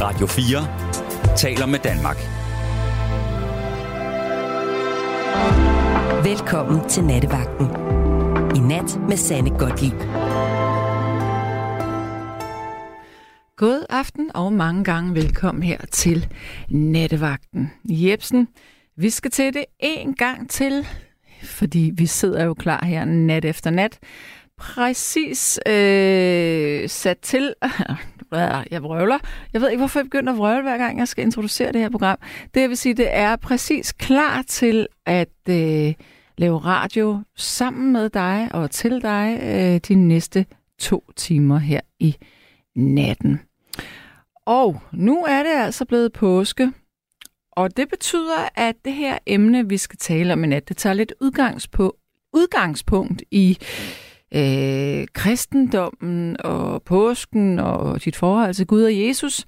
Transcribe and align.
Radio 0.00 0.26
4 0.26 1.36
taler 1.36 1.66
med 1.66 1.78
Danmark. 1.78 2.16
Velkommen 6.24 6.88
til 6.88 7.04
Nattevagten. 7.04 7.66
I 8.56 8.58
nat 8.58 9.00
med 9.08 9.16
Sanne 9.16 9.50
Godtlip. 9.50 10.00
God 13.56 13.86
aften 13.90 14.30
og 14.34 14.52
mange 14.52 14.84
gange 14.84 15.14
velkommen 15.14 15.62
her 15.62 15.78
til 15.92 16.34
Nattevagten. 16.70 17.72
Jebsen, 17.84 18.48
vi 18.96 19.10
skal 19.10 19.30
til 19.30 19.54
det 19.54 19.64
en 19.80 20.14
gang 20.14 20.50
til, 20.50 20.86
fordi 21.44 21.92
vi 21.94 22.06
sidder 22.06 22.44
jo 22.44 22.54
klar 22.54 22.84
her 22.84 23.04
nat 23.04 23.44
efter 23.44 23.70
nat. 23.70 23.98
Præcis 24.58 25.60
øh, 25.66 26.88
sat 26.88 27.18
til... 27.18 27.54
Jeg 28.70 28.82
vrøvler. 28.82 29.18
Jeg 29.52 29.60
ved 29.60 29.70
ikke, 29.70 29.78
hvorfor 29.78 29.98
jeg 29.98 30.04
begynder 30.04 30.32
at 30.32 30.38
vrøvle, 30.38 30.62
hver 30.62 30.78
gang 30.78 30.98
jeg 30.98 31.08
skal 31.08 31.24
introducere 31.24 31.72
det 31.72 31.80
her 31.80 31.90
program. 31.90 32.18
Det 32.54 32.60
jeg 32.60 32.68
vil 32.68 32.76
sige, 32.76 32.94
det 32.94 33.16
er 33.16 33.36
præcis 33.36 33.92
klar 33.92 34.42
til 34.42 34.86
at 35.06 35.28
øh, 35.48 35.94
lave 36.38 36.58
radio 36.58 37.20
sammen 37.36 37.92
med 37.92 38.10
dig 38.10 38.48
og 38.52 38.70
til 38.70 39.02
dig 39.02 39.38
øh, 39.42 39.80
de 39.88 39.94
næste 39.94 40.46
to 40.78 41.04
timer 41.16 41.58
her 41.58 41.80
i 41.98 42.16
natten. 42.76 43.40
Og 44.46 44.80
nu 44.92 45.24
er 45.24 45.42
det 45.42 45.52
altså 45.64 45.84
blevet 45.84 46.12
påske, 46.12 46.72
og 47.52 47.76
det 47.76 47.88
betyder, 47.88 48.48
at 48.54 48.74
det 48.84 48.92
her 48.92 49.18
emne, 49.26 49.68
vi 49.68 49.76
skal 49.76 49.98
tale 49.98 50.32
om 50.32 50.44
i 50.44 50.46
nat, 50.46 50.68
det 50.68 50.76
tager 50.76 50.94
lidt 50.94 51.12
udgangspunkt, 51.20 51.96
udgangspunkt 52.32 53.22
i 53.30 53.58
øh, 53.60 54.07
Øh, 54.34 55.06
kristendommen 55.12 56.36
og 56.44 56.82
påsken 56.82 57.58
og 57.58 58.04
dit 58.04 58.16
forhold 58.16 58.54
til 58.54 58.66
Gud 58.66 58.82
og 58.82 58.98
Jesus. 58.98 59.46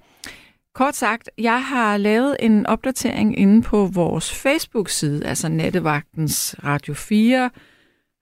Kort 0.74 0.96
sagt, 0.96 1.30
jeg 1.38 1.64
har 1.64 1.96
lavet 1.96 2.36
en 2.40 2.66
opdatering 2.66 3.38
inde 3.38 3.62
på 3.62 3.86
vores 3.86 4.34
Facebook-side, 4.34 5.26
altså 5.26 5.48
Nattevagtens 5.48 6.56
Radio 6.64 6.94
4 6.94 7.50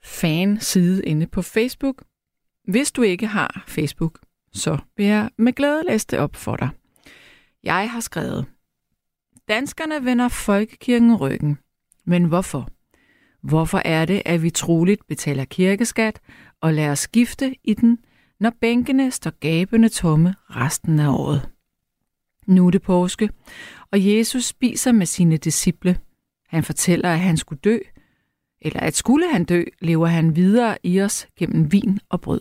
fan-side 0.04 1.04
inde 1.04 1.26
på 1.26 1.42
Facebook. 1.42 2.02
Hvis 2.68 2.92
du 2.92 3.02
ikke 3.02 3.26
har 3.26 3.64
Facebook, 3.66 4.18
så 4.52 4.78
vil 4.96 5.06
jeg 5.06 5.30
med 5.38 5.52
glæde 5.52 5.82
læse 5.88 6.06
det 6.10 6.18
op 6.18 6.36
for 6.36 6.56
dig. 6.56 6.68
Jeg 7.62 7.90
har 7.90 8.00
skrevet, 8.00 8.46
Danskerne 9.48 10.04
vender 10.04 10.28
folkekirken 10.28 11.16
ryggen. 11.16 11.58
Men 12.04 12.24
hvorfor? 12.24 12.68
Hvorfor 13.42 13.82
er 13.84 14.04
det, 14.04 14.22
at 14.24 14.42
vi 14.42 14.50
troligt 14.50 15.06
betaler 15.06 15.44
kirkeskat 15.44 16.20
og 16.60 16.74
lader 16.74 16.90
os 16.90 16.98
skifte 16.98 17.54
i 17.64 17.74
den, 17.74 17.98
når 18.40 18.52
bænkene 18.60 19.10
står 19.10 19.30
gabende 19.30 19.88
tomme 19.88 20.34
resten 20.50 20.98
af 20.98 21.08
året? 21.08 21.48
Nu 22.46 22.66
er 22.66 22.70
det 22.70 22.82
påske, 22.82 23.30
og 23.92 24.06
Jesus 24.06 24.44
spiser 24.44 24.92
med 24.92 25.06
sine 25.06 25.36
disciple. 25.36 25.98
Han 26.48 26.64
fortæller, 26.64 27.12
at 27.12 27.20
han 27.20 27.36
skulle 27.36 27.60
dø, 27.64 27.78
eller 28.60 28.80
at 28.80 28.94
skulle 28.94 29.30
han 29.32 29.44
dø, 29.44 29.64
lever 29.80 30.06
han 30.06 30.36
videre 30.36 30.78
i 30.82 31.00
os 31.00 31.28
gennem 31.36 31.72
vin 31.72 31.98
og 32.08 32.20
brød. 32.20 32.40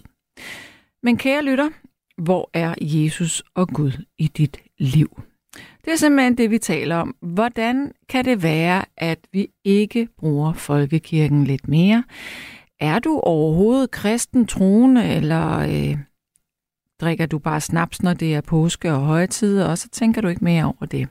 Men 1.03 1.17
kære 1.17 1.43
lytter, 1.43 1.69
hvor 2.17 2.49
er 2.53 2.75
Jesus 2.81 3.43
og 3.55 3.67
Gud 3.67 3.91
i 4.17 4.27
dit 4.27 4.57
liv? 4.77 5.21
Det 5.85 5.93
er 5.93 5.97
simpelthen 5.97 6.37
det, 6.37 6.51
vi 6.51 6.57
taler 6.57 6.95
om. 6.95 7.15
Hvordan 7.21 7.91
kan 8.09 8.25
det 8.25 8.43
være, 8.43 8.85
at 8.97 9.19
vi 9.31 9.47
ikke 9.63 10.07
bruger 10.17 10.53
folkekirken 10.53 11.43
lidt 11.43 11.67
mere? 11.67 12.03
Er 12.79 12.99
du 12.99 13.19
overhovedet 13.19 13.91
kristen 13.91 14.47
troende, 14.47 15.15
eller 15.15 15.59
øh, 15.59 15.97
drikker 17.01 17.25
du 17.25 17.39
bare 17.39 17.61
snaps, 17.61 18.03
når 18.03 18.13
det 18.13 18.35
er 18.35 18.41
påske 18.41 18.93
og 18.93 18.99
højtid, 18.99 19.61
og 19.61 19.77
så 19.77 19.89
tænker 19.89 20.21
du 20.21 20.27
ikke 20.27 20.43
mere 20.43 20.63
over 20.65 20.85
det? 20.85 21.07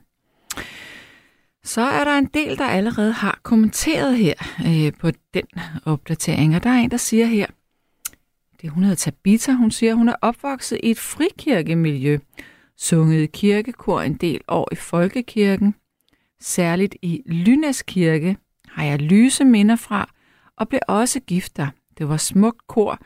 Så 1.64 1.80
er 1.80 2.04
der 2.04 2.18
en 2.18 2.30
del, 2.34 2.58
der 2.58 2.66
allerede 2.66 3.12
har 3.12 3.40
kommenteret 3.42 4.18
her 4.18 4.34
øh, 4.66 4.92
på 5.00 5.10
den 5.34 5.46
opdatering, 5.84 6.56
og 6.56 6.62
der 6.62 6.70
er 6.70 6.78
en, 6.78 6.90
der 6.90 6.96
siger 6.96 7.26
her, 7.26 7.46
det 8.62 8.70
hun 8.70 8.82
hedder 8.82 8.96
Tabita, 8.96 9.52
hun 9.52 9.70
siger, 9.70 9.94
hun 9.94 10.08
er 10.08 10.14
opvokset 10.22 10.80
i 10.82 10.90
et 10.90 10.98
frikirkemiljø, 10.98 12.18
sunget 12.78 13.22
i 13.22 13.26
kirkekor 13.26 14.00
en 14.00 14.14
del 14.14 14.40
år 14.48 14.68
i 14.72 14.74
folkekirken. 14.74 15.74
Særligt 16.40 16.96
i 17.02 17.22
Lynæs 17.26 17.82
Kirke 17.82 18.36
har 18.68 18.84
jeg 18.84 18.98
lyse 18.98 19.44
minder 19.44 19.76
fra, 19.76 20.10
og 20.56 20.68
blev 20.68 20.80
også 20.88 21.20
gift 21.20 21.56
der. 21.56 21.68
Det 21.98 22.08
var 22.08 22.16
smukt 22.16 22.66
kor, 22.66 22.98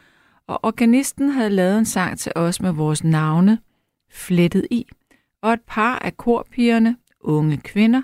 og 0.46 0.60
organisten 0.62 1.28
havde 1.28 1.50
lavet 1.50 1.78
en 1.78 1.86
sang 1.86 2.18
til 2.18 2.32
os 2.34 2.60
med 2.60 2.72
vores 2.72 3.04
navne 3.04 3.58
flettet 4.10 4.66
i, 4.70 4.86
og 5.42 5.52
et 5.52 5.60
par 5.66 5.98
af 5.98 6.16
korpigerne, 6.16 6.96
unge 7.20 7.56
kvinder, 7.56 8.02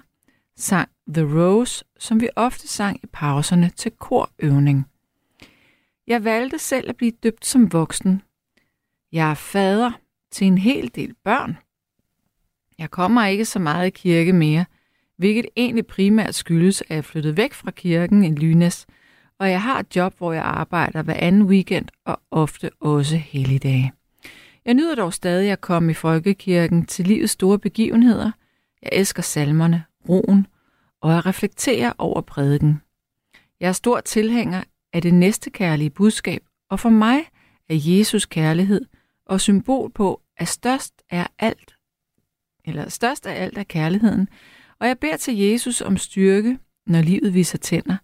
sang 0.56 0.88
The 1.08 1.40
Rose, 1.40 1.84
som 1.98 2.20
vi 2.20 2.28
ofte 2.36 2.68
sang 2.68 3.00
i 3.02 3.06
pauserne 3.12 3.70
til 3.76 3.92
korøvning. 3.92 4.86
Jeg 6.06 6.24
valgte 6.24 6.58
selv 6.58 6.88
at 6.88 6.96
blive 6.96 7.12
døbt 7.22 7.46
som 7.46 7.72
voksen. 7.72 8.22
Jeg 9.12 9.30
er 9.30 9.34
fader 9.34 9.92
til 10.36 10.46
en 10.46 10.58
hel 10.58 10.90
del 10.94 11.14
børn. 11.24 11.56
Jeg 12.78 12.90
kommer 12.90 13.26
ikke 13.26 13.44
så 13.44 13.58
meget 13.58 13.86
i 13.86 13.90
kirke 13.90 14.32
mere, 14.32 14.64
hvilket 15.18 15.46
egentlig 15.56 15.86
primært 15.86 16.34
skyldes, 16.34 16.82
at 16.88 16.96
jeg 16.96 17.04
flyttede 17.04 17.36
væk 17.36 17.52
fra 17.52 17.70
kirken 17.70 18.24
i 18.24 18.34
Lynes, 18.34 18.86
og 19.38 19.50
jeg 19.50 19.62
har 19.62 19.80
et 19.80 19.96
job, 19.96 20.14
hvor 20.18 20.32
jeg 20.32 20.42
arbejder 20.42 21.02
hver 21.02 21.14
anden 21.14 21.42
weekend 21.42 21.86
og 22.04 22.20
ofte 22.30 22.70
også 22.80 23.16
helligdage. 23.16 23.92
Jeg 24.64 24.74
nyder 24.74 24.94
dog 24.94 25.12
stadig 25.12 25.50
at 25.50 25.60
komme 25.60 25.90
i 25.90 25.94
folkekirken 25.94 26.86
til 26.86 27.06
livets 27.06 27.32
store 27.32 27.58
begivenheder. 27.58 28.30
Jeg 28.82 28.90
elsker 28.92 29.22
salmerne, 29.22 29.84
roen, 30.08 30.46
og 31.00 31.12
jeg 31.12 31.26
reflekterer 31.26 31.92
over 31.98 32.20
prædiken. 32.20 32.80
Jeg 33.60 33.68
er 33.68 33.72
stor 33.72 34.00
tilhænger 34.00 34.62
af 34.92 35.02
det 35.02 35.14
næste 35.14 35.50
kærlige 35.50 35.90
budskab, 35.90 36.42
og 36.70 36.80
for 36.80 36.88
mig 36.90 37.18
er 37.68 37.74
Jesus 37.74 38.26
kærlighed 38.26 38.84
og 39.26 39.40
symbol 39.40 39.90
på, 39.90 40.22
at 40.36 40.48
størst 40.48 41.02
er 41.10 41.26
alt, 41.38 41.74
eller 42.64 42.88
størst 42.88 43.26
af 43.26 43.42
alt 43.42 43.58
er 43.58 43.62
kærligheden, 43.62 44.28
og 44.78 44.88
jeg 44.88 44.98
beder 44.98 45.16
til 45.16 45.36
Jesus 45.36 45.80
om 45.80 45.96
styrke, 45.96 46.58
når 46.86 47.02
livet 47.02 47.34
viser 47.34 47.58
tænder. 47.58 47.96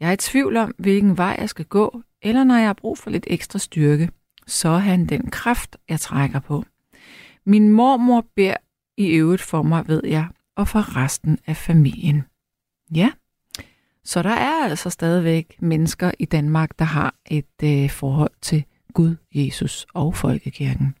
Jeg 0.00 0.08
er 0.08 0.12
i 0.12 0.16
tvivl 0.16 0.56
om, 0.56 0.74
hvilken 0.78 1.16
vej 1.16 1.36
jeg 1.38 1.48
skal 1.48 1.64
gå, 1.64 2.02
eller 2.22 2.44
når 2.44 2.54
jeg 2.54 2.66
har 2.66 2.72
brug 2.72 2.98
for 2.98 3.10
lidt 3.10 3.26
ekstra 3.26 3.58
styrke, 3.58 4.10
så 4.46 4.68
er 4.68 4.78
han 4.78 5.06
den 5.06 5.30
kraft, 5.30 5.76
jeg 5.88 6.00
trækker 6.00 6.40
på. 6.40 6.64
Min 7.46 7.68
mormor 7.68 8.26
beder 8.36 8.56
i 8.96 9.06
øvrigt 9.06 9.42
for 9.42 9.62
mig, 9.62 9.88
ved 9.88 10.00
jeg, 10.04 10.28
og 10.56 10.68
for 10.68 10.96
resten 10.96 11.38
af 11.46 11.56
familien. 11.56 12.24
Ja, 12.94 13.10
så 14.04 14.22
der 14.22 14.30
er 14.30 14.64
altså 14.64 14.90
stadigvæk 14.90 15.56
mennesker 15.62 16.10
i 16.18 16.24
Danmark, 16.24 16.78
der 16.78 16.84
har 16.84 17.14
et 17.26 17.62
øh, 17.62 17.90
forhold 17.90 18.30
til 18.40 18.64
Gud, 18.92 19.16
Jesus 19.34 19.86
og 19.94 20.14
folkekirken. 20.14 20.94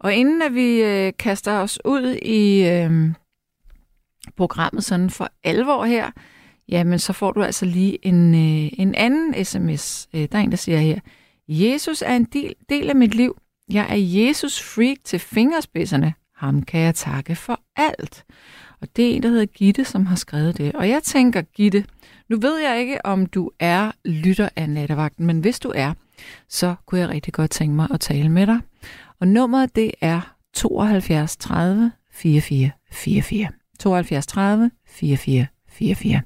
Og 0.00 0.14
inden 0.14 0.42
at 0.42 0.54
vi 0.54 0.82
øh, 0.82 1.12
kaster 1.18 1.52
os 1.52 1.78
ud 1.84 2.16
i 2.22 2.68
øh, 2.68 3.12
programmet 4.36 4.84
sådan 4.84 5.10
for 5.10 5.28
alvor 5.44 5.84
her, 5.84 6.10
jamen 6.68 6.98
så 6.98 7.12
får 7.12 7.32
du 7.32 7.42
altså 7.42 7.66
lige 7.66 8.06
en, 8.06 8.34
øh, 8.34 8.70
en 8.78 8.94
anden 8.94 9.44
sms. 9.44 10.08
Øh, 10.14 10.28
der 10.32 10.38
er 10.38 10.42
en, 10.42 10.50
der 10.50 10.56
siger 10.56 10.78
her, 10.78 11.00
Jesus 11.48 12.02
er 12.02 12.16
en 12.16 12.24
del, 12.24 12.54
del 12.68 12.88
af 12.88 12.96
mit 12.96 13.14
liv. 13.14 13.36
Jeg 13.72 13.86
er 13.90 13.96
Jesus 13.96 14.62
freak 14.62 14.96
til 15.04 15.18
fingerspidserne. 15.18 16.14
Ham 16.36 16.62
kan 16.62 16.80
jeg 16.80 16.94
takke 16.94 17.36
for 17.36 17.60
alt. 17.76 18.24
Og 18.80 18.88
det 18.96 19.10
er 19.10 19.14
en, 19.14 19.22
der 19.22 19.28
hedder 19.28 19.46
Gitte, 19.46 19.84
som 19.84 20.06
har 20.06 20.16
skrevet 20.16 20.58
det. 20.58 20.72
Og 20.72 20.88
jeg 20.88 21.02
tænker, 21.02 21.42
Gitte, 21.42 21.84
nu 22.28 22.38
ved 22.38 22.58
jeg 22.58 22.80
ikke, 22.80 23.06
om 23.06 23.26
du 23.26 23.50
er 23.58 23.92
lytter 24.04 24.48
af 24.56 24.70
nattevagten, 24.70 25.26
men 25.26 25.40
hvis 25.40 25.60
du 25.60 25.72
er, 25.74 25.92
så 26.48 26.74
kunne 26.86 27.00
jeg 27.00 27.08
rigtig 27.08 27.32
godt 27.32 27.50
tænke 27.50 27.76
mig 27.76 27.88
at 27.90 28.00
tale 28.00 28.28
med 28.28 28.46
dig. 28.46 28.60
Og 29.20 29.28
nummeret 29.28 29.76
det 29.76 29.92
er 30.00 30.34
72 30.52 31.36
30 31.36 31.92
44 32.12 32.70
44. 32.92 33.48
72 33.78 34.26
30 34.26 34.70
44 34.86 35.46
44. 35.68 36.20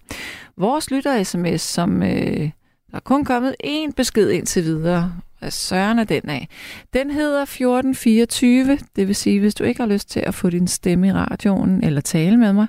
Vores 0.56 0.90
lytter-sms, 0.90 1.60
som 1.60 2.02
øh, 2.02 2.50
der 2.90 2.96
er 2.96 3.00
kun 3.00 3.24
kommet 3.24 3.56
én 3.64 3.92
besked 3.96 4.30
indtil 4.30 4.64
videre, 4.64 5.12
hvad 5.38 5.50
søren 5.50 5.98
er 5.98 6.04
den 6.04 6.28
af? 6.28 6.48
Den 6.92 7.10
hedder 7.10 7.42
1424, 7.42 8.78
det 8.96 9.08
vil 9.08 9.14
sige, 9.14 9.40
hvis 9.40 9.54
du 9.54 9.64
ikke 9.64 9.80
har 9.80 9.88
lyst 9.88 10.10
til 10.10 10.20
at 10.20 10.34
få 10.34 10.50
din 10.50 10.68
stemme 10.68 11.08
i 11.08 11.12
radioen 11.12 11.84
eller 11.84 12.00
tale 12.00 12.36
med 12.36 12.52
mig, 12.52 12.66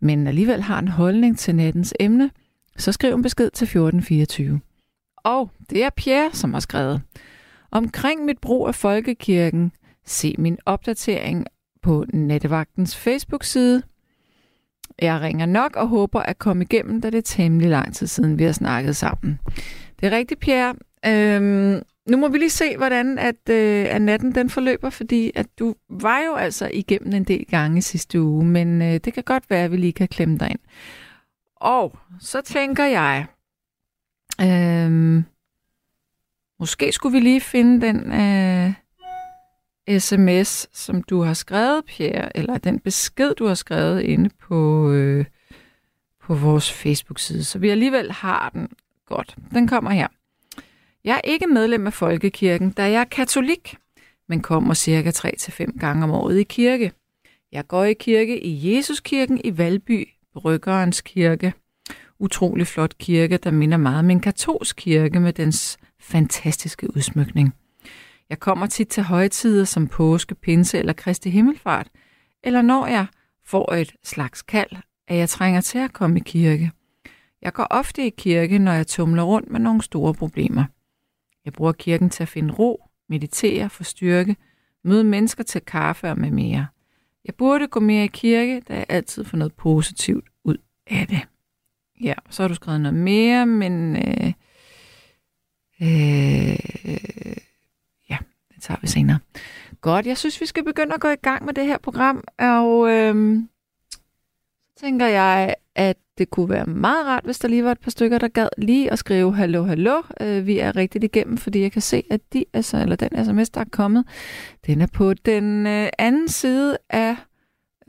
men 0.00 0.26
alligevel 0.26 0.62
har 0.62 0.78
en 0.78 0.88
holdning 0.88 1.38
til 1.38 1.54
nattens 1.54 1.94
emne, 2.00 2.30
så 2.76 2.92
skriv 2.92 3.14
en 3.14 3.22
besked 3.22 3.50
til 3.50 3.64
1424. 3.64 4.60
Og 5.16 5.50
det 5.70 5.84
er 5.84 5.90
Pierre, 5.90 6.30
som 6.32 6.52
har 6.52 6.60
skrevet. 6.60 7.02
Omkring 7.72 8.24
mit 8.24 8.38
brug 8.38 8.68
af 8.68 8.74
Folkekirken, 8.74 9.72
se 10.06 10.34
min 10.38 10.58
opdatering 10.66 11.46
på 11.82 12.04
Nettevagtens 12.12 12.96
Facebook-side. 12.96 13.82
Jeg 15.02 15.20
ringer 15.20 15.46
nok 15.46 15.76
og 15.76 15.88
håber 15.88 16.20
at 16.20 16.38
komme 16.38 16.64
igennem, 16.64 17.00
da 17.00 17.10
det 17.10 17.18
er 17.18 17.22
temmelig 17.22 17.70
lang 17.70 17.94
tid 17.94 18.06
siden, 18.06 18.38
vi 18.38 18.44
har 18.44 18.52
snakket 18.52 18.96
sammen. 18.96 19.40
Det 20.00 20.06
er 20.12 20.16
rigtigt, 20.16 20.40
Pierre. 20.40 20.74
Øhm, 21.06 21.82
nu 22.10 22.16
må 22.16 22.28
vi 22.28 22.38
lige 22.38 22.50
se, 22.50 22.76
hvordan 22.76 23.18
at, 23.18 23.48
øh, 23.50 23.86
at 23.94 24.02
natten 24.02 24.34
den 24.34 24.50
forløber, 24.50 24.90
fordi 24.90 25.32
at 25.34 25.46
du 25.58 25.74
var 25.88 26.20
jo 26.20 26.34
altså 26.34 26.70
igennem 26.74 27.14
en 27.14 27.24
del 27.24 27.46
gange 27.46 27.82
sidste 27.82 28.22
uge, 28.22 28.44
men 28.44 28.82
øh, 28.82 28.92
det 29.04 29.12
kan 29.12 29.22
godt 29.22 29.50
være, 29.50 29.64
at 29.64 29.72
vi 29.72 29.76
lige 29.76 29.92
kan 29.92 30.08
klemme 30.08 30.38
dig 30.38 30.50
ind. 30.50 30.60
Og 31.56 31.98
så 32.20 32.40
tænker 32.40 32.84
jeg, 32.84 33.26
øh, 34.40 35.22
måske 36.60 36.92
skulle 36.92 37.12
vi 37.12 37.20
lige 37.20 37.40
finde 37.40 37.86
den 37.86 38.12
øh, 38.12 38.72
sms, 40.00 40.78
som 40.78 41.02
du 41.02 41.22
har 41.22 41.34
skrevet, 41.34 41.84
Pierre, 41.84 42.36
eller 42.36 42.58
den 42.58 42.78
besked, 42.78 43.34
du 43.34 43.46
har 43.46 43.54
skrevet 43.54 44.00
inde 44.00 44.30
på, 44.40 44.90
øh, 44.90 45.24
på 46.22 46.34
vores 46.34 46.72
Facebook-side, 46.72 47.44
så 47.44 47.58
vi 47.58 47.68
alligevel 47.68 48.12
har 48.12 48.50
den 48.54 48.68
godt. 49.06 49.36
Den 49.54 49.68
kommer 49.68 49.90
her. 49.90 50.08
Jeg 51.04 51.14
er 51.14 51.20
ikke 51.30 51.46
medlem 51.46 51.86
af 51.86 51.92
Folkekirken, 51.92 52.70
da 52.70 52.90
jeg 52.90 53.00
er 53.00 53.04
katolik, 53.04 53.76
men 54.28 54.40
kommer 54.40 54.74
cirka 54.74 55.10
3-5 55.10 55.78
gange 55.78 56.04
om 56.04 56.10
året 56.10 56.38
i 56.38 56.42
kirke. 56.42 56.92
Jeg 57.52 57.66
går 57.66 57.84
i 57.84 57.92
kirke 57.92 58.44
i 58.44 58.76
Jesuskirken 58.76 59.40
i 59.44 59.58
Valby, 59.58 60.08
Bryggerens 60.34 61.00
kirke. 61.00 61.52
Utrolig 62.18 62.66
flot 62.66 62.98
kirke, 62.98 63.36
der 63.36 63.50
minder 63.50 63.76
meget 63.76 63.98
om 63.98 64.10
en 64.10 64.20
katolsk 64.20 64.76
kirke 64.76 65.20
med 65.20 65.32
dens 65.32 65.78
fantastiske 66.00 66.96
udsmykning. 66.96 67.54
Jeg 68.30 68.40
kommer 68.40 68.66
tit 68.66 68.88
til 68.88 69.02
højtider 69.02 69.64
som 69.64 69.88
påske, 69.88 70.34
pinse 70.34 70.78
eller 70.78 70.92
Kristi 70.92 71.30
Himmelfart, 71.30 71.88
eller 72.42 72.62
når 72.62 72.86
jeg 72.86 73.06
får 73.44 73.72
et 73.72 73.92
slags 74.04 74.42
kald, 74.42 74.70
at 75.08 75.16
jeg 75.16 75.28
trænger 75.28 75.60
til 75.60 75.78
at 75.78 75.92
komme 75.92 76.20
i 76.20 76.22
kirke. 76.26 76.70
Jeg 77.42 77.52
går 77.52 77.66
ofte 77.70 78.06
i 78.06 78.10
kirke, 78.10 78.58
når 78.58 78.72
jeg 78.72 78.86
tumler 78.86 79.22
rundt 79.22 79.50
med 79.50 79.60
nogle 79.60 79.82
store 79.82 80.14
problemer. 80.14 80.64
Jeg 81.44 81.52
bruger 81.52 81.72
kirken 81.72 82.10
til 82.10 82.22
at 82.22 82.28
finde 82.28 82.54
ro, 82.54 82.84
meditere, 83.08 83.70
få 83.70 83.84
styrke, 83.84 84.36
møde 84.84 85.04
mennesker 85.04 85.44
til 85.44 85.60
kaffe 85.60 86.10
og 86.10 86.18
med 86.18 86.30
mere. 86.30 86.66
Jeg 87.24 87.34
burde 87.34 87.66
gå 87.66 87.80
mere 87.80 88.04
i 88.04 88.10
kirke, 88.12 88.62
da 88.68 88.74
jeg 88.74 88.86
altid 88.88 89.24
får 89.24 89.36
noget 89.36 89.54
positivt 89.54 90.24
ud 90.44 90.56
af 90.86 91.06
det. 91.06 91.20
Ja, 92.00 92.14
så 92.30 92.42
har 92.42 92.48
du 92.48 92.54
skrevet 92.54 92.80
noget 92.80 92.98
mere, 92.98 93.46
men 93.46 93.96
øh, 93.96 94.32
Øh, 95.82 96.58
øh, 96.84 97.36
ja, 98.10 98.16
det 98.54 98.62
tager 98.62 98.78
vi 98.80 98.86
senere. 98.86 99.18
Godt, 99.80 100.06
jeg 100.06 100.18
synes, 100.18 100.40
vi 100.40 100.46
skal 100.46 100.64
begynde 100.64 100.94
at 100.94 101.00
gå 101.00 101.08
i 101.08 101.16
gang 101.22 101.44
med 101.44 101.54
det 101.54 101.66
her 101.66 101.78
program, 101.78 102.24
og 102.38 102.90
øh, 102.90 103.38
så 104.76 104.84
tænker 104.84 105.06
jeg, 105.06 105.54
at 105.74 105.96
det 106.18 106.30
kunne 106.30 106.48
være 106.48 106.66
meget 106.66 107.06
rart, 107.06 107.24
hvis 107.24 107.38
der 107.38 107.48
lige 107.48 107.64
var 107.64 107.72
et 107.72 107.80
par 107.80 107.90
stykker, 107.90 108.18
der 108.18 108.28
gad 108.28 108.48
lige 108.58 108.92
at 108.92 108.98
skrive 108.98 109.34
hallo, 109.34 109.62
hallo. 109.62 110.02
Øh, 110.20 110.46
vi 110.46 110.58
er 110.58 110.76
rigtigt 110.76 111.04
igennem, 111.04 111.36
fordi 111.36 111.60
jeg 111.60 111.72
kan 111.72 111.82
se, 111.82 112.02
at 112.10 112.20
de, 112.32 112.44
altså, 112.52 112.76
eller 112.82 112.96
den 112.96 113.24
sms, 113.24 113.50
der 113.50 113.60
er 113.60 113.64
kommet, 113.72 114.04
den 114.66 114.80
er 114.80 114.86
på 114.86 115.14
den 115.14 115.66
øh, 115.66 115.88
anden 115.98 116.28
side 116.28 116.78
af 116.90 117.16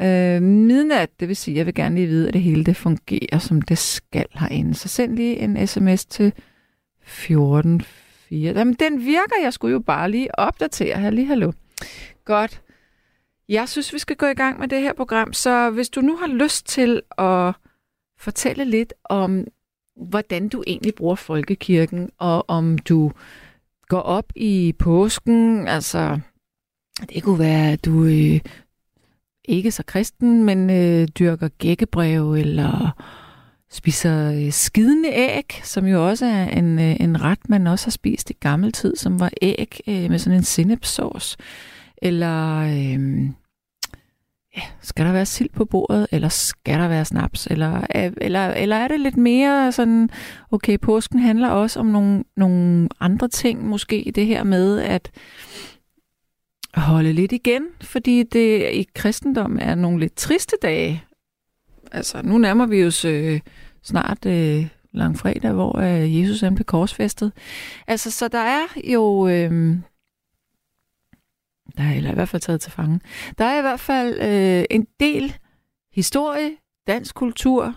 øh, 0.01 0.41
midnat. 0.41 1.09
Det 1.19 1.27
vil 1.27 1.35
sige, 1.35 1.55
at 1.55 1.57
jeg 1.57 1.65
vil 1.65 1.73
gerne 1.73 1.95
lige 1.95 2.07
vide, 2.07 2.27
at 2.27 2.33
det 2.33 2.41
hele 2.41 2.63
det 2.63 2.75
fungerer, 2.75 3.39
som 3.39 3.61
det 3.61 3.77
skal 3.77 4.25
herinde. 4.33 4.73
Så 4.73 4.87
send 4.87 5.15
lige 5.15 5.37
en 5.37 5.67
sms 5.67 6.05
til 6.05 6.33
144. 7.11 7.85
Jamen, 8.31 8.73
den 8.73 9.05
virker. 9.05 9.35
Jeg 9.43 9.53
skulle 9.53 9.71
jo 9.71 9.79
bare 9.79 10.11
lige 10.11 10.39
opdatere 10.39 10.99
her. 10.99 11.09
Lige 11.09 11.27
hallo. 11.27 11.51
Godt. 12.25 12.61
Jeg 13.49 13.69
synes, 13.69 13.93
vi 13.93 13.99
skal 13.99 14.15
gå 14.15 14.25
i 14.25 14.33
gang 14.33 14.59
med 14.59 14.67
det 14.67 14.81
her 14.81 14.93
program, 14.93 15.33
så 15.33 15.69
hvis 15.69 15.89
du 15.89 16.01
nu 16.01 16.17
har 16.17 16.27
lyst 16.27 16.67
til 16.67 17.01
at 17.17 17.53
fortælle 18.17 18.65
lidt 18.65 18.93
om, 19.03 19.47
hvordan 19.95 20.49
du 20.49 20.63
egentlig 20.67 20.95
bruger 20.95 21.15
folkekirken, 21.15 22.09
og 22.17 22.49
om 22.49 22.77
du 22.77 23.11
går 23.87 23.99
op 23.99 24.25
i 24.35 24.73
påsken, 24.79 25.67
altså 25.67 26.19
det 27.09 27.23
kunne 27.23 27.39
være, 27.39 27.71
at 27.71 27.85
du 27.85 28.03
øh, 28.03 28.39
ikke 29.45 29.71
så 29.71 29.83
kristen, 29.83 30.43
men 30.43 30.69
øh, 30.69 31.07
dyrker 31.07 31.47
gækkebrev, 31.47 32.33
eller 32.33 33.01
spiser 33.71 34.31
øh, 34.31 34.51
skidende 34.51 35.09
æg, 35.09 35.61
som 35.63 35.85
jo 35.85 36.07
også 36.09 36.25
er 36.25 36.43
en, 36.43 36.79
øh, 36.79 36.95
en 36.99 37.21
ret, 37.21 37.49
man 37.49 37.67
også 37.67 37.85
har 37.85 37.91
spist 37.91 38.29
i 38.29 38.33
gammel 38.39 38.71
tid, 38.71 38.95
som 38.95 39.19
var 39.19 39.31
æg 39.41 39.79
øh, 39.87 40.09
med 40.09 40.19
sådan 40.19 40.37
en 40.37 40.43
sennepsauce, 40.43 41.37
eller... 42.01 42.57
Øh, 42.57 43.29
ja, 44.57 44.61
skal 44.81 45.05
der 45.05 45.11
være 45.11 45.25
sild 45.25 45.49
på 45.49 45.65
bordet, 45.65 46.07
eller 46.11 46.29
skal 46.29 46.79
der 46.79 46.87
være 46.87 47.05
snaps? 47.05 47.47
Eller, 47.47 47.81
øh, 47.95 48.11
eller, 48.17 48.47
eller 48.47 48.75
er 48.75 48.87
det 48.87 48.99
lidt 48.99 49.17
mere 49.17 49.71
sådan, 49.71 50.09
okay, 50.51 50.77
påsken 50.81 51.19
handler 51.19 51.49
også 51.49 51.79
om 51.79 51.85
nogle, 51.85 52.23
nogle 52.37 52.89
andre 52.99 53.27
ting, 53.27 53.67
måske 53.67 54.11
det 54.15 54.25
her 54.25 54.43
med 54.43 54.79
at 54.79 55.11
holde 56.73 57.13
lidt 57.13 57.31
igen, 57.31 57.63
fordi 57.81 58.23
det 58.23 58.73
i 58.73 58.87
kristendom 58.95 59.57
er 59.61 59.75
nogle 59.75 59.99
lidt 59.99 60.15
triste 60.15 60.55
dage. 60.61 61.03
Altså, 61.91 62.21
nu 62.21 62.37
nærmer 62.37 62.65
vi 62.65 62.85
os 62.85 63.05
øh, 63.05 63.39
snart 63.83 64.25
øh, 64.25 64.67
langfredag, 64.93 65.51
hvor 65.51 65.79
øh, 65.79 66.19
Jesus 66.19 66.43
er 66.43 66.49
blev 66.49 66.65
korsfæstet. 66.65 67.31
Altså, 67.87 68.11
så 68.11 68.27
der 68.27 68.39
er 68.39 68.65
jo... 68.93 69.27
Øh, 69.27 69.77
der 71.77 71.83
er 71.83 71.93
eller 71.93 72.11
i 72.11 72.13
hvert 72.13 72.29
fald 72.29 72.41
taget 72.41 72.61
til 72.61 72.71
fange. 72.71 72.99
Der 73.37 73.45
er 73.45 73.57
i 73.57 73.61
hvert 73.61 73.79
fald 73.79 74.19
øh, 74.21 74.65
en 74.69 74.87
del 74.99 75.35
historie, 75.93 76.51
dansk 76.87 77.15
kultur, 77.15 77.75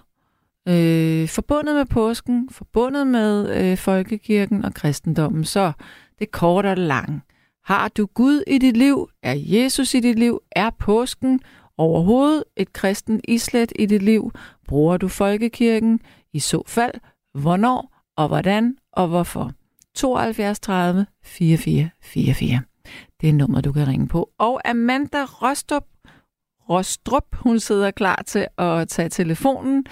øh, 0.69 1.29
forbundet 1.29 1.75
med 1.75 1.87
påsken, 1.87 2.49
forbundet 2.51 3.07
med 3.07 3.57
øh, 3.57 3.79
folkekirken 3.79 4.65
og 4.65 4.75
kristendommen. 4.75 5.45
Så 5.45 5.73
det 6.19 6.31
korte 6.31 6.67
og 6.67 6.77
lang. 6.77 7.23
Har 7.65 7.89
du 7.89 8.07
Gud 8.07 8.43
i 8.47 8.59
dit 8.59 8.77
liv? 8.77 9.09
Er 9.23 9.35
Jesus 9.37 9.95
i 9.95 10.01
dit 10.01 10.19
liv? 10.19 10.41
Er 10.53 10.71
påsken 10.71 11.41
overhovedet 11.79 12.45
et 12.57 12.73
kristen 12.73 13.21
islet 13.29 13.73
i 13.79 13.87
dit 13.87 14.03
liv? 14.03 14.33
Bruger 14.69 14.97
du 14.97 15.09
folkekirken? 15.09 16.01
I 16.33 16.39
så 16.39 16.63
fald, 16.67 16.95
hvornår 17.35 17.97
og 18.17 18.29
hvordan 18.29 18.77
og 18.93 19.09
hvorfor? 19.09 19.53
72 19.95 20.61
30 20.61 21.07
44 21.25 21.91
44. 22.03 22.61
Det 23.21 23.29
er 23.29 23.33
nummer, 23.33 23.61
du 23.61 23.73
kan 23.73 23.89
ringe 23.89 24.09
på. 24.09 24.31
Og 24.39 24.69
Amanda 24.69 25.25
Rostrup, 25.25 25.85
Rostrup, 26.71 27.25
hun 27.33 27.61
sidder 27.61 27.91
klar 27.91 28.23
til 28.27 28.47
at 28.59 28.89
tage 28.89 29.09
telefonen 29.09 29.87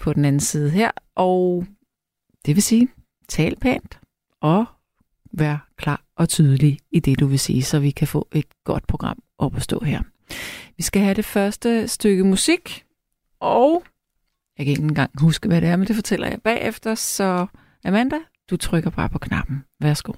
på 0.00 0.12
den 0.12 0.24
anden 0.24 0.40
side 0.40 0.70
her. 0.70 0.90
Og 1.14 1.66
det 2.46 2.54
vil 2.56 2.62
sige, 2.62 2.88
tal 3.28 3.56
pænt 3.56 4.00
og 4.40 4.64
vær 5.32 5.68
klar 5.76 6.02
og 6.16 6.28
tydelig 6.28 6.78
i 6.90 7.00
det, 7.00 7.20
du 7.20 7.26
vil 7.26 7.38
sige, 7.38 7.62
så 7.62 7.78
vi 7.78 7.90
kan 7.90 8.08
få 8.08 8.28
et 8.32 8.64
godt 8.64 8.86
program 8.86 9.22
op 9.38 9.56
at 9.56 9.62
stå 9.62 9.80
her. 9.84 10.02
Vi 10.76 10.82
skal 10.82 11.02
have 11.02 11.14
det 11.14 11.24
første 11.24 11.88
stykke 11.88 12.24
musik, 12.24 12.84
og 13.40 13.84
jeg 14.58 14.66
kan 14.66 14.70
ikke 14.70 14.82
engang 14.82 15.10
huske, 15.20 15.48
hvad 15.48 15.60
det 15.60 15.68
er, 15.68 15.76
men 15.76 15.86
det 15.88 15.96
fortæller 15.96 16.26
jeg 16.28 16.42
bagefter. 16.42 16.94
Så 16.94 17.46
Amanda, 17.84 18.16
du 18.50 18.56
trykker 18.56 18.90
bare 18.90 19.08
på 19.08 19.18
knappen. 19.18 19.64
Værsgo. 19.80 20.12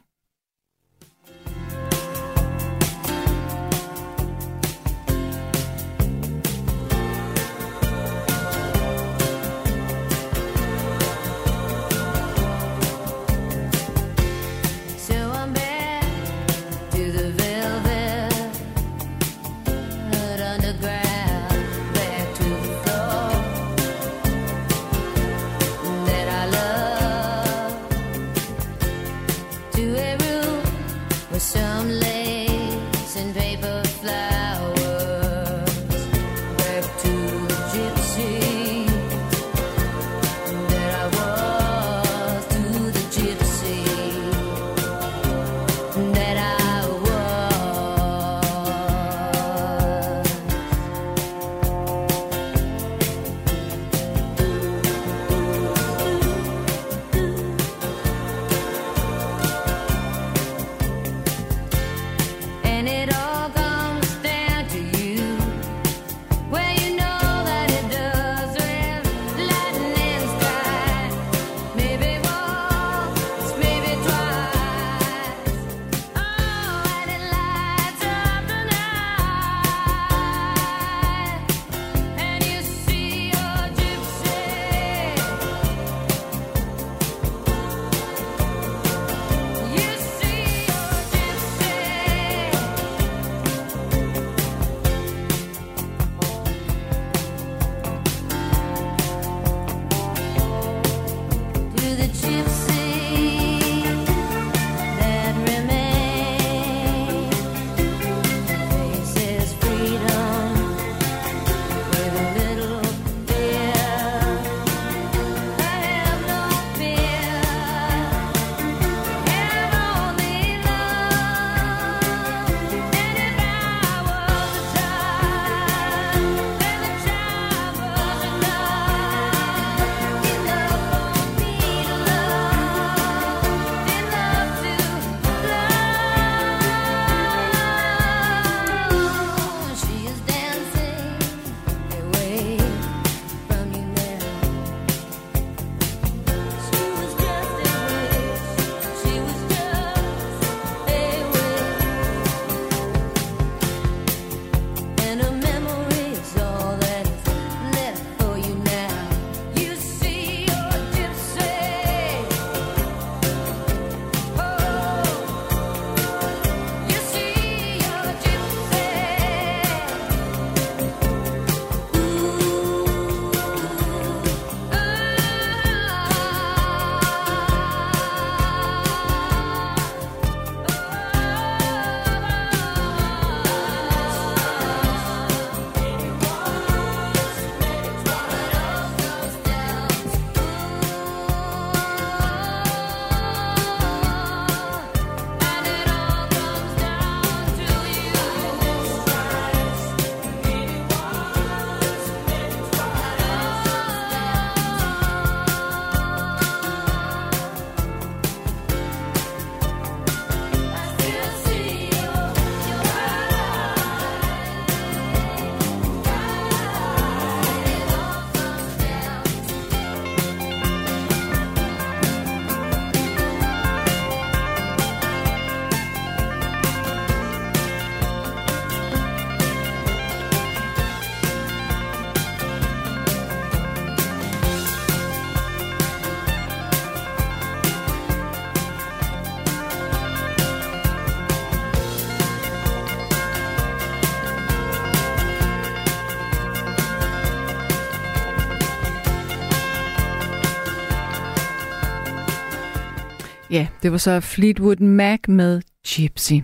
Det 253.84 253.92
var 253.92 254.02
så 254.08 254.14
Fleetwood 254.34 254.80
Mac 255.00 255.20
med 255.28 255.52
Gypsy. 255.90 256.38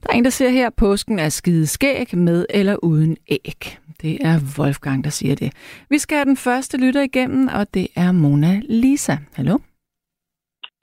Der 0.00 0.08
er 0.10 0.16
en, 0.16 0.24
der 0.24 0.30
siger 0.30 0.50
her, 0.50 0.66
at 0.66 0.76
påsken 0.84 1.18
er 1.18 1.28
skide 1.28 1.66
skæg 1.66 2.08
med 2.16 2.46
eller 2.50 2.76
uden 2.82 3.16
æg. 3.30 3.60
Det 4.02 4.14
er 4.30 4.36
Wolfgang, 4.58 5.04
der 5.04 5.10
siger 5.10 5.34
det. 5.42 5.50
Vi 5.90 5.98
skal 5.98 6.16
have 6.16 6.24
den 6.24 6.36
første 6.36 6.74
lytter 6.84 7.02
igennem, 7.02 7.48
og 7.58 7.74
det 7.74 7.86
er 7.96 8.12
Mona 8.12 8.52
Lisa. 8.82 9.12
Hallo? 9.36 9.56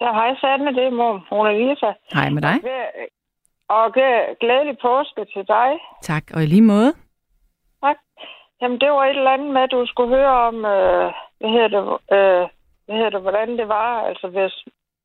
Ja, 0.02 0.10
hej 0.20 0.36
Sanne, 0.42 0.72
det 0.78 0.86
er 0.90 0.96
Mona 1.32 1.52
Lisa. 1.60 1.92
Hej 2.14 2.30
med 2.30 2.42
dig. 2.42 2.58
Og 3.70 3.94
glædelig 4.42 4.78
påske 4.82 5.22
til 5.34 5.44
dig. 5.48 5.70
Tak, 6.02 6.24
og 6.34 6.44
i 6.44 6.46
lige 6.46 6.62
måde. 6.74 6.94
Tak. 7.84 7.98
Jamen, 8.62 8.80
det 8.80 8.90
var 8.90 9.06
et 9.06 9.18
eller 9.18 9.32
andet 9.32 9.54
med, 9.54 9.62
at 9.62 9.72
du 9.72 9.86
skulle 9.86 10.16
høre 10.18 10.34
om, 10.48 10.56
øh, 10.56 11.12
hvad 11.40 11.50
hedder 11.56 11.70
det, 11.76 11.84
øh, 12.16 12.46
hvad 12.86 12.96
hedder 12.98 13.10
det, 13.10 13.22
hvordan 13.22 13.50
det 13.58 13.68
var, 13.68 13.92
altså 14.10 14.28
hvis, 14.28 14.54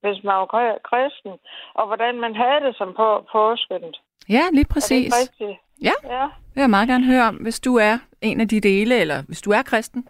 hvis 0.04 0.24
man 0.24 0.34
var 0.34 0.78
kristen, 0.90 1.32
og 1.74 1.84
hvordan 1.86 2.14
man 2.24 2.34
havde 2.36 2.60
det 2.66 2.74
som 2.76 2.90
på 3.00 3.08
påsken. 3.32 3.94
Ja, 4.28 4.44
lige 4.52 4.68
præcis. 4.74 5.06
Er 5.06 5.16
det 5.16 5.22
rigtigt? 5.22 5.58
Ja, 5.88 5.96
ja. 6.16 6.22
det 6.22 6.54
vil 6.54 6.60
jeg 6.60 6.70
meget 6.70 6.88
gerne 6.88 7.06
høre 7.12 7.24
om, 7.30 7.34
hvis 7.34 7.60
du 7.60 7.76
er 7.76 7.96
en 8.22 8.40
af 8.40 8.48
de 8.48 8.60
dele, 8.60 8.94
eller 9.00 9.18
hvis 9.28 9.42
du 9.42 9.50
er 9.50 9.62
kristen. 9.62 10.08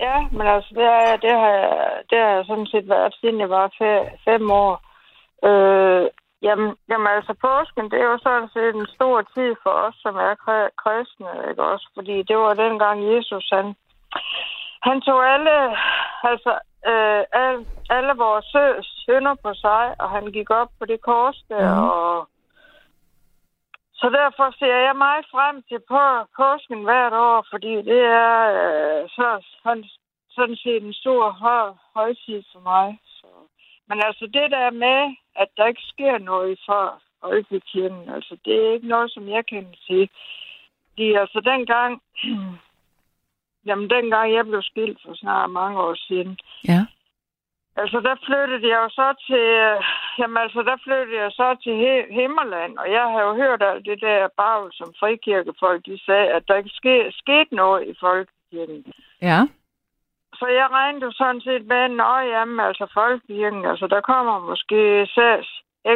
Ja, 0.00 0.16
men 0.36 0.46
altså, 0.46 0.70
det, 0.74 0.84
er, 0.84 1.16
det, 1.16 1.30
har, 1.30 1.52
jeg, 1.62 2.02
det 2.10 2.18
har 2.18 2.30
jeg 2.36 2.44
sådan 2.46 2.66
set 2.66 2.88
været, 2.88 3.14
siden 3.20 3.40
jeg 3.40 3.50
var 3.50 3.66
fem 4.24 4.50
år. 4.50 4.72
Øh, 5.48 6.06
jamen, 6.42 6.70
jamen, 6.90 7.08
altså, 7.16 7.32
påsken, 7.46 7.90
det 7.90 7.98
er 8.00 8.08
jo 8.12 8.18
sådan 8.22 8.48
set 8.54 8.74
en 8.74 8.88
stor 8.96 9.16
tid 9.34 9.50
for 9.62 9.74
os, 9.86 9.96
som 10.04 10.14
er 10.16 10.34
kristne, 10.82 11.32
ikke 11.50 11.62
også? 11.72 11.86
Fordi 11.94 12.16
det 12.22 12.36
var 12.36 12.54
dengang 12.54 12.98
Jesus, 13.12 13.46
han, 13.52 13.66
han 14.86 15.00
tog 15.00 15.20
alle, 15.34 15.56
altså, 16.30 16.52
øh, 16.90 17.22
alle, 17.32 17.66
alle 17.90 18.12
vores 18.24 18.46
sønder 19.04 19.34
på 19.34 19.54
sig, 19.54 19.94
og 20.00 20.10
han 20.10 20.26
gik 20.32 20.50
op 20.50 20.70
på 20.78 20.84
det 20.84 21.00
kors 21.00 21.44
der, 21.48 21.74
mm. 21.74 21.88
og 21.88 22.28
så 24.02 24.08
derfor 24.10 24.54
ser 24.58 24.76
jeg 24.86 24.96
meget 24.96 25.24
frem 25.34 25.62
til 25.68 25.80
på 25.92 26.02
påsken 26.36 26.82
hvert 26.84 27.12
år, 27.12 27.46
fordi 27.50 27.74
det 27.90 28.02
er 28.26 28.36
øh, 28.60 29.08
så, 29.16 29.28
sådan, 29.62 29.84
sådan 30.30 30.56
set 30.56 30.82
en 30.82 30.92
stor 30.92 31.30
høj, 31.30 31.72
højtid 31.94 32.42
for 32.52 32.60
mig. 32.60 32.98
Så. 33.04 33.26
Men 33.88 33.98
altså 34.06 34.24
det 34.26 34.50
der 34.50 34.70
med, 34.70 35.00
at 35.36 35.48
der 35.56 35.66
ikke 35.66 35.82
sker 35.92 36.18
noget 36.18 36.58
for 36.66 37.02
Folkekirken, 37.20 38.08
altså 38.14 38.36
det 38.44 38.54
er 38.54 38.72
ikke 38.72 38.88
noget, 38.88 39.10
som 39.10 39.28
jeg 39.28 39.46
kan 39.46 39.74
sige. 39.86 40.08
Fordi 40.88 41.12
altså 41.12 41.40
dengang, 41.40 42.02
jamen 43.66 43.90
dengang 43.90 44.34
jeg 44.34 44.46
blev 44.46 44.62
skilt 44.62 44.98
for 45.06 45.14
snart 45.14 45.50
mange 45.50 45.80
år 45.80 45.94
siden, 45.94 46.38
ja. 46.68 46.80
Altså, 47.76 48.00
der 48.00 48.16
flyttede 48.26 48.68
jeg 48.68 48.78
jo 48.84 48.88
så 48.88 49.08
til... 49.26 49.46
Jamen, 50.18 50.36
altså, 50.36 50.62
der 50.62 50.76
flyttede 50.84 51.18
jeg 51.22 51.30
så 51.32 51.56
til 51.62 51.74
He- 51.84 52.12
Himmerland, 52.18 52.78
og 52.78 52.92
jeg 52.92 53.02
har 53.02 53.22
jo 53.22 53.34
hørt 53.34 53.62
alt 53.62 53.86
det 53.86 54.00
der 54.00 54.28
bagl, 54.36 54.72
som 54.72 54.94
frikirkefolk, 55.00 55.86
de 55.86 56.04
sagde, 56.06 56.28
at 56.36 56.48
der 56.48 56.56
ikke 56.56 56.70
ske, 56.80 57.12
skete 57.12 57.54
noget 57.54 57.88
i 57.88 57.94
folkekirken. 58.00 58.92
Ja. 59.22 59.38
Så 60.34 60.46
jeg 60.46 60.66
regnede 60.70 61.04
jo 61.04 61.12
sådan 61.12 61.40
set 61.40 61.66
med, 61.66 61.76
at 61.76 62.28
jamen, 62.34 62.60
altså 62.60 62.86
folkekirken, 62.94 63.64
altså, 63.64 63.86
der 63.86 64.00
kommer 64.00 64.38
måske 64.50 65.06
6, 65.14 65.46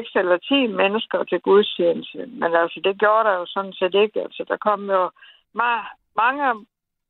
x 0.03 0.05
eller 0.15 0.37
10 0.37 0.67
mennesker 0.67 1.25
til 1.25 1.41
gudstjeneste. 1.41 2.27
Men 2.27 2.55
altså, 2.63 2.81
det 2.85 2.99
gjorde 2.99 3.29
der 3.29 3.35
jo 3.35 3.47
sådan 3.47 3.73
set 3.73 3.95
ikke. 3.95 4.21
Altså, 4.21 4.45
der 4.49 4.57
kom 4.57 4.91
jo 4.91 5.11
ma- 5.61 5.93
mange, 6.17 6.67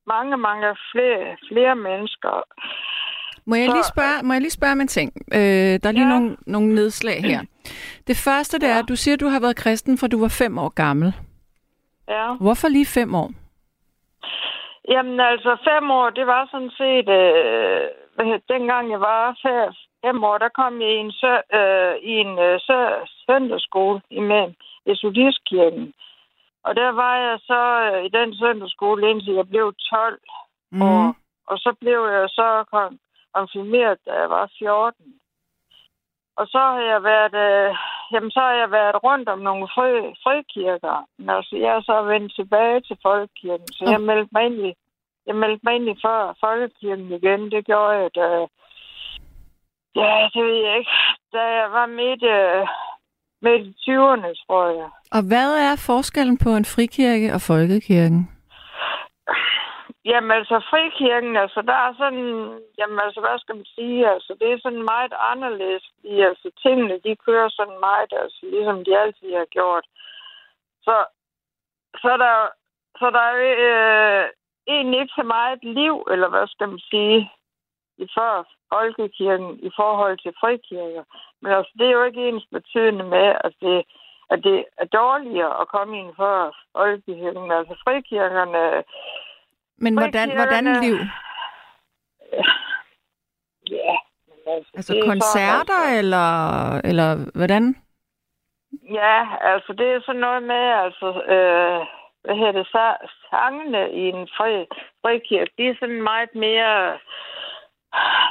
mange, 0.07 0.37
mange 0.37 0.77
flere, 0.93 1.37
flere 1.49 1.77
mennesker. 1.77 2.43
Må 3.49 3.55
jeg, 3.55 3.69
lige 3.69 3.91
spørge, 3.95 4.27
må 4.27 4.33
jeg 4.33 4.41
lige 4.43 4.59
spørge 4.59 4.73
om 4.73 4.81
en 4.81 4.89
ting? 4.89 5.13
Øh, 5.35 5.75
der 5.81 5.89
er 5.89 5.93
lige 5.93 6.09
ja. 6.09 6.15
nogle, 6.15 6.37
nogle 6.47 6.75
nedslag 6.75 7.23
her. 7.23 7.41
Det 8.07 8.17
første, 8.25 8.59
det 8.59 8.69
er, 8.71 8.79
at 8.79 8.89
du 8.89 8.97
siger, 8.97 9.15
at 9.15 9.21
du 9.21 9.29
har 9.29 9.41
været 9.41 9.57
kristen, 9.57 9.99
for 9.99 10.07
du 10.07 10.21
var 10.21 10.33
fem 10.43 10.59
år 10.59 10.69
gammel. 10.69 11.15
Ja. 12.09 12.35
Hvorfor 12.41 12.69
lige 12.69 12.87
fem 12.87 13.15
år? 13.15 13.31
Jamen 14.89 15.21
altså, 15.21 15.57
fem 15.69 15.91
år, 15.91 16.11
det 16.11 16.27
var 16.27 16.49
sådan 16.51 16.71
set... 16.71 17.09
Øh, 17.09 17.89
dengang 18.49 18.91
jeg 18.91 19.01
var 19.01 19.37
fem 20.05 20.25
år, 20.25 20.39
der 20.39 20.49
kom 20.49 20.81
jeg 20.81 20.91
i 20.91 20.97
en, 20.97 21.13
sø, 21.13 21.35
øh, 21.59 21.95
i 22.03 22.13
en 22.25 22.39
øh, 22.39 22.61
sø, 22.61 22.79
søndagsskole 23.27 24.01
i 24.11 24.21
Metodistkirken. 24.21 25.93
Og 26.67 26.77
der 26.77 26.91
var 27.03 27.17
jeg 27.27 27.39
så 27.51 27.63
øh, 27.87 28.05
i 28.05 28.09
den 28.09 28.35
søndagsskole, 28.35 29.11
indtil 29.11 29.35
jeg 29.35 29.49
blev 29.49 29.75
12 29.91 30.21
mm. 30.71 30.83
år. 30.83 31.17
Og 31.51 31.59
så 31.59 31.71
blev 31.81 32.01
jeg 32.17 32.29
så 32.29 32.49
konfirmeret, 33.35 33.99
da 34.07 34.13
jeg 34.13 34.31
var 34.31 34.51
14. 34.59 35.05
Og 36.37 36.47
så 36.47 36.59
har 36.59 36.81
jeg 36.93 37.03
været, 37.03 37.35
øh, 37.47 37.77
jamen, 38.13 38.31
så 38.31 38.41
har 38.41 38.55
jeg 38.63 38.71
været 38.71 39.05
rundt 39.05 39.29
om 39.29 39.39
nogle 39.39 39.69
fri, 39.75 39.91
frikirker. 40.25 40.97
Men 41.19 41.31
altså, 41.31 41.57
jeg 41.57 41.73
er 41.77 41.83
så 41.83 42.03
vendt 42.03 42.35
tilbage 42.35 42.81
til 42.81 42.97
folkekirken, 43.03 43.69
så 43.73 43.85
jeg 43.91 44.01
meldte 44.01 44.29
mig 44.33 44.45
ind 44.47 44.67
i, 44.67 44.75
jeg 45.27 45.37
meldte 45.37 45.61
mig 45.65 45.75
ind 45.75 45.89
i 45.89 45.97
for, 46.03 46.37
folkekirken 46.41 47.13
igen. 47.13 47.51
Det 47.51 47.67
gjorde 47.67 47.97
jeg, 48.01 48.11
da, 48.15 48.47
ja, 50.01 50.29
det 50.35 50.45
ved 50.45 50.59
jeg 50.67 50.79
ikke, 50.79 50.91
da 51.33 51.43
jeg 51.59 51.73
var 51.73 51.87
midt, 51.87 52.23
øh, 52.23 52.67
midt 53.43 53.62
i 53.71 53.75
20'erne, 53.85 54.31
tror 54.47 54.66
jeg. 54.78 54.88
Og 55.16 55.23
hvad 55.31 55.50
er 55.69 55.85
forskellen 55.87 56.38
på 56.45 56.50
en 56.59 56.64
frikirke 56.64 57.28
og 57.37 57.40
folkekirken? 57.40 58.21
Jamen 60.11 60.31
altså, 60.31 60.57
frikirken, 60.71 61.37
altså, 61.37 61.61
der 61.71 61.78
er 61.87 61.93
sådan, 62.02 62.26
jamen 62.78 62.99
altså, 63.07 63.21
hvad 63.21 63.38
skal 63.38 63.57
man 63.57 63.69
sige, 63.76 64.11
altså, 64.14 64.33
det 64.40 64.49
er 64.52 64.59
sådan 64.62 64.85
meget 64.95 65.12
anderledes, 65.33 65.85
fordi 65.95 66.21
altså, 66.31 66.49
tingene, 66.62 67.00
de 67.05 67.23
kører 67.26 67.49
sådan 67.49 67.78
meget, 67.88 68.12
altså, 68.23 68.40
ligesom 68.43 68.85
de 68.85 68.99
altid 69.02 69.31
har 69.40 69.49
gjort. 69.57 69.87
Så, 70.87 70.97
så 72.02 72.11
der, 72.25 72.35
så 72.99 73.07
der 73.16 73.25
er 73.31 73.37
øh, 73.69 74.25
egentlig 74.75 75.00
ikke 75.00 75.19
så 75.21 75.23
meget 75.37 75.59
liv, 75.62 75.95
eller 76.12 76.28
hvad 76.28 76.47
skal 76.47 76.69
man 76.69 76.83
sige, 76.90 77.31
i 77.99 78.07
for 78.15 78.49
folkekirken 78.73 79.50
i 79.69 79.71
forhold 79.76 80.19
til 80.19 80.33
frikirker. 80.41 81.05
Men 81.43 81.53
altså, 81.53 81.73
det 81.79 81.87
er 81.87 81.97
jo 81.99 82.05
ikke 82.05 82.29
ens 82.29 82.47
betydende 82.53 83.05
med, 83.05 83.29
at 83.47 83.53
det, 83.61 83.85
at 84.31 84.38
det 84.45 84.65
er 84.79 84.85
dårligere 84.85 85.61
at 85.61 85.69
komme 85.69 85.99
ind 85.99 86.11
for 86.17 86.57
folkekirken. 86.76 87.53
Altså, 87.53 87.75
frikirkerne 87.85 88.83
men 89.79 89.99
hvordan, 89.99 90.37
hvordan 90.37 90.65
liv? 90.83 90.97
Ja. 93.71 93.97
Altså, 94.47 94.71
altså 94.75 95.03
koncerter, 95.05 95.83
så, 95.88 95.99
eller, 95.99 96.31
eller 96.85 97.09
hvordan? 97.35 97.76
Ja, 98.91 99.26
altså 99.41 99.73
det 99.73 99.87
er 99.87 100.00
sådan 100.00 100.21
noget 100.21 100.43
med, 100.43 100.65
altså, 100.85 101.07
øh, 101.35 101.87
hvad 102.25 102.37
hedder 102.37 102.53
det, 102.53 102.67
så, 102.67 102.97
sangene 103.31 103.93
i 103.93 104.03
en 104.09 104.29
fri, 104.37 104.67
frikirke, 105.03 105.53
de 105.59 105.69
er 105.69 105.75
sådan 105.81 106.03
meget 106.03 106.35
mere, 106.35 106.99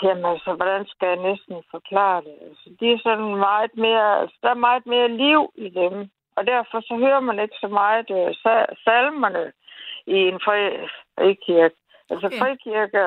jamen 0.03 0.25
altså, 0.25 0.53
hvordan 0.53 0.85
skal 0.85 1.07
jeg 1.07 1.21
næsten 1.29 1.55
forklare 1.71 2.21
det? 2.21 2.35
Altså, 2.47 2.67
de 2.79 2.85
er 2.91 2.99
sådan 3.03 3.35
meget 3.49 3.71
mere, 3.85 4.19
altså, 4.21 4.37
der 4.43 4.49
er 4.49 4.65
meget 4.67 4.85
mere 4.85 5.07
liv 5.07 5.41
i 5.55 5.69
dem, 5.69 6.09
og 6.37 6.47
derfor 6.47 6.79
så 6.81 6.95
hører 6.95 7.19
man 7.19 7.39
ikke 7.39 7.57
så 7.63 7.67
meget 7.67 8.09
øh, 8.19 8.35
salmerne 8.85 9.51
i 10.07 10.17
en 10.31 10.39
fri, 10.45 10.59
frikirke. 11.15 11.75
Altså 12.09 12.27
okay. 12.27 12.39
frikirke, 12.39 13.03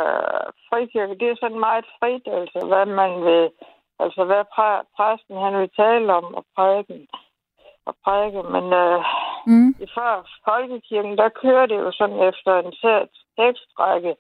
frikirke, 0.68 1.18
det 1.20 1.28
er 1.28 1.36
sådan 1.40 1.60
meget 1.68 1.86
frit, 1.98 2.26
altså 2.40 2.66
hvad 2.70 2.86
man 2.86 3.24
vil, 3.24 3.50
altså 3.98 4.24
hvad 4.24 4.44
præ, 4.54 4.68
præsten 4.96 5.36
han 5.44 5.54
vil 5.60 5.70
tale 5.76 6.14
om 6.14 6.34
og 6.34 6.44
prædiken 6.56 7.08
og 7.88 7.94
prædike. 8.04 8.42
Men 8.54 8.66
øh, 8.82 9.00
mm. 9.46 9.70
i 9.84 9.86
før 9.96 10.12
folkekirken, 10.48 11.18
der 11.18 11.28
kører 11.42 11.66
det 11.66 11.78
jo 11.84 11.90
sådan 11.92 12.20
efter 12.30 12.52
en 12.58 12.72
tekstrække, 13.38 14.12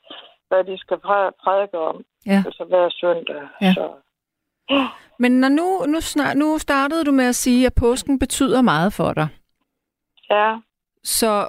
hvad 0.48 0.64
de 0.64 0.78
skal 0.78 0.98
præ, 0.98 1.30
prædike 1.42 1.78
om. 1.78 2.04
Ja. 2.26 2.42
Altså 2.46 2.64
hver 2.68 2.88
søndag. 2.90 3.42
Ja. 3.60 3.74
Så. 3.74 3.90
Men 5.18 5.32
når 5.32 5.48
nu, 5.48 5.84
nu, 5.92 6.00
snart, 6.00 6.36
nu 6.36 6.58
startede 6.58 7.04
du 7.04 7.12
med 7.12 7.24
at 7.24 7.34
sige, 7.34 7.66
at 7.66 7.74
påsken 7.74 8.18
betyder 8.18 8.62
meget 8.62 8.92
for 8.92 9.12
dig. 9.12 9.28
Ja. 10.30 10.56
Så 11.04 11.48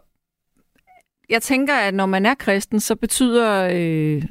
jeg 1.29 1.41
tænker, 1.41 1.75
at 1.75 1.93
når 1.93 2.05
man 2.05 2.25
er 2.25 2.35
kristen, 2.35 2.79
så 2.79 2.95
betyder 2.95 3.69
øh, 3.73 4.23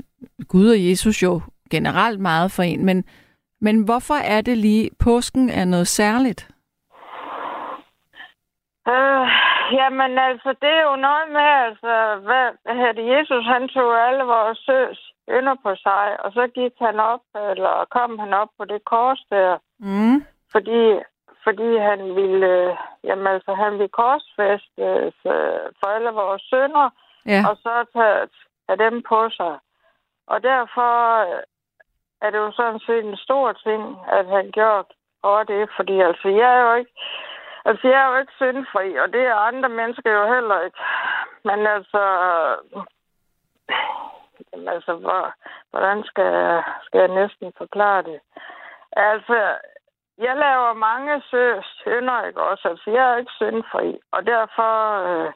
Gud 0.48 0.70
og 0.70 0.88
Jesus 0.88 1.22
jo 1.22 1.40
generelt 1.70 2.20
meget 2.20 2.52
for 2.52 2.62
en, 2.62 2.84
men, 2.84 3.04
men 3.60 3.84
hvorfor 3.84 4.14
er 4.14 4.40
det 4.40 4.58
lige, 4.58 4.90
påsken 4.98 5.50
er 5.50 5.64
noget 5.64 5.88
særligt? 5.88 6.48
Øh, 8.88 9.47
jamen 9.72 10.18
altså, 10.18 10.54
det 10.62 10.72
er 10.78 10.82
jo 10.90 10.96
noget 10.96 11.26
med, 11.28 11.48
altså, 11.68 11.92
hvad, 12.26 12.46
hvad 12.64 12.94
det, 12.94 13.06
Jesus 13.16 13.44
han 13.44 13.68
tog 13.68 14.08
alle 14.08 14.24
vores 14.24 14.58
søs 14.58 15.12
ynder 15.30 15.56
på 15.62 15.74
sig, 15.74 16.24
og 16.24 16.32
så 16.32 16.46
gik 16.54 16.72
han 16.80 17.00
op, 17.00 17.24
eller 17.34 17.86
kom 17.90 18.18
han 18.18 18.34
op 18.34 18.48
på 18.58 18.64
det 18.64 18.84
kors 18.84 19.22
der, 19.30 19.58
mm. 19.78 20.24
fordi, 20.52 20.82
fordi 21.44 21.76
han 21.76 22.00
ville, 22.16 22.76
jamen 23.04 23.26
altså, 23.26 23.54
han 23.54 23.72
ville 23.72 23.96
korsfeste 24.02 24.82
øh, 25.32 25.62
for 25.78 25.86
alle 25.86 26.10
vores 26.10 26.42
sønner, 26.50 26.90
ja. 27.26 27.40
og 27.48 27.56
så 27.56 27.84
tage, 27.92 28.28
tage 28.66 28.90
dem 28.90 29.02
på 29.02 29.30
sig. 29.30 29.58
Og 30.26 30.42
derfor 30.42 30.92
er 32.24 32.30
det 32.30 32.38
jo 32.38 32.52
sådan 32.52 32.80
set 32.80 33.04
en 33.04 33.16
stor 33.16 33.52
ting, 33.52 33.82
at 34.08 34.26
han 34.26 34.50
gjort 34.50 34.86
for 35.20 35.42
det, 35.42 35.68
fordi 35.76 36.00
altså, 36.00 36.28
jeg 36.28 36.50
er 36.56 36.62
jo 36.68 36.74
ikke, 36.74 36.94
altså, 37.64 37.88
jeg 37.88 38.00
er 38.02 38.08
jo 38.10 38.16
ikke 38.20 38.32
syndfri, 38.36 38.96
og 38.96 39.12
det 39.12 39.22
er 39.26 39.34
andre 39.34 39.68
mennesker 39.68 40.12
jo 40.12 40.34
heller 40.34 40.60
ikke. 40.60 40.78
Men 41.44 41.66
altså, 41.66 42.02
jamen 44.52 44.68
altså, 44.68 44.94
hvor, 44.94 45.32
hvordan 45.70 46.04
skal, 46.04 46.24
jeg- 46.24 46.64
skal 46.84 46.98
jeg 46.98 47.08
næsten 47.08 47.52
forklare 47.58 48.02
det? 48.02 48.20
Altså, 48.92 49.56
jeg 50.18 50.36
laver 50.36 50.72
mange 50.72 51.22
sø- 51.30 51.60
synder, 51.62 52.24
ikke 52.24 52.42
også? 52.42 52.68
Altså, 52.68 52.90
jeg 52.90 53.12
er 53.12 53.16
ikke 53.16 53.32
syndfri, 53.32 53.98
og 54.12 54.26
derfor... 54.26 54.72
Øh, 55.08 55.32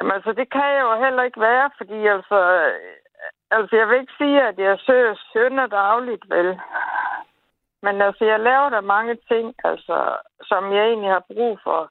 jamen, 0.00 0.12
altså, 0.12 0.32
det 0.32 0.50
kan 0.52 0.64
jeg 0.74 0.80
jo 0.82 0.94
heller 1.04 1.22
ikke 1.22 1.40
være, 1.40 1.70
fordi 1.76 2.06
altså... 2.06 2.62
Altså, 3.50 3.76
jeg 3.76 3.88
vil 3.88 4.00
ikke 4.00 4.12
sige, 4.18 4.42
at 4.42 4.58
jeg 4.58 4.78
søger 4.78 5.14
synder 5.30 5.66
dagligt, 5.66 6.24
vel? 6.30 6.60
Men 7.82 8.02
altså, 8.02 8.24
jeg 8.24 8.40
laver 8.40 8.68
der 8.70 8.80
mange 8.80 9.14
ting, 9.28 9.54
altså, 9.64 10.16
som 10.42 10.72
jeg 10.72 10.84
egentlig 10.88 11.10
har 11.10 11.24
brug 11.34 11.58
for, 11.64 11.90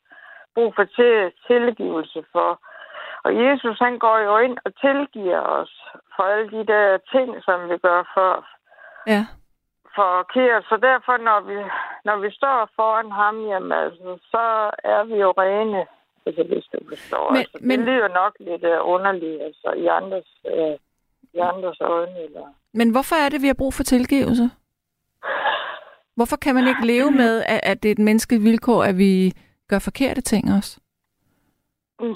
brug 0.55 0.73
for 0.75 0.83
til, 0.83 1.31
tilgivelse 1.47 2.23
for. 2.31 2.49
Og 3.23 3.31
Jesus, 3.43 3.77
han 3.79 3.99
går 3.99 4.17
jo 4.17 4.37
ind 4.37 4.57
og 4.65 4.71
tilgiver 4.85 5.39
os 5.39 5.73
for 6.15 6.23
alle 6.23 6.51
de 6.57 6.65
der 6.73 6.97
ting, 7.13 7.43
som 7.43 7.69
vi 7.69 7.77
gør 7.77 8.01
for, 8.15 8.45
Ja. 9.07 9.23
forkert. 9.95 10.63
Så 10.69 10.77
derfor, 10.89 11.17
når 11.17 11.39
vi, 11.49 11.57
når 12.05 12.17
vi 12.17 12.29
står 12.31 12.69
foran 12.75 13.11
ham, 13.11 13.35
jamen, 13.51 13.71
altså, 13.71 14.17
så 14.31 14.45
er 14.83 15.03
vi 15.03 15.15
jo 15.25 15.31
rene. 15.37 15.85
Altså, 16.25 16.43
hvis 16.43 16.65
du 16.73 16.77
forstår. 16.89 17.29
Men- 17.31 17.37
altså, 17.39 17.57
det 17.57 17.67
men- 17.67 17.85
lyder 17.85 18.07
nok 18.07 18.33
lidt 18.39 18.63
uh, 18.63 18.79
underligt, 18.95 19.41
altså, 19.41 19.69
i 19.83 19.85
andres, 19.87 20.29
uh, 20.53 20.75
i 21.33 21.37
andres 21.37 21.81
øjne. 21.81 22.19
Eller... 22.19 22.45
Men 22.73 22.91
hvorfor 22.91 23.15
er 23.15 23.29
det, 23.29 23.41
vi 23.41 23.47
har 23.47 23.57
brug 23.61 23.73
for 23.73 23.83
tilgivelse? 23.83 24.43
Hvorfor 26.15 26.37
kan 26.37 26.55
man 26.55 26.67
ikke 26.67 26.85
leve 26.85 27.11
med, 27.11 27.43
at, 27.47 27.59
at 27.63 27.83
det 27.83 27.89
er 27.89 27.91
et 27.91 27.99
menneskeligt 28.09 28.43
vilkår, 28.43 28.83
at 28.83 28.97
vi 28.97 29.31
gør 29.69 29.79
forkerte 29.79 30.21
ting 30.21 30.45
også? 30.57 30.79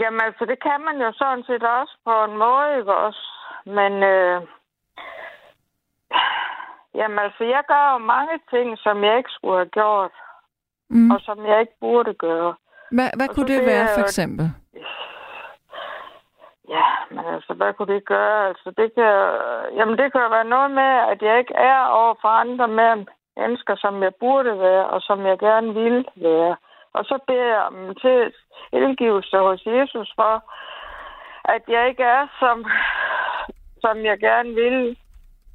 Jamen, 0.01 0.21
altså, 0.27 0.45
det 0.51 0.59
kan 0.63 0.79
man 0.87 0.97
jo 1.05 1.11
sådan 1.15 1.43
set 1.43 1.63
også 1.63 1.95
på 2.05 2.13
en 2.23 2.37
måde, 2.37 2.77
ikke 2.79 2.93
også? 2.95 3.23
Men, 3.65 3.93
øh, 4.03 4.41
jamen, 6.95 7.19
altså, 7.19 7.43
jeg 7.43 7.63
gør 7.67 7.91
jo 7.93 7.97
mange 7.97 8.35
ting, 8.49 8.77
som 8.77 9.03
jeg 9.03 9.17
ikke 9.17 9.29
skulle 9.37 9.57
have 9.57 9.69
gjort, 9.79 10.11
Mm. 10.89 11.11
og 11.11 11.19
som 11.21 11.45
jeg 11.45 11.59
ikke 11.59 11.77
burde 11.79 12.13
gøre. 12.13 12.55
Hvad, 12.91 13.09
hvad 13.17 13.29
og 13.29 13.35
kunne 13.35 13.47
det 13.47 13.59
det 13.59 13.65
være, 13.65 13.87
for 13.97 14.01
eksempel? 14.01 14.45
Ja, 16.69 16.85
men 17.11 17.25
altså, 17.25 17.53
hvad 17.53 17.73
kunne 17.73 17.93
det 17.93 18.05
gøre? 18.05 18.47
Altså, 18.47 18.69
det 18.77 18.93
kan, 18.95 19.13
jamen, 19.77 19.97
det 19.97 20.11
kan 20.11 20.21
være 20.37 20.45
noget 20.55 20.71
med, 20.71 20.91
at 21.11 21.21
jeg 21.21 21.39
ikke 21.39 21.53
er 21.53 21.79
over 21.85 22.15
for 22.21 22.27
andre 22.27 22.67
med 22.67 23.05
mennesker, 23.37 23.75
som 23.75 24.03
jeg 24.03 24.13
burde 24.19 24.59
være, 24.59 24.85
og 24.87 25.01
som 25.01 25.25
jeg 25.25 25.39
gerne 25.39 25.73
vil 25.73 26.05
være. 26.15 26.55
Og 26.93 27.05
så 27.05 27.19
beder 27.27 27.47
jeg 27.55 27.61
om 27.69 27.95
til 27.95 28.33
tilgivelse 28.73 29.37
hos 29.37 29.65
Jesus 29.65 30.09
for, 30.15 30.33
at 31.45 31.63
jeg 31.67 31.89
ikke 31.89 32.03
er, 32.03 32.27
som, 32.39 32.65
som 33.81 34.05
jeg 34.05 34.19
gerne 34.19 34.53
vil, 34.53 34.97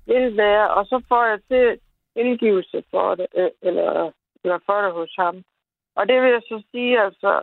vil 0.07 0.37
være. 0.37 0.71
Og 0.71 0.87
så 0.87 1.03
får 1.09 1.25
jeg 1.25 1.41
til 1.49 1.81
indgivelse 2.17 2.83
for 2.91 3.15
det, 3.15 3.27
øh, 3.37 3.51
eller, 3.63 4.11
eller 4.45 4.59
for 4.67 4.83
det 4.83 4.93
hos 4.93 5.15
ham. 5.19 5.45
Og 5.97 6.09
det 6.09 6.23
vil 6.23 6.31
jeg 6.31 6.43
så 6.43 6.63
sige, 6.71 7.01
altså, 7.01 7.41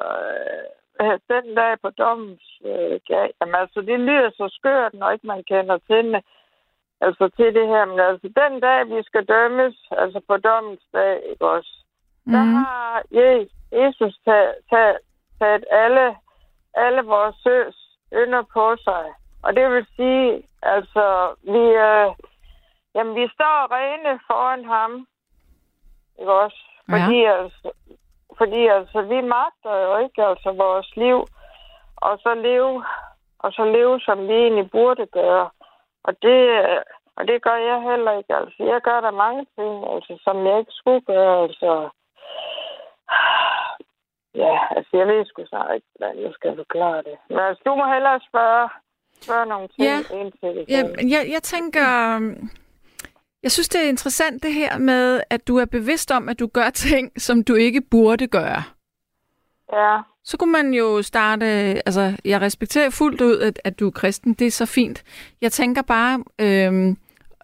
øh, 1.01 1.19
den 1.29 1.55
dag 1.55 1.79
på 1.81 1.89
dommens 1.89 2.61
øh, 2.65 2.99
dag, 3.09 3.31
jamen 3.41 3.55
altså, 3.55 3.81
det 3.81 3.99
lyder 3.99 4.29
så 4.29 4.47
skørt, 4.51 4.93
når 4.93 5.11
ikke 5.11 5.27
man 5.27 5.43
kender 5.43 5.77
til 5.77 6.13
det. 6.13 6.23
Altså 7.01 7.29
til 7.37 7.53
det 7.55 7.67
her, 7.67 7.85
men 7.85 7.99
altså 7.99 8.27
den 8.41 8.59
dag, 8.59 8.87
vi 8.95 9.03
skal 9.03 9.25
dømmes, 9.25 9.75
altså 9.91 10.21
på 10.27 10.37
dommens 10.37 10.81
dag, 10.93 11.21
ikke 11.31 11.49
også? 11.49 11.73
Der 12.25 12.43
Mm. 12.43 12.53
har 12.53 13.01
Je- 13.13 13.49
Jesus 13.71 14.19
taget, 14.25 14.55
taget, 14.69 14.97
taget 15.39 15.65
alle, 15.71 16.15
alle 16.73 17.01
vores 17.01 17.35
søs 17.43 17.75
ynder 18.13 18.43
på 18.53 18.75
sig. 18.83 19.05
Og 19.43 19.55
det 19.55 19.71
vil 19.71 19.85
sige, 19.95 20.43
altså, 20.61 21.35
vi, 21.43 21.63
øh, 21.87 22.09
jamen, 22.95 23.15
vi 23.15 23.27
står 23.33 23.71
rene 23.71 24.19
foran 24.27 24.65
ham. 24.65 25.07
Ikke 26.19 26.33
også? 26.33 26.61
Ja. 26.89 26.93
Fordi, 26.93 27.23
altså, 27.23 27.71
fordi 28.37 28.67
altså, 28.67 29.01
vi 29.01 29.21
magter 29.21 29.75
jo 29.85 29.97
ikke 29.97 30.23
altså, 30.25 30.51
vores 30.51 30.95
liv, 30.95 31.27
og 31.95 32.19
så 32.19 32.33
leve, 32.33 32.85
og 33.39 33.53
så 33.53 33.65
leve, 33.65 33.99
som 33.99 34.27
vi 34.27 34.33
egentlig 34.33 34.71
burde 34.71 35.05
gøre. 35.05 35.49
Og 36.03 36.13
det, 36.21 36.39
og 37.17 37.27
det 37.27 37.43
gør 37.43 37.55
jeg 37.55 37.81
heller 37.91 38.11
ikke. 38.17 38.35
Altså, 38.35 38.63
jeg 38.71 38.81
gør 38.81 38.99
der 39.01 39.11
mange 39.11 39.45
ting, 39.57 39.73
altså, 39.93 40.13
som 40.25 40.45
jeg 40.47 40.59
ikke 40.59 40.71
skulle 40.71 41.01
gøre. 41.01 41.43
Altså, 41.43 41.89
ja, 44.35 44.53
altså, 44.75 44.91
jeg 44.97 45.07
ved 45.07 45.25
sgu 45.25 45.45
snart 45.45 45.75
ikke, 45.75 45.87
hvordan 45.95 46.21
jeg 46.23 46.31
skal 46.33 46.55
forklare 46.55 46.97
det. 46.97 47.15
Men 47.29 47.39
altså, 47.39 47.61
du 47.65 47.75
må 47.75 47.85
hellere 47.93 48.19
spørge, 48.29 48.69
spørge 49.21 49.45
nogle 49.45 49.67
ting 49.67 49.83
Ja. 49.89 49.97
ind 50.19 50.31
til 50.39 50.49
det. 50.55 50.65
Ja, 50.69 50.81
jeg, 51.15 51.31
jeg 51.35 51.43
tænker... 51.43 52.15
øhm, 52.15 52.49
Jeg 53.43 53.51
synes, 53.51 53.69
det 53.69 53.85
er 53.85 53.89
interessant 53.89 54.43
det 54.43 54.53
her 54.53 54.77
med, 54.77 55.21
at 55.29 55.47
du 55.47 55.57
er 55.57 55.65
bevidst 55.65 56.11
om, 56.11 56.29
at 56.29 56.39
du 56.39 56.47
gør 56.53 56.69
ting, 56.69 57.21
som 57.21 57.43
du 57.43 57.55
ikke 57.55 57.81
burde 57.91 58.27
gøre. 58.27 58.63
ja. 59.73 59.97
Så 60.27 60.37
kunne 60.37 60.51
man 60.51 60.73
jo 60.73 61.01
starte, 61.01 61.45
altså 61.85 62.13
jeg 62.25 62.41
respekterer 62.41 62.89
fuldt 62.89 63.21
ud, 63.21 63.39
at, 63.39 63.59
at 63.63 63.79
du 63.79 63.87
er 63.87 63.91
kristen, 63.91 64.33
det 64.33 64.47
er 64.47 64.51
så 64.51 64.65
fint. 64.65 65.03
Jeg 65.41 65.51
tænker 65.51 65.81
bare, 65.81 66.23
øh, 66.39 66.95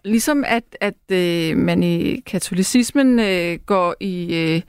ligesom 0.04 0.44
at, 0.46 0.64
at 0.80 1.12
øh, 1.12 1.56
man 1.56 1.82
i 1.82 2.20
katolicismen 2.20 3.20
øh, 3.20 3.58
går 3.66 3.94
i, 4.00 4.34
øh, 4.34 4.62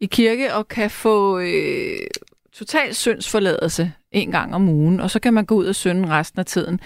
i 0.00 0.06
kirke 0.06 0.54
og 0.54 0.68
kan 0.68 0.90
få 0.90 1.38
øh, 1.38 2.06
total 2.52 2.94
syndsforladelse 2.94 3.92
en 4.12 4.30
gang 4.30 4.54
om 4.54 4.68
ugen, 4.68 5.00
og 5.00 5.10
så 5.10 5.20
kan 5.20 5.34
man 5.34 5.44
gå 5.44 5.54
ud 5.54 5.66
og 5.66 5.74
synde 5.74 6.08
resten 6.08 6.40
af 6.40 6.46
tiden. 6.46 6.80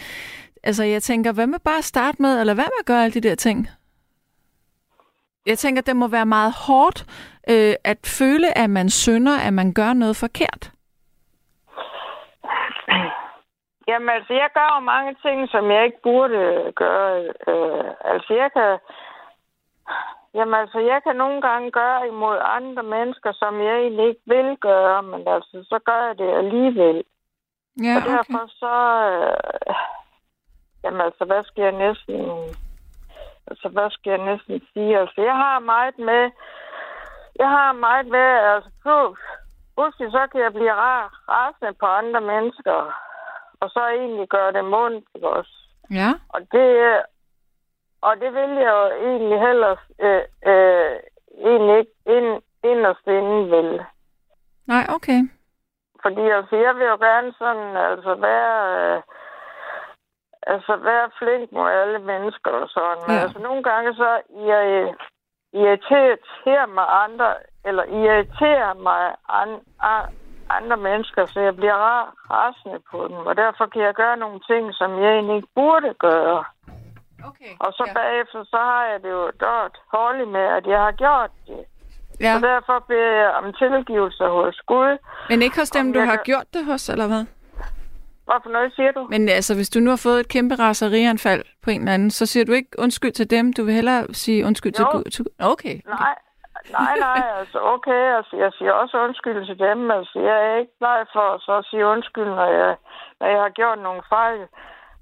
Altså 0.63 0.85
jeg 0.85 1.03
tænker, 1.03 1.33
hvad 1.33 1.47
med 1.47 1.59
bare 1.65 1.79
at 1.79 1.85
starte 1.85 2.23
med, 2.23 2.41
eller 2.41 2.55
hvad 2.55 2.65
med 2.65 2.81
at 2.81 2.87
gøre 2.87 3.05
alle 3.05 3.15
de 3.15 3.29
der 3.29 3.35
ting? 3.35 3.69
Jeg 5.47 5.59
tænker, 5.59 5.83
det 5.83 5.97
må 5.97 6.09
være 6.09 6.27
meget 6.27 6.53
hårdt 6.67 6.99
øh, 7.49 7.75
at 7.85 7.99
føle, 8.19 8.59
at 8.59 8.71
man 8.71 8.91
synder, 8.91 9.37
at 9.47 9.53
man 9.53 9.73
gør 9.75 9.93
noget 9.93 10.17
forkert. 10.17 10.73
Jamen 13.89 14.09
altså, 14.09 14.33
jeg 14.33 14.49
gør 14.55 14.69
jo 14.75 14.81
mange 14.81 15.15
ting, 15.25 15.49
som 15.49 15.71
jeg 15.71 15.85
ikke 15.85 16.03
burde 16.03 16.73
gøre. 16.77 17.23
Øh, 17.49 17.91
altså, 18.05 18.35
jeg 18.35 18.51
kan... 18.53 18.79
Jamen 20.35 20.55
altså, 20.55 20.79
jeg 20.79 21.01
kan 21.03 21.17
nogle 21.17 21.41
gange 21.41 21.71
gøre 21.71 22.09
imod 22.09 22.39
andre 22.43 22.83
mennesker, 22.83 23.33
som 23.33 23.61
jeg 23.61 23.77
egentlig 23.77 24.09
ikke 24.09 24.27
vil 24.27 24.57
gøre, 24.61 25.03
men 25.03 25.29
altså, 25.29 25.65
så 25.71 25.79
gør 25.85 26.07
jeg 26.07 26.19
det 26.19 26.31
alligevel. 26.43 27.05
Ja, 27.83 27.95
Og 27.97 28.03
derfor 28.11 28.43
så... 28.63 28.75
Øh, 29.13 29.75
jamen 30.85 31.01
altså, 31.01 31.25
hvad 31.25 31.43
skal 31.45 31.63
jeg 31.63 31.73
næsten... 31.73 32.21
Altså, 33.51 33.69
hvad 33.69 33.91
skal 33.91 34.11
jeg 34.11 34.25
næsten 34.31 34.61
sige? 34.73 34.99
Altså, 34.99 35.21
jeg 35.23 35.37
har 35.37 35.59
meget 35.59 35.99
med... 35.99 36.31
Jeg 37.39 37.49
har 37.49 37.73
meget 37.73 38.07
med... 38.07 38.29
Altså, 38.53 38.71
plus, 38.83 39.19
pludselig 39.75 40.11
så 40.11 40.27
kan 40.33 40.41
jeg 40.41 40.53
blive 40.53 40.73
rar, 40.73 41.05
rasende 41.29 41.75
på 41.81 41.87
andre 41.87 42.21
mennesker. 42.21 42.79
Og 43.61 43.71
så 43.71 43.81
egentlig 43.89 44.29
gøre 44.29 44.53
det 44.53 44.65
mundt, 44.65 45.05
ikke 45.15 45.29
også? 45.29 45.55
Ja, 45.91 46.11
Og 46.29 46.41
det... 46.53 46.69
Og 48.03 48.17
det 48.21 48.35
vil 48.35 48.51
jeg 48.65 48.73
jo 48.81 48.87
egentlig 49.09 49.41
heller... 49.41 49.77
Øh, 50.01 50.23
øh, 50.47 50.97
egentlig 51.49 51.79
ikke 51.79 51.97
ind, 52.07 52.43
inderst 52.65 53.07
inden 53.07 53.51
vil. 53.51 53.85
nej, 54.67 54.85
okay. 54.97 55.21
Fordi 56.03 56.21
altså, 56.21 56.57
jeg 56.57 56.75
vil 56.77 56.87
jo 56.87 56.97
gerne 56.97 57.33
sådan, 57.39 57.77
altså 57.77 58.15
være, 58.15 58.57
øh, 58.97 59.03
altså 60.47 60.77
være 60.77 61.11
flink 61.19 61.53
mod 61.53 61.71
alle 61.71 61.99
mennesker 61.99 62.51
og 62.51 62.69
sådan. 62.69 63.03
Men 63.07 63.17
Ja. 63.17 63.23
altså 63.23 63.39
nogle 63.39 63.63
gange 63.63 63.95
så 63.95 64.11
irri- 64.31 64.97
irriterer 65.53 66.67
mig 66.67 66.87
andre, 67.05 67.35
eller 67.65 67.85
irriterer 67.85 68.75
mig 68.75 69.03
an, 69.41 69.51
an, 69.91 70.03
andre 70.51 70.77
mennesker, 70.77 71.27
så 71.27 71.41
jeg 71.41 71.57
bliver 71.57 71.75
rar, 71.75 72.15
rasende 72.31 72.81
på 72.91 73.09
dem. 73.09 73.17
Og 73.17 73.37
derfor 73.37 73.67
kan 73.67 73.83
jeg 73.83 73.95
gøre 73.95 74.17
nogle 74.17 74.41
ting, 74.51 74.75
som 74.75 75.03
jeg 75.03 75.11
egentlig 75.13 75.37
ikke 75.37 75.49
burde 75.55 75.95
gøre. 75.99 76.45
okay. 77.29 77.53
Og 77.61 77.73
så 77.73 77.85
ja. 77.87 77.93
bagefter, 78.01 78.45
så 78.45 78.57
har 78.57 78.85
jeg 78.85 79.03
det 79.03 79.11
jo 79.11 79.31
dårligt 79.41 79.79
dårligt 79.95 80.29
med, 80.29 80.41
at 80.59 80.67
jeg 80.67 80.81
har 80.81 80.93
gjort 80.93 81.31
det. 81.47 81.65
Ja, 82.21 82.35
Og 82.35 82.43
derfor 82.43 82.79
beder 82.89 83.13
jeg 83.23 83.31
om 83.31 83.53
tilgivelse 83.53 84.25
hos 84.25 84.61
Gud. 84.67 84.99
men 85.29 85.43
ikke 85.43 85.59
hos 85.59 85.71
dem, 85.71 85.93
du 85.93 86.01
har 86.01 86.17
kan- 86.17 86.25
gjort 86.25 86.47
det 86.55 86.65
hos, 86.65 86.89
eller 86.89 87.07
hvad? 87.07 87.25
Hvorfor 88.31 88.51
noget 88.57 88.73
siger 88.77 88.93
du? 88.93 89.03
Men 89.15 89.29
altså, 89.29 89.53
hvis 89.59 89.71
du 89.71 89.79
nu 89.81 89.91
har 89.91 90.01
fået 90.07 90.21
et 90.21 90.29
kæmpe 90.29 90.55
raserianfald 90.55 91.43
på 91.65 91.71
en 91.71 91.81
eller 91.81 91.95
anden, 91.95 92.11
så 92.11 92.27
siger 92.27 92.45
du 92.45 92.53
ikke 92.53 92.71
undskyld 92.79 93.13
til 93.13 93.31
dem. 93.31 93.53
Du 93.53 93.65
vil 93.65 93.75
hellere 93.75 94.03
sige 94.23 94.47
undskyld 94.47 94.73
til 94.73 94.83
Jo. 94.93 94.97
Gud. 94.97 95.05
til- 95.15 95.27
Okay. 95.53 95.77
Nej, 95.87 96.15
nej, 96.79 96.95
nej, 97.09 97.23
altså 97.41 97.59
okay, 97.75 98.03
altså 98.19 98.35
jeg 98.37 98.51
siger 98.59 98.73
også 98.73 98.97
undskyld 99.07 99.47
til 99.47 99.59
dem, 99.59 99.91
altså 99.91 100.17
jeg 100.29 100.37
er 100.49 100.55
ikke 100.61 100.73
bleg 100.79 101.01
for 101.13 101.29
så 101.47 101.53
at 101.61 101.65
sige 101.71 101.87
undskyld, 101.87 102.31
når 102.41 102.49
jeg, 102.61 102.77
når 103.21 103.27
jeg 103.35 103.41
har 103.47 103.49
gjort 103.61 103.79
nogle 103.79 104.03
fejl. 104.09 104.43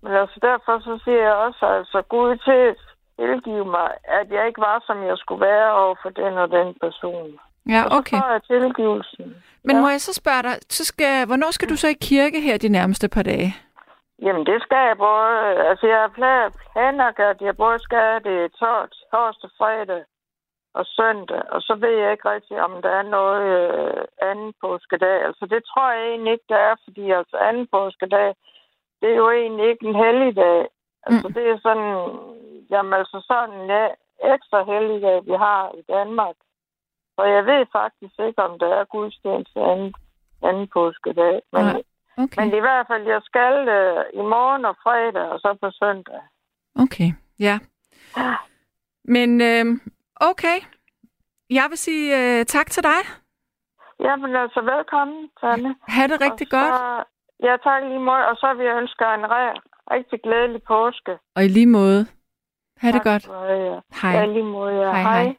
Men 0.03 0.13
altså 0.23 0.39
derfor 0.43 0.73
så 0.89 1.01
siger 1.05 1.23
jeg 1.29 1.35
også, 1.47 1.67
altså 1.79 2.03
Gud 2.15 2.37
til, 2.47 2.65
tilgive 3.19 3.65
mig, 3.77 3.91
at 4.21 4.27
jeg 4.37 4.47
ikke 4.47 4.61
var, 4.61 4.83
som 4.87 4.99
jeg 5.11 5.17
skulle 5.19 5.41
være 5.51 5.71
over 5.83 5.95
for 6.03 6.11
den 6.21 6.33
og 6.45 6.49
den 6.51 6.69
person. 6.85 7.31
Ja, 7.69 7.81
Og 7.85 7.91
så 7.91 7.97
okay. 7.99 8.19
får 8.23 8.31
jeg 8.33 8.43
tilgivelsen. 8.43 9.27
Men 9.65 9.77
ja. 9.77 9.83
må 9.83 9.89
jeg 9.89 10.01
så 10.01 10.13
spørge 10.15 10.43
dig, 10.43 10.55
så 10.77 10.85
skal, 10.85 11.27
hvornår 11.27 11.51
skal 11.51 11.69
du 11.69 11.77
så 11.77 11.89
i 11.89 11.97
kirke 12.09 12.41
her 12.41 12.57
de 12.59 12.69
nærmeste 12.69 13.09
par 13.09 13.23
dage? 13.23 13.51
Jamen, 14.23 14.47
det 14.47 14.63
skal 14.63 14.83
jeg 14.89 14.97
både... 14.99 15.35
Altså, 15.71 15.87
jeg 15.87 16.11
planlagt, 16.75 17.19
at 17.21 17.41
jeg 17.41 17.57
både 17.57 17.79
skal 17.79 18.25
det 18.25 18.39
tor- 18.61 18.91
torsdag, 19.13 19.51
fredag 19.59 20.03
og 20.75 20.85
søndag. 20.87 21.43
Og 21.55 21.61
så 21.63 21.75
ved 21.75 21.95
jeg 22.03 22.13
ikke 22.13 22.29
rigtig, 22.35 22.57
om 22.67 22.83
der 22.83 22.91
er 22.91 23.03
noget 23.03 23.43
øh, 23.61 24.05
anden 24.31 24.53
påskedag. 24.61 25.19
Altså, 25.29 25.47
det 25.53 25.61
tror 25.71 25.93
jeg 25.93 26.05
egentlig 26.09 26.33
ikke, 26.33 26.49
der 26.49 26.61
er, 26.71 26.75
fordi 26.85 27.11
altså 27.11 27.37
anden 27.49 27.67
påskedag, 27.77 28.29
det 29.01 29.09
er 29.11 29.17
jo 29.17 29.31
egentlig 29.31 29.67
ikke 29.71 29.87
en 29.87 29.97
helligdag. 30.05 30.61
Altså, 31.07 31.29
Mm. 31.29 31.35
det 31.35 31.45
er 31.51 31.59
sådan... 31.63 31.91
Jamen, 32.71 32.93
altså 32.93 33.25
sådan 33.31 33.55
en 33.61 33.67
ja, 33.71 33.87
ekstra 34.35 34.59
helligdag, 34.73 35.27
vi 35.27 35.33
har 35.47 35.63
i 35.81 35.83
Danmark. 35.93 36.37
Og 37.21 37.27
jeg 37.35 37.43
ved 37.47 37.67
faktisk 37.73 38.15
ikke, 38.27 38.43
om 38.43 38.59
der 38.59 38.71
er 38.81 38.85
gudstjeneste 38.85 39.61
anden, 39.61 39.95
anden 40.43 40.69
påskedag. 40.77 41.37
Men, 41.53 41.65
Nej. 41.65 41.83
Okay. 42.23 42.39
men 42.41 42.49
i 42.59 42.61
hvert 42.61 42.87
fald, 42.91 43.05
jeg 43.07 43.21
skal 43.25 43.55
øh, 43.79 44.05
i 44.21 44.23
morgen 44.35 44.65
og 44.65 44.77
fredag, 44.83 45.27
og 45.33 45.39
så 45.41 45.57
på 45.63 45.71
søndag. 45.71 46.21
Okay, 46.85 47.11
ja. 47.47 47.59
Men 49.05 49.41
øh, 49.41 49.65
okay. 50.31 50.59
Jeg 51.51 51.67
vil 51.71 51.79
sige 51.79 52.05
øh, 52.21 52.45
tak 52.45 52.67
til 52.71 52.83
dig. 52.83 53.01
Jamen 54.01 54.37
altså, 54.37 54.61
velkommen, 54.61 55.31
Tanne. 55.41 55.75
Ha' 55.89 56.07
det 56.07 56.21
rigtig 56.21 56.47
og 56.47 56.51
godt. 56.59 56.75
så, 56.75 57.05
Ja, 57.43 57.57
tak 57.65 57.83
lige 57.83 57.99
måde. 57.99 58.25
Og 58.31 58.37
så 58.37 58.55
vil 58.57 58.67
jeg 58.67 58.77
ønske 58.83 59.05
en 59.05 59.27
rigtig 59.91 60.21
glædelig 60.23 60.63
påske. 60.63 61.19
Og 61.37 61.45
i 61.45 61.49
lige 61.49 61.67
måde. 61.67 62.07
Ha' 62.81 62.89
det 62.89 63.03
Tak 63.03 63.05
godt. 63.05 63.25
ja. 63.49 63.81
Hej. 64.03 64.13
Ja, 64.19 64.27
lige 64.27 64.45
måde, 64.45 64.75
ja. 64.75 64.91
Hej, 64.93 65.03
hej. 65.03 65.37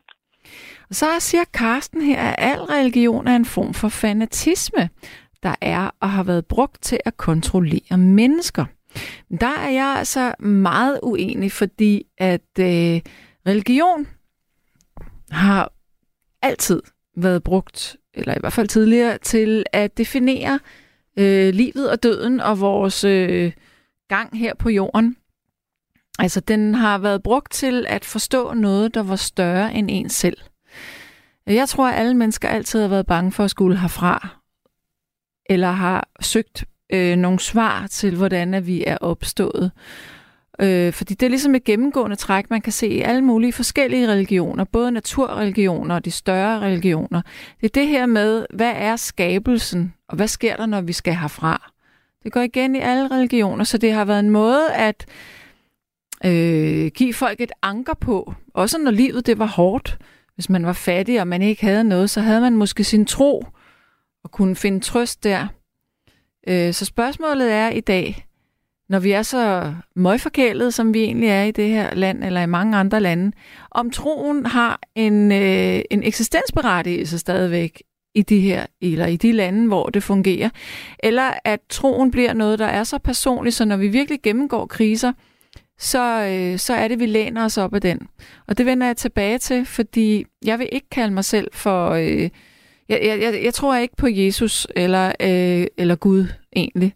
Og 0.90 0.96
så 0.96 1.06
siger 1.20 1.44
Karsten 1.54 2.02
her, 2.02 2.22
at 2.22 2.36
al 2.38 2.60
religion 2.60 3.28
er 3.28 3.36
en 3.36 3.46
form 3.46 3.74
for 3.74 3.90
fanatisme, 3.90 4.90
der 5.44 5.56
er 5.62 5.90
og 6.00 6.12
har 6.12 6.24
været 6.24 6.46
brugt 6.46 6.84
til 6.84 7.00
at 7.06 7.18
kontrollere 7.18 7.98
mennesker. 7.98 8.66
Men 9.30 9.40
der 9.40 9.58
er 9.58 9.70
jeg 9.70 9.96
altså 9.98 10.34
meget 10.40 11.00
uenig, 11.04 11.52
fordi 11.52 12.06
at 12.18 12.60
øh, 12.60 13.02
religion 13.48 14.08
har 15.32 15.72
altid 16.42 16.82
været 17.18 17.44
brugt, 17.44 17.98
eller 18.14 18.36
i 18.36 18.40
hvert 18.40 18.54
fald 18.54 18.68
tidligere, 18.68 19.18
til 19.18 19.66
at 19.74 19.98
definere 19.98 20.60
øh, 21.20 21.54
livet 21.54 21.90
og 21.92 22.04
døden 22.04 22.40
og 22.40 22.60
vores 22.60 23.04
øh, 23.04 23.52
gang 24.08 24.38
her 24.38 24.54
på 24.56 24.70
jorden. 24.70 25.16
Altså, 26.20 26.40
den 26.40 26.76
har 26.76 26.98
været 26.98 27.24
brugt 27.24 27.52
til 27.52 27.86
at 27.88 28.06
forstå 28.06 28.54
noget, 28.54 28.94
der 28.94 29.04
var 29.04 29.16
større 29.16 29.74
end 29.74 29.88
en 29.92 30.10
selv. 30.10 30.38
Jeg 31.50 31.70
tror, 31.70 31.88
at 31.88 32.00
alle 32.00 32.14
mennesker 32.14 32.50
altid 32.50 32.82
har 32.82 32.88
været 32.88 33.06
bange 33.06 33.32
for 33.32 33.44
at 33.44 33.52
skulle 33.52 33.78
herfra, 33.78 34.28
eller 35.50 35.72
har 35.72 36.08
søgt 36.22 36.66
øh, 36.94 37.16
nogle 37.16 37.40
svar 37.40 37.88
til, 37.88 38.16
hvordan 38.16 38.54
at 38.54 38.68
vi 38.68 38.84
er 38.88 38.98
opstået. 38.98 39.72
Øh, 40.62 40.94
fordi 40.94 41.14
det 41.14 41.26
er 41.26 41.30
ligesom 41.30 41.56
et 41.56 41.64
gennemgående 41.64 42.16
træk, 42.16 42.50
man 42.50 42.62
kan 42.62 42.74
se 42.74 42.88
i 42.88 43.02
alle 43.02 43.22
mulige 43.22 43.54
forskellige 43.54 44.08
religioner, 44.08 44.64
både 44.64 44.92
naturreligioner 44.92 45.96
og 45.96 46.06
de 46.06 46.12
større 46.12 46.60
religioner. 46.60 47.22
Det 47.62 47.66
er 47.66 47.82
det 47.82 47.88
her 47.88 48.06
med, 48.06 48.46
hvad 48.54 48.74
er 48.76 48.96
skabelsen, 48.96 49.94
og 50.08 50.16
hvad 50.16 50.28
sker 50.28 50.56
der, 50.56 50.66
når 50.66 50.82
vi 50.82 50.94
skal 50.94 51.16
herfra? 51.16 51.72
Det 52.24 52.32
går 52.32 52.42
igen 52.42 52.76
i 52.76 52.80
alle 52.80 53.12
religioner, 53.12 53.64
så 53.64 53.78
det 53.78 53.94
har 53.94 54.06
været 54.06 54.20
en 54.20 54.30
måde 54.30 54.74
at 54.74 55.06
øh, 56.26 56.92
give 56.96 57.14
folk 57.14 57.42
et 57.42 57.52
anker 57.62 57.94
på. 57.94 58.34
Også 58.54 58.78
når 58.78 58.92
livet 58.92 59.26
det 59.26 59.40
var 59.40 59.46
hårdt. 59.46 59.98
Hvis 60.40 60.50
man 60.50 60.66
var 60.66 60.74
fattig, 60.74 61.22
og 61.22 61.28
man 61.28 61.42
ikke 61.42 61.66
havde 61.66 61.84
noget, 61.84 62.10
så 62.10 62.22
havde 62.22 62.42
man 62.42 62.56
måske 62.56 62.84
sin 62.84 63.06
tro 63.06 63.46
og 64.24 64.32
kunne 64.32 64.56
finde 64.56 64.80
trøst 64.80 65.24
der. 65.24 65.48
Øh, 66.48 66.74
så 66.74 66.86
spørgsmålet 66.86 67.52
er 67.52 67.70
i 67.70 67.80
dag, 67.80 68.26
når 68.90 69.00
vi 69.00 69.12
er 69.12 69.22
så 69.22 69.74
møgforkælet, 69.96 70.74
som 70.74 70.94
vi 70.94 71.04
egentlig 71.04 71.30
er 71.30 71.44
i 71.44 71.52
det 71.52 71.70
her 71.70 71.96
land, 71.96 72.24
eller 72.24 72.42
i 72.42 72.46
mange 72.46 72.78
andre 72.78 73.00
lande, 73.00 73.32
om 73.72 73.92
troen 73.92 74.46
har 74.46 74.80
en, 74.96 75.32
øh, 75.32 75.82
en 75.92 76.04
eksistensberettigelse 76.04 77.20
stadigvæk 77.20 77.84
i 78.16 78.22
de 78.22 78.40
her, 78.40 78.66
eller 78.82 79.06
i 79.06 79.16
de 79.16 79.32
lande, 79.32 79.68
hvor 79.68 79.90
det 79.90 80.04
fungerer, 80.04 80.50
eller 81.00 81.32
at 81.46 81.60
troen 81.70 82.12
bliver 82.12 82.34
noget, 82.34 82.60
der 82.60 82.68
er 82.68 82.84
så 82.84 82.98
personligt, 82.98 83.56
så 83.56 83.66
når 83.66 83.78
vi 83.78 83.88
virkelig 83.88 84.22
gennemgår 84.22 84.66
kriser, 84.66 85.14
så, 85.80 86.04
øh, 86.32 86.58
så 86.58 86.74
er 86.74 86.88
det, 86.88 87.00
vi 87.00 87.06
læner 87.06 87.46
os 87.46 87.58
op 87.58 87.74
af 87.74 87.82
den. 87.82 88.10
Og 88.48 88.58
det 88.58 88.66
vender 88.66 88.88
jeg 88.88 88.98
tilbage 88.98 89.38
til, 89.38 89.66
fordi 89.66 90.26
jeg 90.46 90.60
vil 90.60 90.70
ikke 90.72 90.90
kalde 90.90 91.14
mig 91.14 91.26
selv 91.26 91.48
for... 91.54 91.90
Øh, 91.90 92.30
jeg, 92.90 93.00
jeg, 93.04 93.44
jeg, 93.44 93.54
tror 93.54 93.76
ikke 93.76 93.96
på 93.96 94.08
Jesus 94.08 94.68
eller, 94.76 95.08
øh, 95.08 95.68
eller 95.78 95.96
Gud 95.96 96.26
egentlig. 96.56 96.94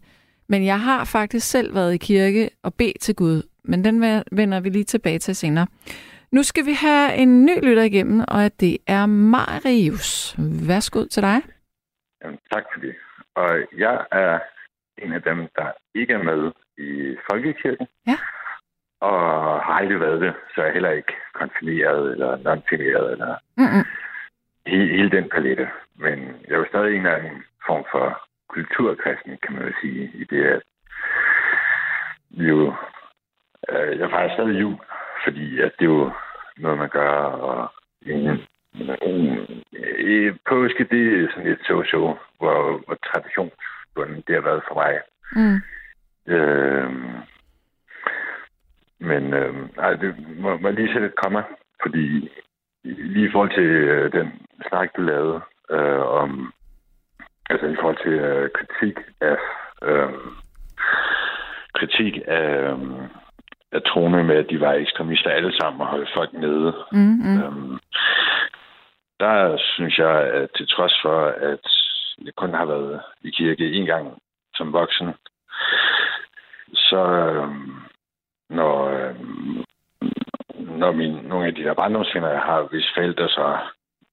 Men 0.48 0.64
jeg 0.64 0.80
har 0.80 1.04
faktisk 1.04 1.50
selv 1.50 1.74
været 1.74 1.94
i 1.94 1.96
kirke 1.96 2.50
og 2.62 2.74
bedt 2.74 3.00
til 3.00 3.14
Gud. 3.14 3.42
Men 3.64 3.84
den 3.84 4.22
vender 4.32 4.60
vi 4.60 4.68
lige 4.68 4.84
tilbage 4.84 5.18
til 5.18 5.36
senere. 5.36 5.66
Nu 6.32 6.42
skal 6.42 6.66
vi 6.66 6.72
have 6.72 7.14
en 7.14 7.44
ny 7.44 7.64
lytter 7.64 7.82
igennem, 7.82 8.20
og 8.28 8.60
det 8.60 8.78
er 8.86 9.06
Marius. 9.06 10.36
Værsgo 10.68 11.04
til 11.04 11.22
dig. 11.22 11.42
Jamen, 12.22 12.38
tak 12.52 12.64
for 12.74 12.80
det. 12.80 12.94
Og 13.34 13.50
jeg 13.78 14.06
er 14.12 14.38
en 14.98 15.12
af 15.12 15.22
dem, 15.22 15.38
der 15.56 15.70
ikke 15.94 16.12
er 16.12 16.22
med 16.22 16.52
i 16.78 17.16
Folkekirken. 17.30 17.86
Ja. 18.06 18.16
Og 19.08 19.20
har 19.64 19.74
aldrig 19.80 20.00
været 20.00 20.20
det, 20.20 20.34
så 20.54 20.60
jeg 20.60 20.68
er 20.68 20.72
heller 20.72 20.90
ikke 20.90 21.14
konfirmeret 21.32 22.12
eller 22.12 22.36
non-firmeret 22.36 23.12
eller 23.12 23.34
Mm-mm. 23.56 23.84
hele, 24.66 24.96
hele 24.96 25.10
den 25.10 25.28
palette. 25.28 25.68
Men 25.96 26.18
jeg 26.46 26.54
er 26.54 26.58
jo 26.58 26.66
stadig 26.68 26.96
en 26.96 27.06
af 27.06 27.18
en 27.30 27.44
form 27.66 27.84
for 27.92 28.06
kulturkristen, 28.48 29.38
kan 29.42 29.52
man 29.54 29.66
jo 29.66 29.72
sige, 29.80 30.10
i 30.14 30.24
det, 30.24 30.44
at 30.44 30.62
vi 32.30 32.44
jo... 32.48 32.74
Øh, 33.68 33.98
jeg 33.98 34.10
fejrer 34.10 34.34
stadig 34.34 34.60
jul, 34.60 34.76
fordi 35.24 35.60
at 35.60 35.72
det 35.78 35.84
er 35.84 35.94
jo 35.98 36.12
noget, 36.56 36.78
man 36.78 36.88
gør, 36.88 37.10
og 37.48 37.72
en, 38.06 38.46
en 38.74 40.38
påske, 40.48 40.84
det 40.90 41.24
er 41.24 41.28
sådan 41.30 41.50
et 41.52 41.58
so-so, 41.68 42.02
hvor, 42.38 42.84
hvor 42.86 42.98
traditionsbunden 43.08 44.22
det 44.26 44.34
har 44.34 44.42
været 44.42 44.62
for 44.68 44.74
mig. 44.74 45.00
Mm. 45.36 45.60
Øh, 46.32 46.90
men 49.04 49.34
øh, 49.34 49.54
ej, 49.78 49.92
det 49.94 50.14
må, 50.38 50.56
må 50.56 50.70
lige 50.70 50.92
sætte 50.92 51.06
et 51.06 51.20
komma, 51.22 51.42
fordi 51.82 52.30
lige 52.84 53.28
i 53.28 53.32
forhold 53.32 53.54
til 53.54 53.70
øh, 53.94 54.12
den 54.12 54.28
snak, 54.68 54.88
du 54.96 55.02
lavede 55.02 55.40
øh, 55.70 56.00
om, 56.20 56.52
altså 57.50 57.66
i 57.66 57.76
forhold 57.80 57.98
til 58.04 58.12
øh, 58.12 58.50
kritik 58.50 58.96
af 59.20 59.36
øh, 59.82 60.12
kritik 61.74 62.14
af, 62.26 62.48
øh, 62.50 62.78
af 63.72 63.82
troende 63.82 64.24
med, 64.24 64.36
at 64.36 64.50
de 64.50 64.60
var 64.60 64.72
ekstremister 64.72 65.30
alle 65.30 65.52
sammen 65.60 65.80
og 65.80 65.86
holdt 65.86 66.10
folk 66.14 66.32
nede. 66.32 66.74
Mm-hmm. 66.92 67.42
Øhm, 67.42 67.78
der 69.20 69.56
synes 69.58 69.98
jeg, 69.98 70.14
at 70.38 70.48
til 70.56 70.68
trods 70.68 70.94
for, 71.02 71.26
at 71.50 71.66
jeg 72.24 72.34
kun 72.36 72.54
har 72.54 72.64
været 72.64 73.00
i 73.22 73.30
kirke 73.30 73.72
en 73.72 73.86
gang 73.86 74.18
som 74.54 74.72
voksen, 74.72 75.08
så 76.74 77.02
øhm, 77.06 77.83
når, 78.54 78.88
øhm, 78.88 79.64
når 80.80 80.92
min, 80.92 81.12
nogle 81.12 81.46
af 81.46 81.54
de 81.54 81.62
der 81.62 81.74
barndomsvenner, 81.74 82.28
jeg 82.28 82.40
har, 82.40 82.62
hvis 82.70 82.86
forældre 82.96 83.28
så 83.28 83.56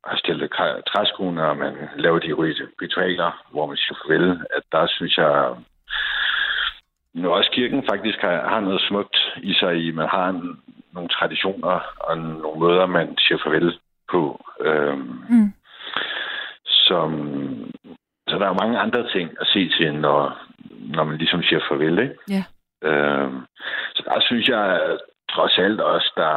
har 0.07 0.17
stillet 0.17 0.51
træskoene, 0.87 1.43
og 1.47 1.57
man 1.57 1.73
laver 1.95 2.19
de 2.19 2.33
rit- 2.33 2.69
ritualer, 2.81 3.45
hvor 3.51 3.65
man 3.65 3.77
siger 3.77 3.97
farvel, 4.01 4.41
at 4.55 4.63
der 4.71 4.87
synes 4.87 5.17
jeg, 5.17 5.55
nu 7.13 7.29
også 7.29 7.51
kirken 7.51 7.83
faktisk 7.91 8.19
har, 8.19 8.49
har 8.49 8.59
noget 8.59 8.81
smukt 8.89 9.17
i 9.43 9.53
sig 9.53 9.75
i, 9.85 9.91
man 9.91 10.07
har 10.09 10.29
en, 10.29 10.59
nogle 10.93 11.09
traditioner 11.09 11.79
og 11.99 12.17
nogle 12.17 12.59
måder, 12.59 12.85
man 12.85 13.17
siger 13.17 13.37
farvel 13.43 13.79
på. 14.11 14.45
Øhm, 14.61 15.23
Mm. 15.29 15.53
som, 16.65 17.11
så 18.27 18.37
der 18.39 18.47
er 18.49 18.53
mange 18.61 18.79
andre 18.79 19.09
ting 19.11 19.29
at 19.41 19.47
se 19.47 19.69
til, 19.69 19.93
når, 19.93 20.37
når 20.95 21.03
man 21.03 21.17
ligesom 21.17 21.43
siger 21.43 21.59
farvel, 21.69 21.99
ikke? 21.99 22.15
Ja. 22.29 22.43
Øhm, 22.83 23.45
så 23.95 24.03
der 24.05 24.21
synes 24.21 24.47
jeg 24.47 24.97
trods 25.31 25.57
alt 25.57 25.81
også, 25.81 26.11
der, 26.15 26.33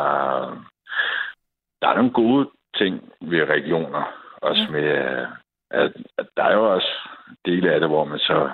der 1.83 1.88
er 1.88 1.94
nogle 1.94 2.11
gode 2.12 2.50
ting 2.76 3.12
ved 3.20 3.48
regioner. 3.48 4.02
Også 4.42 4.66
med, 4.70 4.88
at, 5.70 5.92
at 6.18 6.26
der 6.37 6.44
er 6.44 6.54
jo 6.54 6.74
også 6.74 6.92
dele 7.44 7.72
af 7.72 7.80
det, 7.80 7.88
hvor 7.88 8.04
man 8.04 8.18
så 8.18 8.50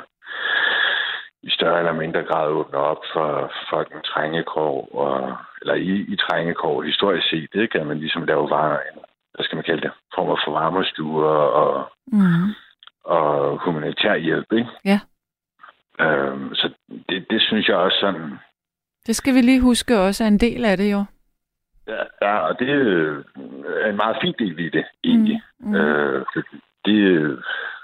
i 1.43 1.51
større 1.51 1.79
eller 1.79 1.93
mindre 1.93 2.23
grad 2.23 2.49
åbner 2.49 2.79
op 2.79 3.03
for 3.13 3.53
folk 3.71 3.95
med 3.95 4.03
trængekår, 4.03 4.89
og, 4.95 5.37
eller 5.61 5.75
i, 5.75 5.91
i 6.13 6.17
trængekår 6.17 6.83
historisk 6.83 7.29
set. 7.31 7.49
Det 7.53 7.73
kan 7.73 7.87
man 7.87 7.99
ligesom 7.99 8.25
lave 8.25 8.51
varer, 8.51 8.79
en, 8.81 8.99
hvad 9.35 9.45
skal 9.45 9.57
man 9.57 9.65
kalde 9.65 9.81
det, 9.83 9.91
former 10.15 10.37
for 10.45 10.53
varmestuer 10.53 11.29
og, 11.63 11.93
Mm. 12.13 12.55
og 13.05 13.59
humanitær 13.59 14.15
hjælp, 14.15 14.53
ikke? 14.53 14.69
Ja. 14.85 15.01
Øhm, 16.05 16.55
så 16.55 16.71
det, 17.09 17.27
det 17.31 17.43
synes 17.43 17.69
jeg 17.69 17.77
også 17.77 17.99
sådan, 18.01 18.39
Det 19.07 19.17
skal 19.17 19.35
vi 19.35 19.41
lige 19.41 19.61
huske 19.61 19.99
også 19.99 20.25
er 20.25 20.29
en 20.29 20.39
del 20.39 20.65
af 20.65 20.77
det 20.77 20.93
jo. 20.93 21.05
Ja, 21.89 22.03
ja, 22.23 22.39
og 22.39 22.59
det 22.59 22.69
øh, 22.69 23.25
er 23.85 23.91
en 23.91 23.97
meget 23.97 24.17
fin 24.23 24.35
del 24.39 24.59
i 24.61 24.69
det, 24.69 24.85
egentlig. 25.05 25.43
Mm, 25.61 25.69
Mm. 25.69 25.75
Øh, 25.75 26.27
det 26.85 27.15
er 27.15 27.23
øh, 27.23 27.39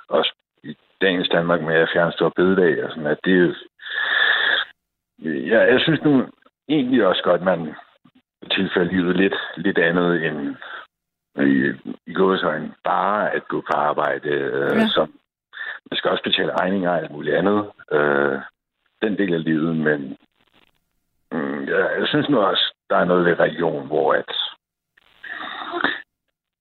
også 0.09 0.33
i 0.63 0.77
dagens 1.01 1.29
Danmark 1.29 1.61
med 1.63 1.75
at 1.75 1.91
fjerne 1.93 2.13
store 2.13 2.31
bededag 2.37 2.85
og 2.85 2.91
sådan, 2.91 3.07
at 3.07 3.19
det 3.25 3.43
er 3.43 3.55
ja, 5.25 5.61
jeg 5.73 5.81
synes 5.81 6.03
nu 6.03 6.27
egentlig 6.69 7.07
også 7.07 7.23
godt, 7.23 7.41
at 7.41 7.45
man 7.45 7.75
tilfælde 8.51 8.93
livet 8.93 9.17
lidt, 9.17 9.35
lidt 9.57 9.79
andet 9.79 10.27
end 10.27 10.57
i, 11.37 11.73
i 12.07 12.13
gåsøjne 12.13 12.75
bare 12.85 13.31
at 13.33 13.49
gå 13.49 13.61
på 13.61 13.73
arbejde, 13.77 14.29
øh, 14.29 14.77
ja. 14.77 14.89
som 14.89 15.13
man 15.91 15.97
skal 15.97 16.11
også 16.11 16.23
betale 16.23 16.57
regninger 16.61 16.91
og 16.91 16.97
alt 16.99 17.11
muligt 17.11 17.37
andet. 17.37 17.71
Øh, 17.93 18.39
den 19.03 19.19
del 19.19 19.35
af 19.35 19.45
livet, 19.45 19.77
men 19.77 20.17
mm, 21.33 21.65
ja, 21.65 21.87
jeg 21.99 22.07
synes 22.09 22.29
nu 22.29 22.39
også, 22.41 22.75
der 22.91 22.97
er 22.97 23.05
noget 23.05 23.25
ved 23.25 23.41
religion, 23.41 23.87
hvor 23.87 24.13
at 24.13 24.33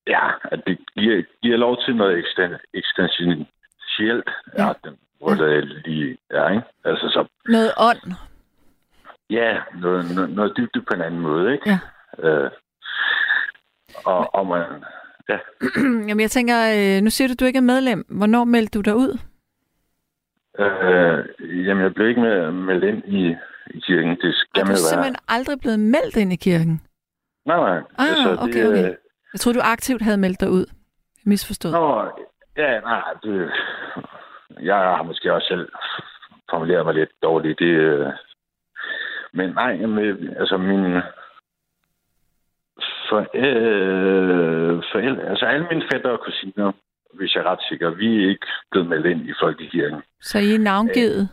ja, 0.06 0.30
at 0.44 0.62
det 0.66 0.78
giver, 0.96 1.22
giver 1.42 1.56
lov 1.56 1.76
til 1.84 1.96
noget 1.96 2.18
eksistentielt. 2.74 4.30
Ja. 4.58 4.66
Ja, 4.66 4.72
den 4.84 4.98
hvor 5.18 5.34
det 5.34 5.64
lige 5.64 6.18
er, 6.30 6.48
ikke? 6.50 6.62
Altså 6.84 7.08
så, 7.08 7.26
Noget 7.48 7.72
ånd. 7.78 8.12
ja, 9.30 9.58
noget, 9.74 10.14
noget, 10.14 10.30
noget 10.30 10.56
dybde 10.56 10.82
på 10.82 10.94
en 10.94 11.02
anden 11.02 11.20
måde, 11.20 11.52
ikke? 11.52 11.70
Ja. 11.70 11.78
Øh, 12.28 12.50
og, 14.04 14.34
og 14.34 14.46
man, 14.46 14.84
ja, 15.28 15.38
Jamen, 16.08 16.20
jeg 16.20 16.30
tænker, 16.30 16.56
øh, 16.76 17.02
nu 17.02 17.10
siger 17.10 17.28
du, 17.28 17.32
at 17.32 17.40
du 17.40 17.44
ikke 17.44 17.56
er 17.56 17.70
medlem. 17.72 18.06
Hvornår 18.08 18.44
meldte 18.44 18.78
du 18.78 18.82
dig 18.82 18.96
ud? 18.96 19.18
øh, 20.58 21.24
jamen 21.66 21.82
jeg 21.84 21.94
blev 21.94 22.08
ikke 22.08 22.20
med, 22.20 22.52
meldt 22.52 22.84
ind 22.84 23.02
i, 23.06 23.36
i 23.74 23.80
kirken. 23.80 24.10
Det 24.10 24.24
Er 24.28 24.32
skal 24.32 24.62
du 24.62 24.66
man 24.66 24.68
være. 24.68 24.76
simpelthen 24.76 25.16
aldrig 25.28 25.60
blevet 25.60 25.80
meldt 25.80 26.16
ind 26.16 26.32
i 26.32 26.36
kirken? 26.36 26.80
Nej, 27.46 27.56
nej. 27.56 27.78
Ah, 27.98 28.42
okay, 28.42 28.66
okay. 28.68 28.84
øh, 28.84 28.94
Jeg 29.32 29.40
troede, 29.40 29.58
du 29.58 29.62
aktivt 29.64 30.02
havde 30.02 30.16
meldt 30.16 30.40
dig 30.40 30.50
ud. 30.50 30.66
Misforstået. 31.24 31.72
Nå, 31.72 32.04
ja, 32.56 32.80
nej, 32.80 33.02
det, 33.22 33.50
jeg 34.62 34.76
har 34.76 35.02
måske 35.02 35.32
også 35.32 35.46
selv 35.48 35.68
formuleret 36.50 36.84
mig 36.84 36.94
lidt 36.94 37.10
dårligt. 37.22 37.58
Det, 37.58 37.66
øh, 37.66 38.06
men 39.32 39.50
nej, 39.50 39.70
jamen, 39.80 40.28
altså 40.38 40.56
min 40.56 41.00
for, 43.08 43.18
øh, 43.34 44.82
forældre, 44.92 45.22
altså 45.22 45.44
alle 45.46 45.66
mine 45.70 45.84
fætter 45.92 46.10
og 46.10 46.20
kusiner, 46.24 46.72
hvis 47.14 47.34
jeg 47.34 47.40
er 47.40 47.50
ret 47.50 47.62
sikker, 47.68 47.90
vi 47.90 48.24
er 48.24 48.28
ikke 48.28 48.46
blevet 48.70 48.88
meldt 48.88 49.06
ind 49.06 49.28
i 49.28 49.32
Folkekirken. 49.42 50.02
Så 50.20 50.38
I 50.38 50.54
er 50.54 50.58
navngivet? 50.58 51.28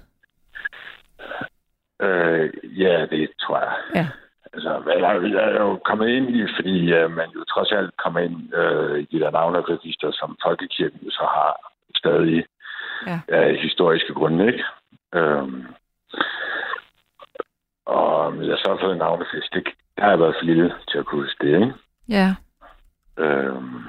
Øh, 2.01 2.49
ja, 2.81 3.05
det 3.05 3.29
tror 3.41 3.57
jeg. 3.59 3.73
Ja. 3.95 4.07
Altså, 4.53 4.81
jeg, 4.87 5.31
jeg 5.33 5.43
er 5.51 5.61
jo 5.61 5.75
kommet 5.85 6.07
ind 6.07 6.35
i, 6.35 6.47
fordi 6.55 6.93
øh, 6.93 7.11
man 7.11 7.29
jo 7.35 7.43
trods 7.43 7.71
alt 7.71 7.97
kommer 8.03 8.19
ind 8.19 8.53
øh, 8.55 8.99
i 8.99 9.05
de 9.11 9.19
der 9.19 9.31
navneregister, 9.31 10.11
som 10.11 10.37
Folkekirken 10.45 11.11
så 11.11 11.23
har 11.35 11.71
stadig 11.95 12.45
Ja. 13.07 13.19
af 13.27 13.55
historiske 13.57 14.13
grunde, 14.13 14.47
ikke? 14.47 14.63
Øhm, 15.15 15.65
og 17.85 18.47
jeg 18.47 18.57
så 18.57 18.65
har 18.69 18.77
fået 18.81 18.91
en 18.91 18.97
navnefest, 18.97 19.53
det 19.53 19.63
der 19.97 20.03
har 20.03 20.09
jeg 20.09 20.19
været 20.19 20.35
for 20.39 20.45
lille 20.45 20.73
til 20.89 20.97
at 20.97 21.05
kunne 21.05 21.21
huske 21.21 21.47
det, 21.47 21.61
ikke? 21.61 21.73
Ja. 22.09 22.35
Øhm, 23.17 23.83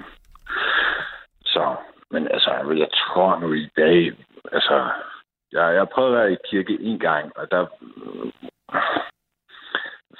så, 1.44 1.76
men 2.10 2.28
altså, 2.28 2.50
jeg 2.76 2.88
tror 2.92 3.38
nu 3.38 3.52
i 3.52 3.68
dag, 3.76 4.12
altså, 4.52 4.90
jeg, 5.52 5.74
jeg 5.74 5.88
prøvet 5.88 6.12
at 6.12 6.18
være 6.18 6.32
i 6.32 6.36
kirke 6.50 6.78
en 6.80 6.98
gang, 6.98 7.32
og 7.36 7.50
der 7.50 7.66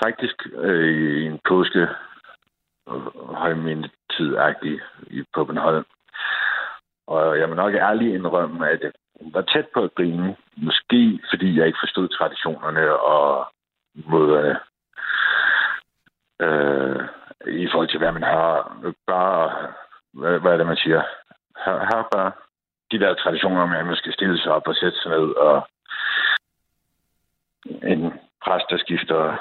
faktisk 0.04 0.46
øh, 0.52 1.22
i 1.22 1.26
en 1.26 1.40
påske 1.48 1.88
højmindetid 3.42 4.36
i 5.06 5.22
på 5.34 5.44
Bornholm. 5.44 5.84
Og 7.06 7.38
jeg 7.38 7.48
må 7.48 7.54
nok 7.54 7.74
ærligt 7.74 8.14
indrømme, 8.14 8.70
at 8.70 8.80
jeg 8.82 8.92
var 9.20 9.42
tæt 9.42 9.66
på 9.74 9.82
at 9.82 9.94
grine. 9.94 10.36
Måske 10.56 11.20
fordi 11.30 11.58
jeg 11.58 11.66
ikke 11.66 11.82
forstod 11.82 12.08
traditionerne 12.08 12.98
og 12.98 13.46
måde 13.94 14.58
øh, 16.44 17.00
i 17.46 17.68
forhold 17.70 17.88
til, 17.88 17.98
hvad 17.98 18.12
man 18.12 18.22
har 18.22 18.76
bare, 19.06 19.72
hvad, 20.12 20.38
hvad 20.40 20.52
er 20.52 20.56
det, 20.56 20.66
man 20.66 20.76
siger? 20.76 21.02
Har, 21.56 21.78
har 21.78 22.08
bare 22.12 22.32
de 22.90 22.98
der 22.98 23.14
traditioner 23.14 23.66
med, 23.66 23.76
at 23.78 23.86
man 23.86 23.96
skal 23.96 24.12
stille 24.12 24.38
sig 24.38 24.52
op 24.52 24.68
og 24.68 24.74
sætte 24.74 24.98
sig 24.98 25.10
ned, 25.10 25.28
og 25.46 25.68
en 27.82 28.12
præst, 28.44 28.66
der 28.70 28.78
skifter 28.78 29.36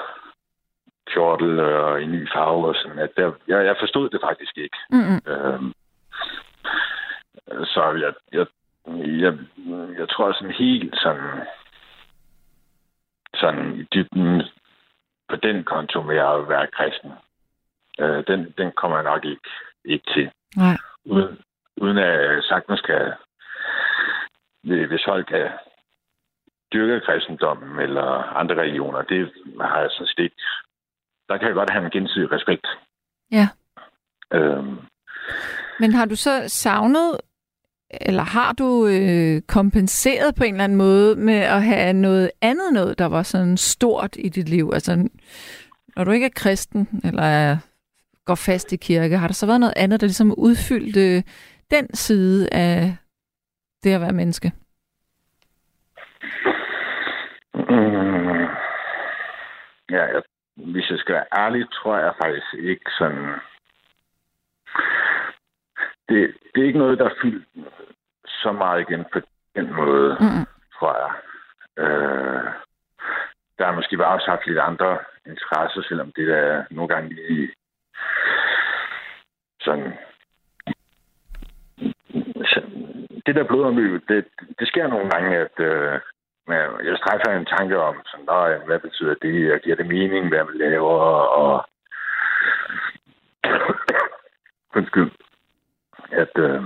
kjortel 1.06 1.60
og 1.60 2.02
en 2.02 2.12
ny 2.12 2.28
farve 2.32 2.68
og 2.68 2.74
sådan, 2.74 2.98
at 2.98 3.10
der, 3.16 3.32
jeg, 3.48 3.64
jeg 3.66 3.76
forstod 3.80 4.10
det 4.10 4.20
faktisk 4.22 4.58
ikke. 4.58 4.76
Mm-mm. 4.90 5.20
Øhm, 5.26 5.72
så 7.64 7.82
jeg, 8.04 8.12
jeg, 8.32 8.46
jeg, 9.24 9.38
jeg 9.98 10.08
tror 10.08 10.32
sådan 10.32 10.54
helt 10.54 10.94
sådan, 10.96 11.40
sådan 13.34 13.74
i 13.80 13.82
dybden 13.94 14.42
på 15.28 15.36
den 15.36 15.64
konto 15.64 16.02
med 16.02 16.16
at 16.16 16.48
være 16.48 16.66
kristen. 16.66 17.12
Øh, 18.00 18.26
den, 18.26 18.54
den 18.58 18.72
kommer 18.76 18.96
jeg 18.96 19.04
nok 19.04 19.24
ikke, 19.24 19.50
ikke 19.84 20.10
til. 20.14 20.30
Nej. 20.56 20.76
Uden, 21.04 21.38
uden 21.76 21.98
at 21.98 22.44
sagtens 22.44 22.80
kan, 22.80 23.12
hvis 24.62 25.04
folk 25.06 25.26
kan 25.26 25.50
dyrke 26.72 27.06
kristendommen 27.06 27.80
eller 27.80 28.06
andre 28.40 28.54
religioner, 28.54 29.02
det 29.02 29.32
har 29.60 29.80
jeg 29.80 29.90
sådan 29.90 30.06
set 30.06 30.18
ikke. 30.18 30.36
Der 31.28 31.36
kan 31.38 31.46
jeg 31.46 31.54
godt 31.54 31.70
have 31.70 31.84
en 31.84 31.90
gensidig 31.90 32.32
respekt. 32.32 32.66
Ja. 33.30 33.48
Øhm, 34.32 34.78
Men 35.80 35.92
har 35.92 36.04
du 36.04 36.16
så 36.16 36.48
savnet, 36.48 37.20
eller 38.00 38.22
har 38.22 38.52
du 38.52 38.86
øh, 38.86 39.42
kompenseret 39.48 40.34
på 40.34 40.44
en 40.44 40.54
eller 40.54 40.64
anden 40.64 40.78
måde 40.78 41.16
med 41.16 41.38
at 41.38 41.62
have 41.62 41.92
noget 41.92 42.30
andet 42.40 42.72
noget, 42.72 42.98
der 42.98 43.06
var 43.06 43.22
sådan 43.22 43.56
stort 43.56 44.16
i 44.18 44.28
dit 44.28 44.48
liv? 44.48 44.70
Altså, 44.74 45.08
når 45.96 46.04
du 46.04 46.10
ikke 46.10 46.26
er 46.26 46.30
kristen, 46.36 47.00
eller 47.04 47.22
er, 47.22 47.56
går 48.24 48.34
fast 48.34 48.72
i 48.72 48.76
kirke, 48.76 49.18
har 49.18 49.26
der 49.26 49.34
så 49.34 49.46
været 49.46 49.60
noget 49.60 49.74
andet, 49.76 50.00
der 50.00 50.06
ligesom 50.06 50.34
udfyldte 50.38 51.22
den 51.70 51.94
side 51.94 52.48
af 52.52 52.96
det 53.84 53.94
at 53.94 54.00
være 54.00 54.12
menneske? 54.12 54.52
Mm. 57.54 58.44
Ja, 59.90 60.02
jeg, 60.14 60.22
hvis 60.56 60.90
jeg 60.90 60.98
skal 60.98 61.14
være 61.14 61.26
ærlig, 61.38 61.66
tror 61.70 61.98
jeg 61.98 62.12
faktisk 62.22 62.54
ikke 62.54 62.90
sådan... 62.98 63.34
Det, 66.08 66.34
det 66.54 66.62
er 66.62 66.66
ikke 66.66 66.78
noget, 66.78 66.98
der 66.98 67.04
er 67.04 67.18
fyldt 67.22 67.46
så 68.26 68.52
meget 68.52 68.80
igen 68.80 69.04
på 69.12 69.20
den 69.56 69.72
måde, 69.72 70.16
Mm-mm. 70.20 70.46
tror 70.78 70.94
jeg. 71.02 71.12
Øh, 71.84 72.44
der 73.58 73.64
har 73.64 73.74
måske 73.74 73.96
bare 73.96 74.14
også 74.14 74.30
haft 74.30 74.46
lidt 74.46 74.58
andre 74.58 74.98
interesser, 75.26 75.82
selvom 75.88 76.12
det 76.16 76.26
der 76.26 76.36
er 76.36 76.64
nogle 76.70 76.88
gange 76.88 77.08
lige 77.14 77.52
sådan... 79.60 79.92
Så 82.44 82.60
Det 83.26 83.34
der 83.34 83.44
blodomløb, 83.44 84.08
det, 84.08 84.24
det 84.58 84.68
sker 84.68 84.86
nogle 84.86 85.10
gange, 85.10 85.36
at 85.36 85.60
øh, 85.60 86.00
jeg 86.86 86.96
strejfer 86.96 87.38
en 87.38 87.46
tanke 87.46 87.78
om, 87.78 87.96
sådan, 88.04 88.26
Nå, 88.26 88.66
hvad 88.66 88.78
betyder 88.78 89.14
det, 89.22 89.52
og 89.52 89.60
giver 89.60 89.76
det 89.76 89.86
mening, 89.86 90.28
hvad 90.28 90.44
man 90.44 90.58
laver, 90.58 90.98
og 91.42 91.68
undskyld, 94.76 95.10
at 96.12 96.32
øh, 96.36 96.62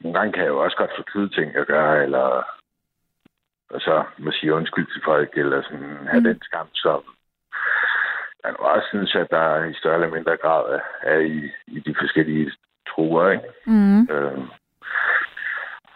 nogle 0.00 0.18
gange 0.18 0.32
kan 0.32 0.42
jeg 0.42 0.48
jo 0.48 0.64
også 0.64 0.76
godt 0.76 0.96
fortryde 0.96 1.28
ting, 1.28 1.54
jeg 1.54 1.64
gør, 1.66 2.02
eller 2.02 2.44
og 3.70 3.80
så 3.80 4.04
må 4.18 4.30
sige 4.32 4.54
undskyld 4.54 4.86
til 4.92 5.02
folk, 5.04 5.38
eller 5.38 5.62
sådan 5.62 6.06
have 6.10 6.20
Mm. 6.20 6.24
den 6.24 6.42
skam, 6.42 6.68
som 6.74 7.02
jeg 8.44 8.52
nu 8.52 8.58
også 8.58 8.88
synes, 8.88 9.14
at 9.14 9.26
der 9.30 9.64
i 9.64 9.74
større 9.74 9.94
eller 9.94 10.14
mindre 10.14 10.36
grad 10.36 10.80
er 11.02 11.18
i, 11.18 11.50
i 11.66 11.80
de 11.80 11.94
forskellige 12.00 12.52
troer, 12.88 13.30
ikke? 13.30 13.44
Mm. 13.66 14.02
Øh, 14.10 14.38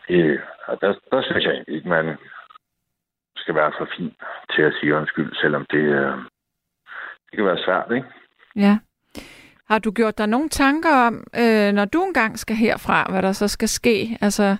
øh, 0.08 0.40
og 0.66 0.80
der, 0.80 0.94
der 1.12 1.22
synes 1.22 1.44
jeg 1.44 1.52
egentlig 1.52 1.76
ikke, 1.76 1.88
man 1.88 2.16
skal 3.36 3.54
være 3.54 3.72
for 3.78 3.88
fin 3.96 4.14
til 4.54 4.62
at 4.62 4.74
sige 4.80 4.94
undskyld, 4.94 5.34
selvom 5.34 5.66
det, 5.70 5.84
øh, 6.00 6.16
det 7.26 7.34
kan 7.34 7.44
være 7.44 7.64
svært, 7.64 7.92
ikke? 7.96 8.08
Ja. 8.56 8.78
Har 9.68 9.78
du 9.78 9.90
gjort 9.90 10.18
dig 10.18 10.26
nogle 10.26 10.48
tanker 10.48 10.94
om, 11.06 11.14
øh, 11.42 11.72
når 11.72 11.84
du 11.84 12.02
engang 12.02 12.38
skal 12.38 12.56
herfra, 12.56 13.06
hvad 13.10 13.22
der 13.22 13.32
så 13.32 13.48
skal 13.48 13.68
ske? 13.68 14.18
Altså, 14.20 14.56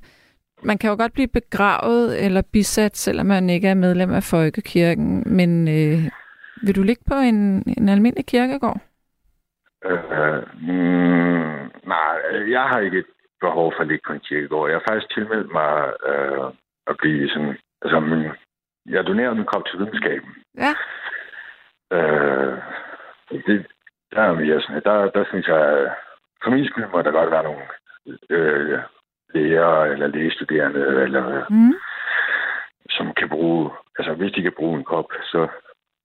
man 0.63 0.79
kan 0.79 0.91
jo 0.91 0.97
godt 0.97 1.13
blive 1.13 1.29
begravet 1.29 2.25
eller 2.25 2.43
bisat, 2.53 2.97
selvom 2.97 3.27
man 3.27 3.51
ikke 3.51 3.69
er 3.69 3.75
medlem 3.75 4.11
af 4.11 4.23
Folkekirken, 4.23 5.23
men 5.27 5.69
øh, 5.69 6.11
vil 6.63 6.77
du 6.77 6.83
ligge 6.83 7.03
på 7.07 7.15
en, 7.15 7.63
en 7.79 7.89
almindelig 7.89 8.27
kirkegård? 8.27 8.81
Øh, 9.85 10.43
mm, 10.61 11.71
nej, 11.95 12.15
jeg 12.49 12.63
har 12.63 12.79
ikke 12.81 12.99
et 12.99 13.11
behov 13.41 13.73
for 13.77 13.81
at 13.83 13.89
ligge 13.89 14.03
på 14.07 14.13
en 14.13 14.21
kirkegård. 14.29 14.71
Jeg 14.71 14.77
har 14.79 14.93
faktisk 14.93 15.15
tilmeldt 15.15 15.53
mig 15.53 15.93
øh, 16.11 16.53
at 16.87 16.97
blive 16.99 17.29
sådan... 17.29 17.57
Altså, 17.83 18.01
min, 18.01 18.23
jeg 18.87 19.07
donerer 19.07 19.35
min 19.35 19.47
krop 19.47 19.63
til 19.67 19.79
videnskaben. 19.79 20.31
Ja. 20.65 20.73
Øh, 21.97 22.59
det, 23.47 23.67
der 24.13 24.23
er 24.23 24.33
mere 24.33 24.61
sådan, 24.61 24.83
der, 24.83 25.11
der 25.11 25.25
synes 25.31 25.47
jeg, 25.47 25.95
for 26.43 26.51
min 26.51 26.67
skyld 26.67 26.87
må 26.93 27.03
der 27.03 27.11
godt 27.11 27.31
være 27.31 27.43
nogle 27.43 27.63
øh, 28.31 28.79
læger 29.35 29.85
eller 29.85 30.07
lægestuderende, 30.07 30.81
eller, 31.05 31.47
Mm. 31.51 31.75
som 32.91 33.15
kan 33.15 33.29
bruge, 33.29 33.71
altså 33.99 34.15
hvis 34.15 34.33
de 34.33 34.43
kan 34.43 34.53
bruge 34.57 34.79
en 34.79 34.85
kop, 34.85 35.09
så 35.23 35.49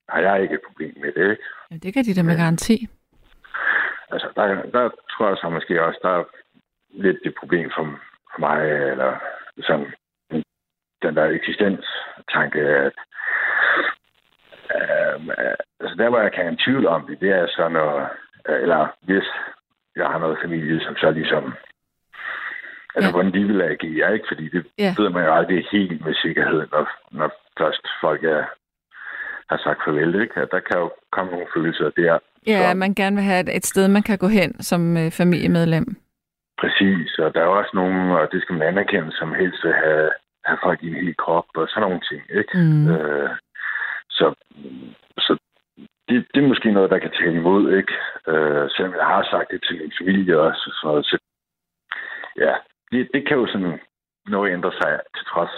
har 0.10 0.20
jeg 0.20 0.42
ikke 0.42 0.54
et 0.56 0.62
problem 0.68 0.94
med 1.02 1.12
det, 1.12 1.32
ikke? 1.32 1.44
Ja, 1.72 1.76
det 1.84 1.94
kan 1.94 2.04
de 2.04 2.14
da 2.16 2.24
med 2.24 2.38
garanti. 2.38 2.88
Altså, 4.12 4.28
der, 4.36 4.46
der 4.76 4.90
tror 5.12 5.28
jeg 5.28 5.38
så 5.38 5.50
måske 5.50 5.84
også, 5.86 6.00
der 6.04 6.10
er 6.20 6.24
lidt 6.90 7.18
det 7.24 7.34
problem 7.40 7.72
for, 7.76 8.00
for 8.34 8.40
mig, 8.40 8.60
eller 8.92 9.12
sådan 9.62 9.94
den 11.02 11.16
der 11.16 11.26
eksistenstanke, 11.26 12.60
at 12.62 12.94
øh, 14.76 15.16
altså 15.82 15.96
der, 15.98 16.10
hvor 16.10 16.20
jeg 16.22 16.32
kan 16.32 16.44
have 16.44 16.52
en 16.52 16.64
tvivl 16.66 16.86
om 16.88 17.06
det, 17.08 17.20
det 17.22 17.30
er 17.30 17.48
så, 17.48 17.68
når, 17.70 17.90
eller 18.66 18.88
hvis 19.02 19.28
jeg 19.96 20.08
har 20.08 20.20
noget 20.20 20.38
familie, 20.44 20.80
som 20.86 20.96
så 20.96 21.12
ligesom, 21.12 21.54
altså 22.96 23.10
Ja. 23.10 23.12
hvordan 23.14 23.34
de 23.34 23.44
vil 23.48 23.62
agere, 23.62 24.14
ikke? 24.14 24.26
Fordi 24.28 24.50
det 24.50 24.66
Ja. 24.80 24.96
ved 24.98 25.10
man 25.10 25.26
jo 25.26 25.34
aldrig 25.34 25.68
helt 25.72 26.06
med 26.06 26.14
sikkerhed, 26.16 26.68
når, 26.72 26.90
når 27.12 27.30
først 27.60 27.88
folk 28.02 28.24
er, 28.24 28.44
har 29.50 29.58
sagt 29.64 29.80
farvel, 29.86 30.22
ikke? 30.22 30.38
At 30.42 30.52
der 30.52 30.60
kan 30.60 30.78
jo 30.80 30.92
komme 31.12 31.32
nogle 31.32 31.48
følelser 31.56 31.90
der. 31.90 32.20
Ja, 32.48 32.70
som- 32.70 32.78
man 32.78 32.94
gerne 32.94 33.16
vil 33.16 33.26
have 33.26 33.40
et, 33.40 33.56
et 33.56 33.66
sted, 33.66 33.88
man 33.88 34.04
kan 34.04 34.18
gå 34.18 34.28
hen 34.28 34.62
som 34.62 34.98
øh, 34.98 35.12
familiemedlem. 35.12 35.96
Præcis, 36.62 37.18
og 37.20 37.34
der 37.36 37.42
er 37.42 37.46
også 37.46 37.72
nogen, 37.74 38.12
og 38.12 38.32
det 38.32 38.42
skal 38.42 38.56
man 38.56 38.68
anerkende, 38.68 39.12
som 39.12 39.34
helst 39.34 39.64
vil 39.64 39.74
have, 39.74 40.10
have 40.46 40.58
folk 40.64 40.84
i 40.84 40.88
en 40.88 40.96
hel 40.96 41.16
krop 41.18 41.46
og 41.56 41.68
sådan 41.70 41.82
nogle 41.82 42.02
ting, 42.10 42.22
ikke? 42.40 42.58
Mm. 42.58 42.88
Øh, 42.96 43.30
så 44.10 44.34
så 45.18 45.38
måske 46.74 46.80
noget, 46.80 46.92
der 46.92 47.00
kan 47.00 47.12
tale 47.12 47.36
imod, 47.40 47.74
ikke? 47.78 47.94
Øh, 48.28 48.70
selvom 48.76 48.96
jeg 48.96 49.06
har 49.06 49.24
sagt 49.32 49.52
det 49.52 49.64
til 49.64 49.78
min 49.82 49.94
familie 50.00 50.40
også, 50.40 50.64
så, 50.82 50.90
så 51.10 51.18
ja, 52.38 52.54
det, 52.92 53.10
det 53.14 53.28
kan 53.28 53.38
jo 53.38 53.48
sådan 53.48 53.80
noget 54.28 54.54
ændre 54.54 54.72
sig 54.72 55.00
til 55.18 55.26
trods. 55.26 55.56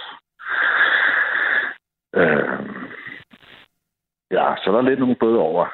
Øh, 2.15 2.59
ja, 4.31 4.45
så 4.61 4.71
der 4.71 4.77
er 4.77 4.89
lidt 4.89 4.99
nogle 4.99 5.15
bøde 5.15 5.39
over, 5.39 5.65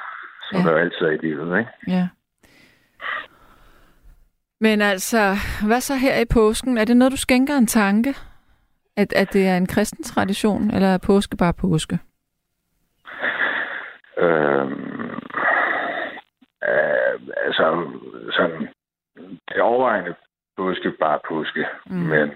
som 0.50 0.58
Ja. 0.60 0.64
der 0.66 0.72
jo 0.72 0.78
altid 0.78 1.06
er 1.06 1.12
i 1.12 1.18
livet, 1.28 1.60
ikke? 1.60 1.72
Ja. 1.88 2.08
Men 4.60 4.82
altså, 4.82 5.36
hvad 5.68 5.82
så 5.82 5.96
her 5.96 6.20
i 6.22 6.26
påsken? 6.34 6.78
Er 6.78 6.86
det 6.86 6.98
noget, 6.98 7.12
du 7.12 7.18
skænker 7.18 7.56
en 7.58 7.68
tanke? 7.68 8.16
At, 8.98 9.14
at 9.14 9.34
det 9.34 9.48
er 9.48 9.58
en 9.58 9.68
kristen 9.68 10.04
tradition, 10.04 10.72
eller 10.72 10.88
er 10.88 10.98
påske 10.98 11.38
bare 11.38 11.54
påske? 11.54 12.00
Øhm, 14.18 14.72
øh, 14.72 14.91
altså, 17.38 17.66
sådan, 18.32 18.62
det 19.48 19.56
er 19.58 19.62
overvejende 19.62 20.16
påske, 20.58 20.92
bare 20.92 21.20
påske. 21.28 21.66
Mm. 21.86 21.96
Men 21.96 22.28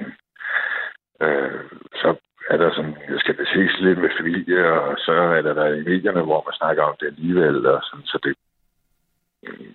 øh, 1.21 1.69
så 2.01 2.15
er 2.49 2.57
der 2.57 2.73
sådan, 2.73 2.97
jeg 3.09 3.19
skal 3.19 3.37
det 3.37 3.47
ses 3.47 3.79
lidt 3.79 3.99
med 3.99 4.09
familie, 4.19 4.71
og 4.71 4.95
så 4.97 5.11
er 5.11 5.41
der 5.41 5.53
der 5.53 5.67
i 5.73 5.83
medierne, 5.83 6.21
hvor 6.21 6.43
man 6.47 6.53
snakker 6.53 6.83
om 6.83 6.95
det 6.99 7.07
alligevel, 7.07 7.65
og 7.65 7.81
sådan, 7.83 8.05
så 8.05 8.17
det, 8.23 8.35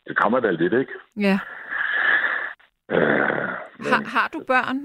det 0.06 0.16
kommer 0.16 0.40
der 0.40 0.50
lidt, 0.50 0.72
ikke? 0.72 0.92
Ja. 1.16 1.38
Øh, 2.90 3.50
men, 3.78 3.92
Har, 3.92 4.02
har 4.18 4.28
du 4.32 4.44
børn? 4.46 4.78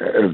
Øh, 0.00 0.24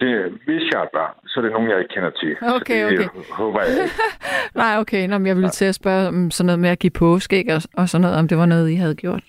det, 0.00 0.12
hvis 0.46 0.64
jeg 0.72 0.78
har 0.78 0.88
børn, 0.92 1.14
så 1.28 1.40
er 1.40 1.42
det 1.42 1.52
nogen, 1.52 1.70
jeg 1.70 1.78
ikke 1.78 1.94
kender 1.94 2.10
til. 2.10 2.36
Okay, 2.42 2.82
så 2.82 2.88
det 2.90 2.98
okay. 2.98 3.32
håber 3.32 3.60
jeg 3.60 3.70
ikke. 3.70 3.94
Nej, 4.62 4.78
okay. 4.78 5.06
Nå, 5.08 5.18
men 5.18 5.26
jeg 5.26 5.36
ville 5.36 5.50
til 5.50 5.64
at 5.64 5.74
spørge 5.74 6.08
om 6.08 6.30
sådan 6.30 6.46
noget 6.46 6.60
med 6.60 6.70
at 6.70 6.78
give 6.78 6.98
påske, 6.98 7.44
og, 7.56 7.60
og 7.78 7.88
sådan 7.88 8.02
noget, 8.02 8.18
om 8.18 8.28
det 8.28 8.38
var 8.38 8.46
noget, 8.46 8.70
I 8.70 8.74
havde 8.74 8.94
gjort. 8.94 9.24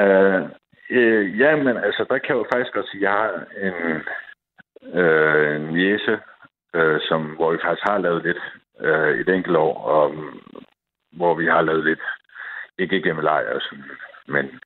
Øh, 0.00 0.42
øh, 0.90 1.40
ja, 1.40 1.56
men 1.56 1.76
altså, 1.76 2.06
der 2.10 2.18
kan 2.18 2.28
jeg 2.28 2.40
jo 2.42 2.46
faktisk 2.52 2.74
godt 2.74 2.88
sige, 2.90 3.00
at 3.00 3.02
jeg 3.02 3.12
har 3.12 3.30
en, 3.66 3.76
øh, 5.00 5.56
en 5.56 5.76
jæse, 5.80 6.18
øh, 6.74 7.00
som, 7.08 7.20
hvor 7.36 7.52
vi 7.52 7.58
faktisk 7.64 7.88
har 7.88 7.98
lavet 7.98 8.22
lidt 8.22 8.42
øh, 8.80 9.20
et 9.20 9.28
enkelt 9.28 9.56
år, 9.56 9.74
og 9.94 10.14
mm, 10.14 10.40
hvor 11.12 11.34
vi 11.34 11.46
har 11.46 11.62
lavet 11.62 11.84
lidt, 11.84 12.02
ikke 12.78 13.02
gennem 13.02 13.24
lejr 13.24 13.54
og 13.54 13.60
sådan, 13.60 13.84
men 14.26 14.60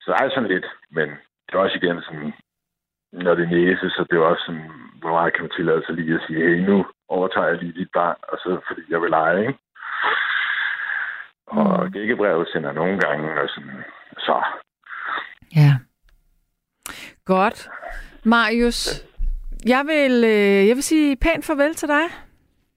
så 0.00 0.06
der 0.10 0.24
er 0.24 0.30
sådan 0.30 0.48
lidt, 0.54 0.66
men 0.90 1.08
det 1.46 1.54
er 1.54 1.58
også 1.58 1.76
igen 1.82 2.02
sådan, 2.02 2.32
når 3.12 3.34
det 3.34 3.48
næse, 3.50 3.90
så 3.90 4.06
det 4.10 4.16
er 4.16 4.22
også 4.22 4.42
sådan, 4.46 4.70
hvor 5.00 5.10
meget 5.10 5.32
kan 5.34 5.42
man 5.42 5.50
tillade 5.56 5.82
sig 5.86 5.94
lige 5.94 6.14
at 6.14 6.20
sige, 6.26 6.38
hey, 6.38 6.56
nu 6.68 6.86
overtager 7.08 7.46
jeg 7.48 7.56
lige 7.58 7.72
dit 7.80 7.88
barn, 7.94 8.16
og 8.22 8.38
så 8.38 8.60
fordi 8.68 8.82
jeg 8.88 9.00
vil 9.02 9.10
lege, 9.10 9.40
ikke? 9.40 9.58
Og 11.46 11.84
Mm. 11.84 11.92
gækkebrevet 11.92 12.48
sender 12.52 12.72
nogle 12.72 13.00
gange, 13.00 13.40
og 13.40 13.48
sådan, 13.48 13.82
så 14.18 14.42
Ja. 15.56 15.72
Godt. 17.24 17.68
Marius, 18.24 19.04
jeg 19.66 19.84
vil, 19.86 20.24
øh, 20.24 20.68
jeg 20.68 20.74
vil 20.76 20.82
sige 20.82 21.16
pænt 21.16 21.44
farvel 21.46 21.74
til 21.74 21.88
dig. 21.88 22.04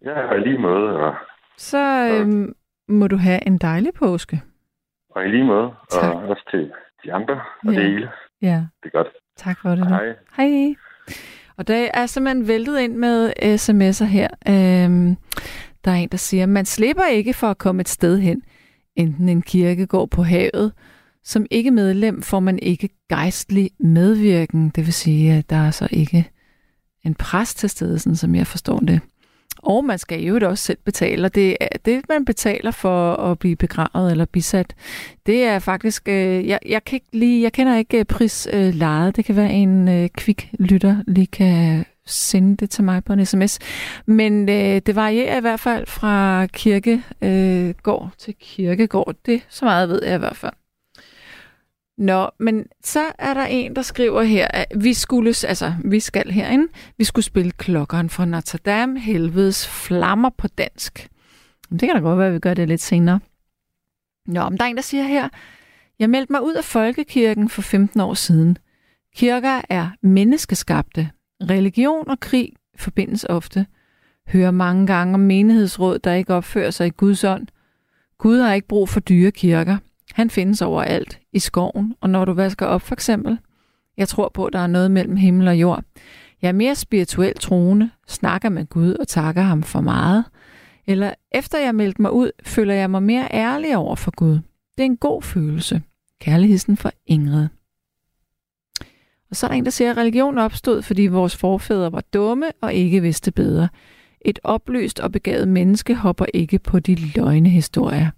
er 0.01 0.33
i 0.33 0.39
lige 0.39 0.57
måde, 0.57 0.97
og, 0.99 1.15
Så 1.57 1.77
øh, 2.11 2.27
må 2.97 3.07
du 3.07 3.17
have 3.17 3.47
en 3.47 3.57
dejlig 3.57 3.93
påske. 3.93 4.41
og 5.09 5.25
i 5.25 5.27
lige 5.27 5.43
måde, 5.43 5.73
Tak. 5.91 6.13
og 6.15 6.21
også 6.29 6.43
til 6.51 6.71
de 7.03 7.13
andre, 7.13 7.33
og 7.67 7.73
Ja. 7.73 7.79
det 7.79 7.83
hele. 7.91 8.11
Ja, 8.41 8.65
Det 8.83 8.93
er 8.93 8.97
godt. 9.03 9.07
Tak 9.37 9.59
for 9.61 9.75
det. 9.75 9.87
Hej. 9.87 10.15
Hej. 10.37 10.75
Og 11.57 11.67
der 11.67 11.89
er 11.93 12.05
simpelthen 12.05 12.47
væltet 12.47 12.79
ind 12.79 12.95
med 12.95 13.33
sms'er 13.39 14.05
her. 14.05 14.27
Øhm, 14.47 15.17
der 15.85 15.91
er 15.91 15.95
en, 15.95 16.09
der 16.09 16.17
siger, 16.17 16.45
man 16.45 16.65
slipper 16.65 17.05
ikke 17.05 17.33
for 17.33 17.47
at 17.47 17.57
komme 17.57 17.81
et 17.81 17.89
sted 17.89 18.19
hen, 18.19 18.41
enten 18.95 19.29
en 19.29 19.41
kirkegård 19.41 20.09
på 20.09 20.23
havet. 20.23 20.71
Som 21.23 21.45
ikke 21.51 21.71
medlem 21.71 22.21
får 22.21 22.39
man 22.39 22.59
ikke 22.59 22.89
gejstlig 23.09 23.71
medvirken. 23.79 24.69
Det 24.69 24.85
vil 24.85 24.93
sige, 24.93 25.33
at 25.33 25.49
der 25.49 25.55
er 25.55 25.71
så 25.71 25.87
ikke 25.91 26.29
en 27.03 27.15
præst 27.15 27.57
til 27.57 27.69
stede, 27.69 27.99
sådan 27.99 28.15
som 28.15 28.35
jeg 28.35 28.47
forstår 28.47 28.79
det. 28.79 29.01
Og 29.63 29.85
man 29.85 29.97
skal 29.97 30.21
jo 30.21 30.39
også 30.49 30.63
selv 30.63 30.77
betale, 30.85 31.25
og 31.25 31.35
det 31.35 31.57
det, 31.85 32.01
man 32.09 32.25
betaler 32.25 32.71
for 32.71 33.15
at 33.15 33.39
blive 33.39 33.55
begravet 33.55 34.11
eller 34.11 34.25
bisat. 34.25 34.75
Det 35.25 35.43
er 35.43 35.59
faktisk, 35.59 36.07
øh, 36.07 36.47
jeg, 36.47 36.59
jeg, 36.65 36.83
kan 36.83 36.95
ikke 36.95 37.07
lige, 37.13 37.43
jeg 37.43 37.53
kender 37.53 37.77
ikke 37.77 38.05
prislejet. 38.05 39.03
Øh, 39.03 39.07
øh 39.07 39.15
det 39.15 39.25
kan 39.25 39.35
være 39.35 39.51
en 39.51 39.87
øh, 39.87 40.09
kvik 40.09 40.49
lytter 40.59 41.03
lige 41.07 41.27
kan 41.27 41.85
sende 42.05 42.55
det 42.55 42.69
til 42.69 42.83
mig 42.83 43.03
på 43.03 43.13
en 43.13 43.25
sms. 43.25 43.59
Men 44.05 44.49
øh, 44.49 44.81
det 44.85 44.95
varierer 44.95 45.37
i 45.37 45.41
hvert 45.41 45.59
fald 45.59 45.85
fra 45.87 46.45
kirkegård 46.45 48.05
øh, 48.05 48.17
til 48.17 48.35
kirkegård. 48.39 49.15
Det 49.25 49.41
så 49.49 49.65
meget 49.65 49.89
ved 49.89 50.03
jeg 50.03 50.15
i 50.15 50.19
hvert 50.19 50.37
fald. 50.37 50.53
Nå, 51.97 52.29
men 52.39 52.65
så 52.83 53.03
er 53.19 53.33
der 53.33 53.45
en, 53.45 53.75
der 53.75 53.81
skriver 53.81 54.21
her, 54.23 54.47
at 54.47 54.67
vi 54.75 54.93
skulle, 54.93 55.29
altså 55.29 55.73
vi 55.85 55.99
skal 55.99 56.31
herinde, 56.31 56.67
vi 56.97 57.03
skulle 57.03 57.25
spille 57.25 57.51
klokkeren 57.51 58.09
fra 58.09 58.25
Notre 58.25 58.57
Dame, 58.57 58.99
helvedes 58.99 59.67
flammer 59.67 60.29
på 60.37 60.47
dansk. 60.47 61.09
Men 61.69 61.79
Det 61.79 61.87
kan 61.87 61.95
da 61.95 62.01
godt 62.01 62.19
være, 62.19 62.27
at 62.27 62.33
vi 62.33 62.39
gør 62.39 62.53
det 62.53 62.67
lidt 62.67 62.81
senere. 62.81 63.19
Nå, 64.27 64.49
men 64.49 64.57
der 64.57 64.63
er 64.65 64.69
en, 64.69 64.75
der 64.75 64.81
siger 64.81 65.03
her, 65.03 65.29
jeg 65.99 66.09
meldte 66.09 66.33
mig 66.33 66.43
ud 66.43 66.53
af 66.53 66.63
folkekirken 66.63 67.49
for 67.49 67.61
15 67.61 67.99
år 67.99 68.13
siden. 68.13 68.57
Kirker 69.15 69.61
er 69.69 69.89
menneskeskabte. 70.01 71.09
Religion 71.49 72.07
og 72.09 72.19
krig 72.19 72.53
forbindes 72.75 73.25
ofte. 73.29 73.65
Hører 74.27 74.51
mange 74.51 74.87
gange 74.87 75.13
om 75.13 75.19
menighedsråd, 75.19 75.99
der 75.99 76.13
ikke 76.13 76.33
opfører 76.33 76.71
sig 76.71 76.87
i 76.87 76.89
Guds 76.97 77.23
ånd. 77.23 77.47
Gud 78.17 78.39
har 78.39 78.53
ikke 78.53 78.67
brug 78.67 78.89
for 78.89 78.99
dyre 78.99 79.31
kirker. 79.31 79.77
Han 80.13 80.29
findes 80.29 80.61
overalt, 80.61 81.19
i 81.31 81.39
skoven, 81.39 81.95
og 82.01 82.09
når 82.09 82.25
du 82.25 82.33
vasker 82.33 82.65
op 82.65 82.81
for 82.81 82.95
eksempel. 82.95 83.37
Jeg 83.97 84.07
tror 84.07 84.31
på, 84.33 84.45
at 84.45 84.53
der 84.53 84.59
er 84.59 84.67
noget 84.67 84.91
mellem 84.91 85.15
himmel 85.15 85.47
og 85.47 85.55
jord. 85.55 85.83
Jeg 86.41 86.47
er 86.47 86.53
mere 86.53 86.75
spirituelt 86.75 87.39
troende, 87.39 87.89
snakker 88.07 88.49
med 88.49 88.65
Gud 88.65 88.93
og 88.93 89.07
takker 89.07 89.41
ham 89.41 89.63
for 89.63 89.81
meget. 89.81 90.25
Eller 90.87 91.13
efter 91.31 91.59
jeg 91.59 91.75
meldte 91.75 92.01
mig 92.01 92.11
ud, 92.11 92.31
føler 92.43 92.73
jeg 92.73 92.89
mig 92.89 93.03
mere 93.03 93.27
ærlig 93.33 93.77
over 93.77 93.95
for 93.95 94.11
Gud. 94.11 94.39
Det 94.77 94.79
er 94.79 94.85
en 94.85 94.97
god 94.97 95.21
følelse. 95.21 95.81
Kærligheden 96.21 96.77
for 96.77 96.91
Ingrid. 97.05 97.47
Og 99.29 99.35
så 99.35 99.45
er 99.45 99.47
der 99.47 99.55
en, 99.55 99.65
der 99.65 99.71
siger, 99.71 99.91
at 99.91 99.97
religion 99.97 100.37
opstod, 100.37 100.81
fordi 100.81 101.07
vores 101.07 101.35
forfædre 101.35 101.91
var 101.91 102.03
dumme 102.13 102.45
og 102.61 102.73
ikke 102.73 103.01
vidste 103.01 103.31
bedre. 103.31 103.69
Et 104.21 104.39
oplyst 104.43 104.99
og 104.99 105.11
begavet 105.11 105.47
menneske 105.47 105.95
hopper 105.95 106.25
ikke 106.33 106.59
på 106.59 106.79
de 106.79 106.95
løgnehistorier. 106.95 108.09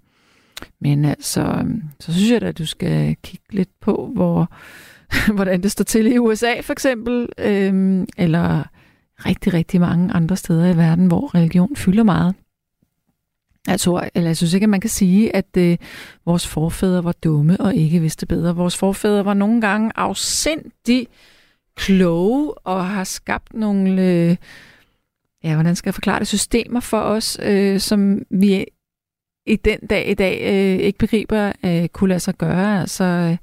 Men 0.79 1.05
altså, 1.05 1.41
øhm, 1.41 1.83
så 1.99 2.13
synes 2.13 2.31
jeg 2.31 2.41
da, 2.41 2.47
at 2.47 2.57
du 2.57 2.65
skal 2.65 3.15
kigge 3.23 3.45
lidt 3.51 3.69
på, 3.81 4.09
hvor, 4.13 4.51
hvordan 5.35 5.63
det 5.63 5.71
står 5.71 5.83
til 5.83 6.13
i 6.13 6.17
USA 6.17 6.59
for 6.61 6.73
eksempel, 6.73 7.29
øhm, 7.37 8.07
eller 8.17 8.63
rigtig, 9.25 9.53
rigtig 9.53 9.81
mange 9.81 10.13
andre 10.13 10.35
steder 10.35 10.73
i 10.73 10.77
verden, 10.77 11.07
hvor 11.07 11.35
religion 11.35 11.75
fylder 11.75 12.03
meget. 12.03 12.35
Jeg 13.67 13.79
tror, 13.79 14.09
eller 14.15 14.29
jeg 14.29 14.37
synes 14.37 14.53
ikke, 14.53 14.63
at 14.63 14.69
man 14.69 14.81
kan 14.81 14.89
sige, 14.89 15.35
at 15.35 15.57
øh, 15.57 15.77
vores 16.25 16.47
forfædre 16.47 17.03
var 17.03 17.11
dumme 17.11 17.57
og 17.61 17.75
ikke 17.75 17.99
vidste 17.99 18.25
bedre. 18.25 18.55
Vores 18.55 18.77
forfædre 18.77 19.25
var 19.25 19.33
nogle 19.33 19.61
gange 19.61 19.91
afsindig 19.95 21.07
kloge 21.75 22.53
og 22.53 22.85
har 22.85 23.03
skabt 23.03 23.53
nogle, 23.53 24.01
øh, 24.01 24.35
ja, 25.43 25.53
hvordan 25.53 25.75
skal 25.75 25.89
jeg 25.89 25.93
forklare 25.93 26.19
det, 26.19 26.27
systemer 26.27 26.79
for 26.79 26.99
os, 26.99 27.37
øh, 27.43 27.79
som 27.79 28.21
vi 28.29 28.65
i 29.45 29.55
den 29.55 29.79
dag 29.79 30.09
i 30.09 30.13
dag 30.13 30.41
øh, 30.41 30.79
ikke 30.85 30.99
begriber, 30.99 31.51
øh, 31.65 31.87
kunne 31.87 32.07
lade 32.07 32.19
sig 32.19 32.35
gøre. 32.35 32.81
Altså 32.81 33.03
øh, 33.03 33.37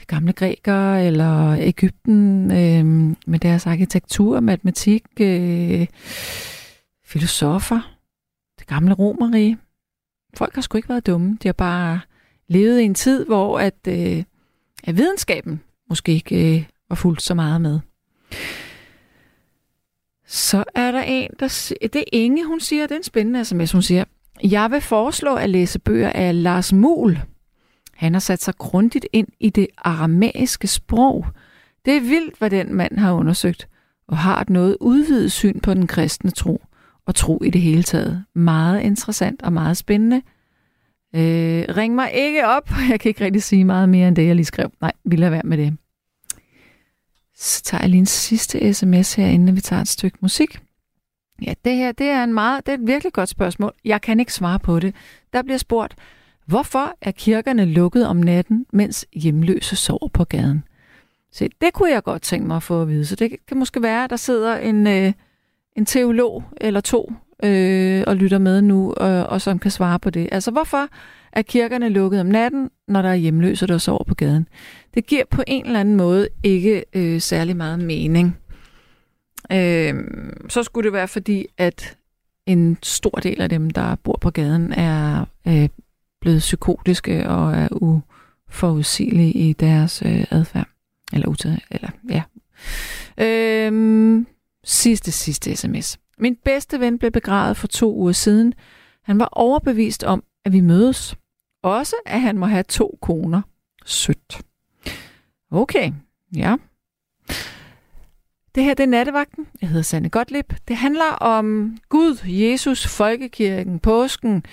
de 0.00 0.04
gamle 0.06 0.32
grækere 0.32 1.06
eller 1.06 1.56
Ægypten 1.60 2.50
øh, 2.50 3.14
med 3.26 3.38
deres 3.38 3.66
arkitektur, 3.66 4.40
matematik, 4.40 5.04
øh, 5.20 5.86
filosofer, 7.04 7.96
det 8.58 8.66
gamle 8.66 8.94
romerige. 8.94 9.58
Folk 10.36 10.54
har 10.54 10.62
sgu 10.62 10.76
ikke 10.76 10.88
været 10.88 11.06
dumme. 11.06 11.38
De 11.42 11.48
har 11.48 11.52
bare 11.52 12.00
levet 12.48 12.80
i 12.80 12.84
en 12.84 12.94
tid, 12.94 13.26
hvor 13.26 13.58
at, 13.58 13.74
øh, 13.88 14.24
at 14.84 14.96
videnskaben 14.96 15.60
måske 15.88 16.12
ikke 16.12 16.56
øh, 16.56 16.64
var 16.88 16.96
fuldt 16.96 17.22
så 17.22 17.34
meget 17.34 17.60
med. 17.60 17.80
Så 20.26 20.64
er 20.74 20.92
der 20.92 21.02
en, 21.02 21.30
der 21.40 21.72
det 21.82 21.96
er 21.96 22.04
Inge, 22.12 22.44
hun 22.44 22.60
siger, 22.60 22.82
det 22.82 22.90
er 22.92 22.96
en 22.96 23.02
spændende 23.02 23.44
sms, 23.44 23.72
hun 23.72 23.82
siger, 23.82 24.04
jeg 24.42 24.70
vil 24.70 24.80
foreslå 24.80 25.34
at 25.34 25.50
læse 25.50 25.78
bøger 25.78 26.12
af 26.12 26.42
Lars 26.42 26.72
Muhl. 26.72 27.20
Han 27.94 28.12
har 28.12 28.20
sat 28.20 28.42
sig 28.42 28.54
grundigt 28.54 29.06
ind 29.12 29.28
i 29.40 29.50
det 29.50 29.66
aramæiske 29.78 30.66
sprog. 30.66 31.26
Det 31.84 31.96
er 31.96 32.00
vildt, 32.00 32.38
hvad 32.38 32.50
den 32.50 32.74
mand 32.74 32.98
har 32.98 33.12
undersøgt, 33.12 33.68
og 34.08 34.18
har 34.18 34.40
et 34.40 34.50
noget 34.50 34.76
udvidet 34.80 35.32
syn 35.32 35.60
på 35.60 35.74
den 35.74 35.86
kristne 35.86 36.30
tro, 36.30 36.62
og 37.06 37.14
tro 37.14 37.42
i 37.42 37.50
det 37.50 37.60
hele 37.60 37.82
taget. 37.82 38.24
Meget 38.34 38.80
interessant 38.80 39.42
og 39.42 39.52
meget 39.52 39.76
spændende. 39.76 40.22
Øh, 41.14 41.64
ring 41.76 41.94
mig 41.94 42.10
ikke 42.14 42.46
op, 42.46 42.70
jeg 42.90 43.00
kan 43.00 43.08
ikke 43.08 43.24
rigtig 43.24 43.42
sige 43.42 43.64
meget 43.64 43.88
mere 43.88 44.08
end 44.08 44.16
det, 44.16 44.26
jeg 44.26 44.34
lige 44.34 44.46
skrev. 44.46 44.70
Nej, 44.80 44.92
vi 45.04 45.16
lader 45.16 45.30
være 45.30 45.42
med 45.44 45.58
det. 45.58 45.76
Så 47.36 47.62
tager 47.62 47.82
jeg 47.82 47.90
lige 47.90 47.98
en 47.98 48.06
sidste 48.06 48.74
sms 48.74 49.14
her, 49.14 49.26
inden 49.26 49.56
vi 49.56 49.60
tager 49.60 49.82
et 49.82 49.88
stykke 49.88 50.18
musik. 50.20 50.60
Ja, 51.42 51.54
det 51.64 51.76
her 51.76 51.92
det 51.92 52.06
er, 52.06 52.24
en 52.24 52.34
meget, 52.34 52.66
det 52.66 52.72
er 52.72 52.78
et 52.78 52.86
virkelig 52.86 53.12
godt 53.12 53.28
spørgsmål. 53.28 53.72
Jeg 53.84 54.00
kan 54.00 54.20
ikke 54.20 54.34
svare 54.34 54.58
på 54.58 54.80
det. 54.80 54.94
Der 55.32 55.42
bliver 55.42 55.58
spurgt, 55.58 55.94
hvorfor 56.46 56.94
er 57.00 57.10
kirkerne 57.10 57.64
lukket 57.64 58.06
om 58.06 58.16
natten, 58.16 58.66
mens 58.72 59.06
hjemløse 59.12 59.76
sover 59.76 60.08
på 60.08 60.24
gaden? 60.24 60.64
Se, 61.32 61.48
det 61.60 61.72
kunne 61.72 61.90
jeg 61.90 62.02
godt 62.02 62.22
tænke 62.22 62.46
mig 62.46 62.56
at 62.56 62.62
få 62.62 62.82
at 62.82 62.88
vide. 62.88 63.06
Så 63.06 63.16
det 63.16 63.36
kan 63.48 63.58
måske 63.58 63.82
være, 63.82 64.04
at 64.04 64.10
der 64.10 64.16
sidder 64.16 64.56
en, 64.56 64.86
øh, 64.86 65.12
en 65.76 65.86
teolog 65.86 66.44
eller 66.60 66.80
to 66.80 67.12
øh, 67.42 68.04
og 68.06 68.16
lytter 68.16 68.38
med 68.38 68.62
nu, 68.62 68.94
øh, 69.00 69.24
og 69.28 69.40
som 69.40 69.58
kan 69.58 69.70
svare 69.70 69.98
på 69.98 70.10
det. 70.10 70.28
Altså, 70.32 70.50
hvorfor 70.50 70.88
er 71.32 71.42
kirkerne 71.42 71.88
lukket 71.88 72.20
om 72.20 72.26
natten, 72.26 72.70
når 72.88 73.02
der 73.02 73.08
er 73.08 73.14
hjemløse, 73.14 73.66
der 73.66 73.78
sover 73.78 74.04
på 74.04 74.14
gaden? 74.14 74.48
Det 74.94 75.06
giver 75.06 75.24
på 75.30 75.42
en 75.46 75.66
eller 75.66 75.80
anden 75.80 75.96
måde 75.96 76.28
ikke 76.42 76.84
øh, 76.92 77.20
særlig 77.20 77.56
meget 77.56 77.78
mening. 77.78 78.36
Øh, 79.52 79.94
så 80.48 80.62
skulle 80.62 80.84
det 80.86 80.92
være 80.92 81.08
fordi, 81.08 81.46
at 81.58 81.96
en 82.46 82.78
stor 82.82 83.10
del 83.10 83.40
af 83.40 83.48
dem, 83.48 83.70
der 83.70 83.94
bor 83.94 84.18
på 84.20 84.30
gaden, 84.30 84.72
er 84.72 85.24
øh, 85.48 85.68
blevet 86.20 86.38
psykotiske 86.38 87.28
og 87.28 87.54
er 87.54 87.68
uforudsigelige 87.72 89.32
i 89.32 89.52
deres 89.52 90.02
øh, 90.06 90.24
adfærd. 90.30 90.68
Eller 91.12 91.28
utid, 91.28 91.56
eller 91.70 91.88
ja. 92.08 92.22
Øh, 93.18 94.24
sidste, 94.64 95.12
sidste 95.12 95.56
sms. 95.56 95.98
Min 96.18 96.36
bedste 96.44 96.80
ven 96.80 96.98
blev 96.98 97.10
begravet 97.10 97.56
for 97.56 97.66
to 97.66 97.94
uger 97.94 98.12
siden. 98.12 98.54
Han 99.02 99.18
var 99.18 99.28
overbevist 99.32 100.04
om, 100.04 100.24
at 100.44 100.52
vi 100.52 100.60
mødes. 100.60 101.16
Også, 101.62 101.96
at 102.06 102.20
han 102.20 102.38
må 102.38 102.46
have 102.46 102.62
to 102.62 102.98
koner. 103.02 103.42
Sødt. 103.84 104.40
Okay, 105.50 105.92
ja. 106.36 106.56
Det 108.58 108.64
her 108.64 108.74
det 108.74 108.82
er 108.82 108.88
Nattevagten. 108.88 109.46
Jeg 109.60 109.68
hedder 109.68 109.82
Sanne 109.82 110.08
Gottlieb. 110.08 110.52
Det 110.68 110.76
handler 110.76 111.10
om 111.10 111.76
Gud, 111.88 112.18
Jesus, 112.24 112.86
folkekirken, 112.86 113.78
påsken, 113.78 114.44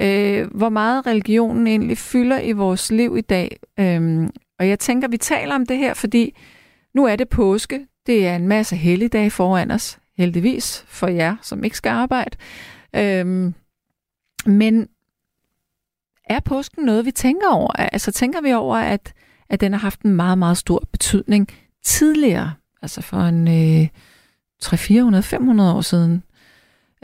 øh, 0.00 0.46
hvor 0.54 0.68
meget 0.68 1.06
religionen 1.06 1.66
egentlig 1.66 1.98
fylder 1.98 2.40
i 2.40 2.52
vores 2.52 2.90
liv 2.90 3.16
i 3.16 3.20
dag. 3.20 3.60
Øhm, 3.80 4.30
og 4.58 4.68
jeg 4.68 4.78
tænker, 4.78 5.08
vi 5.08 5.16
taler 5.16 5.54
om 5.54 5.66
det 5.66 5.78
her, 5.78 5.94
fordi 5.94 6.36
nu 6.94 7.04
er 7.04 7.16
det 7.16 7.28
påske. 7.28 7.86
Det 8.06 8.26
er 8.26 8.36
en 8.36 8.48
masse 8.48 8.76
helligdage 8.76 9.30
foran 9.30 9.70
os, 9.70 9.98
heldigvis 10.16 10.84
for 10.88 11.08
jer, 11.08 11.36
som 11.42 11.64
ikke 11.64 11.76
skal 11.76 11.90
arbejde. 11.90 12.36
Øhm, 12.96 13.54
men 14.46 14.88
er 16.24 16.40
påsken 16.40 16.84
noget, 16.84 17.04
vi 17.04 17.10
tænker 17.10 17.48
over? 17.52 17.72
Altså 17.72 18.12
tænker 18.12 18.40
vi 18.40 18.52
over, 18.52 18.76
at, 18.76 19.12
at 19.48 19.60
den 19.60 19.72
har 19.72 19.80
haft 19.80 20.02
en 20.02 20.16
meget, 20.16 20.38
meget 20.38 20.56
stor 20.56 20.82
betydning 20.92 21.48
tidligere? 21.84 22.52
Altså 22.82 23.02
for 23.02 23.16
en 23.16 23.48
øh, 23.48 23.88
300, 24.60 25.22
500 25.22 25.74
år 25.74 25.80
siden. 25.80 26.22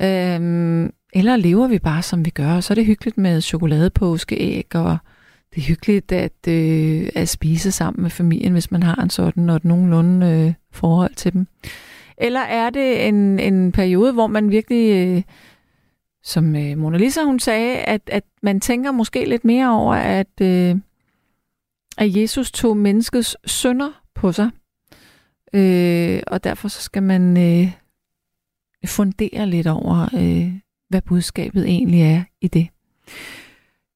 Øhm, 0.01 0.93
eller 1.12 1.37
lever 1.37 1.68
vi 1.68 1.79
bare, 1.79 2.03
som 2.03 2.25
vi 2.25 2.31
gør? 2.31 2.61
Så 2.61 2.72
er 2.72 2.75
det 2.75 2.87
hyggeligt 2.87 3.18
med 3.18 3.41
chokoladepåskeæg, 3.41 4.77
og 4.77 4.99
det 5.55 5.61
er 5.61 5.66
hyggeligt 5.66 6.12
at, 6.12 6.49
øh, 6.49 7.09
at 7.14 7.29
spise 7.29 7.72
sammen 7.72 8.03
med 8.03 8.11
familien, 8.11 8.53
hvis 8.53 8.70
man 8.70 8.83
har 8.83 9.03
en 9.03 9.11
sådan, 9.11 9.51
og 9.51 9.57
et 9.57 9.64
nogenlunde 9.64 10.27
øh, 10.27 10.55
forhold 10.72 11.14
til 11.14 11.33
dem. 11.33 11.47
Eller 12.18 12.41
er 12.41 12.70
det 12.70 13.09
en, 13.09 13.39
en 13.39 13.72
periode, 13.72 14.12
hvor 14.12 14.27
man 14.27 14.51
virkelig, 14.51 15.07
øh, 15.07 15.22
som 16.22 16.57
øh, 16.57 16.79
Mona 16.79 16.99
Lisa 16.99 17.22
hun 17.22 17.41
sagde, 17.41 17.77
at, 17.77 18.01
at 18.07 18.25
man 18.43 18.61
tænker 18.61 18.93
måske 18.93 19.25
lidt 19.25 19.45
mere 19.45 19.70
over, 19.70 19.95
at, 19.95 20.41
øh, 20.41 20.77
at 21.99 22.16
Jesus 22.16 22.53
tog 22.53 22.77
menneskets 22.77 23.37
synder 23.45 24.03
på 24.14 24.33
sig. 24.33 24.51
Øh, 25.55 26.22
og 26.26 26.44
derfor 26.44 26.68
så 26.68 26.82
skal 26.82 27.02
man 27.02 27.36
øh, 27.36 27.72
fundere 28.86 29.46
lidt 29.46 29.66
over, 29.66 30.09
øh, 30.14 30.52
hvad 30.88 31.02
budskabet 31.02 31.64
egentlig 31.64 32.02
er 32.02 32.22
i 32.40 32.48
det. 32.48 32.68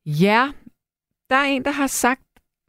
Ja, 0.07 0.49
der 1.31 1.37
er 1.37 1.45
en, 1.45 1.65
der 1.65 1.71
har 1.71 1.87
sagt 1.87 2.23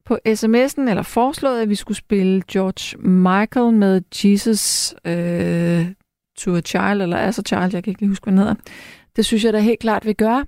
på 0.06 0.20
sms'en, 0.28 0.90
eller 0.90 1.02
foreslået, 1.04 1.62
at 1.62 1.70
vi 1.70 1.76
skulle 1.76 1.98
spille 1.98 2.42
George 2.52 3.10
Michael 3.10 3.74
med 3.74 4.02
Jesus 4.24 4.96
øh, 5.06 5.86
to 6.38 6.56
a 6.56 6.62
Child, 6.62 7.02
eller 7.02 7.18
As 7.18 7.40
a 7.40 7.42
Child, 7.42 7.74
jeg 7.74 7.84
kan 7.84 7.92
ikke 7.92 8.02
lige 8.02 8.10
huske, 8.10 8.24
hvad 8.24 8.32
den 8.32 8.38
hedder. 8.38 8.56
Det 9.16 9.26
synes 9.26 9.44
jeg 9.44 9.54
da 9.54 9.60
helt 9.60 9.80
klart, 9.80 10.06
vi 10.06 10.14
gør. 10.14 10.44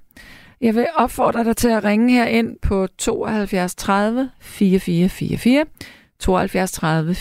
Jeg 0.62 0.76
vil 0.76 0.88
opfordre 0.96 1.44
dig 1.44 1.58
til 1.58 1.68
at 1.68 1.84
ringe 1.84 2.14
her 2.14 2.26
ind 2.26 2.56
på 2.62 2.88
72 2.98 3.76
30 3.76 4.30
4444, 4.42 5.66
72 6.20 6.72
30 6.72 7.16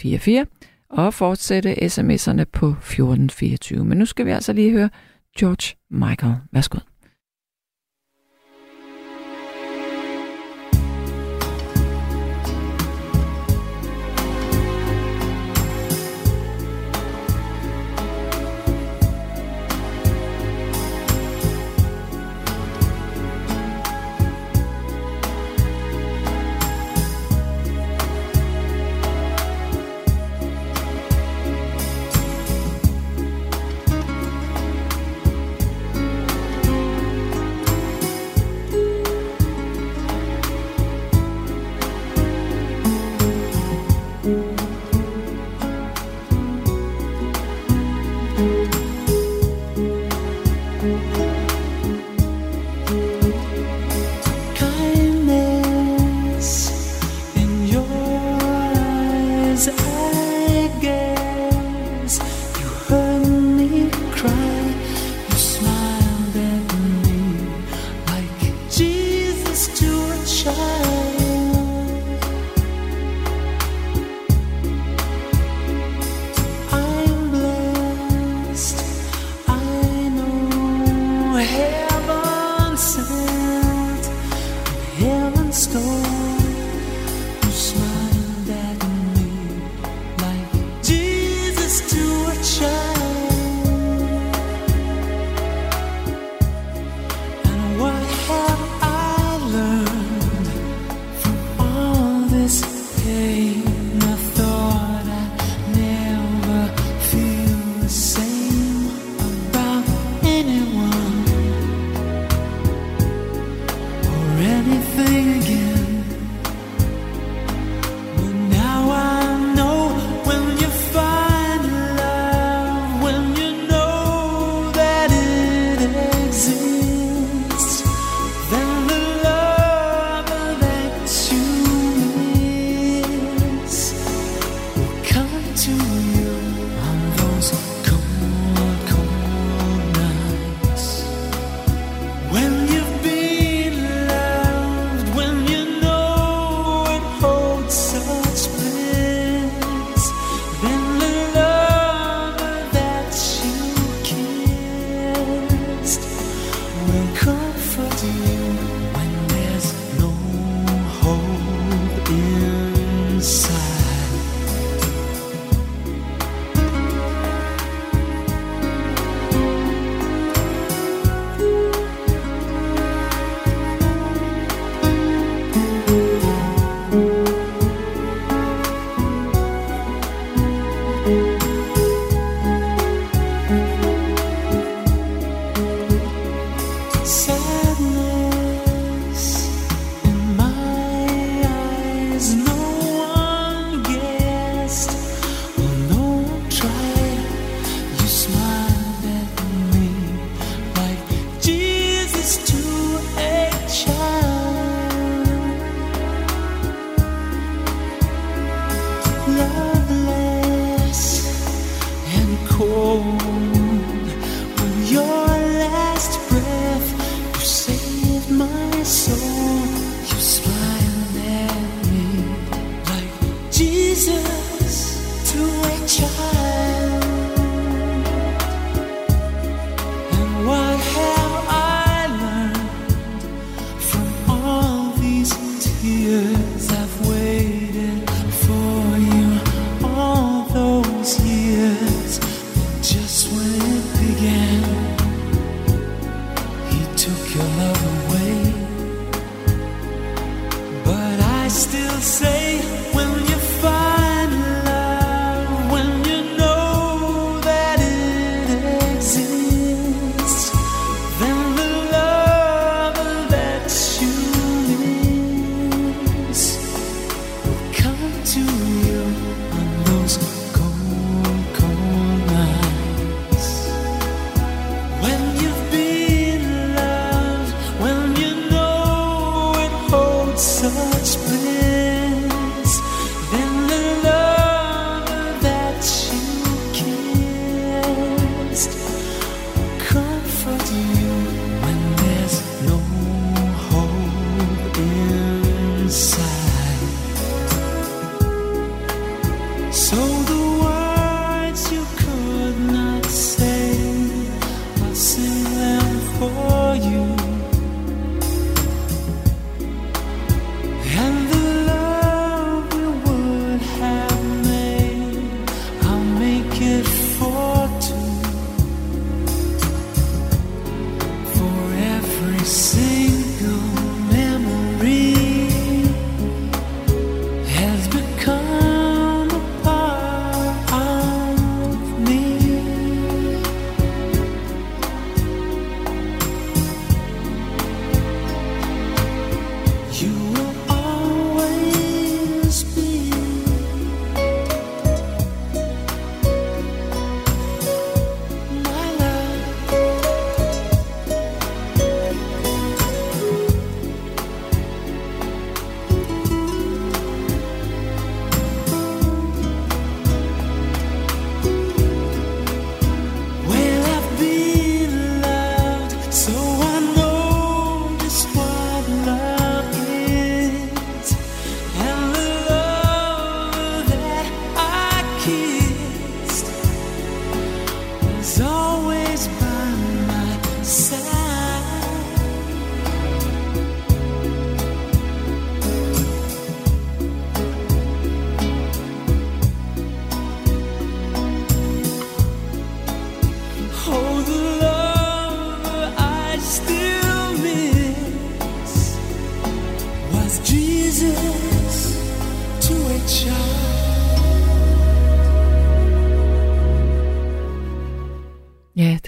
44 0.00 0.46
og 0.90 1.14
fortsætte 1.14 1.74
sms'erne 1.74 2.44
på 2.44 2.68
1424. 2.68 3.84
Men 3.84 3.98
nu 3.98 4.06
skal 4.06 4.26
vi 4.26 4.30
altså 4.30 4.52
lige 4.52 4.70
høre 4.70 4.90
George 5.38 5.76
Michael. 5.90 6.34
Værsgo. 6.52 6.78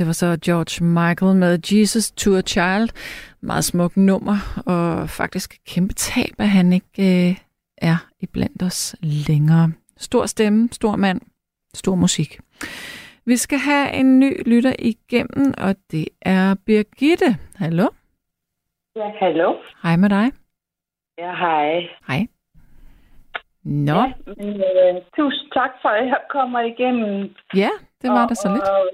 Det 0.02 0.06
var 0.06 0.12
så 0.12 0.38
George 0.44 0.84
Michael 0.84 1.36
med 1.36 1.58
Jesus 1.72 2.10
to 2.10 2.30
a 2.36 2.42
Child. 2.42 2.88
Meget 3.40 3.64
smuk 3.64 3.96
nummer, 3.96 4.36
og 4.66 5.08
faktisk 5.10 5.58
kæmpe 5.66 5.94
tab, 5.94 6.34
at 6.38 6.48
han 6.48 6.72
ikke 6.72 7.28
øh, 7.28 7.36
er 7.78 7.96
iblandt 8.20 8.62
os 8.62 8.96
længere. 9.02 9.72
Stor 9.96 10.26
stemme, 10.26 10.68
stor 10.72 10.96
mand, 10.96 11.20
stor 11.74 11.94
musik. 11.94 12.40
Vi 13.26 13.36
skal 13.36 13.58
have 13.58 13.92
en 13.92 14.18
ny 14.18 14.48
lytter 14.48 14.72
igennem, 14.78 15.54
og 15.58 15.74
det 15.90 16.08
er 16.22 16.54
Birgitte. 16.66 17.36
Hallo? 17.56 17.86
Ja, 18.96 19.10
hallo. 19.20 19.54
Hej 19.82 19.96
med 19.96 20.08
dig. 20.08 20.32
Ja, 21.18 21.34
hej. 21.34 21.88
Hej. 22.08 22.26
Nå, 23.64 23.92
Ja, 23.94 24.12
men, 24.26 24.48
øh, 24.48 25.02
tusind 25.16 25.50
tak 25.52 25.70
for, 25.82 25.88
at 25.88 26.06
jeg 26.06 26.20
kommer 26.30 26.60
igennem. 26.60 27.34
ja, 27.54 27.70
det 28.02 28.10
var 28.10 28.26
der 28.26 28.34
så 28.34 28.48
lidt. 28.52 28.68
Og, 28.68 28.88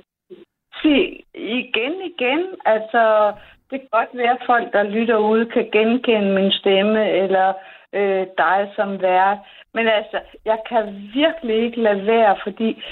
sig 0.83 1.25
igen, 1.35 1.95
igen, 2.13 2.47
altså, 2.65 3.33
det 3.71 3.81
kan 3.81 3.89
godt 3.93 4.09
være, 4.13 4.31
at 4.31 4.47
folk, 4.47 4.73
der 4.73 4.83
lytter 4.83 5.17
ude, 5.17 5.47
kan 5.47 5.69
genkende 5.73 6.35
min 6.35 6.53
stemme, 6.53 7.11
eller 7.11 7.53
øh, 7.93 8.27
dig 8.39 8.73
som 8.77 9.03
vært. 9.03 9.39
Men 9.75 9.87
altså, 9.87 10.21
jeg 10.45 10.59
kan 10.69 11.11
virkelig 11.15 11.57
ikke 11.65 11.83
lade 11.83 12.07
være, 12.07 12.37
fordi 12.43 12.83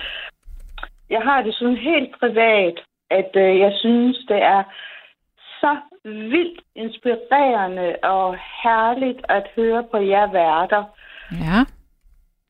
jeg 1.11 1.22
har 1.22 1.43
det 1.43 1.55
sådan 1.55 1.76
helt 1.76 2.20
privat, 2.20 2.80
at 3.11 3.30
øh, 3.37 3.59
jeg 3.59 3.72
synes, 3.80 4.16
det 4.28 4.43
er 4.43 4.62
så 5.61 5.76
vildt 6.05 6.61
inspirerende 6.74 7.97
og 8.03 8.34
herligt 8.62 9.20
at 9.28 9.47
høre 9.57 9.84
på 9.91 9.97
jer 9.97 10.32
værter. 10.32 10.84
Ja, 11.32 11.59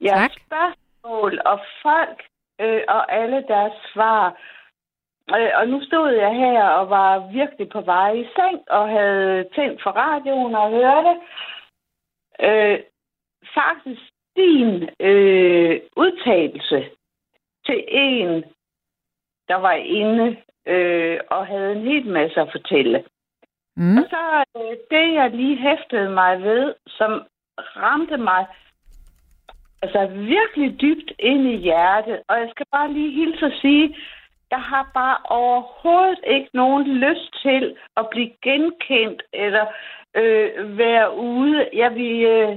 jeres 0.07 0.33
Tak. 0.33 0.43
spørgsmål 0.47 1.41
og 1.45 1.61
folk 1.83 2.23
øh, 2.61 2.81
og 2.89 3.13
alle 3.13 3.45
deres 3.49 3.73
svar. 3.93 4.37
Og 5.29 5.69
nu 5.69 5.85
stod 5.85 6.11
jeg 6.11 6.35
her 6.35 6.63
og 6.65 6.91
var 6.91 7.33
virkelig 7.33 7.69
på 7.69 7.81
vej 7.81 8.13
i 8.13 8.27
seng 8.37 8.61
og 8.71 8.89
havde 8.89 9.49
tændt 9.55 9.83
for 9.83 9.91
radioen 9.91 10.55
og 10.55 10.71
hørte 10.71 11.15
øh, 12.41 12.79
faktisk 13.55 14.03
din 14.37 14.89
øh, 15.01 15.81
udtalelse 15.97 16.85
til 17.67 17.85
en, 17.89 18.45
der 19.49 19.57
var 19.57 19.73
inde 19.73 20.37
øh, 20.67 21.21
og 21.31 21.47
havde 21.47 21.73
en 21.73 21.83
hel 21.83 22.07
masse 22.07 22.41
at 22.41 22.49
fortælle. 22.53 23.05
mm. 23.77 23.99
Og 23.99 24.05
så 24.11 24.45
øh, 24.57 24.77
det, 24.91 25.15
jeg 25.15 25.31
lige 25.31 25.57
hæftede 25.57 26.11
mig 26.11 26.43
ved, 26.43 26.75
som 26.87 27.23
ramte 27.59 28.17
mig 28.17 28.47
altså 29.83 30.07
virkelig 30.07 30.81
dybt 30.81 31.13
ind 31.19 31.47
i 31.47 31.57
hjertet. 31.57 32.23
Og 32.29 32.39
jeg 32.39 32.49
skal 32.51 32.67
bare 32.73 32.93
lige 32.93 33.11
hilse 33.11 33.47
og 33.47 33.53
sige, 33.61 33.97
jeg 34.51 34.63
har 34.63 34.91
bare 34.95 35.19
overhovedet 35.25 36.21
ikke 36.27 36.51
nogen 36.55 36.85
lyst 36.87 37.43
til 37.43 37.77
at 37.97 38.09
blive 38.11 38.31
genkendt 38.43 39.23
eller 39.33 39.67
øh, 40.15 40.79
være 40.79 41.17
ude. 41.17 41.69
Jeg 41.73 41.95
vil 41.95 42.25
øh, 42.25 42.57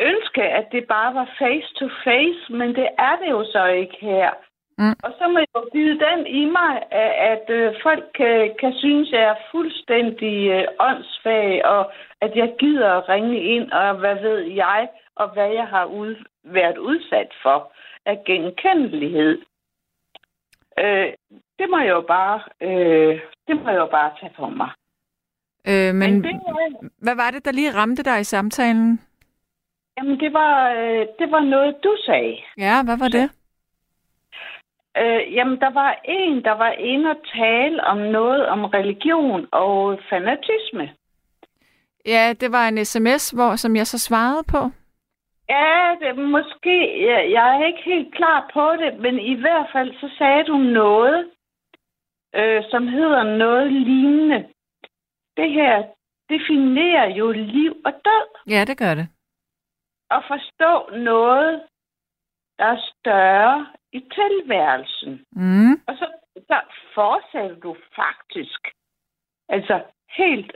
ønske, 0.00 0.42
at 0.42 0.66
det 0.72 0.86
bare 0.86 1.14
var 1.14 1.28
face 1.38 1.74
to 1.74 1.88
face, 2.04 2.52
men 2.52 2.68
det 2.74 2.88
er 2.98 3.16
det 3.22 3.30
jo 3.30 3.44
så 3.44 3.66
ikke 3.66 3.96
her. 4.00 4.30
Mm. 4.78 4.96
Og 5.04 5.12
så 5.18 5.28
må 5.28 5.38
jeg 5.38 5.54
jo 5.56 5.68
bide 5.72 6.00
den 6.06 6.26
i 6.26 6.44
mig, 6.44 6.72
at, 6.90 7.12
at 7.32 7.50
øh, 7.50 7.74
folk 7.82 8.04
kan, 8.14 8.54
kan 8.60 8.72
synes, 8.72 9.12
at 9.12 9.18
jeg 9.20 9.28
er 9.28 9.44
fuldstændig 9.50 10.48
øh, 10.50 10.64
åndssvag, 10.80 11.64
og 11.64 11.92
at 12.20 12.36
jeg 12.36 12.54
gider 12.58 12.90
at 12.92 13.08
ringe 13.08 13.40
ind, 13.42 13.72
og 13.72 13.94
hvad 13.94 14.14
ved 14.14 14.38
jeg, 14.38 14.88
og 15.16 15.28
hvad 15.28 15.50
jeg 15.50 15.66
har 15.66 15.84
ud, 15.84 16.16
været 16.44 16.78
udsat 16.78 17.30
for 17.42 17.72
af 18.06 18.18
genkendelighed. 18.26 19.38
Øh, 20.82 21.12
det 21.58 21.66
må 21.70 21.78
jeg 21.78 21.88
jo 21.88 22.00
bare, 22.00 22.40
øh, 22.60 23.20
det 23.48 23.62
må 23.62 23.70
jeg 23.70 23.78
jo 23.78 23.86
bare 23.86 24.10
tage 24.20 24.32
på 24.36 24.48
mig. 24.48 24.70
Øh, 25.68 25.94
men 25.94 26.10
Men 26.10 26.24
det, 26.24 26.40
hvad 26.98 27.14
var 27.16 27.30
det, 27.30 27.44
der 27.44 27.52
lige 27.52 27.74
ramte 27.74 28.02
dig 28.02 28.20
i 28.20 28.24
samtalen? 28.24 29.00
jamen, 29.98 30.20
det 30.20 30.32
var, 30.32 30.70
øh, 30.70 31.06
det 31.18 31.30
var 31.30 31.40
noget, 31.40 31.76
du 31.84 31.96
sagde. 32.06 32.36
Ja, 32.58 32.82
hvad 32.82 32.98
var 32.98 33.08
det? 33.08 33.30
Øh, 34.96 35.34
jamen, 35.34 35.60
der 35.60 35.70
var 35.72 36.00
en, 36.04 36.44
der 36.44 36.52
var 36.52 36.70
inde 36.70 37.10
og 37.10 37.16
tale 37.36 37.84
om 37.84 37.98
noget 37.98 38.46
om 38.46 38.64
religion 38.64 39.46
og 39.52 39.98
fanatisme. 40.10 40.90
Ja, 42.06 42.32
det 42.40 42.52
var 42.52 42.68
en 42.68 42.84
sms, 42.84 43.30
hvor, 43.30 43.56
som 43.56 43.76
jeg 43.76 43.86
så 43.86 43.98
svarede 43.98 44.44
på. 44.48 44.70
Ja, 45.48 45.96
det, 46.00 46.18
måske. 46.18 47.06
Jeg, 47.06 47.30
jeg 47.30 47.56
er 47.56 47.66
ikke 47.66 47.82
helt 47.84 48.14
klar 48.14 48.50
på 48.52 48.76
det, 48.82 49.00
men 49.00 49.18
i 49.18 49.34
hvert 49.34 49.68
fald 49.72 49.94
så 50.00 50.14
sagde 50.18 50.44
du 50.44 50.56
noget, 50.56 51.30
øh, 52.34 52.62
som 52.70 52.88
hedder 52.88 53.22
noget 53.22 53.72
lignende. 53.72 54.48
Det 55.36 55.50
her 55.52 55.84
definerer 56.28 57.06
jo 57.06 57.30
liv 57.30 57.76
og 57.84 57.92
død. 57.92 58.28
Ja, 58.48 58.64
det 58.64 58.78
gør 58.78 58.94
det. 58.94 59.08
At 60.10 60.24
forstå 60.28 60.96
noget, 60.96 61.62
der 62.58 62.64
er 62.64 62.80
større 62.98 63.66
i 63.92 64.00
tilværelsen. 64.00 65.24
Mm. 65.32 65.72
Og 65.72 65.94
så, 65.98 66.06
så 66.36 66.60
fortsætter 66.94 67.56
du 67.56 67.76
faktisk. 67.96 68.60
Altså 69.48 69.82
helt, 70.16 70.52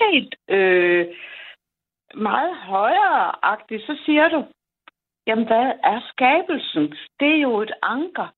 helt 0.00 0.34
øh, 0.48 1.06
meget 2.14 2.56
højere-agtigt, 2.56 3.86
så 3.86 3.98
siger 4.04 4.28
du, 4.28 4.44
jamen 5.26 5.46
hvad 5.46 5.72
er 5.84 6.00
skabelsen? 6.12 6.94
Det 7.20 7.28
er 7.28 7.40
jo 7.40 7.60
et 7.60 7.72
anker. 7.82 8.28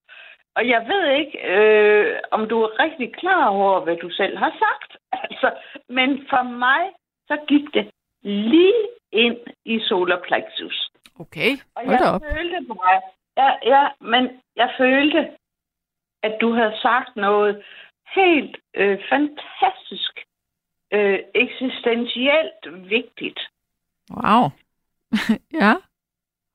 Og 0.56 0.68
jeg 0.68 0.86
ved 0.88 1.06
ikke, 1.18 1.38
øh, 1.52 2.20
om 2.30 2.48
du 2.48 2.62
er 2.62 2.82
rigtig 2.84 3.14
klar 3.14 3.48
over, 3.48 3.80
hvad 3.80 3.96
du 3.96 4.10
selv 4.10 4.38
har 4.38 4.52
sagt. 4.58 4.96
Altså, 5.12 5.50
men 5.88 6.26
for 6.30 6.42
mig, 6.42 6.92
så 7.28 7.38
gik 7.48 7.74
det 7.74 7.90
lige 8.22 8.88
ind 9.12 9.38
i 9.64 9.80
solar 9.80 10.20
plexus. 10.28 10.90
Okay, 11.20 11.50
Og 11.76 11.82
hold 11.86 11.98
da 11.98 12.04
jeg 12.04 12.14
op. 12.14 12.20
følte 12.32 12.60
mig, 12.60 13.00
ja, 13.36 13.50
ja, 13.64 13.88
men 14.00 14.42
jeg 14.56 14.74
følte, 14.78 15.30
at 16.22 16.38
du 16.40 16.52
havde 16.52 16.78
sagt 16.82 17.16
noget 17.16 17.64
helt 18.14 18.56
øh, 18.74 18.98
fantastisk, 19.08 20.12
øh, 20.92 21.18
eksistentielt 21.34 22.90
vigtigt. 22.90 23.40
Wow. 24.10 24.50
ja. 25.60 25.74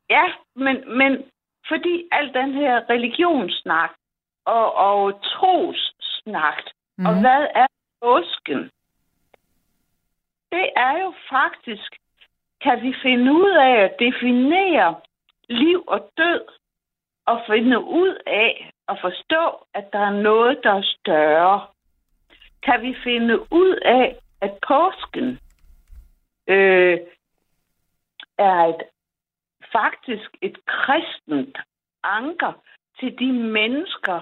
Ja, 0.10 0.26
men, 0.56 0.98
men 0.98 1.24
fordi 1.68 2.08
al 2.12 2.34
den 2.34 2.54
her 2.54 2.90
religionssnak 2.90 3.92
og, 4.46 4.76
og 4.76 5.22
trossnak, 5.24 6.64
mm. 6.98 7.06
Og 7.06 7.20
hvad 7.20 7.48
er 7.56 7.68
påsken? 8.02 8.72
Det 10.52 10.70
er 10.76 11.04
jo 11.04 11.14
faktisk, 11.30 11.96
kan 12.62 12.82
vi 12.82 12.96
finde 13.02 13.34
ud 13.34 13.52
af 13.52 13.84
at 13.84 13.96
definere 14.00 14.96
liv 15.50 15.84
og 15.88 16.10
død, 16.18 16.42
og 17.26 17.42
finde 17.48 17.80
ud 17.80 18.18
af 18.28 18.72
at 18.88 18.98
forstå, 19.02 19.66
at 19.74 19.94
der 19.94 20.00
er 20.00 20.22
noget, 20.22 20.60
der 20.64 20.74
er 20.74 20.94
større. 21.00 21.68
Kan 22.64 22.82
vi 22.82 22.96
finde 23.04 23.40
ud 23.54 23.76
af, 23.86 24.16
at 24.42 24.52
påsken 24.68 25.40
øh, 26.48 26.98
er 28.38 28.66
et 28.66 28.84
faktisk 29.72 30.30
et 30.42 30.58
kristent 30.66 31.58
anker 32.04 32.54
til 33.00 33.20
de 33.20 33.32
mennesker, 33.34 34.22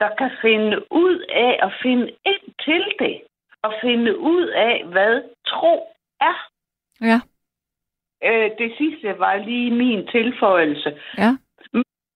der 0.00 0.10
kan 0.18 0.30
finde 0.42 0.92
ud 0.92 1.18
af 1.32 1.58
at 1.62 1.72
finde 1.82 2.06
ind 2.26 2.54
til 2.64 2.84
det, 2.98 3.22
og 3.62 3.72
finde 3.80 4.18
ud 4.18 4.46
af, 4.46 4.84
hvad 4.84 5.22
tro 5.46 5.94
er. 6.20 6.36
Ja. 7.00 7.20
Øh, 8.24 8.50
det 8.58 8.74
sidste 8.78 9.18
var 9.18 9.36
lige 9.36 9.70
min 9.70 10.06
tilføjelse. 10.06 11.00
Ja. 11.18 11.30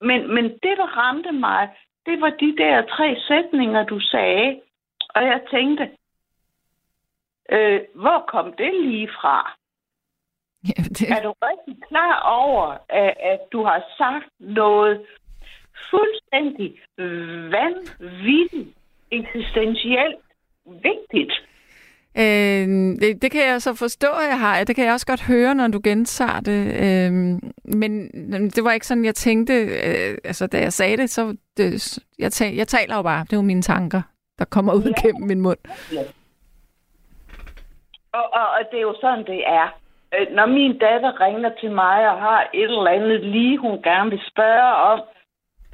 Men, 0.01 0.35
men 0.35 0.45
det, 0.45 0.75
der 0.81 0.97
ramte 0.97 1.33
mig, 1.33 1.69
det 2.07 2.21
var 2.21 2.31
de 2.31 2.57
der 2.57 2.87
tre 2.87 3.17
sætninger, 3.29 3.85
du 3.85 4.01
sagde. 4.01 4.61
Og 5.09 5.23
jeg 5.23 5.41
tænkte, 5.51 5.91
øh, 7.51 7.81
hvor 7.95 8.25
kom 8.29 8.53
det 8.53 8.75
lige 8.75 9.09
fra? 9.09 9.57
Ja 10.69 10.83
det, 10.83 11.11
Er 11.11 11.23
du 11.23 11.33
rigtig 11.43 11.77
klar 11.89 12.21
over, 12.43 12.67
at, 12.89 13.15
at 13.33 13.41
du 13.53 13.65
har 13.65 13.85
sagt 13.99 14.25
noget 14.41 15.07
fuldstændig 15.91 16.79
vanvittigt, 17.51 18.69
eksistentielt 19.11 20.17
vigtigt? 20.67 21.33
øh, 22.19 22.67
det, 23.01 23.23
det 23.23 23.31
kan 23.31 23.47
jeg 23.47 23.63
så 23.63 23.75
forstå, 23.75 24.07
at 24.07 24.29
jeg 24.29 24.41
har. 24.41 24.65
Det 24.65 24.77
kan 24.77 24.85
jeg 24.85 24.93
også 24.93 25.07
godt 25.07 25.23
høre, 25.23 25.55
når 25.55 25.69
du 25.69 25.81
gentager 25.85 26.41
det. 26.41 26.61
Øh, 26.85 27.13
men 27.65 28.11
det 28.51 28.65
var 28.65 28.73
ikke 28.73 28.87
sådan, 28.87 29.05
jeg 29.05 29.15
tænkte. 29.15 29.55
Øh, 29.55 30.19
altså, 30.25 30.47
da 30.47 30.59
jeg 30.61 30.73
sagde 30.73 30.97
det, 30.97 31.11
så... 31.11 31.37
Det, 31.57 31.99
jeg, 32.19 32.33
tal, 32.33 32.55
jeg 32.55 32.69
taler 32.69 32.97
jo 32.97 33.03
bare. 33.03 33.25
Det 33.25 33.33
er 33.33 33.37
jo 33.37 33.43
mine 33.43 33.63
tanker, 33.63 34.03
der 34.39 34.45
kommer 34.45 34.75
ud 34.75 34.83
Ja. 34.97 35.07
gennem 35.09 35.29
min 35.29 35.41
mund. 35.41 35.59
Og, 38.13 38.23
og, 38.33 38.49
og 38.51 38.61
det 38.71 38.77
er 38.79 38.83
jo 38.83 38.95
sådan, 39.01 39.25
det 39.27 39.47
er. 39.47 39.79
Øh, 40.15 40.27
Når 40.31 40.47
min 40.47 40.79
datter 40.79 41.21
ringer 41.21 41.51
til 41.61 41.71
mig 41.71 42.11
og 42.11 42.21
har 42.21 42.51
et 42.55 42.63
eller 42.63 42.91
andet 42.91 43.21
lige, 43.21 43.59
hun 43.59 43.83
gerne 43.83 44.11
vil 44.11 44.23
spørge 44.31 44.75
om, 44.75 45.01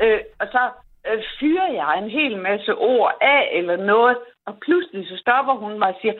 øh, 0.01 0.21
og 0.41 0.47
så 0.53 0.71
øh, 1.09 1.23
fyrer 1.41 1.73
jeg 1.73 1.99
en 1.99 2.11
hel 2.11 2.37
masse 2.39 2.75
ord 2.75 3.19
af 3.21 3.51
eller 3.53 3.77
noget, 3.77 4.17
og 4.47 4.59
pludselig 4.61 5.09
så 5.09 5.17
stopper 5.17 5.55
hun 5.55 5.79
mig 5.79 5.89
og 5.89 5.99
siger, 6.01 6.15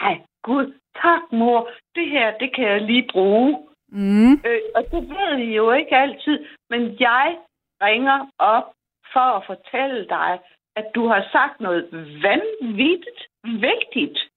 ej, 0.00 0.20
gud, 0.42 0.74
tak 1.02 1.22
mor, 1.32 1.68
det 1.94 2.10
her, 2.10 2.38
det 2.38 2.54
kan 2.54 2.64
jeg 2.64 2.80
lige 2.80 3.08
bruge. 3.12 3.66
Mm. 3.88 4.32
Øh, 4.32 4.60
og 4.74 4.82
det 4.90 5.08
ved 5.08 5.38
I 5.38 5.54
jo 5.54 5.72
ikke 5.72 5.96
altid, 5.96 6.46
men 6.70 6.96
jeg 7.00 7.38
ringer 7.82 8.26
op 8.38 8.72
for 9.12 9.28
at 9.38 9.46
fortælle 9.46 10.06
dig, 10.08 10.38
at 10.76 10.86
du 10.94 11.06
har 11.06 11.28
sagt 11.32 11.60
noget 11.60 11.88
vanvittigt 12.22 13.22
vigtigt. 13.44 14.29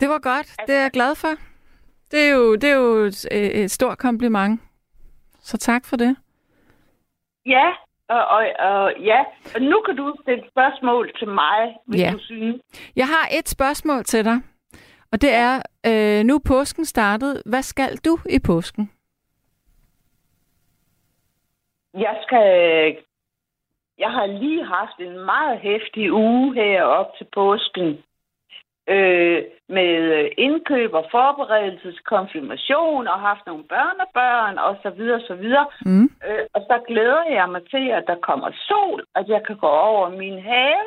Det 0.00 0.08
var 0.08 0.18
godt. 0.18 0.56
Det 0.66 0.74
er 0.74 0.80
jeg 0.82 0.90
glad 0.90 1.14
for. 1.14 1.28
Det 2.10 2.20
er 2.28 2.34
jo, 2.34 2.54
det 2.54 2.70
er 2.70 2.74
jo 2.74 2.94
et, 2.94 3.26
et 3.64 3.70
stort 3.70 3.98
kompliment. 3.98 4.60
Så 5.40 5.58
tak 5.58 5.84
for 5.84 5.96
det. 5.96 6.16
Ja, 7.46 7.72
og, 8.08 8.24
og, 8.26 8.46
og 8.58 8.92
ja, 9.00 9.24
og 9.54 9.62
nu 9.62 9.80
kan 9.86 9.96
du 9.96 10.14
stille 10.22 10.44
spørgsmål 10.50 11.12
til 11.18 11.28
mig, 11.28 11.76
hvis 11.86 12.00
Ja. 12.00 12.10
du 12.12 12.18
synes. 12.18 12.62
Jeg 12.96 13.06
har 13.06 13.28
et 13.38 13.48
spørgsmål 13.48 14.04
til 14.04 14.24
dig. 14.24 14.40
Og 15.12 15.20
det 15.20 15.32
er, 15.32 15.62
øh, 15.86 16.24
nu 16.24 16.34
er 16.34 16.40
påsken 16.46 16.84
startet. 16.84 17.42
Hvad 17.46 17.62
skal 17.62 17.96
du 17.96 18.18
i 18.30 18.38
påsken? 18.46 18.90
Jeg 21.94 22.18
skal... 22.22 22.96
Jeg 23.98 24.10
har 24.10 24.26
lige 24.26 24.64
haft 24.64 24.98
en 25.00 25.24
meget 25.24 25.60
hæftig 25.60 26.12
uge 26.12 26.54
her 26.54 26.82
op 26.82 27.06
til 27.18 27.26
påsken. 27.34 28.02
Øh, 28.88 29.42
med 29.68 30.28
indkøb 30.38 30.92
og 30.92 31.04
forberedelse 31.10 31.92
til 31.92 32.04
konfirmation 32.04 33.08
og 33.08 33.20
haft 33.20 33.46
nogle 33.46 33.64
børnebørn 33.64 34.58
og 34.58 34.76
så 34.82 34.90
videre, 34.90 35.20
så 35.20 35.34
videre. 35.34 35.66
Mm. 35.84 36.10
Øh, 36.26 36.44
og 36.54 36.60
så 36.68 36.76
glæder 36.88 37.24
jeg 37.30 37.48
mig 37.50 37.62
til, 37.70 37.88
at 37.98 38.04
der 38.06 38.18
kommer 38.28 38.50
sol, 38.68 39.04
at 39.14 39.28
jeg 39.28 39.42
kan 39.46 39.56
gå 39.56 39.66
over 39.66 40.08
min 40.08 40.38
have 40.42 40.86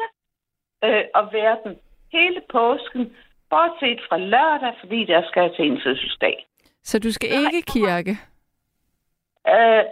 øh, 0.83 1.03
og 1.15 1.23
være 1.33 1.57
den 1.63 1.75
hele 2.11 2.41
påsken, 2.51 3.15
bortset 3.49 3.99
fra 4.09 4.17
lørdag, 4.17 4.73
fordi 4.79 5.05
der 5.05 5.21
skal 5.27 5.41
jeg 5.41 5.53
til 5.55 5.65
en 5.71 5.81
fødselsdag. 5.83 6.45
Så 6.83 6.99
du 6.99 7.11
skal 7.11 7.29
ikke 7.29 7.61
kirke? 7.75 8.13
Øh, 9.47 9.83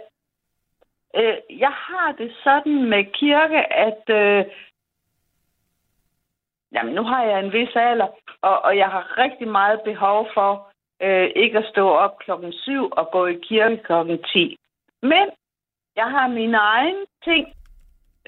øh, 1.18 1.36
jeg 1.64 1.72
har 1.86 2.12
det 2.18 2.30
sådan 2.44 2.84
med 2.92 3.04
kirke, 3.20 3.60
at 3.86 4.02
øh, 4.10 4.44
jamen, 6.72 6.94
nu 6.94 7.02
har 7.02 7.24
jeg 7.24 7.38
en 7.40 7.52
vis 7.52 7.76
alder, 7.76 8.08
og, 8.42 8.64
og 8.64 8.76
jeg 8.76 8.88
har 8.88 9.18
rigtig 9.18 9.48
meget 9.48 9.80
behov 9.84 10.28
for 10.34 10.70
øh, 11.02 11.30
ikke 11.36 11.58
at 11.58 11.70
stå 11.70 11.88
op 11.88 12.18
klokken 12.18 12.52
7 12.52 12.88
og 12.90 13.10
gå 13.10 13.26
i 13.26 13.34
kirke 13.34 13.76
klokken 13.76 14.22
10. 14.22 14.56
Men 15.02 15.30
jeg 15.96 16.10
har 16.10 16.28
min 16.28 16.54
egen 16.54 17.04
ting, 17.24 17.52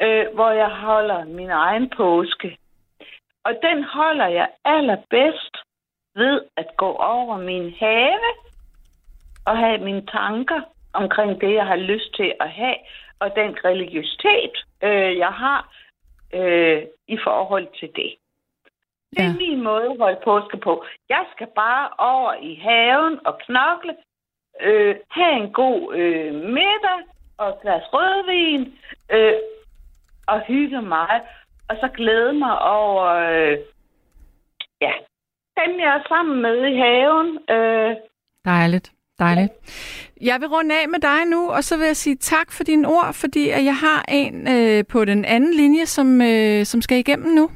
øh, 0.02 0.34
hvor 0.34 0.50
jeg 0.50 0.70
holder 0.70 1.24
min 1.24 1.50
egen 1.50 1.90
påske. 1.96 2.56
Og 3.44 3.52
den 3.62 3.84
holder 3.84 4.26
jeg 4.26 4.48
allerbedst 4.64 5.56
ved 6.14 6.42
at 6.56 6.66
gå 6.76 6.92
over 6.92 7.36
min 7.38 7.74
have 7.80 8.20
og 9.46 9.58
have 9.58 9.78
mine 9.78 10.06
tanker 10.06 10.60
omkring 10.92 11.40
det, 11.40 11.54
jeg 11.54 11.66
har 11.66 11.76
lyst 11.76 12.14
til 12.16 12.34
at 12.40 12.50
have. 12.50 12.76
og 13.20 13.36
den 13.36 13.56
religiøsitet, 13.64 14.54
øh, 14.82 15.18
jeg 15.18 15.32
har 15.32 15.60
øh, 16.34 16.82
i 17.08 17.18
forhold 17.24 17.68
til 17.80 17.90
det. 17.96 18.14
Det 19.10 19.18
er 19.18 19.24
Ja. 19.24 19.32
min 19.44 19.62
måde 19.62 19.84
at 19.90 19.98
holde 19.98 20.20
påske 20.24 20.56
på. 20.56 20.84
Jeg 21.08 21.24
skal 21.32 21.46
bare 21.56 21.88
over 21.98 22.32
i 22.34 22.54
haven 22.68 23.18
og 23.26 23.34
knokle, 23.46 23.94
øh, 24.60 24.94
have 25.10 25.32
en 25.42 25.52
god 25.52 25.94
øh, 25.94 26.34
middag 26.34 27.00
og 27.38 27.48
et 27.48 27.60
glas 27.62 27.82
rødvin, 27.92 28.62
øh, 29.12 29.34
og 30.26 30.40
hygge 30.40 30.82
mig, 30.82 31.20
og 31.68 31.76
så 31.80 31.88
glæde 31.94 32.32
mig 32.32 32.62
over, 32.62 33.04
øh, 33.06 33.58
ja, 34.80 34.92
dem 35.60 35.72
jeg 35.80 35.96
er 35.98 36.02
sammen 36.08 36.42
med 36.42 36.56
i 36.72 36.76
haven. 36.84 37.38
Øh, 37.56 37.96
Dejligt. 38.44 38.92
Dejligt. 39.18 39.52
Jeg 40.20 40.40
vil 40.40 40.48
runde 40.48 40.74
af 40.82 40.88
med 40.88 40.98
dig 41.00 41.26
nu, 41.26 41.50
og 41.50 41.64
så 41.64 41.76
vil 41.76 41.86
jeg 41.86 41.96
sige 41.96 42.16
tak 42.16 42.52
for 42.52 42.64
dine 42.64 42.88
ord, 42.88 43.14
fordi 43.14 43.48
jeg 43.48 43.76
har 43.76 44.04
en 44.08 44.48
øh, 44.56 44.84
på 44.92 45.04
den 45.04 45.24
anden 45.24 45.54
linje, 45.54 45.86
som, 45.86 46.22
øh, 46.22 46.64
som 46.64 46.82
skal 46.82 46.98
igennem 46.98 47.32
nu. 47.34 47.50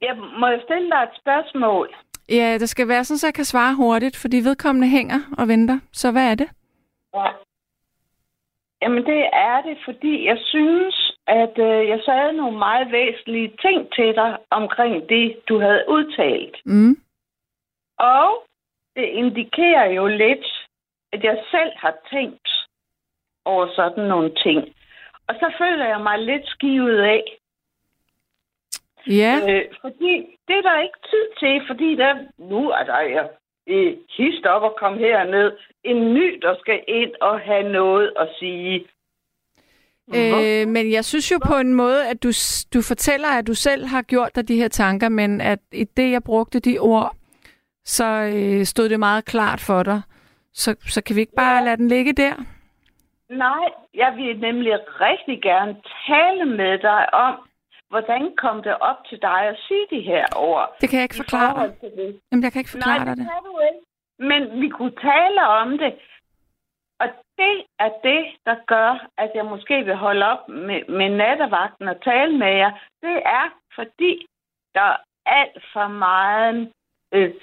Jeg 0.00 0.16
må 0.40 0.46
jeg 0.46 0.60
stille 0.64 0.90
dig 0.90 1.02
et 1.02 1.20
spørgsmål. 1.20 1.94
Ja, 2.28 2.58
det 2.58 2.68
skal 2.68 2.88
være 2.88 3.04
sådan, 3.04 3.18
så 3.18 3.26
jeg 3.26 3.34
kan 3.34 3.44
svare 3.44 3.74
hurtigt, 3.74 4.16
fordi 4.16 4.36
vedkommende 4.36 4.88
hænger 4.88 5.20
og 5.38 5.48
venter. 5.48 5.78
Så 5.92 6.12
hvad 6.12 6.30
er 6.30 6.34
det? 6.34 6.48
Ja. 7.14 7.26
Jamen 8.82 9.04
det 9.06 9.22
er 9.32 9.62
det, 9.62 9.78
fordi 9.84 10.26
jeg 10.26 10.38
synes, 10.44 11.12
at 11.26 11.58
øh, 11.58 11.88
jeg 11.88 12.00
sagde 12.04 12.32
nogle 12.32 12.58
meget 12.58 12.92
væsentlige 12.92 13.52
ting 13.60 13.92
til 13.92 14.14
dig 14.14 14.38
omkring 14.50 15.08
det, 15.08 15.40
du 15.48 15.60
havde 15.60 15.84
udtalt. 15.88 16.56
Mm. 16.64 16.96
Og 17.98 18.28
det 18.96 19.02
indikerer 19.02 19.86
jo 19.98 20.06
lidt, 20.06 20.46
at 21.12 21.24
jeg 21.24 21.44
selv 21.50 21.72
har 21.76 21.94
tænkt 22.10 22.48
over 23.44 23.68
sådan 23.74 24.04
nogle 24.04 24.34
ting. 24.34 24.74
Og 25.28 25.34
så 25.34 25.52
føler 25.58 25.86
jeg 25.86 26.00
mig 26.00 26.18
lidt 26.18 26.46
skivet 26.46 27.00
af. 27.00 27.38
Ja, 29.08 29.34
Øh, 29.48 29.64
fordi 29.80 30.12
det 30.48 30.56
er 30.56 30.62
der 30.62 30.82
ikke 30.82 30.98
tid 31.10 31.26
til, 31.38 31.62
fordi 31.66 31.96
der, 31.96 32.14
nu 32.38 32.70
er 32.70 32.84
der 32.84 33.00
ja, 33.00 33.22
øh, 33.66 33.96
hist 34.16 34.46
op 34.46 34.62
og 34.62 34.76
kom 34.78 34.98
herned. 34.98 35.52
En 35.84 36.14
ny, 36.14 36.38
der 36.42 36.54
skal 36.60 36.80
ind 36.88 37.10
og 37.20 37.40
have 37.40 37.72
noget 37.72 38.12
at 38.16 38.28
sige. 38.38 38.86
øh, 40.14 40.68
men 40.68 40.92
jeg 40.92 41.04
synes 41.04 41.32
jo 41.32 41.38
på 41.46 41.54
en 41.54 41.74
måde, 41.74 42.08
at 42.08 42.22
du, 42.22 42.30
du 42.74 42.82
fortæller, 42.82 43.28
at 43.28 43.46
du 43.46 43.54
selv 43.54 43.86
har 43.86 44.02
gjort 44.02 44.36
dig 44.36 44.48
de 44.48 44.56
her 44.56 44.68
tanker, 44.68 45.08
men 45.08 45.40
at 45.40 45.58
i 45.72 45.84
det, 45.84 46.10
jeg 46.10 46.22
brugte 46.24 46.60
de 46.60 46.78
ord, 46.78 47.14
så 47.84 48.04
øh, 48.34 48.64
stod 48.64 48.88
det 48.88 48.98
meget 48.98 49.24
klart 49.24 49.60
for 49.60 49.82
dig. 49.82 50.02
Så, 50.52 50.76
så 50.80 51.02
kan 51.02 51.16
vi 51.16 51.20
ikke 51.20 51.36
bare 51.36 51.64
lade 51.64 51.76
den 51.76 51.88
ligge 51.88 52.12
der? 52.12 52.34
Nej, 53.30 53.68
jeg 53.94 54.12
vil 54.16 54.40
nemlig 54.40 54.72
rigtig 55.00 55.42
gerne 55.42 55.76
tale 56.06 56.44
med 56.44 56.78
dig 56.78 57.14
om, 57.14 57.47
hvordan 57.88 58.36
kom 58.36 58.62
det 58.62 58.74
op 58.78 59.00
til 59.08 59.18
dig 59.22 59.40
at 59.52 59.56
sige 59.66 59.86
de 59.90 60.00
her 60.00 60.26
ord. 60.36 60.76
Det 60.80 60.88
kan 60.88 60.96
jeg 60.98 61.04
ikke 61.08 61.22
forklare 61.24 61.66
dig. 61.66 61.90
det. 61.96 62.20
Jamen, 62.32 62.44
jeg 62.44 62.52
kan 62.52 62.60
ikke 62.60 62.70
forklare 62.76 62.98
Nej, 62.98 63.04
dig 63.04 63.16
det 63.16 63.18
det. 63.24 63.30
kan 63.32 63.42
du 63.50 63.54
ikke. 63.68 63.82
Men 64.30 64.60
vi 64.62 64.68
kunne 64.68 64.96
tale 65.12 65.42
om 65.62 65.78
det. 65.78 65.92
Og 67.00 67.08
det 67.38 67.56
er 67.78 67.90
det, 68.08 68.22
der 68.46 68.56
gør, 68.66 69.06
at 69.18 69.30
jeg 69.34 69.44
måske 69.44 69.84
vil 69.84 69.94
holde 69.94 70.24
op 70.32 70.48
med, 70.48 70.80
med 70.98 71.08
nattevagten 71.08 71.88
og 71.88 72.02
tale 72.02 72.38
med 72.38 72.52
jer. 72.62 72.70
Det 73.02 73.16
er, 73.24 73.46
fordi 73.74 74.26
der 74.74 74.80
er 74.80 74.96
alt 75.26 75.64
for 75.72 75.88
meget 75.88 76.72
øh, 77.14 77.34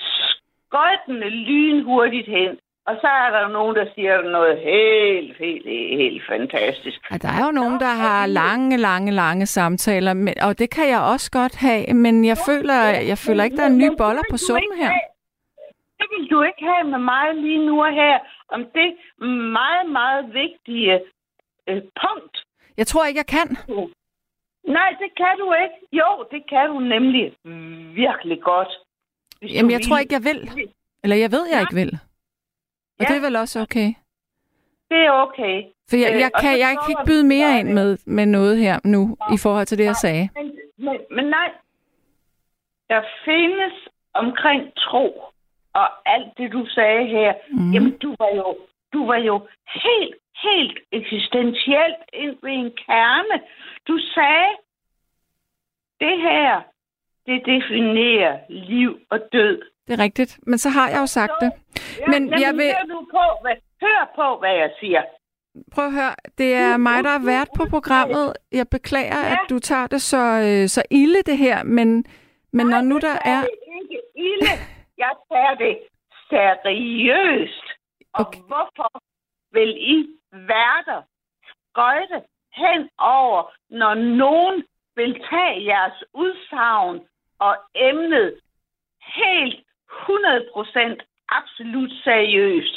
skøjtende 0.68 1.30
lynhurtigt 1.30 2.28
hen. 2.28 2.60
Og 2.90 2.96
så 3.02 3.08
er 3.08 3.30
der 3.32 3.42
jo 3.46 3.48
nogen, 3.48 3.76
der 3.76 3.86
siger 3.96 4.22
noget 4.22 4.58
helt, 4.72 5.38
helt, 5.38 5.68
helt, 6.00 6.24
fantastisk. 6.30 7.00
Ja, 7.12 7.18
der 7.18 7.30
er 7.38 7.46
jo 7.46 7.52
nogen, 7.52 7.80
der 7.80 7.94
har 8.06 8.26
lange, 8.26 8.78
lange, 8.78 9.12
lange 9.12 9.46
samtaler, 9.46 10.14
men, 10.14 10.34
og 10.42 10.60
det 10.60 10.70
kan 10.70 10.90
jeg 10.90 11.02
også 11.14 11.32
godt 11.32 11.56
have, 11.56 11.94
men 11.94 12.26
jeg 12.26 12.38
føler, 12.50 12.80
jeg 13.12 13.18
føler 13.18 13.44
ikke, 13.44 13.58
der 13.58 13.64
er 13.64 13.80
nye 13.82 13.96
boller 13.98 14.24
på 14.32 14.38
suppen 14.38 14.78
her. 14.78 14.92
Det 16.00 16.08
vil 16.12 16.30
du 16.32 16.42
ikke 16.42 16.64
have 16.74 16.88
med 16.94 17.00
mig 17.00 17.36
lige 17.36 17.66
nu 17.66 17.84
og 17.84 17.94
her, 17.94 18.20
om 18.50 18.62
det 18.78 18.90
meget, 19.60 19.86
meget 19.92 20.34
vigtige 20.34 20.94
øh, 21.70 21.82
punkt. 22.04 22.36
Jeg 22.78 22.88
tror 22.88 23.06
ikke, 23.06 23.18
jeg 23.18 23.32
kan. 23.38 23.58
Nej, 24.78 24.90
det 25.02 25.10
kan 25.18 25.36
du 25.40 25.48
ikke. 25.64 25.78
Jo, 25.92 26.26
det 26.32 26.42
kan 26.50 26.68
du 26.70 26.80
nemlig 26.80 27.26
virkelig 28.04 28.42
godt. 28.42 28.72
Jamen, 29.42 29.72
jeg 29.72 29.78
vil. 29.80 29.88
tror 29.88 29.98
ikke, 29.98 30.14
jeg 30.14 30.24
vil. 30.24 30.70
Eller 31.04 31.16
jeg 31.16 31.32
ved, 31.32 31.46
jeg 31.54 31.62
ikke 31.62 31.76
vil. 31.76 32.00
Og 33.00 33.06
Ja. 33.06 33.06
det 33.14 33.18
er 33.18 33.22
vel 33.28 33.36
også 33.36 33.62
okay. 33.62 33.94
Det 34.92 34.98
er 35.06 35.12
okay. 35.12 35.64
For 35.90 35.96
jeg, 35.98 36.12
Øh, 36.14 36.20
jeg, 36.20 36.32
kan, 36.42 36.60
jeg 36.60 36.70
kan 36.82 36.90
ikke 36.90 37.06
byde 37.06 37.24
mere 37.24 37.60
ind 37.60 37.70
med, 37.74 37.98
med 38.06 38.26
noget 38.26 38.58
her 38.58 38.80
nu, 38.84 39.18
i 39.36 39.38
forhold 39.44 39.66
til 39.66 39.78
det, 39.78 39.86
jeg 39.86 39.96
sagde. 39.96 40.30
Men, 40.36 40.60
men, 40.78 40.98
men 41.12 41.26
nej, 41.26 41.50
der 42.90 43.02
findes 43.26 43.74
omkring 44.14 44.74
tro 44.78 45.24
og 45.74 45.88
alt 46.06 46.38
det, 46.38 46.52
du 46.52 46.66
sagde 46.66 47.06
her. 47.08 47.34
Mm. 47.52 47.72
Jamen, 47.74 47.98
du 47.98 48.16
var 48.20 48.30
jo, 48.36 48.58
du 48.94 49.06
var 49.06 49.18
jo 49.18 49.48
helt, 49.84 50.16
helt 50.44 50.78
eksistentielt 50.92 52.02
ind 52.14 52.36
ved 52.44 52.52
en 52.52 52.72
kerne. 52.86 53.42
Du 53.88 53.98
sagde, 54.14 54.52
det 56.00 56.22
her, 56.22 56.62
det 57.26 57.42
definerer 57.46 58.40
liv 58.50 59.00
og 59.10 59.20
død. 59.34 59.62
Det 59.88 59.94
er 60.00 60.04
rigtigt. 60.04 60.40
Men 60.48 60.58
så 60.58 60.70
har 60.70 60.90
jeg 60.90 60.98
jo 61.00 61.06
sagt 61.06 61.32
det. 61.42 61.52
Ja, 62.00 62.08
Men 62.08 62.22
jamen, 62.28 62.42
jeg 62.42 62.54
vil- 62.54 62.76
Hør, 62.78 62.86
nu 62.88 63.00
på, 63.12 63.24
hvad, 63.42 63.56
hør 63.82 64.12
på, 64.16 64.40
hvad 64.40 64.54
jeg 64.56 64.72
siger. 64.80 65.04
Prøv 65.74 65.86
at 65.86 65.94
høre, 65.94 66.16
det 66.38 66.54
er 66.54 66.78
mig, 66.78 67.04
der 67.04 67.10
er 67.10 67.26
vært 67.26 67.50
på 67.58 67.66
programmet. 67.70 68.34
Jeg 68.52 68.68
beklager, 68.72 69.20
Ja. 69.28 69.32
at 69.34 69.40
du 69.50 69.60
tager 69.60 69.88
det 69.88 70.02
så, 70.02 70.24
øh, 70.48 70.68
så 70.68 70.82
ilde, 70.92 71.22
det 71.22 71.38
her, 71.38 71.64
men, 71.64 72.06
men 72.54 72.68
når 72.68 72.82
nu 72.82 72.98
der 73.00 73.18
er... 73.26 73.42
det 73.42 73.50
ikke 73.82 74.00
ilde. 74.16 74.54
Jeg 74.98 75.14
tager 75.32 75.56
det 75.56 75.78
seriøst. 76.30 77.66
Og 78.14 78.26
Okay. 78.28 78.40
hvorfor 78.40 78.92
vil 79.52 79.70
I 79.96 80.08
værter 80.32 81.02
skøjte 81.70 82.22
hen 82.56 82.90
over, 82.98 83.52
når 83.70 83.94
nogen 83.94 84.64
vil 84.96 85.14
tage 85.30 85.66
jeres 85.66 86.04
udsagn 86.14 87.00
og 87.40 87.56
emnet 87.76 88.40
helt 89.16 89.65
100% 89.96 90.98
absolut 91.30 91.92
seriøst? 92.04 92.76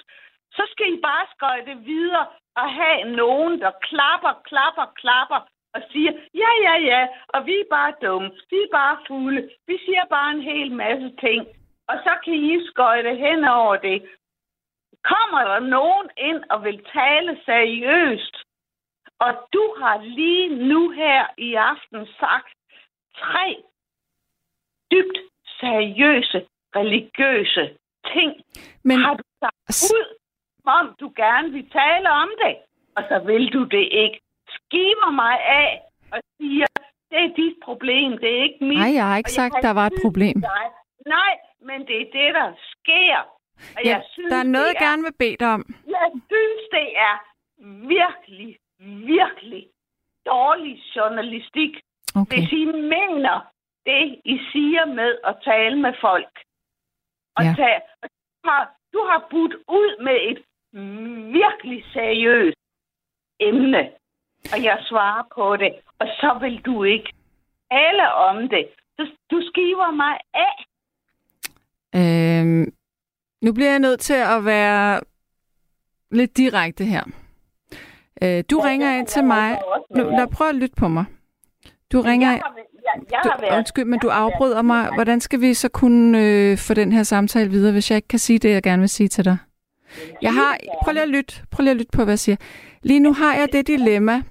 Så 0.52 0.62
skal 0.72 0.92
I 0.94 1.00
bare 1.02 1.26
skøjte 1.36 1.74
videre 1.74 2.26
og 2.56 2.72
have 2.80 3.04
nogen, 3.04 3.60
der 3.60 3.70
klapper, 3.70 4.32
klapper, 4.44 4.86
klapper 4.96 5.40
og 5.74 5.82
siger, 5.92 6.12
ja, 6.34 6.50
ja, 6.66 6.74
ja, 6.90 7.08
og 7.28 7.46
vi 7.46 7.54
er 7.60 7.70
bare 7.70 7.92
dumme, 8.02 8.30
vi 8.50 8.56
er 8.56 8.72
bare 8.72 8.98
fulde, 9.06 9.50
vi 9.66 9.78
siger 9.84 10.04
bare 10.04 10.30
en 10.30 10.42
hel 10.42 10.72
masse 10.72 11.10
ting, 11.20 11.46
og 11.88 11.96
så 12.04 12.12
kan 12.24 12.34
I 12.34 12.66
skøjte 12.66 13.14
hen 13.14 13.44
over 13.44 13.76
det. 13.76 14.08
Kommer 15.02 15.42
der 15.44 15.60
nogen 15.60 16.10
ind 16.16 16.44
og 16.50 16.64
vil 16.64 16.84
tale 16.92 17.40
seriøst, 17.44 18.36
og 19.18 19.48
du 19.52 19.74
har 19.78 20.02
lige 20.02 20.48
nu 20.68 20.90
her 20.90 21.26
i 21.38 21.54
aften 21.54 22.06
sagt 22.20 22.52
tre 23.18 23.62
dybt 24.92 25.18
seriøse, 25.60 26.46
religiøse 26.76 27.64
ting, 28.12 28.32
Men 28.84 28.98
har 29.00 29.14
du 29.14 29.22
sagt 29.42 29.92
ud, 29.96 30.04
som 30.56 30.68
om 30.80 30.94
du 31.00 31.12
gerne 31.16 31.50
vil 31.52 31.70
tale 31.70 32.10
om 32.10 32.30
det, 32.44 32.56
og 32.96 33.02
så 33.08 33.18
vil 33.26 33.52
du 33.52 33.64
det 33.64 33.88
ikke. 34.04 34.20
Skiver 34.48 35.10
mig 35.10 35.34
af 35.62 35.80
og 36.12 36.20
siger, 36.40 36.66
det 37.10 37.18
er 37.26 37.32
dit 37.36 37.56
problem, 37.64 38.18
det 38.18 38.28
er 38.38 38.42
ikke 38.42 38.64
mit. 38.64 38.78
nej, 38.78 38.92
jeg 38.94 39.06
har 39.06 39.16
ikke 39.16 39.28
og 39.28 39.38
sagt, 39.40 39.54
der 39.62 39.70
var 39.70 39.86
et 39.86 39.98
problem. 40.04 40.40
dig, 40.40 40.66
Nej, 41.06 41.32
men 41.60 41.86
det 41.86 41.96
er 42.02 42.08
det, 42.18 42.34
der 42.34 42.52
sker. 42.72 43.18
Og 43.76 43.84
Ja, 43.84 43.90
jeg 43.90 44.02
synes, 44.12 44.30
der 44.32 44.36
er 44.38 44.42
noget, 44.56 44.66
jeg 44.74 44.80
gerne 44.86 45.02
vil 45.02 45.14
bede 45.18 45.36
dig 45.40 45.48
om. 45.54 45.64
Jeg 45.86 46.08
synes, 46.30 46.62
det 46.70 46.88
er 47.08 47.14
virkelig, 47.96 48.58
virkelig 49.14 49.66
dårlig 50.26 50.82
journalistik, 50.96 51.72
Okay. 52.20 52.36
hvis 52.36 52.52
I 52.52 52.64
mener 52.64 53.36
det, 53.86 54.20
I 54.24 54.36
siger 54.52 54.84
med 54.84 55.18
at 55.24 55.34
tale 55.44 55.76
med 55.76 55.92
folk. 56.00 56.34
Og 57.38 57.44
Ja. 57.44 57.54
tage, 57.60 57.80
du, 58.02 58.48
har, 58.50 58.62
du 58.94 59.00
har 59.10 59.26
budt 59.30 59.54
ud 59.78 59.90
med 60.06 60.16
et 60.30 60.38
virkelig 61.40 61.84
seriøst 61.92 62.58
emne, 63.40 63.82
og 64.52 64.58
jeg 64.68 64.76
svarer 64.88 65.22
på 65.36 65.56
det, 65.56 65.72
og 65.98 66.06
så 66.20 66.38
vil 66.40 66.56
du 66.68 66.84
ikke 66.84 67.12
tale 67.72 68.12
om 68.14 68.48
det. 68.48 68.68
Så 68.96 69.02
du 69.30 69.42
skiver 69.50 69.90
mig 70.02 70.14
af. 70.46 70.56
Øhm, 72.00 72.64
nu 73.42 73.52
bliver 73.52 73.70
jeg 73.70 73.78
nødt 73.78 74.00
til 74.00 74.14
at 74.36 74.44
være 74.44 75.00
lidt 76.10 76.36
direkte 76.36 76.84
her. 76.84 77.04
Øh, 78.22 78.44
du 78.50 78.60
Ja, 78.62 78.68
ringer 78.68 78.98
ind 78.98 79.06
til 79.06 79.24
mig. 79.24 79.58
Nu, 79.90 80.02
lad 80.04 80.28
prøv 80.36 80.48
at 80.48 80.54
lytte 80.54 80.76
på 80.78 80.88
mig. 80.88 81.04
Du 81.92 82.00
ringer 82.00 82.30
Jeg 82.30 82.42
har, 82.44 82.56
jeg, 83.10 83.18
har 83.22 83.36
du, 83.36 83.40
været, 83.40 83.56
undskyld, 83.56 83.84
men 83.84 83.98
du 83.98 84.08
afbryder 84.08 84.62
mig. 84.62 84.90
Hvordan 84.94 85.20
skal 85.20 85.40
vi 85.40 85.54
så 85.54 85.68
kunne 85.68 86.18
øh, 86.18 86.58
få 86.58 86.74
den 86.74 86.92
her 86.92 87.02
samtale 87.02 87.50
videre, 87.50 87.72
hvis 87.72 87.90
jeg 87.90 87.96
ikke 87.96 88.08
kan 88.08 88.18
sige 88.18 88.38
det, 88.38 88.50
jeg 88.50 88.62
gerne 88.62 88.80
vil 88.80 88.88
sige 88.88 89.08
til 89.08 89.24
dig? 89.24 89.36
Jeg 90.22 90.34
har, 90.34 90.56
prøv 90.82 90.92
lige 90.92 91.02
at 91.02 91.08
lytte, 91.08 91.34
prøv 91.50 91.62
lige 91.62 91.70
at 91.70 91.76
lytte 91.76 91.90
på, 91.92 92.04
hvad 92.04 92.12
jeg 92.12 92.18
siger. 92.18 92.36
Lige 92.82 93.00
nu 93.00 93.12
har 93.12 93.34
jeg 93.34 93.48
det 93.52 93.66
dilemma, 93.66 94.22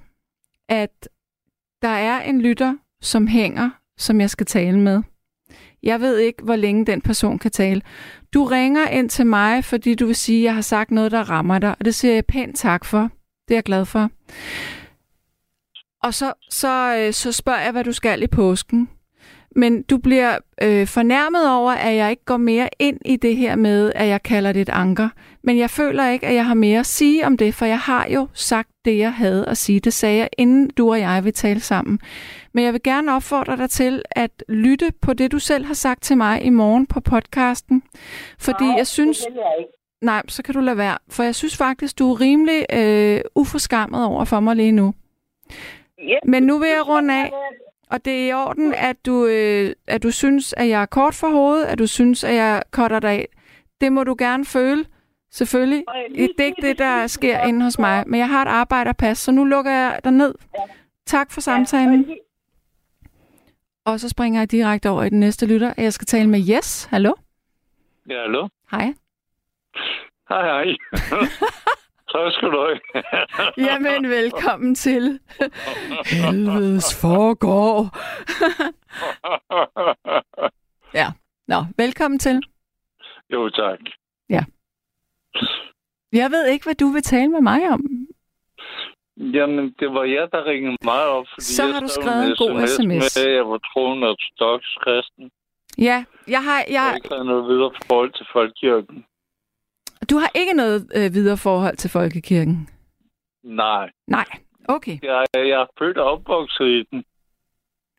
at 0.68 1.08
der 1.82 1.88
er 1.88 2.20
en 2.20 2.40
lytter, 2.40 2.74
som 3.00 3.26
hænger, 3.26 3.70
som 3.98 4.20
jeg 4.20 4.30
skal 4.30 4.46
tale 4.46 4.80
med. 4.80 5.02
Jeg 5.82 6.00
ved 6.00 6.18
ikke, 6.18 6.42
hvor 6.42 6.56
længe 6.56 6.86
den 6.86 7.00
person 7.00 7.38
kan 7.38 7.50
tale. 7.50 7.82
Du 8.34 8.44
ringer 8.44 8.88
ind 8.88 9.10
til 9.10 9.26
mig, 9.26 9.64
fordi 9.64 9.94
du 9.94 10.06
vil 10.06 10.16
sige, 10.16 10.38
at 10.38 10.44
jeg 10.44 10.54
har 10.54 10.60
sagt 10.60 10.90
noget, 10.90 11.12
der 11.12 11.30
rammer 11.30 11.58
dig, 11.58 11.74
og 11.78 11.84
det 11.84 11.94
siger 11.94 12.14
jeg 12.14 12.24
pænt 12.26 12.56
tak 12.56 12.84
for. 12.84 13.00
Det 13.48 13.54
er 13.54 13.56
jeg 13.56 13.64
glad 13.64 13.84
for. 13.84 14.10
Og 16.08 16.14
så, 16.14 16.32
så, 16.50 16.96
øh, 16.98 17.12
så 17.12 17.32
spørger 17.32 17.60
jeg, 17.60 17.72
hvad 17.72 17.84
du 17.84 17.92
skal 17.92 18.22
i 18.22 18.26
påsken. 18.26 18.88
Men 19.56 19.82
du 19.82 19.98
bliver 19.98 20.38
øh, 20.62 20.86
fornærmet 20.86 21.50
over, 21.50 21.72
at 21.72 21.96
jeg 21.96 22.10
ikke 22.10 22.24
går 22.24 22.36
mere 22.36 22.68
ind 22.78 22.98
i 23.04 23.16
det 23.16 23.36
her 23.36 23.56
med, 23.56 23.92
at 23.94 24.08
jeg 24.08 24.22
kalder 24.22 24.52
det 24.52 24.62
et 24.62 24.68
anker. 24.68 25.08
Men 25.42 25.58
jeg 25.58 25.70
føler 25.70 26.08
ikke, 26.08 26.26
at 26.26 26.34
jeg 26.34 26.46
har 26.46 26.54
mere 26.54 26.78
at 26.80 26.86
sige 26.86 27.26
om 27.26 27.36
det, 27.36 27.54
for 27.54 27.64
jeg 27.66 27.78
har 27.78 28.06
jo 28.08 28.28
sagt 28.34 28.68
det, 28.84 28.98
jeg 28.98 29.12
havde 29.12 29.46
at 29.46 29.56
sige. 29.56 29.80
Det 29.80 29.92
sagde 29.92 30.18
jeg, 30.18 30.28
inden 30.38 30.70
du 30.70 30.90
og 30.90 31.00
jeg 31.00 31.24
vil 31.24 31.32
tale 31.32 31.60
sammen. 31.60 32.00
Men 32.52 32.64
jeg 32.64 32.72
vil 32.72 32.82
gerne 32.82 33.14
opfordre 33.14 33.56
dig 33.56 33.70
til 33.70 34.02
at 34.10 34.30
lytte 34.48 34.92
på 35.02 35.12
det, 35.12 35.32
du 35.32 35.38
selv 35.38 35.64
har 35.64 35.74
sagt 35.74 36.02
til 36.02 36.16
mig 36.16 36.44
i 36.44 36.50
morgen 36.50 36.86
på 36.86 37.00
podcasten. 37.00 37.82
Fordi 38.38 38.64
Nej, 38.64 38.76
jeg 38.76 38.86
synes... 38.86 39.18
Det 39.18 39.34
jeg 39.34 39.54
ikke. 39.58 39.70
Nej, 40.02 40.22
så 40.28 40.42
kan 40.42 40.54
du 40.54 40.60
lade 40.60 40.76
være. 40.76 40.98
For 41.10 41.22
jeg 41.22 41.34
synes 41.34 41.56
faktisk, 41.56 41.98
du 41.98 42.12
er 42.12 42.20
rimelig 42.20 42.66
øh, 42.72 43.20
uforskammet 43.34 44.04
over 44.04 44.24
for 44.24 44.40
mig 44.40 44.56
lige 44.56 44.72
nu. 44.72 44.94
Men 46.24 46.42
nu 46.42 46.58
vil 46.58 46.68
jeg 46.68 46.88
runde 46.88 47.14
af. 47.14 47.32
Og 47.90 48.04
det 48.04 48.12
er 48.22 48.28
i 48.28 48.32
orden, 48.32 48.74
at 48.74 49.06
du, 49.06 49.26
øh, 49.26 49.72
at 49.86 50.02
du 50.02 50.10
synes, 50.10 50.54
at 50.56 50.68
jeg 50.68 50.82
er 50.82 50.86
kort 50.86 51.14
for 51.14 51.28
hovedet, 51.28 51.64
at 51.64 51.78
du 51.78 51.86
synes, 51.86 52.24
at 52.24 52.34
jeg 52.34 52.62
cutter 52.70 53.00
dig 53.00 53.10
af. 53.10 53.28
Det 53.80 53.92
må 53.92 54.04
du 54.04 54.16
gerne 54.18 54.44
føle, 54.44 54.84
selvfølgelig. 55.30 55.84
Det 56.14 56.40
er 56.40 56.44
ikke 56.44 56.62
det, 56.62 56.78
der 56.78 57.06
sker 57.06 57.40
inde 57.40 57.64
hos 57.64 57.78
mig. 57.78 58.04
Men 58.06 58.20
jeg 58.20 58.28
har 58.28 58.42
et 58.42 58.48
arbejderpas, 58.48 59.18
så 59.18 59.32
nu 59.32 59.44
lukker 59.44 59.70
jeg 59.70 60.00
dig 60.04 60.12
ned. 60.12 60.34
Tak 61.06 61.30
for 61.30 61.40
samtalen. 61.40 62.10
Og 63.84 64.00
så 64.00 64.08
springer 64.08 64.40
jeg 64.40 64.50
direkte 64.50 64.90
over 64.90 65.02
i 65.02 65.08
den 65.10 65.20
næste 65.20 65.46
lytter. 65.46 65.74
Jeg 65.76 65.92
skal 65.92 66.06
tale 66.06 66.28
med 66.28 66.40
Yes. 66.56 66.84
Hallo? 66.84 67.12
Ja, 68.08 68.20
hallo? 68.20 68.48
Hej. 68.70 68.94
Hej, 70.28 70.42
hej. 70.42 70.64
så 72.10 72.30
skal 72.34 72.48
du 72.48 72.58
have. 72.66 72.80
Jamen, 73.68 74.10
velkommen 74.10 74.74
til 74.74 75.20
Helvedes 76.12 77.00
foregår. 77.00 77.76
ja. 81.00 81.06
Nå, 81.48 81.64
velkommen 81.76 82.18
til. 82.18 82.42
jo, 83.32 83.48
tak. 83.50 83.78
Jeg 86.12 86.30
ved 86.30 86.46
ikke, 86.46 86.64
hvad 86.64 86.74
du 86.74 86.86
vil 86.86 87.02
tale 87.02 87.28
med 87.28 87.40
mig 87.40 87.70
om. 87.70 87.80
Jamen, 89.16 89.74
det 89.80 89.88
var 89.94 90.04
jeg, 90.04 90.28
der 90.32 90.44
ringede 90.44 90.76
mig 90.84 91.02
op, 91.06 91.26
fordi 91.34 91.44
Så 91.44 91.62
har 91.72 91.80
du 91.80 91.88
skrev 91.88 92.04
skrevet 92.04 92.26
en 92.30 92.36
god 92.38 92.66
sms. 92.66 92.70
SMS. 92.70 93.16
Med, 93.16 93.26
at 93.26 93.34
jeg 93.36 93.46
var 93.48 93.60
troende 93.72 94.06
ortodox 94.08 94.62
kristen. 94.84 95.30
Ja, 95.78 96.04
jeg 96.28 96.42
har, 96.44 96.58
Jeg 96.58 96.66
jeg, 96.70 96.92
ikke 96.96 97.24
noget 97.24 97.44
videre 97.48 97.72
forhold 97.86 98.12
til 98.12 98.26
folkekirken. 98.32 99.04
Du 100.10 100.16
har 100.18 100.30
ikke 100.34 100.52
noget 100.52 100.92
øh, 100.96 101.14
videre 101.14 101.36
forhold 101.36 101.76
til 101.76 101.90
folkekirken? 101.90 102.68
Nej. 103.42 103.90
Nej. 104.06 104.24
Okay. 104.68 104.98
Jeg, 105.02 105.26
jeg 105.34 105.60
er 105.62 105.66
født 105.78 105.98
og 105.98 106.10
opvokset 106.12 106.64
i 106.66 106.82
den, 106.90 107.04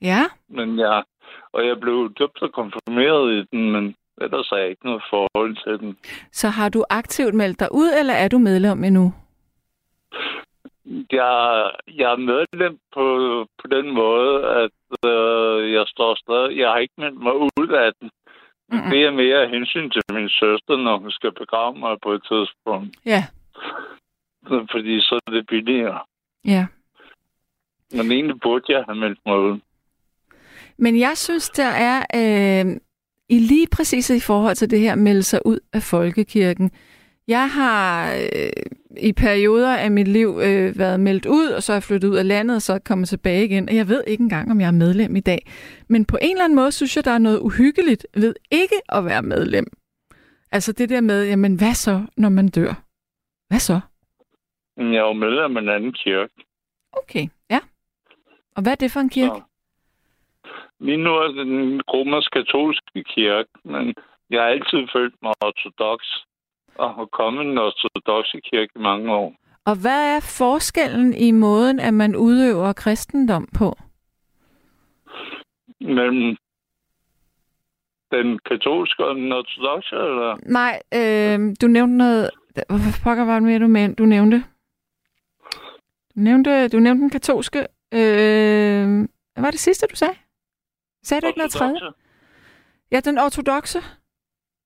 Ja. 0.02 0.22
men 0.50 0.80
jeg, 0.80 1.04
og 1.52 1.68
jeg 1.68 1.80
blev 1.80 2.14
døbt 2.20 2.42
og 2.42 2.52
konfirmeret 2.54 3.34
i 3.34 3.46
den, 3.52 3.72
men 3.72 3.96
ellers 4.22 4.50
har 4.50 4.58
jeg 4.58 4.70
ikke 4.70 4.86
noget 4.86 5.04
forhold 5.10 5.56
til 5.64 5.80
den. 5.88 5.98
Så 6.32 6.48
har 6.50 6.70
du 6.70 6.84
aktivt 6.90 7.34
meldt 7.34 7.60
dig 7.60 7.68
ud, 7.72 7.90
eller 8.00 8.14
er 8.14 8.28
du 8.28 8.38
medlem 8.38 8.84
endnu? 8.84 9.14
Jeg, 11.12 11.72
jeg 11.88 12.12
er 12.12 12.16
medlem 12.18 12.80
på, 12.94 13.06
på 13.62 13.68
den 13.68 13.92
måde, 13.94 14.46
at 14.64 14.72
øh, 15.10 15.74
jeg 15.74 15.84
står 15.88 16.16
stadig... 16.16 16.58
Jeg 16.58 16.70
har 16.70 16.78
ikke 16.78 16.94
meldt 16.98 17.20
mig 17.24 17.36
ud 17.36 17.68
af 17.86 17.92
den. 18.02 18.12
Mm-mm. 18.72 18.90
Det 18.92 19.06
er 19.06 19.12
mere 19.12 19.42
af 19.44 19.50
hensyn 19.50 19.90
til 19.90 20.02
min 20.14 20.30
søster, 20.30 20.76
når 20.78 20.98
hun 20.98 21.12
skal 21.12 21.32
begrave 21.32 21.80
mig 21.80 21.98
på 22.04 22.12
et 22.12 22.24
tidspunkt. 22.32 22.98
Ja. 23.06 23.24
Fordi 24.72 25.00
så 25.00 25.20
er 25.28 25.32
det 25.32 25.48
billigere. 25.48 26.00
Ja. 26.46 26.66
Men 27.92 28.12
egentlig 28.12 28.40
burde 28.42 28.66
jeg 28.70 28.84
have 28.88 28.98
meldt 28.98 29.20
mig 29.26 29.40
ud. 29.40 29.60
Men 30.78 31.00
jeg 31.00 31.18
synes, 31.18 31.50
der 31.50 31.72
er 31.90 32.00
øh, 32.16 32.76
i 33.30 33.40
lige 33.40 33.68
præcis 33.72 34.10
i 34.10 34.20
forhold 34.20 34.56
til 34.56 34.72
det 34.72 34.80
her 34.80 34.96
melde 34.96 35.24
sig 35.24 35.40
ud 35.46 35.60
af 35.74 35.84
folkekirken. 35.84 36.72
Jeg 37.36 37.50
har 37.50 38.14
øh, 38.14 38.64
i 39.10 39.14
perioder 39.14 39.78
af 39.78 39.92
mit 39.92 40.08
liv 40.08 40.30
øh, 40.48 40.80
været 40.80 41.00
meldt 41.00 41.26
ud, 41.26 41.48
og 41.58 41.64
så 41.64 41.72
er 41.74 41.76
jeg 41.76 41.84
flyttet 41.84 42.10
ud 42.10 42.16
af 42.16 42.28
landet, 42.28 42.56
og 42.56 42.62
så 42.62 42.74
er 42.74 42.80
kommet 42.90 43.08
tilbage 43.08 43.46
igen. 43.46 43.70
Og 43.70 43.76
jeg 43.76 43.88
ved 43.88 44.04
ikke 44.08 44.24
engang, 44.24 44.52
om 44.52 44.62
jeg 44.62 44.68
er 44.68 44.82
medlem 44.86 45.16
i 45.16 45.20
dag. 45.20 45.42
Men 45.90 46.06
på 46.06 46.18
en 46.22 46.32
eller 46.32 46.44
anden 46.44 46.56
måde 46.56 46.72
synes 46.72 46.96
jeg, 46.96 47.06
der 47.06 47.12
er 47.12 47.18
noget 47.28 47.40
uhyggeligt 47.40 48.08
ved 48.14 48.36
ikke 48.52 48.80
at 48.90 49.06
være 49.06 49.22
medlem. 49.22 49.68
Altså 50.52 50.74
det 50.74 50.90
der 50.90 51.02
med, 51.02 51.28
jamen 51.28 51.56
hvad 51.56 51.74
så, 51.74 52.02
når 52.18 52.30
man 52.30 52.48
dør? 52.48 52.74
Hvad 53.50 53.60
så? 53.60 53.80
Jeg 54.78 55.02
er 55.04 55.08
jo 55.08 55.14
medlem 55.14 55.58
af 55.58 55.62
en 55.62 55.70
anden 55.70 55.94
kirke. 55.94 56.34
Okay, 56.94 57.26
ja. 57.50 57.60
Og 58.56 58.64
hvad 58.64 58.72
er 58.72 58.76
det 58.76 58.92
for 58.92 59.00
en 59.00 59.10
kirke? 59.10 59.36
Så. 59.36 59.42
Lige 60.80 60.98
nu 60.98 61.10
er 61.10 61.28
det 61.28 61.46
den 61.48 61.82
romersk-katolske 61.82 63.04
kirke, 63.04 63.50
men 63.64 63.96
jeg 64.30 64.42
har 64.42 64.48
altid 64.48 64.88
følt 64.94 65.16
mig 65.22 65.34
ortodox 65.42 66.02
og 66.80 66.96
har 66.96 67.06
kommet 67.06 67.46
den 67.46 67.58
ortodoxe 67.58 68.38
kirke 68.52 68.72
i 68.76 68.80
mange 68.80 69.14
år. 69.14 69.34
Og 69.66 69.76
hvad 69.82 70.16
er 70.16 70.20
forskellen 70.20 71.14
i 71.14 71.32
måden, 71.32 71.80
at 71.80 71.94
man 71.94 72.16
udøver 72.16 72.74
kristendom 72.74 73.48
på? 73.58 73.78
Mellem 75.82 76.38
den 78.12 78.40
katolske 78.46 79.06
og 79.06 79.16
den 79.16 79.32
ortodoxe, 79.32 79.96
eller? 79.96 80.38
Nej, 80.44 80.82
øh, 80.94 81.56
du 81.62 81.68
nævnte 81.68 81.98
noget... 81.98 82.30
Hvorfor 82.70 83.04
pokker 83.04 83.26
var 83.26 83.34
det 83.34 83.44
mere, 83.44 83.60
du, 83.60 83.68
men, 83.68 83.96
du 83.96 84.06
nævnte? 84.06 84.44
Du 86.16 86.20
nævnte, 86.20 86.68
du 86.68 86.80
nævnte 86.80 87.02
den 87.02 87.10
katolske... 87.10 87.60
Øh, 87.94 89.08
hvad 89.34 89.44
var 89.44 89.52
det 89.52 89.60
sidste, 89.60 89.88
du 89.92 89.96
sagde? 89.96 90.16
Sagde 91.04 91.22
du 91.22 91.28
ikke 91.28 91.40
noget 91.40 91.52
tredje? 91.52 91.80
Ja, 92.92 93.00
den 93.00 93.18
ortodoxe. 93.18 93.80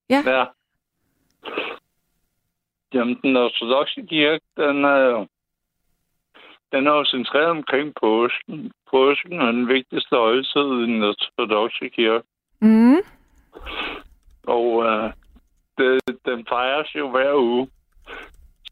Ja. 0.09 0.45
Jamen, 2.93 3.19
den 3.23 3.37
ortodoxe 3.37 4.01
kirke, 4.01 4.45
den 4.57 4.85
er 4.85 5.25
den 6.73 6.87
er 6.87 6.91
jo 6.91 7.05
centreret 7.05 7.49
omkring 7.49 7.93
påsken. 8.01 8.71
Påsken 8.91 9.41
er 9.41 9.51
den 9.51 9.67
vigtigste 9.67 10.15
højtid 10.15 10.67
i 10.81 10.85
den 10.91 11.03
ortodoxe 11.03 11.89
kirke. 11.89 12.27
Mm. 12.61 13.01
Og 14.47 14.83
øh, 14.85 15.13
det, 15.77 16.01
den 16.25 16.45
fejres 16.49 16.95
jo 16.95 17.09
hver 17.09 17.35
uge. 17.35 17.67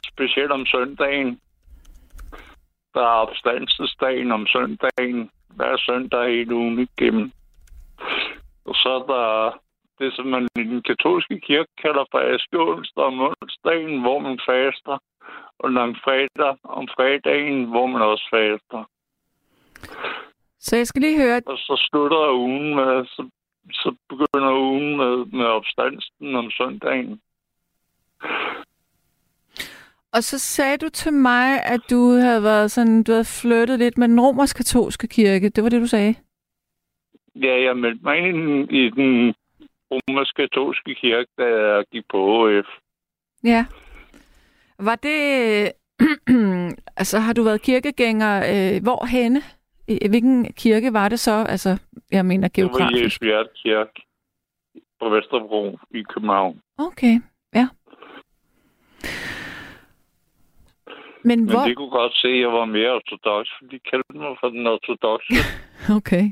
Specielt 0.07 0.51
om 0.51 0.65
søndagen. 0.65 1.39
Der 2.93 3.01
er 3.01 3.22
opstandelsesdagen 3.26 4.32
om 4.32 4.47
søndagen. 4.47 5.30
Hver 5.49 5.78
søndag 5.78 6.30
hele 6.30 6.55
ugen 6.55 6.80
igennem. 6.80 7.32
Og 8.65 8.76
så 8.76 8.89
er 8.89 9.13
der 9.13 9.59
det, 10.04 10.12
som 10.16 10.26
man 10.26 10.43
i 10.62 10.64
den 10.72 10.82
katolske 10.89 11.39
kirke 11.39 11.72
kalder 11.84 12.06
for 12.12 12.20
askeonsdag 12.34 13.04
om 13.04 13.20
onsdagen, 13.30 14.02
hvor 14.02 14.20
man 14.20 14.39
faster. 14.49 14.97
Og 15.60 15.72
langfredag 15.72 16.56
om 16.64 16.88
fredagen, 16.95 17.66
hvor 17.72 17.86
man 17.88 18.02
også 18.02 18.26
faster. 18.36 18.82
Så 20.60 20.78
jeg 20.78 20.88
skal 20.88 21.02
lige 21.02 21.22
høre... 21.22 21.41
Og 21.45 21.58
så 21.58 21.88
slutter 21.89 22.34
ugen 22.34 22.76
med, 22.76 23.06
så, 23.06 23.30
så 23.72 23.95
begynder 24.10 24.54
ugen 24.54 24.97
med, 24.97 25.26
med 25.38 25.45
opstandelsen 25.45 26.36
om 26.36 26.52
søndagen. 26.52 27.22
Og 30.14 30.24
så 30.24 30.39
sagde 30.39 30.78
du 30.78 30.89
til 30.89 31.14
mig, 31.14 31.64
at 31.64 31.82
du 31.89 32.12
havde 32.12 32.43
været 32.43 32.72
sådan, 32.72 33.04
du 33.04 33.12
havde 33.12 33.26
flyttet 33.41 33.80
lidt 33.80 33.97
med 33.97 34.08
den 34.08 34.20
romersk-katolske 34.20 35.08
kirke. 35.08 35.49
Det 35.49 35.64
var 35.64 35.70
det, 35.70 35.82
du 35.82 35.88
sagde? 35.88 36.16
Ja, 37.36 37.64
jeg 37.64 37.78
meldte 37.78 38.04
mig 38.04 38.18
ind 38.18 38.28
i 38.28 38.41
den, 38.41 38.70
i 38.70 38.89
den 38.89 39.34
romersk-katolske 39.92 40.96
kirke, 40.96 41.32
da 41.38 41.44
jeg 41.44 41.84
gik 41.92 42.04
på 42.10 42.20
HF. 42.50 42.68
Ja. 43.44 43.66
Var 44.80 44.96
det... 44.96 45.18
altså, 47.02 47.20
har 47.20 47.34
du 47.34 47.44
været 47.44 47.62
kirkegænger 47.62 48.34
øh, 48.38 48.84
hvorhenne? 48.84 49.42
I, 49.88 50.08
hvilken 50.10 50.54
kirke 50.54 50.94
var 50.94 51.10
det 51.10 51.20
så? 51.20 51.46
Altså, 51.50 51.80
jeg 52.12 52.26
mener 52.26 52.48
Det 52.48 52.64
var 52.64 52.70
geografisk. 52.70 53.22
Jesu 53.22 53.48
Kirke 53.64 54.02
på 55.00 55.10
Vesterbro 55.10 55.80
i 55.92 56.04
København. 56.04 56.62
Okay, 56.78 57.22
ja. 57.56 57.68
Men, 61.24 61.39
Men 61.39 61.50
hvor... 61.50 61.60
de 61.60 61.76
kunne 61.76 61.89
godt 61.89 62.14
se, 62.16 62.28
at 62.28 62.39
jeg 62.39 62.52
var 62.52 62.66
mere 62.66 62.92
ortodox, 62.92 63.48
for 63.58 63.66
de 63.72 63.80
kaldte 63.80 64.18
mig 64.18 64.38
for 64.39 64.50
den 64.50 64.68
ortodoxe. 64.68 65.34
Okay. 65.98 66.26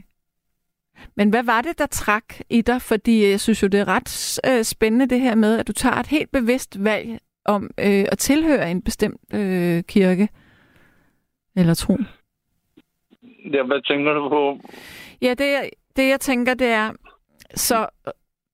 Men 1.16 1.30
hvad 1.30 1.43
var 1.43 1.62
det, 1.62 1.78
der 1.80 1.86
trak 1.86 2.24
i 2.50 2.62
dig? 2.62 2.82
Fordi 2.82 3.26
jeg 3.30 3.39
synes 3.39 3.64
jo, 3.64 3.68
det 3.68 3.80
er 3.80 3.88
ret 3.88 4.39
øh, 4.50 4.64
spændende 4.64 5.06
det 5.06 5.20
her 5.22 5.36
med, 5.36 5.60
at 5.60 5.68
du 5.68 5.74
tager 5.74 5.95
et 5.95 6.08
helt 6.08 6.32
bevidst 6.32 6.84
valg 6.84 7.20
om 7.45 7.70
øh, 7.78 8.06
at 8.12 8.18
tilhøre 8.18 8.72
en 8.72 8.82
bestemt 8.82 9.22
øh, 9.34 9.84
kirke 9.84 10.30
eller 11.56 11.74
tro. 11.74 11.97
Ja, 13.54 13.64
hvad 13.64 13.82
tænker 13.88 14.14
du 14.14 14.30
på? 14.30 14.60
Ja, 15.22 15.30
det, 15.30 15.45
jeg- 15.45 15.70
det 15.95 16.10
jeg 16.10 16.20
tænker, 16.20 16.54
det 16.54 16.68
er, 16.68 16.91
så 17.56 17.88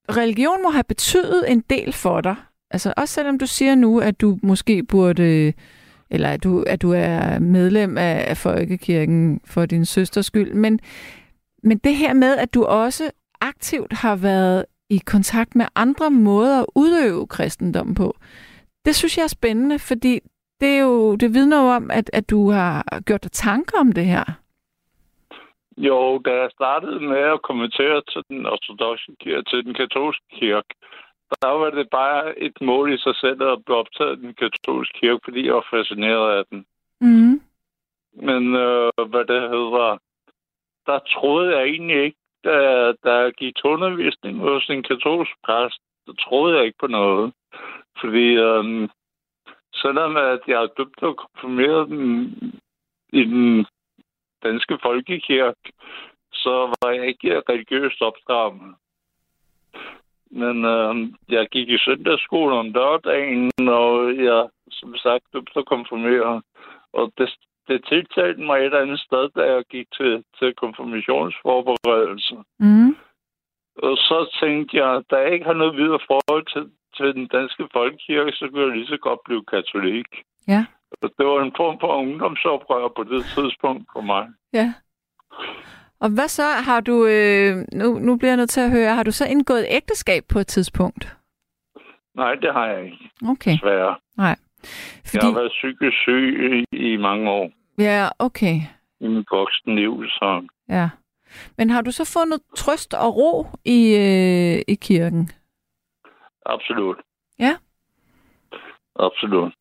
religion 0.09 0.63
må 0.63 0.69
have 0.69 0.83
betydet 0.83 1.51
en 1.51 1.63
del 1.69 1.93
for 1.93 2.21
dig. 2.21 2.35
Altså 2.71 2.93
også 2.97 3.13
selvom 3.13 3.39
du 3.39 3.45
siger 3.47 3.75
nu, 3.75 3.99
at 3.99 4.21
du 4.21 4.39
måske 4.43 4.83
burde, 4.83 5.53
eller 6.09 6.29
at 6.29 6.43
du, 6.43 6.61
at 6.67 6.81
du 6.81 6.91
er 6.91 7.39
medlem 7.39 7.97
af, 7.97 8.25
af 8.27 8.37
folkekirken 8.37 9.41
for 9.45 9.65
din 9.65 9.85
søsters 9.85 10.25
skyld, 10.25 10.53
men, 10.53 10.79
men 11.65 11.77
det 11.77 11.95
her 11.95 12.13
med, 12.13 12.37
at 12.37 12.53
du 12.53 12.65
også 12.65 13.11
aktivt 13.41 13.93
har 13.93 14.15
været 14.15 14.65
i 14.89 14.97
kontakt 14.97 15.55
med 15.55 15.65
andre 15.75 16.11
måder 16.11 16.59
at 16.59 16.65
udøve 16.75 17.27
kristendommen 17.27 17.95
på, 17.95 18.15
det 18.85 18.95
synes 18.95 19.17
jeg 19.17 19.23
er 19.23 19.37
spændende, 19.39 19.79
fordi 19.79 20.19
det, 20.59 20.69
er 20.77 20.81
jo, 20.81 21.15
det 21.15 21.33
vidner 21.33 21.61
jo 21.63 21.67
om, 21.67 21.91
at, 21.91 22.09
at 22.13 22.29
du 22.29 22.51
har 22.51 23.01
gjort 23.05 23.23
dig 23.23 23.31
tanker 23.31 23.79
om 23.79 23.91
det 23.91 24.05
her. 24.05 24.25
Jo, 25.77 26.17
da 26.25 26.31
jeg 26.31 26.49
startede 26.51 26.99
med 26.99 27.23
at 27.35 27.41
kommentere 27.41 28.01
til 28.11 28.21
den 28.29 28.45
ortodoxe 28.45 29.11
kirke, 29.19 29.43
til 29.49 29.65
den 29.65 29.73
katolske 29.73 30.25
kirke, 30.39 30.73
der 31.41 31.47
var 31.47 31.69
det 31.69 31.87
bare 31.91 32.39
et 32.39 32.57
mål 32.61 32.93
i 32.93 32.97
sig 32.97 33.15
selv 33.15 33.43
at 33.43 33.65
blive 33.65 33.77
optaget 33.77 34.19
den 34.19 34.33
katolske 34.33 34.99
kirke, 34.99 35.19
fordi 35.23 35.45
jeg 35.45 35.53
var 35.53 35.67
fascineret 35.71 36.37
af 36.37 36.43
den. 36.51 36.65
Mm. 37.01 37.41
Men 38.27 38.43
øh, 38.55 38.91
hvad 39.11 39.25
det 39.31 39.41
hedder, 39.55 39.97
der 40.85 40.99
troede 40.99 41.57
jeg 41.57 41.63
egentlig 41.67 42.03
ikke, 42.03 42.17
da, 42.43 42.91
da 43.03 43.11
jeg 43.11 43.33
gik 43.33 43.55
til 43.55 43.65
undervisning 43.65 44.39
hos 44.39 44.69
en 44.69 44.83
katolsk 44.83 45.31
præst, 45.43 45.79
der 46.07 46.13
troede 46.13 46.57
jeg 46.57 46.65
ikke 46.65 46.77
på 46.79 46.87
noget. 46.87 47.33
Fordi 48.01 48.35
øhm, 48.35 48.89
selvom 49.73 50.17
at 50.17 50.39
jeg 50.47 50.63
er 50.63 50.75
døbt 50.77 51.03
og 51.03 51.17
konfirmeret 51.17 51.89
den, 51.89 52.33
i 53.13 53.23
den 53.23 53.65
danske 54.43 54.77
folkekirke, 54.81 55.71
så 56.33 56.75
var 56.81 56.91
jeg 56.91 57.07
ikke 57.07 57.41
religiøst 57.49 58.01
opdraget. 58.01 58.75
Men 60.31 60.65
øh, 60.65 60.95
jeg 61.29 61.47
gik 61.51 61.69
i 61.69 61.77
søndagsskole 61.77 62.55
om 62.55 62.73
dørdagen, 62.73 63.51
og 63.69 64.17
jeg 64.17 64.49
som 64.71 64.95
sagt 64.95 65.23
døbt 65.33 65.55
og 65.55 65.65
konfirmeret. 65.65 66.43
Og 66.93 67.11
det, 67.17 67.29
det 67.67 67.85
tiltalte 67.89 68.41
mig 68.41 68.57
et 68.59 68.65
eller 68.65 68.81
andet 68.81 68.99
sted, 68.99 69.29
da 69.37 69.41
jeg 69.53 69.63
gik 69.69 69.87
til, 69.97 70.23
til 70.39 70.53
konfirmationsforberedelse. 70.55 72.35
Mm. 72.59 72.95
Og 73.87 73.97
så 73.97 74.37
tænkte 74.41 74.77
jeg, 74.77 75.03
da 75.11 75.15
jeg 75.15 75.33
ikke 75.33 75.45
har 75.45 75.53
noget 75.53 75.75
videre 75.77 75.99
forhold 76.07 76.45
til, 76.53 76.71
til 76.97 77.13
den 77.15 77.27
danske 77.27 77.67
folkekirke, 77.73 78.31
så 78.31 78.47
kunne 78.49 78.61
jeg 78.67 78.71
lige 78.77 78.87
så 78.87 78.97
godt 78.97 79.19
blive 79.25 79.43
katolik. 79.45 80.05
Ja. 80.47 80.65
Og 81.01 81.09
det 81.17 81.25
var 81.25 81.41
en 81.43 81.53
form 81.57 81.77
for 81.79 81.87
ungdomsoprør 81.87 82.87
på 82.87 83.03
det 83.03 83.25
tidspunkt 83.35 83.83
for 83.93 84.01
mig. 84.01 84.27
Ja. 84.53 84.73
Og 85.99 86.09
hvad 86.09 86.27
så? 86.27 86.43
Har 86.43 86.81
du, 86.81 87.05
øh, 87.05 87.55
nu, 87.73 87.99
nu 87.99 88.17
bliver 88.17 88.31
jeg 88.31 88.37
nødt 88.37 88.49
til 88.49 88.61
at 88.61 88.71
høre, 88.71 88.95
har 88.95 89.03
du 89.03 89.11
så 89.11 89.25
indgået 89.25 89.59
et 89.59 89.67
ægteskab 89.69 90.23
på 90.33 90.39
et 90.39 90.47
tidspunkt? 90.47 91.17
Nej, 92.15 92.35
det 92.35 92.53
har 92.53 92.65
jeg 92.67 92.85
ikke, 92.85 93.09
Okay, 93.31 93.51
desværre. 93.51 93.95
nej. 94.17 94.35
Jeg 95.03 95.09
Fordi, 95.21 95.25
har 95.25 95.33
været 95.39 95.51
psykisk 95.51 95.97
syg 96.01 96.63
i, 96.71 96.97
mange 96.97 97.29
år 97.31 97.49
ja, 97.77 98.07
okay, 98.19 98.55
i 98.99 99.07
mit 99.07 99.27
voksne 99.31 99.75
liv, 99.75 100.03
så 100.07 100.47
ja. 100.69 100.89
Men 101.57 101.69
har 101.69 101.81
du 101.81 101.91
så 101.91 102.05
fundet 102.13 102.41
trøst 102.57 102.93
og 102.93 103.15
ro 103.15 103.47
i, 103.65 103.79
øh, 103.95 104.61
i 104.67 104.75
kirken? 104.75 105.29
absolut. 106.45 106.97
Ja. 107.39 107.55
Absolut. 108.99 109.53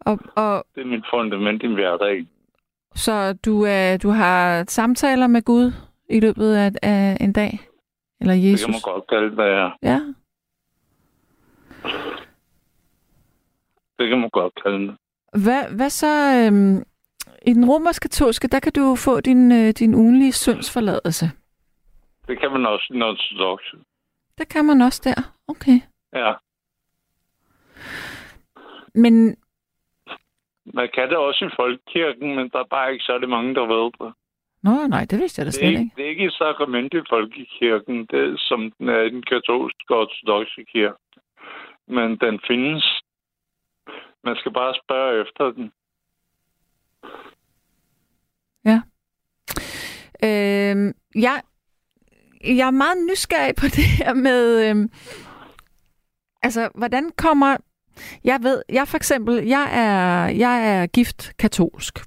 Og, 0.00 0.18
og 0.36 0.64
Det 0.74 0.80
er 0.80 0.86
mit 0.86 1.04
fundament 1.14 1.62
i 1.62 1.66
min 1.66 1.74
hverdag. 1.74 2.26
så 2.94 3.32
du, 3.32 3.62
er, 3.62 3.96
du 3.96 4.08
har 4.10 4.64
samtaler 4.68 5.26
med 5.26 5.42
Gud 5.42 5.72
i 6.10 6.20
løbet 6.20 6.54
af, 6.54 6.70
af 6.82 7.16
en 7.20 7.32
dag? 7.32 7.58
Eller 8.20 8.34
Det 8.34 8.52
Jesus? 8.52 8.64
kan 8.64 8.72
man 8.72 8.94
godt 8.94 9.06
kalde, 9.08 9.42
jeg 9.42 9.62
er. 9.66 9.70
Ja, 9.82 10.00
Det 14.00 14.08
kan 14.08 14.20
man 14.20 14.30
godt 14.30 14.54
kalde 14.62 14.86
det. 14.86 14.96
Hvad, 15.44 15.76
hvad 15.76 15.90
så 15.90 16.12
øhm, 16.36 16.76
i 17.46 17.52
den 17.52 17.64
romersk-katolske, 17.70 18.48
der 18.48 18.60
kan 18.60 18.72
du 18.72 18.96
få 18.96 19.20
din, 19.20 19.52
øh, 19.52 19.68
din 19.80 19.94
ugenlige 19.94 20.32
syndsforladelse. 20.32 21.26
Det 22.28 22.40
kan 22.40 22.50
man 22.52 22.66
også 22.66 22.86
i 22.90 22.92
den 22.94 23.02
ortodoxe. 23.02 23.76
Det 24.38 24.48
kan 24.48 24.64
man 24.64 24.80
også 24.80 25.00
der. 25.04 25.32
Okay. 25.48 25.80
Ja. 26.12 26.32
Men 28.94 29.36
Man 30.74 30.88
kan 30.94 31.08
det 31.08 31.16
også 31.16 31.44
i 31.44 31.56
folkekirken, 31.56 32.36
men 32.36 32.48
der 32.48 32.58
er 32.58 32.70
bare 32.70 32.92
ikke 32.92 33.04
særlig 33.04 33.28
mange, 33.28 33.54
der 33.54 33.66
ved 33.66 33.92
det. 34.00 34.14
Nå, 34.62 34.86
nej, 34.88 35.06
det 35.10 35.18
vidste 35.18 35.40
jeg 35.40 35.46
da 35.46 35.50
slet 35.50 35.68
ikke, 35.68 35.80
ikke. 35.80 35.92
det 35.96 36.04
er 36.04 36.08
ikke 36.08 36.24
et 36.24 36.32
sakrament 36.32 36.94
i 36.94 37.00
folkekirken, 37.08 38.06
det 38.10 38.20
er, 38.20 38.36
som 38.36 38.72
den 38.78 38.88
er 38.88 39.00
i 39.00 39.10
den 39.10 39.22
katolske 39.22 39.90
og 39.94 39.98
ortodoxe 40.00 40.64
kirke. 40.72 40.94
Men 41.88 42.16
den 42.16 42.40
findes. 42.48 42.99
Man 44.24 44.36
skal 44.36 44.52
bare 44.52 44.74
spørge 44.84 45.22
efter 45.22 45.52
den. 45.52 45.72
Øhm, 50.24 50.94
jeg, 51.14 51.42
jeg 52.44 52.66
er 52.66 52.70
meget 52.70 53.06
nysgerrig 53.10 53.54
på 53.54 53.66
det 53.76 53.84
her 53.84 54.14
med, 54.14 54.68
øhm, 54.68 54.90
altså, 56.42 56.68
hvordan 56.74 57.10
kommer... 57.16 57.56
Jeg 58.24 58.38
ved, 58.42 58.62
jeg 58.68 58.88
for 58.88 58.96
eksempel, 58.96 59.46
jeg 59.46 59.68
er, 59.72 60.28
jeg 60.28 60.76
er 60.76 60.86
gift 60.86 61.32
katolsk. 61.38 61.98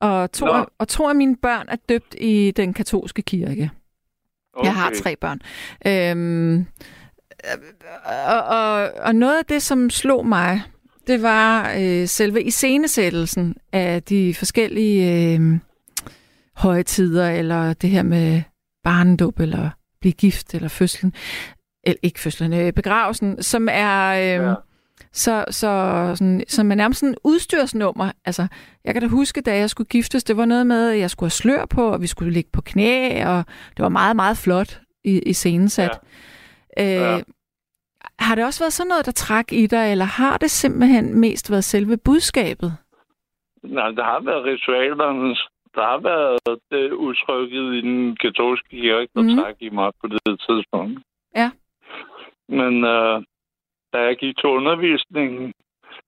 Og 0.00 0.32
to, 0.32 0.46
Nå. 0.46 0.66
og 0.78 0.88
to 0.88 1.08
af 1.08 1.14
mine 1.14 1.36
børn 1.36 1.66
er 1.68 1.76
døbt 1.88 2.14
i 2.20 2.50
den 2.50 2.74
katolske 2.74 3.22
kirke. 3.22 3.70
Okay. 4.52 4.66
Jeg 4.66 4.74
har 4.74 4.92
tre 5.02 5.16
børn. 5.16 5.40
Øhm, 5.86 6.66
og, 8.04 8.42
og, 8.42 8.90
og 9.02 9.14
noget 9.14 9.38
af 9.38 9.44
det, 9.44 9.62
som 9.62 9.90
slog 9.90 10.26
mig, 10.26 10.62
det 11.06 11.22
var 11.22 11.74
øh, 11.78 12.08
selve 12.08 12.42
iscenesættelsen 12.42 13.54
af 13.72 14.02
de 14.02 14.34
forskellige 14.34 15.34
øh, 15.38 15.58
højtider, 16.56 17.30
eller 17.30 17.72
det 17.72 17.90
her 17.90 18.02
med 18.02 18.42
barnedåb, 18.84 19.40
eller 19.40 19.70
blive 20.00 20.12
gift, 20.12 20.54
eller 20.54 20.68
fødslen. 20.68 21.12
Eller 21.84 21.98
ikke 22.02 22.20
fødslen, 22.20 22.52
øh, 22.52 22.72
begravelsen, 22.72 23.42
som 23.42 23.68
er... 23.70 24.10
Øh, 24.12 24.48
Ja. 24.48 24.54
så, 25.12 25.44
så, 25.50 26.12
sådan, 26.16 26.44
som 26.48 26.70
er 26.70 26.74
nærmest 26.74 27.00
sådan 27.00 27.08
en 27.12 27.16
udstyrsnummer. 27.24 28.10
Altså, 28.24 28.46
jeg 28.84 28.94
kan 28.94 29.02
da 29.02 29.08
huske, 29.08 29.40
da 29.40 29.56
jeg 29.56 29.70
skulle 29.70 29.88
giftes, 29.88 30.24
det 30.24 30.36
var 30.36 30.44
noget 30.44 30.66
med, 30.66 30.90
at 30.90 30.98
jeg 30.98 31.10
skulle 31.10 31.26
have 31.26 31.30
slør 31.30 31.66
på, 31.66 31.88
og 31.92 32.02
vi 32.02 32.06
skulle 32.06 32.32
ligge 32.32 32.50
på 32.52 32.60
knæ, 32.60 33.24
og 33.26 33.44
det 33.76 33.82
var 33.82 33.88
meget, 33.88 34.16
meget 34.16 34.38
flot 34.38 34.80
i, 35.04 35.18
i 35.18 35.32
scenesat. 35.32 35.98
Ja. 36.78 36.84
Øh, 36.84 37.00
Ja. 37.00 37.20
Har 38.26 38.34
det 38.34 38.44
også 38.44 38.64
været 38.64 38.72
sådan 38.72 38.88
noget, 38.88 39.06
der 39.06 39.12
træk 39.12 39.52
i 39.52 39.66
dig, 39.66 39.92
eller 39.92 40.04
har 40.04 40.36
det 40.38 40.50
simpelthen 40.50 41.20
mest 41.20 41.50
været 41.50 41.64
selve 41.64 41.96
budskabet? 42.04 42.72
Nej, 43.62 43.90
der 43.90 44.04
har 44.04 44.20
været 44.20 44.44
ritualerne. 44.44 45.36
Der 45.74 45.84
har 45.92 45.98
været 45.98 46.58
det 46.70 46.92
udtrykket 46.92 47.74
i 47.74 47.80
den 47.80 48.16
katolske 48.16 48.68
kirke, 48.68 49.08
der 49.14 49.22
mm. 49.22 49.36
træk 49.36 49.56
i 49.60 49.68
mig 49.68 49.92
på 50.00 50.06
det 50.06 50.40
tidspunkt. 50.48 51.00
Ja. 51.36 51.50
Men 52.48 52.84
øh, 52.84 53.22
da 53.92 53.98
jeg 53.98 54.16
gik 54.16 54.36
til 54.36 54.48
undervisningen, 54.48 55.52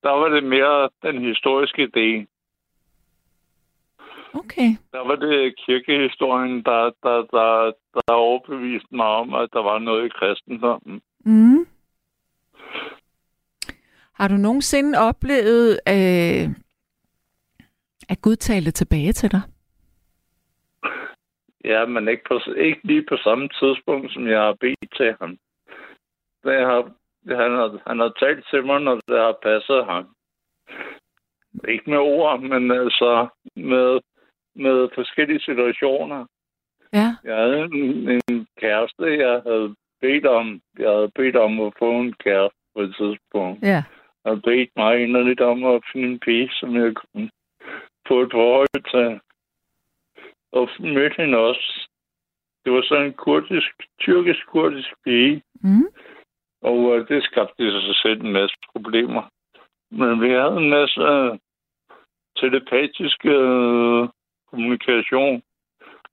der 0.02 0.10
var 0.10 0.28
det 0.28 0.44
mere 0.44 0.88
den 1.02 1.24
historiske 1.24 1.86
del. 1.86 2.26
Okay. 4.34 4.70
Der 4.92 5.06
var 5.08 5.16
det 5.16 5.54
kirkehistorien, 5.66 6.62
der, 6.62 6.90
der, 7.02 7.18
der, 7.36 7.72
der 7.94 8.14
overbeviste 8.14 8.96
mig 8.96 9.06
om, 9.06 9.34
at 9.34 9.48
der 9.52 9.62
var 9.62 9.78
noget 9.78 10.06
i 10.06 10.08
kristendommen. 10.18 11.00
Mm. 11.24 11.66
Har 14.18 14.28
du 14.28 14.34
nogensinde 14.34 14.98
oplevet, 14.98 15.80
øh, 15.88 16.44
at 18.08 18.18
Gud 18.22 18.36
talte 18.36 18.70
tilbage 18.70 19.12
til 19.12 19.32
dig? 19.32 19.42
Ja, 21.64 21.86
men 21.86 22.08
ikke, 22.08 22.22
på, 22.28 22.40
ikke 22.56 22.80
lige 22.84 23.04
på 23.08 23.16
samme 23.16 23.48
tidspunkt, 23.48 24.12
som 24.12 24.28
jeg 24.28 24.40
har 24.40 24.56
bedt 24.60 24.96
til 24.96 25.14
ham. 25.20 25.38
Det 26.44 26.58
har, 26.70 26.82
han, 27.42 27.52
har, 27.60 27.80
han 27.86 27.98
har 27.98 28.12
talt 28.20 28.46
til 28.50 28.66
mig, 28.66 28.80
når 28.80 28.94
det 29.08 29.18
har 29.18 29.36
passet 29.42 29.84
ham. 29.84 30.04
Ikke 31.68 31.90
med 31.90 31.98
ord, 31.98 32.40
men 32.40 32.70
altså 32.70 33.28
med, 33.56 34.00
med 34.54 34.88
forskellige 34.94 35.40
situationer. 35.40 36.26
Ja. 36.92 37.08
Jeg 37.24 37.36
havde 37.36 37.58
en, 37.58 38.22
en 38.28 38.46
kæreste, 38.60 39.04
jeg 39.04 39.42
havde 39.46 39.74
bedt 40.00 40.26
om. 40.26 40.60
Jeg 40.78 40.90
havde 40.90 41.10
bedt 41.14 41.36
om 41.36 41.60
at 41.60 41.72
få 41.78 41.90
en 42.00 42.12
kæreste 42.12 42.58
på 42.74 42.82
et 42.82 42.94
tidspunkt. 42.96 43.62
Ja. 43.62 43.84
Havde 44.26 44.40
bedt 44.40 44.70
mig 44.76 45.02
inderligt 45.02 45.40
om 45.40 45.64
at 45.64 45.82
finde 45.92 46.08
en 46.08 46.18
pige, 46.18 46.50
som 46.52 46.76
jeg 46.76 46.94
kunne 46.94 47.30
få 48.08 48.22
et 48.22 48.32
forhold 48.32 48.84
til. 48.90 49.20
Og 50.52 50.68
mødte 50.80 51.16
hende 51.22 51.38
også. 51.38 51.88
Det 52.64 52.72
var 52.72 52.82
sådan 52.82 53.06
en 53.06 53.12
kurdisk, 53.12 53.72
tyrkisk-kurdisk 54.00 54.88
pige. 55.04 55.42
Mm. 55.60 55.88
Og 56.62 56.78
øh, 56.96 57.08
det 57.08 57.22
skabte 57.22 57.70
sig 57.70 57.96
selv 58.02 58.20
en 58.20 58.32
masse 58.32 58.56
problemer. 58.72 59.22
Men 59.90 60.20
vi 60.20 60.28
havde 60.30 60.56
en 60.56 60.70
masse 60.70 61.00
øh, 61.00 61.38
telepatisk 62.36 63.26
øh, 63.26 64.08
kommunikation, 64.50 65.42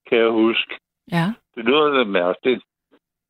kan 0.08 0.18
jeg 0.18 0.30
huske. 0.30 0.74
Ja. 1.12 1.26
Det 1.56 1.66
lyder 1.66 1.98
lidt 1.98 2.10
mærkeligt. 2.10 2.64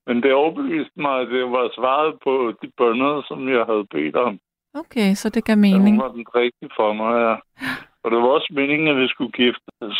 Men 0.07 0.23
det 0.23 0.33
overbeviste 0.33 1.01
mig, 1.01 1.21
at 1.21 1.27
det 1.27 1.51
var 1.51 1.71
svaret 1.75 2.19
på 2.23 2.53
de 2.61 2.71
bønder, 2.77 3.23
som 3.27 3.49
jeg 3.49 3.65
havde 3.65 3.85
bedt 3.85 4.15
om. 4.15 4.39
Okay, 4.73 5.13
så 5.13 5.29
det 5.29 5.45
gav 5.45 5.53
Ja, 5.55 5.59
mening. 5.61 5.95
hun 5.95 5.99
var 5.99 6.11
den 6.11 6.25
rigtige 6.35 6.69
for 6.77 6.93
mig, 6.93 7.13
ja. 7.27 7.35
Og 8.03 8.11
det 8.11 8.17
var 8.19 8.27
også 8.27 8.49
meningen, 8.51 8.87
at 8.87 8.97
vi 8.97 9.07
skulle 9.07 9.31
giftes. 9.31 9.95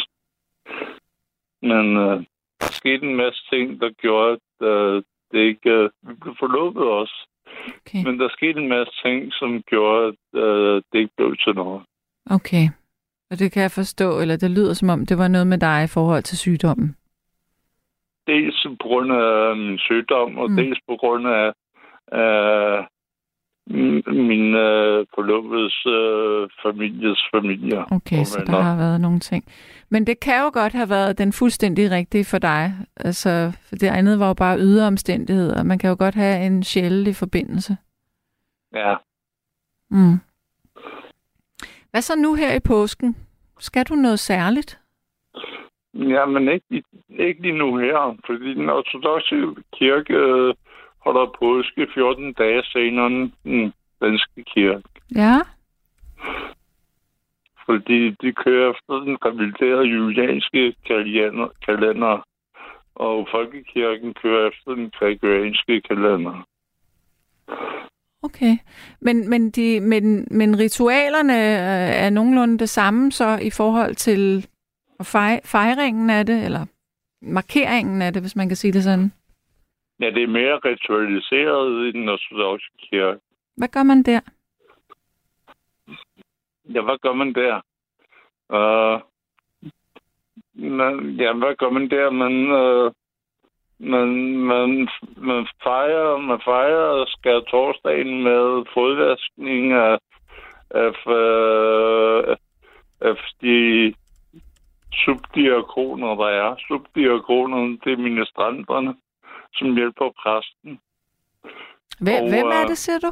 Men 1.62 1.86
øh, 1.98 2.18
der 2.62 2.72
skete 2.82 3.06
en 3.10 3.16
masse 3.16 3.42
ting, 3.52 3.82
der 3.82 3.90
gjorde, 3.90 4.32
at 4.62 4.68
øh, 4.68 5.04
det 5.32 5.40
ikke... 5.40 5.70
Øh, 5.70 5.90
vi 6.08 6.14
blev 6.22 6.36
forlovet 6.40 6.78
også. 7.02 7.28
Okay. 7.80 8.04
Men 8.06 8.20
der 8.20 8.30
skete 8.30 8.60
en 8.62 8.68
masse 8.70 8.94
ting, 9.06 9.34
som 9.34 9.62
gjorde, 9.62 10.08
at 10.08 10.40
øh, 10.44 10.82
det 10.92 11.00
ikke 11.00 11.14
blev 11.18 11.36
til 11.46 11.56
noget. 11.56 11.82
Okay. 12.30 12.66
Og 13.32 13.40
det 13.40 13.52
kan 13.52 13.62
jeg 13.62 13.72
forstå, 13.72 14.20
eller 14.22 14.38
det 14.38 14.52
lyder 14.52 14.74
som 14.74 14.90
om, 14.90 15.06
det 15.06 15.18
var 15.18 15.28
noget 15.28 15.48
med 15.48 15.58
dig 15.58 15.84
i 15.84 15.88
forhold 15.94 16.24
til 16.24 16.38
sygdommen. 16.38 16.96
Dels 18.28 18.66
på 18.70 18.76
grund 18.88 19.12
af 19.12 19.56
min 19.58 19.78
sygdom, 19.78 20.38
og 20.38 20.50
Mm. 20.50 20.56
dels 20.56 20.80
på 20.88 20.96
grund 20.98 21.28
af 21.28 21.48
øh, 22.20 22.86
min 23.68 24.56
øh, 24.56 25.06
forlovedes 25.16 25.86
øh, 25.86 26.50
families 26.64 27.20
familier. 27.36 27.84
Okay, 27.92 28.24
så 28.24 28.44
der 28.48 28.62
har 28.62 28.78
været 28.78 29.02
nogle 29.02 29.20
ting. 29.20 29.44
Men 29.90 30.08
det 30.08 30.20
kan 30.20 30.42
jo 30.44 30.50
godt 30.54 30.74
have 30.74 30.90
været 30.90 31.18
den 31.18 31.34
fuldstændig 31.34 31.92
rigtige 31.92 32.26
for 32.26 32.38
dig. 32.38 32.74
Altså, 32.96 33.52
for 33.70 33.76
det 33.76 33.88
andet 33.88 34.20
var 34.20 34.28
jo 34.28 34.34
bare 34.34 34.60
ydre 34.60 34.88
omstændigheder. 34.88 35.64
Man 35.64 35.80
kan 35.80 35.90
jo 35.90 35.96
godt 36.00 36.16
have 36.16 36.46
en 36.46 36.64
sjældent 36.64 37.18
forbindelse. 37.18 37.78
Ja. 38.74 38.96
Mm. 39.90 40.18
Hvad 41.92 42.02
så 42.02 42.16
nu 42.16 42.34
her 42.34 42.56
i 42.56 42.60
påsken? 42.60 43.16
Skal 43.60 43.86
du 43.86 43.96
noget 43.96 44.20
særligt? 44.20 44.80
Ja, 45.94 46.26
men 46.26 46.50
ikke, 46.50 46.84
ikke 47.10 47.42
lige 47.42 47.58
nu 47.58 47.78
her, 47.78 48.18
fordi 48.26 48.54
den 48.54 48.70
ortodoxe 48.70 49.36
kirke 49.74 50.14
øh, 50.14 50.54
holder 51.04 51.26
påske 51.40 51.88
14 51.94 52.34
dage 52.34 52.64
senere 52.64 53.08
end 53.08 53.32
den 53.44 53.74
danske 54.02 54.44
kirke. 54.44 54.84
Ja. 55.16 55.38
Fordi 57.66 58.10
de 58.10 58.34
kører 58.34 58.72
efter 58.72 58.94
den 58.94 59.18
reviderede 59.26 59.86
julianske 59.86 60.76
kalender, 60.88 61.48
kalender, 61.66 62.26
og 62.96 63.28
folkekirken 63.32 64.14
kører 64.14 64.50
efter 64.50 64.76
den 64.76 64.92
gregorianske 65.00 65.82
kalender. 65.82 66.46
Okay. 68.24 68.58
Men, 69.02 69.30
men, 69.30 69.52
de, 69.52 69.80
men, 69.80 70.28
men 70.32 70.60
ritualerne 70.60 71.34
øh, 71.34 72.06
er 72.06 72.10
nogenlunde 72.10 72.60
det 72.60 72.70
samme 72.70 73.12
så 73.12 73.40
i 73.42 73.50
forhold 73.50 73.96
til 73.96 74.48
fej, 75.04 75.42
fejringen 75.46 76.10
af 76.10 76.26
det, 76.26 76.46
eller 76.46 76.66
markeringen 77.22 78.02
af 78.02 78.14
det, 78.14 78.22
hvis 78.22 78.36
man 78.36 78.48
kan 78.48 78.58
sige 78.58 78.74
det 78.74 78.84
sådan. 78.84 79.12
Ja, 80.04 80.10
det 80.10 80.24
er 80.24 80.28
mere 80.28 80.60
ritualiseret 80.66 81.88
i 81.88 81.92
den 81.92 82.10
ortodoxe 82.10 82.70
kirke. 82.78 83.20
Hvad 83.58 83.68
gør 83.68 83.84
man 83.84 84.04
der? 84.04 84.20
Ja, 86.74 86.82
hvad 86.82 86.98
gør 87.02 87.14
man 87.14 87.34
der? 87.34 87.56
Uh, 88.50 89.02
man, 90.72 91.10
ja, 91.10 91.34
hvad 91.34 91.56
gør 91.56 91.70
man 91.70 91.90
der? 91.90 92.10
Man, 92.10 92.36
uh, 92.52 92.92
man, 93.80 94.38
man, 94.38 94.90
man 95.18 95.48
fejrer, 95.64 96.18
man 96.18 96.42
fejrer 96.46 97.06
skær 97.08 97.40
torsdagen 97.40 98.24
med 98.24 98.66
fodvaskning 98.74 99.72
af, 99.72 99.98
af, 100.70 101.08
uh, 101.08 102.36
af 103.02 103.16
de 103.42 103.94
subdiakoner, 104.94 106.16
der 106.16 106.28
er. 106.28 106.56
Subdiakonerne, 106.68 107.78
det 107.84 107.92
er 107.94 107.98
ministranterne, 107.98 108.96
som 109.56 109.76
hjælper 109.76 110.10
præsten. 110.24 110.80
Hvem, 112.00 112.24
Og, 112.24 112.30
hvem 112.30 112.48
er 112.48 112.62
øh, 112.64 112.68
det, 112.68 112.78
siger 112.78 113.00
du? 113.00 113.12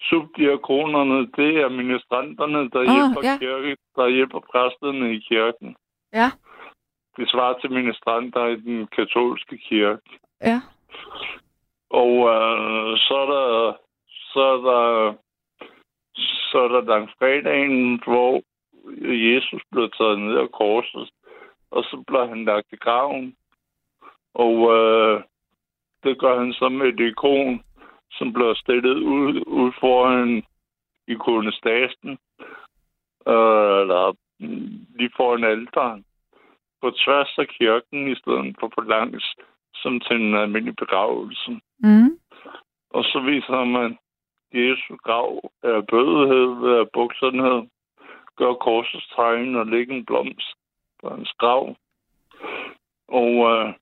Subdiakonerne, 0.00 1.18
det 1.36 1.56
er 1.64 1.68
ministranterne, 1.68 2.70
der, 2.70 2.80
Ah, 2.80 2.94
hjælper, 2.96 3.20
ja. 3.28 3.36
kirke, 3.38 3.76
der 3.96 4.08
hjælper 4.08 4.40
præsterne 4.52 5.14
i 5.14 5.18
kirken. 5.18 5.76
Ja. 6.12 6.28
Det 7.16 7.30
svarer 7.30 7.58
til 7.58 7.70
ministranter 7.72 8.46
i 8.46 8.56
den 8.56 8.86
katolske 8.86 9.58
kirke. 9.58 10.18
Ja. 10.40 10.60
Og 11.90 12.12
øh, 12.34 12.98
så 12.98 13.14
er 13.24 13.26
der 13.34 13.72
så 14.32 14.40
er 14.40 14.60
der 14.70 15.14
så 16.50 16.58
er 16.58 16.68
der 16.68 16.80
langfredagen, 16.80 18.00
hvor 18.04 18.42
Jesus 19.30 19.62
blev 19.70 19.90
taget 19.98 20.18
ned 20.18 20.36
af 20.36 20.50
korset, 20.52 21.10
og 21.70 21.84
så 21.84 22.04
blev 22.06 22.28
han 22.28 22.44
lagt 22.44 22.66
i 22.72 22.76
graven. 22.76 23.36
Og 24.34 24.54
øh, 24.76 25.22
det 26.02 26.18
gør 26.18 26.38
han 26.38 26.52
så 26.52 26.68
med 26.68 26.86
et 26.86 27.00
ikon, 27.00 27.62
som 28.10 28.32
bliver 28.32 28.54
stillet 28.54 28.96
ud, 28.96 29.42
ud 29.46 29.72
foran 29.80 30.42
ikonostasen, 31.08 32.10
øh, 33.26 33.76
eller 33.82 34.16
lige 34.98 35.12
foran 35.16 35.44
alderen, 35.44 36.04
på 36.82 36.90
tværs 36.90 37.38
af 37.38 37.48
kirken, 37.48 38.08
i 38.12 38.14
stedet 38.14 38.56
for 38.60 38.68
på 38.68 38.80
langs, 38.80 39.34
som 39.74 40.00
til 40.00 40.16
en 40.16 40.34
almindelig 40.34 40.76
begravelse. 40.76 41.60
Mm. 41.78 42.18
Og 42.90 43.04
så 43.04 43.20
viser 43.20 43.64
man 43.64 43.98
Jesu 44.54 44.96
grav 44.96 45.50
af 45.62 45.86
bødighed, 45.86 46.78
af 46.78 46.90
buksernhed, 46.92 47.62
gør 48.36 48.52
korsets 48.54 49.08
tegn 49.16 49.56
og 49.56 49.66
lægge 49.66 49.94
en 49.96 50.04
blomst 50.04 50.54
på 51.00 51.08
hans 51.08 51.32
grav. 51.38 51.76
Og 53.08 53.32
øh, 53.52 53.74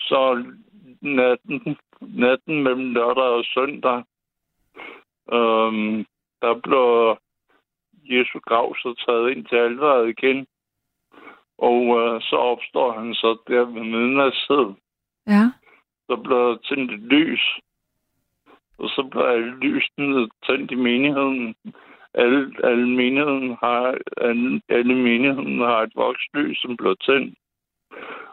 så 0.00 0.44
natten, 1.02 1.76
natten 2.00 2.62
mellem 2.62 2.92
lørdag 2.92 3.24
og 3.38 3.44
søndag, 3.44 3.98
øh, 5.32 6.04
der 6.42 6.60
blev 6.62 7.16
Jesu 8.04 8.38
grav 8.38 8.76
så 8.76 9.04
taget 9.06 9.30
ind 9.30 9.46
til 9.46 9.56
alderet 9.56 10.08
igen. 10.08 10.46
Og 11.58 11.82
øh, 12.00 12.20
så 12.20 12.36
opstår 12.36 12.92
han 12.92 13.14
så 13.14 13.38
der 13.48 13.64
ved 13.64 13.84
midnatstid 13.84 14.74
Ja. 15.26 15.44
så 16.06 16.16
blev 16.16 16.38
der 16.38 16.56
tændt 16.56 16.92
et 16.92 17.00
lys. 17.00 17.42
Og 18.78 18.88
så 18.88 19.08
blev 19.10 19.22
alle 19.22 19.58
lysene 19.58 20.28
tændt 20.46 20.70
i 20.70 20.74
menigheden. 20.74 21.54
Alle, 22.14 22.54
alle, 22.64 22.88
menigheden 22.88 23.56
har, 23.62 23.98
alle, 24.16 24.60
alle 24.68 24.94
menigheden 24.94 25.58
har 25.58 25.82
et 25.82 25.92
vokslys, 25.96 26.58
som 26.58 26.76
blev 26.76 26.96
tændt. 26.96 27.38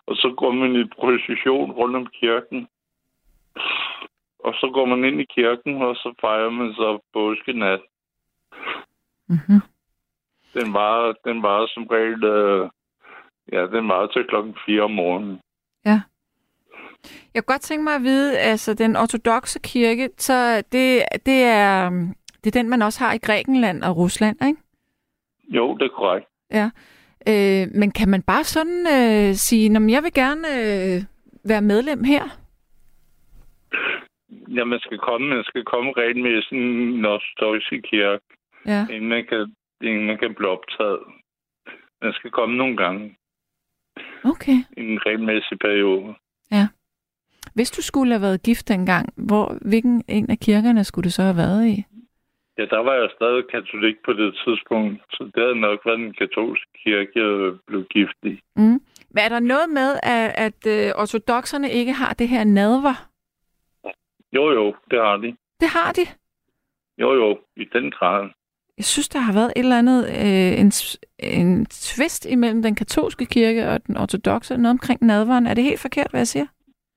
Og 0.07 0.15
så 0.15 0.33
går 0.37 0.51
man 0.51 0.75
i 0.75 0.83
procession 0.83 1.71
rundt 1.71 1.95
om 1.95 2.07
kirken. 2.07 2.67
Og 4.39 4.53
så 4.53 4.71
går 4.73 4.85
man 4.85 5.03
ind 5.03 5.21
i 5.21 5.25
kirken, 5.35 5.81
og 5.81 5.95
så 5.95 6.13
fejrer 6.21 6.49
man 6.49 6.73
så 6.73 6.99
påskenat. 7.13 7.81
Mm-hmm. 9.27 9.61
Den 10.53 10.73
var, 10.73 11.15
den 11.25 11.43
var 11.43 11.67
som 11.73 11.83
regel, 11.87 12.23
øh, 12.23 12.69
ja, 13.51 13.61
den 13.67 13.87
var 13.87 14.07
til 14.07 14.25
klokken 14.29 14.55
4 14.65 14.81
om 14.81 14.91
morgenen. 14.91 15.39
Ja. 15.85 16.01
Jeg 17.33 17.43
kunne 17.43 17.53
godt 17.53 17.61
tænke 17.61 17.83
mig 17.83 17.95
at 17.95 18.03
vide, 18.03 18.39
altså 18.39 18.73
den 18.73 18.95
ortodoxe 18.95 19.59
kirke, 19.63 20.09
så 20.17 20.63
det, 20.71 21.03
det, 21.25 21.43
er, 21.43 21.89
det 22.43 22.47
er 22.47 22.61
den, 22.61 22.69
man 22.69 22.81
også 22.81 23.03
har 23.03 23.13
i 23.13 23.17
Grækenland 23.17 23.83
og 23.83 23.97
Rusland, 23.97 24.37
ikke? 24.47 24.61
Jo, 25.47 25.77
det 25.77 25.85
er 25.85 25.95
korrekt. 25.95 26.27
Ja. 26.51 26.69
Øh, 27.31 27.67
men 27.79 27.91
kan 27.91 28.09
man 28.09 28.21
bare 28.21 28.43
sådan 28.43 28.87
øh, 28.97 29.33
sige, 29.33 29.75
at 29.75 29.91
jeg 29.91 30.03
vil 30.03 30.13
gerne 30.13 30.47
øh, 30.61 31.03
være 31.43 31.61
medlem 31.61 32.03
her? 32.03 32.23
Ja, 34.55 34.63
man 34.63 34.79
skal 34.79 34.97
komme, 34.97 35.27
man 35.35 35.43
skal 35.43 35.63
komme 35.63 35.93
regelmæssigt 35.97 36.51
i 36.51 36.91
den 36.95 37.05
ortodoxe 37.05 37.77
kirke. 37.77 38.25
Ja. 38.65 38.87
inden 38.89 39.09
man 39.09 39.25
kan, 39.29 39.53
inden 39.81 40.05
man 40.07 40.17
kan 40.17 40.35
blive 40.35 40.49
optaget. 40.49 40.99
Man 42.01 42.13
skal 42.13 42.31
komme 42.31 42.57
nogle 42.57 42.77
gange 42.77 43.15
Okay. 44.23 44.57
i 44.77 44.81
en 44.81 44.99
regelmæssig 45.05 45.59
periode. 45.59 46.15
Hvis 47.53 47.71
du 47.71 47.81
skulle 47.81 48.13
have 48.13 48.21
været 48.21 48.43
gift 48.43 48.67
dengang, 48.67 49.13
hvor, 49.15 49.57
hvilken 49.61 50.03
en 50.07 50.29
af 50.29 50.39
kirkerne 50.39 50.83
skulle 50.83 51.03
det 51.03 51.13
så 51.13 51.23
have 51.23 51.37
været 51.37 51.67
i? 51.67 51.83
Ja, 52.57 52.65
der 52.65 52.79
var 52.79 52.93
jeg 52.93 53.09
stadig 53.15 53.43
katolik 53.47 53.95
på 54.05 54.13
det 54.13 54.35
tidspunkt, 54.45 55.01
så 55.09 55.23
det 55.35 55.43
havde 55.43 55.59
nok 55.59 55.79
været 55.85 55.99
den 55.99 56.13
katolske 56.13 56.71
kirke, 56.83 57.11
jeg 57.15 57.53
blev 57.67 57.83
gift 57.85 58.17
i. 58.23 58.39
Mm. 58.55 58.79
Men 59.09 59.19
er 59.25 59.29
der 59.29 59.39
noget 59.39 59.69
med, 59.69 59.89
at, 60.03 60.31
at 60.47 60.59
øh, 60.67 61.01
ortodoxerne 61.01 61.71
ikke 61.71 61.93
har 61.93 62.13
det 62.13 62.27
her 62.27 62.43
nadver? 62.43 62.95
Jo, 64.33 64.51
jo, 64.51 64.75
det 64.91 64.99
har 64.99 65.17
de. 65.17 65.35
Det 65.59 65.69
har 65.69 65.91
de. 65.91 66.01
Jo, 66.97 67.13
jo, 67.13 67.39
i 67.55 67.65
den 67.73 67.91
grad. 67.91 68.29
Jeg 68.77 68.85
synes, 68.85 69.09
der 69.09 69.19
har 69.19 69.33
været 69.33 69.53
et 69.55 69.59
eller 69.59 69.77
andet, 69.77 70.01
øh, 70.05 70.59
en, 70.61 70.71
en 71.19 71.65
tvist 71.65 72.25
imellem 72.25 72.61
den 72.61 72.75
katolske 72.75 73.25
kirke 73.25 73.67
og 73.67 73.87
den 73.87 73.97
ortodoxe, 73.97 74.57
noget 74.57 74.75
omkring 74.77 75.03
nadveren. 75.03 75.47
Er 75.47 75.53
det 75.53 75.63
helt 75.63 75.79
forkert, 75.79 76.11
hvad 76.11 76.19
jeg 76.19 76.27
siger? 76.27 76.47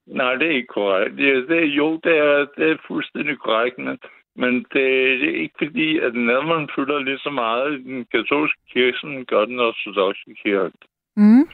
Nej, 0.06 0.35
det 0.35 0.47
er 0.47 0.56
ikke 0.56 0.74
korrekt. 0.78 1.20
Ja, 1.20 1.35
det, 1.51 1.66
jo, 1.66 2.01
det 2.05 2.18
er, 2.18 2.47
det 2.56 2.70
er 2.70 2.76
fuldstændig 2.86 3.39
korrekt, 3.39 3.78
men, 3.78 3.98
men 4.39 4.55
det, 4.55 4.85
det 5.20 5.28
er 5.28 5.40
ikke 5.43 5.59
fordi, 5.59 5.98
at 5.98 6.15
nadveren 6.15 6.69
fylder 6.74 6.98
lige 6.98 7.19
så 7.19 7.31
meget 7.31 7.81
i 7.81 7.82
den 7.82 8.05
katolske 8.05 8.60
kirke, 8.73 8.98
som 8.98 9.10
den 9.10 9.24
gør 9.24 9.44
den 9.44 9.60
ortodoxe 9.60 10.35
kirke. 10.43 10.78
Mm. 11.16 11.48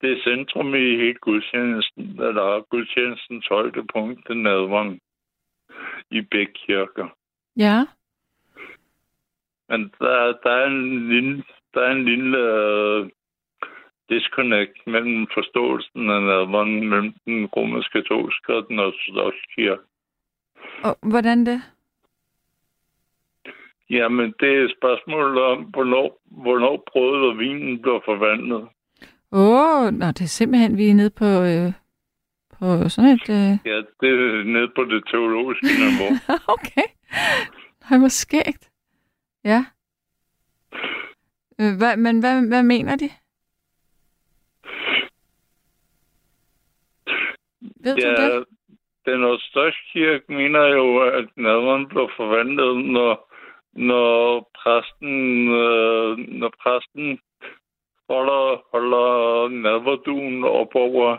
Det 0.00 0.12
er 0.12 0.22
centrum 0.22 0.74
i 0.74 0.96
hele 1.02 1.14
gudstjenesten, 1.14 2.04
eller 2.28 2.64
gudstjenestens 2.70 3.46
højdepunkt, 3.46 4.28
den 4.28 4.42
nadveren 4.42 5.00
i 6.10 6.20
begge 6.20 6.52
kirker. 6.52 7.08
Ja. 7.56 7.86
Men 9.68 9.92
der, 10.00 10.34
der 10.42 10.50
er 10.50 10.66
en 10.66 11.08
lille, 11.08 11.44
der 11.74 11.80
er 11.80 11.92
en 11.92 12.04
lille 12.04 12.38
uh, 12.38 13.08
disconnect 14.08 14.86
mellem 14.86 15.26
forståelsen 15.34 16.10
af 16.10 16.22
nadveren 16.22 16.88
mellem 16.88 17.14
den 17.24 17.46
romersk-katolske 17.46 18.54
og 18.54 18.66
den 18.68 18.78
ortodoxe 18.78 19.42
kirke. 19.54 19.82
Og 20.84 20.98
hvordan 21.02 21.46
det? 21.46 21.62
Jamen, 23.90 24.34
det 24.40 24.48
er 24.48 24.64
et 24.64 24.74
spørgsmål 24.78 25.38
om, 25.38 25.62
hvornår, 25.62 26.20
hvornår 26.30 26.84
brødet 26.92 27.30
og 27.30 27.38
vinen 27.38 27.82
bliver 27.82 28.00
forvandlet. 28.04 28.68
Åh, 29.32 29.82
oh, 29.82 29.92
nå, 29.92 30.06
det 30.06 30.20
er 30.20 30.36
simpelthen, 30.38 30.76
vi 30.76 30.90
er 30.90 30.94
nede 30.94 31.10
på, 31.10 31.24
øh, 31.24 31.72
på 32.54 32.88
sådan 32.88 33.10
et... 33.10 33.28
Øh... 33.30 33.52
Ja, 33.70 33.76
det 34.00 34.08
er 34.08 34.44
nede 34.44 34.68
på 34.76 34.84
det 34.84 35.04
teologiske 35.10 35.66
niveau. 35.66 36.10
okay. 36.54 36.86
Nej, 37.90 37.98
hvor 37.98 38.08
skægt. 38.08 38.70
Ja. 39.44 39.64
Øh, 41.60 41.72
hvad, 41.78 41.96
men 41.96 42.20
hvad, 42.20 42.48
hvad 42.48 42.62
mener 42.62 42.96
de? 42.96 43.10
Ved 47.60 47.96
du 47.96 48.08
ja, 48.08 48.36
det? 48.36 48.44
den 49.06 49.24
ortodoxe 49.24 49.78
kirke 49.92 50.32
mener 50.32 50.64
jo, 50.66 50.98
at 50.98 51.28
nadveren 51.36 51.86
bliver 51.88 52.08
forvandlet, 52.16 52.84
når, 52.84 53.27
når 53.78 54.50
præsten, 54.62 55.48
øh, 55.48 56.18
når 56.18 56.52
præsten 56.62 57.20
holder, 58.08 58.62
holder 58.72 59.48
nadverduen 59.48 60.44
op 60.44 60.74
over, 60.74 61.18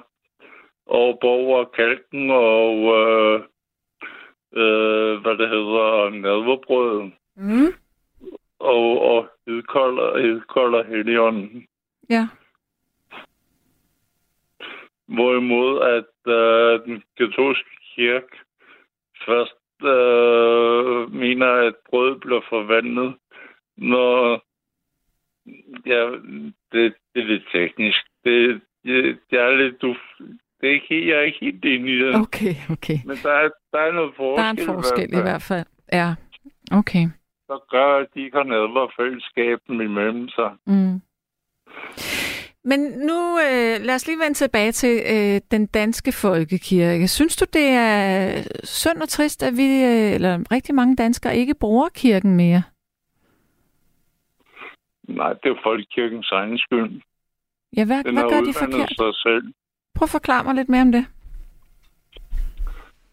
op 0.86 1.24
over 1.24 1.66
kalken 1.66 2.30
og 2.32 2.76
øh, 3.00 3.42
øh, 4.54 5.22
hvad 5.22 5.38
det 5.38 5.50
hedder, 5.50 6.10
nadverbrødet 6.10 7.14
Mm. 7.36 7.74
og, 8.60 9.02
og 9.02 9.30
hedkolder, 9.48 10.18
hedkolder 10.18 10.84
heligånden. 10.84 11.68
Ja. 12.10 12.28
Hvorimod 15.08 15.82
at 15.82 16.34
øh, 16.34 16.86
den 16.86 17.04
katolske 17.18 17.70
kirke 17.96 18.38
først 19.26 19.59
øh, 19.84 21.14
mener, 21.14 21.48
at 21.68 21.76
brødet 21.90 22.20
bliver 22.20 22.42
forvandlet, 22.50 23.16
når 23.78 24.44
ja, 25.86 26.04
det, 26.72 26.94
det 27.14 27.22
er 27.22 27.28
lidt 27.28 27.44
teknisk. 27.52 28.06
Det, 28.24 28.62
det, 28.84 29.18
det 29.30 29.40
er 29.40 29.56
lidt 29.56 29.82
du, 29.82 29.96
det 30.62 30.70
er 30.70 30.74
ikke, 30.74 31.08
jeg 31.08 31.18
er 31.18 31.22
ikke 31.22 31.38
helt 31.42 31.66
enig 31.66 31.94
i 31.94 32.00
det. 32.00 32.16
Okay, 32.16 32.56
okay. 32.72 32.98
Men 33.06 33.18
der 33.24 33.32
er, 33.32 33.50
der 33.72 33.80
er 33.80 33.92
noget 33.92 34.14
forskel, 34.16 34.38
Der 34.38 34.44
er 34.44 34.52
en 34.52 34.74
forskel 34.74 35.14
i 35.14 35.22
hvert 35.22 35.42
fald. 35.42 35.66
Ja. 35.94 36.16
Okay. 36.72 37.06
der 37.48 37.60
gør, 37.70 37.98
at 38.02 38.08
de 38.16 38.32
kan 38.32 38.46
nadver 38.48 38.88
fællesskaben 38.98 39.82
imellem 39.82 40.30
sig. 40.30 40.52
Mm. 40.66 41.02
Men 42.64 42.80
nu 42.80 43.40
øh, 43.40 43.82
lad 43.82 43.96
os 43.96 44.08
lige 44.08 44.20
vende 44.20 44.34
tilbage 44.34 44.72
til 44.72 45.02
øh, 45.14 45.42
den 45.52 45.66
danske 45.66 46.12
folkekirke. 46.12 47.08
Synes 47.08 47.36
du, 47.36 47.46
det 47.54 47.68
er 47.68 48.44
synd 48.64 49.02
og 49.02 49.10
trist, 49.10 49.44
at 49.44 49.58
vi, 49.58 49.84
øh, 49.84 50.14
eller 50.16 50.44
rigtig 50.52 50.76
mange 50.76 50.96
danskere, 50.96 51.38
ikke 51.38 51.56
bruger 51.56 51.90
kirken 51.90 52.36
mere? 52.36 52.64
Nej, 55.08 55.34
det 55.34 55.50
er 55.50 55.60
folkekirkens 55.64 56.32
egen 56.32 56.58
skyld. 56.58 57.02
Ja, 57.78 57.86
hvad, 57.86 58.04
Den 58.04 58.14
hvad 58.14 58.24
gør 58.24 58.42
de 58.42 58.54
forkert? 58.54 58.90
sig 58.98 59.14
selv. 59.16 59.54
Prøv 59.96 60.06
at 60.06 60.10
forklare 60.10 60.44
mig 60.44 60.56
lidt 60.56 60.70
mere 60.70 60.82
om 60.82 60.92
det. 60.92 61.06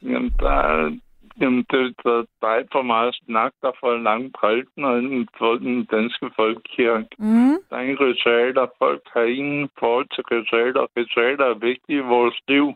Jamen, 0.03 0.33
der 0.41 0.51
er, 0.51 0.99
jamen 1.41 1.65
det, 1.71 1.95
der, 2.05 2.25
der 2.41 2.49
er 2.49 2.63
for 2.73 2.83
meget 2.83 3.15
snak, 3.15 3.53
der 3.63 3.69
er 3.69 3.79
for 3.81 3.97
lange 3.97 4.31
prædikener 4.39 4.97
inden 4.97 5.29
for 5.39 5.55
den 5.55 5.85
danske 5.85 6.31
folkekirke. 6.37 7.09
Mm. 7.19 7.57
Der 7.69 7.77
er 7.77 7.81
ingen 7.81 8.01
ritualer. 8.01 8.67
Folk 8.79 9.03
har 9.15 9.23
ingen 9.23 9.69
forhold 9.79 10.09
til 10.15 10.25
ritualer. 10.33 10.87
Ritualer 10.97 11.47
er 11.53 11.65
vigtige 11.69 11.99
i 11.99 12.09
vores 12.17 12.39
liv. 12.49 12.67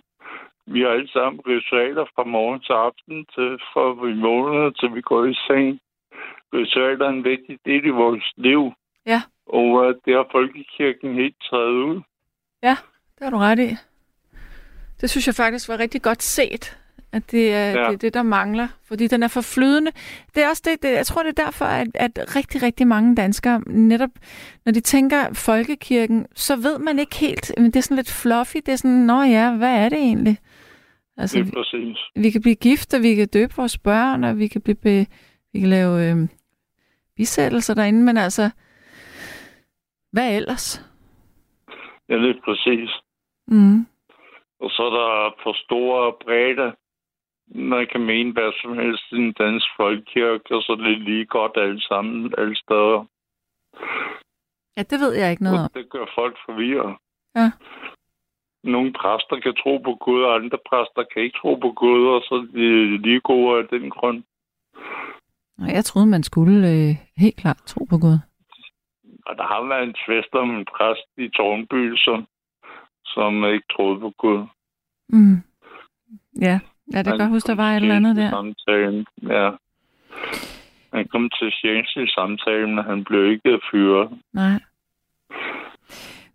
Vi 0.66 0.80
har 0.80 0.88
alle 0.88 1.08
sammen 1.08 1.40
ritualer 1.46 2.04
fra 2.14 2.24
morgen 2.24 2.60
til 2.60 2.72
aften, 2.72 3.26
til 3.34 3.48
fra 3.72 3.84
vi 4.06 4.20
vågner 4.20 4.70
til 4.70 4.94
vi 4.94 5.00
går 5.00 5.24
i 5.24 5.34
seng. 5.46 5.80
Ritualer 6.54 7.04
er 7.06 7.10
en 7.10 7.24
vigtig 7.24 7.58
del 7.64 7.84
i 7.86 7.94
vores 8.02 8.32
liv. 8.36 8.72
Ja. 9.06 9.22
Og 9.46 9.68
uh, 9.82 9.94
det 10.04 10.14
har 10.14 10.26
folkekirken 10.32 11.14
helt 11.14 11.36
taget 11.50 11.76
ud. 11.90 12.00
Ja, 12.62 12.76
det 13.14 13.22
har 13.22 13.30
du 13.30 13.36
ret 13.36 13.58
i. 13.58 13.70
Det 15.00 15.10
synes 15.10 15.26
jeg 15.26 15.34
faktisk 15.34 15.68
var 15.68 15.78
rigtig 15.78 16.02
godt 16.02 16.22
set, 16.22 16.78
at 17.12 17.30
det 17.30 17.54
er 17.54 17.70
Ja. 17.70 17.90
det, 17.90 18.02
det, 18.02 18.14
der 18.14 18.22
mangler. 18.22 18.68
Fordi 18.88 19.06
den 19.06 19.22
er 19.22 19.28
for 19.28 19.40
flydende. 19.40 19.90
Det 20.34 20.44
er 20.44 20.48
også 20.48 20.62
det, 20.64 20.82
det 20.82 20.92
jeg 20.92 21.06
tror, 21.06 21.22
det 21.22 21.38
er 21.38 21.44
derfor, 21.44 21.64
at, 21.64 21.88
at 21.94 22.36
rigtig, 22.36 22.62
rigtig 22.62 22.86
mange 22.86 23.16
danskere 23.16 23.62
netop, 23.66 24.10
når 24.64 24.72
de 24.72 24.80
tænker 24.80 25.32
folkekirken, 25.34 26.26
så 26.34 26.56
ved 26.56 26.78
man 26.78 26.98
ikke 26.98 27.16
helt, 27.16 27.52
men 27.56 27.66
det 27.66 27.76
er 27.76 27.80
sådan 27.80 27.96
lidt 27.96 28.10
fluffy. 28.22 28.56
Det 28.56 28.68
er 28.68 28.76
sådan, 28.76 28.96
nå 29.06 29.22
ja, 29.22 29.56
hvad 29.56 29.84
er 29.84 29.88
det 29.88 29.98
egentlig? 29.98 30.38
Altså, 31.16 31.36
Det 31.38 31.42
er 31.42 31.44
vi, 31.44 31.50
præcis. 31.50 31.98
vi 32.16 32.30
kan 32.30 32.40
blive 32.42 32.54
gift, 32.54 32.94
og 32.94 33.02
vi 33.02 33.14
kan 33.14 33.28
døbe 33.28 33.54
vores 33.56 33.78
børn, 33.78 34.24
og 34.24 34.38
vi 34.38 34.46
kan, 34.48 34.60
blive, 34.62 34.74
be, 34.74 35.06
vi 35.52 35.60
kan 35.60 35.68
lave 35.68 36.10
øh, 36.10 36.16
bisættelser 37.16 37.74
derinde, 37.74 38.02
men 38.04 38.16
altså, 38.16 38.50
hvad 40.12 40.36
ellers? 40.36 40.82
Ja, 42.08 42.14
det 42.14 42.30
er 42.30 42.40
præcis. 42.44 42.90
Mm. 43.48 43.86
Og 44.60 44.70
så 44.70 44.82
er 44.82 44.90
der 44.90 45.34
for 45.42 45.52
store 45.64 46.12
bredde. 46.24 46.72
Man 47.54 47.86
kan 47.92 48.00
mene 48.00 48.32
hvad 48.32 48.52
som 48.62 48.72
helst 48.78 49.12
i 49.12 49.16
den 49.16 49.32
danske 49.32 49.70
folkekirke, 49.76 50.56
og 50.56 50.62
så 50.62 50.72
er 50.72 50.76
det 50.76 50.98
lige 50.98 51.26
godt 51.26 51.56
alle 51.56 51.80
sammen, 51.80 52.34
alle 52.38 52.56
steder. 52.56 53.04
Ja, 54.76 54.82
det 54.82 55.00
ved 55.00 55.12
jeg 55.12 55.30
ikke 55.30 55.42
noget 55.42 55.64
om. 55.64 55.70
Det 55.74 55.90
gør 55.90 56.06
folk 56.14 56.36
forvirret. 56.46 56.96
Ja. 57.36 57.50
Nogle 58.64 58.92
præster 58.92 59.40
kan 59.40 59.54
tro 59.62 59.78
på 59.78 59.94
Gud, 59.94 60.22
og 60.22 60.34
andre 60.34 60.58
præster 60.68 61.02
kan 61.12 61.22
ikke 61.22 61.38
tro 61.38 61.54
på 61.54 61.72
Gud, 61.72 62.06
og 62.06 62.20
så 62.20 62.34
er 62.34 62.46
de 62.58 62.98
lige 63.02 63.20
gode 63.20 63.58
af 63.58 63.68
den 63.68 63.90
grund. 63.90 64.22
Jeg 65.58 65.84
troede, 65.84 66.06
man 66.06 66.22
skulle 66.22 66.56
øh, 66.72 66.94
helt 67.16 67.36
klart 67.36 67.62
tro 67.66 67.84
på 67.84 67.98
Gud. 67.98 68.18
Og 69.26 69.36
der 69.36 69.46
har 69.46 69.68
været 69.68 69.82
en 69.82 69.96
tvist 70.04 70.34
om 70.34 70.50
en 70.50 70.64
præst 70.64 71.08
i 71.16 71.28
Tornby, 71.28 71.96
som, 71.96 72.26
som 73.04 73.44
ikke 73.44 73.66
troede 73.72 74.00
på 74.00 74.10
Gud. 74.18 74.46
Mm. 75.08 75.36
Ja, 76.40 76.60
ja 76.92 76.98
det 76.98 77.06
kan 77.06 77.18
godt 77.18 77.28
huske, 77.28 77.46
der 77.46 77.54
var 77.54 77.70
et 77.72 77.76
eller 77.82 77.96
andet 77.96 78.16
der. 78.16 78.30
Samtalen, 78.30 79.06
ja. 79.22 79.50
Han 80.94 81.08
kom 81.08 81.30
til 81.38 81.52
tjeneste 81.62 82.02
i 82.02 82.08
samtalen, 82.08 82.74
men 82.74 82.84
han 82.84 83.04
blev 83.04 83.30
ikke 83.30 83.60
fyret. 83.70 84.10
Nej. 84.32 84.60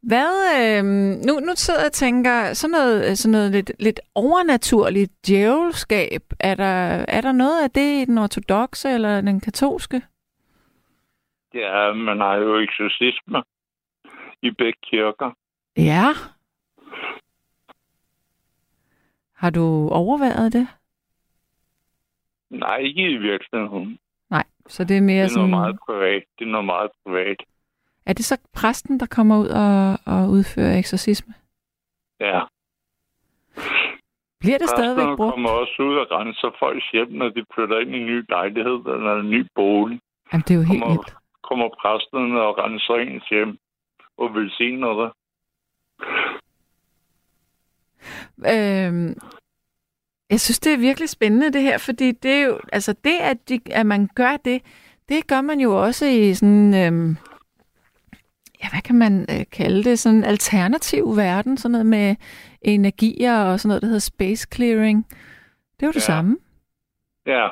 Hvad, 0.01 0.33
øh, 0.61 0.83
nu, 1.27 1.33
nu 1.47 1.51
sidder 1.55 1.79
jeg 1.79 1.85
og 1.85 1.91
tænker, 1.91 2.53
sådan 2.53 2.71
noget, 2.71 3.17
sådan 3.17 3.31
noget 3.31 3.51
lidt, 3.51 3.71
lidt 3.79 3.99
overnaturligt 4.15 5.11
djævelskab, 5.27 6.21
er 6.39 6.55
der, 6.55 7.05
er 7.07 7.21
der 7.21 7.31
noget 7.31 7.63
af 7.63 7.71
det 7.71 8.01
i 8.01 8.05
den 8.05 8.17
ortodoxe 8.17 8.89
eller 8.89 9.21
den 9.21 9.39
katolske? 9.39 10.01
Ja, 11.53 11.93
man 11.93 12.19
har 12.19 12.35
jo 12.35 12.59
eksorcisme 12.59 13.43
i 14.41 14.51
begge 14.51 14.79
kirker. 14.83 15.31
Ja. 15.77 16.07
Har 19.35 19.49
du 19.49 19.89
overvejet 19.91 20.53
det? 20.53 20.67
Nej, 22.49 22.77
ikke 22.77 23.01
i 23.11 23.17
virkeligheden. 23.17 23.99
Nej, 24.29 24.43
så 24.67 24.83
det 24.83 24.97
er 24.97 25.01
mere 25.01 25.15
Det 25.17 25.23
er 25.23 25.27
sådan... 25.27 25.49
noget 25.49 25.63
meget 25.63 25.79
privat. 25.85 26.23
Det 26.39 26.45
er 26.45 26.49
noget 26.51 26.65
meget 26.65 26.91
privat. 27.05 27.43
Er 28.05 28.13
det 28.13 28.25
så 28.25 28.37
præsten, 28.53 28.99
der 28.99 29.05
kommer 29.05 29.37
ud 29.39 29.47
og, 29.47 29.99
og 30.05 30.29
udfører 30.29 30.77
eksorcisme? 30.77 31.33
Ja. 32.19 32.41
Bliver 34.39 34.57
det 34.57 34.69
stadigvæk 34.69 35.03
Præsterne 35.03 35.17
brugt? 35.17 35.33
kommer 35.33 35.49
også 35.49 35.75
ud 35.89 35.95
og 35.95 36.07
renser 36.11 36.51
folks 36.59 36.89
hjem, 36.91 37.07
når 37.11 37.29
de 37.29 37.45
flytter 37.55 37.79
ind 37.79 37.95
i 37.95 37.99
en 37.99 38.05
ny 38.05 38.25
lejlighed 38.29 38.79
eller 38.95 39.15
en 39.19 39.29
ny 39.29 39.47
bolig. 39.55 39.99
Jamen, 40.33 40.43
det 40.47 40.51
er 40.53 40.55
jo 40.59 40.65
helt 40.71 40.81
Kommer, 40.83 40.87
vildt. 40.95 41.15
kommer 41.49 41.67
præsterne 41.81 42.41
og 42.41 42.57
renser 42.57 42.95
ens 42.95 43.27
hjem 43.29 43.57
og 44.17 44.33
velsigner 44.35 44.93
det. 45.01 45.11
Øhm, 48.47 49.17
jeg 50.29 50.39
synes, 50.41 50.59
det 50.59 50.73
er 50.73 50.77
virkelig 50.77 51.09
spændende 51.09 51.53
det 51.53 51.61
her, 51.61 51.77
fordi 51.77 52.11
det 52.11 52.31
er 52.31 52.45
jo, 52.45 52.59
altså 52.73 52.93
det, 53.03 53.17
at, 53.19 53.49
de, 53.49 53.59
at 53.71 53.85
man 53.85 54.07
gør 54.15 54.37
det, 54.37 54.61
det 55.09 55.27
gør 55.27 55.41
man 55.41 55.59
jo 55.59 55.83
også 55.83 56.05
i 56.05 56.33
sådan, 56.33 56.73
øhm, 56.73 57.17
ja, 58.63 58.69
hvad 58.69 58.81
kan 58.81 58.95
man 58.95 59.25
øh, 59.29 59.45
kalde 59.51 59.83
det, 59.83 59.99
sådan 59.99 60.17
en 60.17 60.23
alternativ 60.23 61.17
verden, 61.17 61.57
sådan 61.57 61.71
noget 61.71 61.85
med 61.85 62.15
energier 62.61 63.37
og 63.43 63.59
sådan 63.59 63.67
noget, 63.69 63.81
der 63.81 63.87
hedder 63.87 63.99
space 63.99 64.47
clearing. 64.53 65.07
Det 65.79 65.83
er 65.83 65.87
jo 65.87 65.91
det 65.91 65.95
Ja. 65.95 65.99
samme. 66.05 66.37
Ja, 67.25 67.47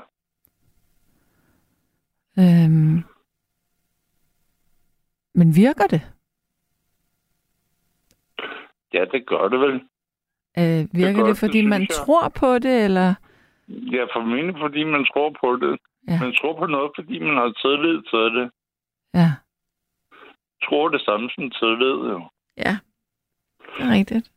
Øhm, 2.39 3.03
men 5.35 5.55
virker 5.55 5.87
det? 5.87 6.01
ja, 8.93 9.05
det 9.11 9.27
gør 9.27 9.47
det 9.47 9.59
vel. 9.59 9.81
Øh, 10.59 10.81
virker 11.01 11.19
det, 11.19 11.25
godt, 11.29 11.39
fordi 11.39 11.57
det 11.61 11.69
man 11.69 11.81
jeg. 11.81 11.89
tror 11.89 12.29
på 12.39 12.59
det, 12.59 12.85
eller? 12.85 13.13
Ja, 13.67 14.03
formentlig 14.15 14.55
fordi 14.59 14.83
man 14.83 15.05
tror 15.05 15.29
på 15.41 15.55
det. 15.55 15.79
Ja. 16.07 16.19
Man 16.21 16.33
tror 16.39 16.53
på 16.59 16.65
noget, 16.65 16.91
fordi 16.95 17.19
man 17.19 17.35
har 17.37 17.51
tillid 17.65 18.01
til 18.11 18.25
det. 18.41 18.51
Ja, 19.13 19.29
Tror 20.65 20.89
det 20.89 21.01
samme 21.01 21.29
som 21.35 21.49
tillid, 21.49 21.97
jo. 22.13 22.21
ja. 22.57 22.73
Det 23.77 23.85
er 23.85 23.91
rigtigt. 23.93 24.29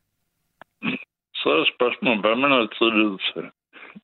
Så 1.35 1.49
er 1.49 1.65
spørgsmålet, 1.75 2.21
hvad 2.21 2.35
man 2.35 2.51
har 2.51 2.67
tillid 2.79 3.13
til. 3.33 3.45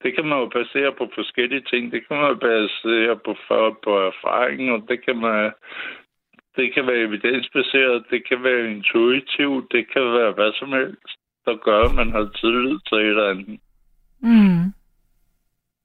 Det 0.04 0.16
kan 0.16 0.26
man 0.26 0.40
jo 0.40 0.46
basere 0.60 0.92
på 0.98 1.10
forskellige 1.16 1.62
ting. 1.72 1.92
Det 1.92 2.08
kan 2.08 2.18
man 2.18 2.40
basere 2.40 3.16
på, 3.26 3.36
for- 3.48 3.78
på 3.84 3.92
erfaring, 4.12 4.72
og 4.72 4.80
det 4.90 5.06
kan 5.06 5.18
man 5.18 5.52
det 6.56 6.74
kan 6.74 6.88
være 6.88 6.98
evidensbaseret, 7.08 8.06
det 8.10 8.28
kan 8.28 8.44
være 8.44 8.72
intuitivt, 8.72 9.72
det 9.72 9.84
kan 9.94 10.02
være 10.14 10.32
hvad 10.32 10.52
som 10.60 10.72
helst, 10.72 11.18
der 11.46 11.64
gør, 11.64 11.84
at 11.90 11.96
man 11.96 12.12
har 12.12 12.32
tillid 12.42 12.80
til 12.88 12.98
et 12.98 13.06
eller 13.10 13.30
andet. 13.30 13.60
Mm. 14.20 14.74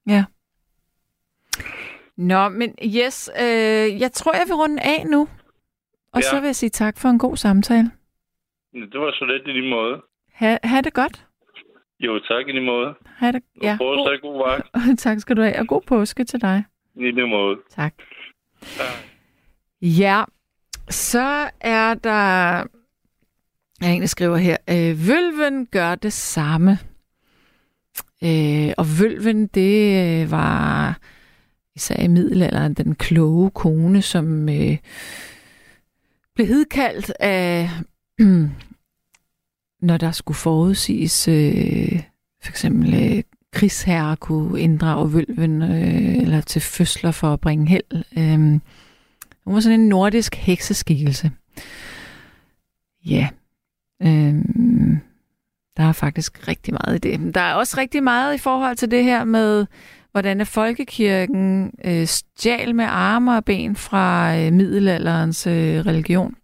Ja. 0.06 0.24
Nå, 2.16 2.48
men 2.48 2.74
yes, 2.84 3.30
øh, 3.40 4.00
jeg 4.00 4.12
tror, 4.12 4.32
jeg 4.34 4.44
vil 4.46 4.54
runde 4.54 4.82
af 4.82 5.06
nu. 5.06 5.28
Og 6.12 6.20
Ja. 6.20 6.30
så 6.30 6.40
vil 6.40 6.46
jeg 6.46 6.56
sige 6.56 6.70
tak 6.70 6.98
for 6.98 7.08
en 7.08 7.18
god 7.18 7.36
samtale. 7.36 7.90
Det 8.72 9.00
var 9.00 9.12
så 9.12 9.24
lidt 9.24 9.42
i 9.48 9.50
lige 9.60 9.70
måde. 9.70 10.02
Ha, 10.32 10.56
ha 10.64 10.80
det 10.80 10.94
godt. 10.94 11.26
Jo, 12.00 12.18
tak 12.18 12.48
i 12.48 12.52
lige 12.52 12.64
måde. 12.66 12.94
Ha 13.06 13.32
det, 13.32 13.42
Ja. 13.62 13.72
at 13.72 13.78
god, 13.78 14.20
god 14.22 14.38
vagt. 14.48 14.98
tak 15.04 15.18
skal 15.20 15.36
du 15.36 15.42
have, 15.42 15.58
og 15.58 15.66
god 15.66 15.82
påske 15.82 16.24
til 16.24 16.40
dig. 16.40 16.64
I 16.94 17.10
lige 17.10 17.26
måde. 17.26 17.56
Tak. 17.70 17.94
Ja. 18.62 18.84
Ja, 19.82 20.24
så 20.90 21.50
er 21.60 21.94
der... 21.94 22.64
Jeg 23.80 23.88
er 23.88 23.92
en, 23.92 24.00
der 24.00 24.06
skriver 24.06 24.36
her. 24.36 24.56
Øh, 24.70 25.08
vølven 25.08 25.66
gør 25.66 25.94
det 25.94 26.12
samme. 26.12 26.78
Øh, 28.24 28.72
og 28.78 28.86
vølven, 28.98 29.46
det 29.46 30.22
øh, 30.22 30.30
var 30.30 30.98
især 31.76 32.02
i 32.02 32.08
middelalderen 32.08 32.74
den 32.74 32.94
kloge 32.94 33.50
kone, 33.50 34.02
som 34.02 34.48
øh, 34.48 34.76
blev 36.34 36.46
hedkaldt 36.46 37.12
af, 37.20 37.70
når 39.88 39.96
der 39.96 40.12
skulle 40.12 40.36
forudsiges, 40.36 41.28
øh, 41.28 42.02
for 42.42 42.50
eksempel 42.50 42.94
øh, 42.94 43.22
krigsherrer 43.52 44.14
kunne 44.14 44.60
inddrage 44.60 45.12
vølven, 45.12 45.62
øh, 45.62 46.14
eller 46.14 46.40
til 46.40 46.60
fødsler 46.60 47.10
for 47.10 47.32
at 47.32 47.40
bringe 47.40 47.66
held. 47.66 48.04
Øh, 48.18 48.60
hun 49.44 49.54
var 49.54 49.60
sådan 49.60 49.80
en 49.80 49.88
nordisk 49.88 50.34
hekseskikkelse. 50.34 51.30
Ja. 53.06 53.28
Øhm, 54.02 55.00
der 55.76 55.82
er 55.84 55.92
faktisk 55.92 56.48
rigtig 56.48 56.74
meget 56.74 57.04
i 57.04 57.10
det. 57.10 57.34
Der 57.34 57.40
er 57.40 57.54
også 57.54 57.76
rigtig 57.78 58.02
meget 58.02 58.34
i 58.34 58.38
forhold 58.38 58.76
til 58.76 58.90
det 58.90 59.04
her 59.04 59.24
med, 59.24 59.66
hvordan 60.12 60.46
folkekirken 60.46 61.72
øh, 61.84 62.06
stjal 62.06 62.74
med 62.74 62.84
arme 62.88 63.36
og 63.36 63.44
ben 63.44 63.76
fra 63.76 64.36
øh, 64.36 64.52
middelalderens 64.52 65.46
øh, 65.46 65.86
religion. 65.86 66.34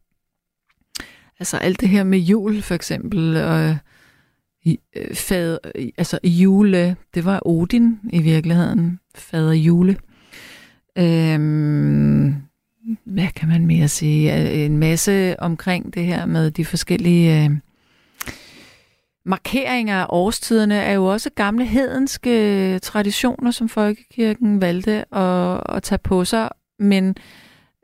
Altså 1.40 1.56
alt 1.56 1.80
det 1.80 1.88
her 1.88 2.04
med 2.04 2.18
jul 2.18 2.62
for 2.62 2.74
eksempel, 2.74 3.36
og 3.36 3.76
øh, 4.66 5.14
fader, 5.14 5.58
altså 5.98 6.18
jule, 6.24 6.96
det 7.14 7.24
var 7.24 7.46
Odin 7.46 8.00
i 8.12 8.22
virkeligheden, 8.22 9.00
fader 9.14 9.52
jule. 9.52 9.96
Øhm, 10.98 12.34
hvad 13.04 13.28
kan 13.36 13.48
man 13.48 13.66
mere 13.66 13.88
sige? 13.88 14.40
Øh, 14.40 14.64
en 14.64 14.78
masse 14.78 15.40
omkring 15.40 15.94
det 15.94 16.06
her 16.06 16.26
med 16.26 16.50
de 16.50 16.64
forskellige 16.64 17.44
øh, 17.44 17.50
markeringer 19.26 19.96
af 19.96 20.06
årstiderne 20.08 20.74
er 20.74 20.92
jo 20.92 21.04
også 21.04 21.30
gamle 21.30 21.64
hedenske 21.64 22.30
øh, 22.74 22.80
traditioner, 22.80 23.50
som 23.50 23.68
folkekirken 23.68 24.60
valgte 24.60 25.14
at, 25.16 25.60
at 25.76 25.82
tage 25.82 25.98
på 25.98 26.24
sig. 26.24 26.48
Men 26.78 27.16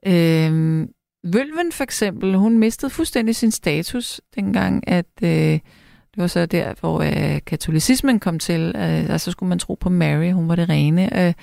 øh, 0.06 0.86
Vølven 1.24 1.72
for 1.72 1.85
eksempel, 1.85 2.36
hun 2.36 2.59
mistede 2.59 2.90
fuldstændig 2.90 3.36
sin 3.36 3.51
status 3.51 4.20
dengang, 4.35 4.89
at 4.89 5.06
øh, 5.22 5.59
det 6.14 6.16
var 6.16 6.27
så 6.27 6.47
der, 6.47 6.74
hvor 6.81 7.01
øh, 7.01 7.40
katolicismen 7.47 8.20
kom 8.20 8.39
til. 8.39 8.72
Øh, 8.77 9.10
altså 9.10 9.31
skulle 9.31 9.48
man 9.48 9.59
tro 9.59 9.74
på 9.74 9.89
Mary, 9.89 10.32
hun 10.32 10.48
var 10.48 10.56
det 10.56 10.68
rene. 10.68 11.27
Øh, 11.27 11.35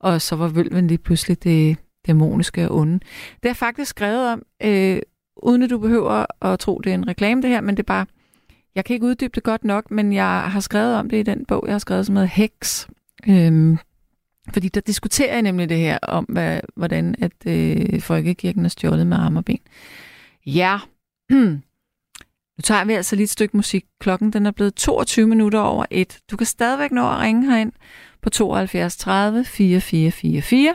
og 0.00 0.20
så 0.20 0.36
var 0.36 0.48
Vølven 0.48 0.86
lige 0.86 0.98
pludselig 0.98 1.44
det 1.44 1.76
dæmoniske 2.06 2.68
og 2.68 2.76
onde. 2.76 3.00
Det 3.42 3.48
er 3.48 3.54
faktisk 3.54 3.90
skrevet 3.90 4.32
om, 4.32 4.42
øh, 4.62 5.00
uden 5.36 5.62
at 5.62 5.70
du 5.70 5.78
behøver 5.78 6.44
at 6.44 6.58
tro, 6.58 6.78
det 6.78 6.90
er 6.90 6.94
en 6.94 7.08
reklame 7.08 7.42
det 7.42 7.50
her, 7.50 7.60
men 7.60 7.76
det 7.76 7.82
er 7.82 7.86
bare, 7.86 8.06
jeg 8.74 8.84
kan 8.84 8.94
ikke 8.94 9.06
uddybe 9.06 9.32
det 9.34 9.42
godt 9.42 9.64
nok, 9.64 9.90
men 9.90 10.12
jeg 10.12 10.42
har 10.42 10.60
skrevet 10.60 10.96
om 10.96 11.10
det 11.10 11.16
i 11.16 11.22
den 11.22 11.44
bog, 11.44 11.64
jeg 11.66 11.74
har 11.74 11.78
skrevet, 11.78 12.06
som 12.06 12.16
hedder 12.16 12.28
Heks. 12.28 12.88
Øhm, 13.28 13.78
fordi 14.52 14.68
der 14.68 14.80
diskuterer 14.80 15.32
jeg 15.32 15.42
nemlig 15.42 15.68
det 15.68 15.78
her 15.78 15.98
om, 16.02 16.24
hvad, 16.24 16.60
hvordan 16.76 17.14
at 17.18 17.32
øh, 17.46 18.00
folkekirken 18.00 18.64
er 18.64 18.68
stjålet 18.68 19.06
med 19.06 19.16
arme 19.16 19.40
og 19.40 19.44
ben. 19.44 19.60
Ja, 20.46 20.78
nu 21.30 22.62
tager 22.62 22.84
vi 22.84 22.92
altså 22.92 23.16
lige 23.16 23.24
et 23.24 23.30
stykke 23.30 23.56
musik. 23.56 23.84
Klokken 24.00 24.32
den 24.32 24.46
er 24.46 24.50
blevet 24.50 24.74
22 24.74 25.26
minutter 25.26 25.60
over 25.60 25.84
et. 25.90 26.18
Du 26.30 26.36
kan 26.36 26.46
stadigvæk 26.46 26.92
nå 26.92 27.10
at 27.10 27.18
ringe 27.18 27.50
herind 27.50 27.72
på 28.22 28.30
72 28.30 28.96
30 28.96 29.44
4444. 29.44 30.74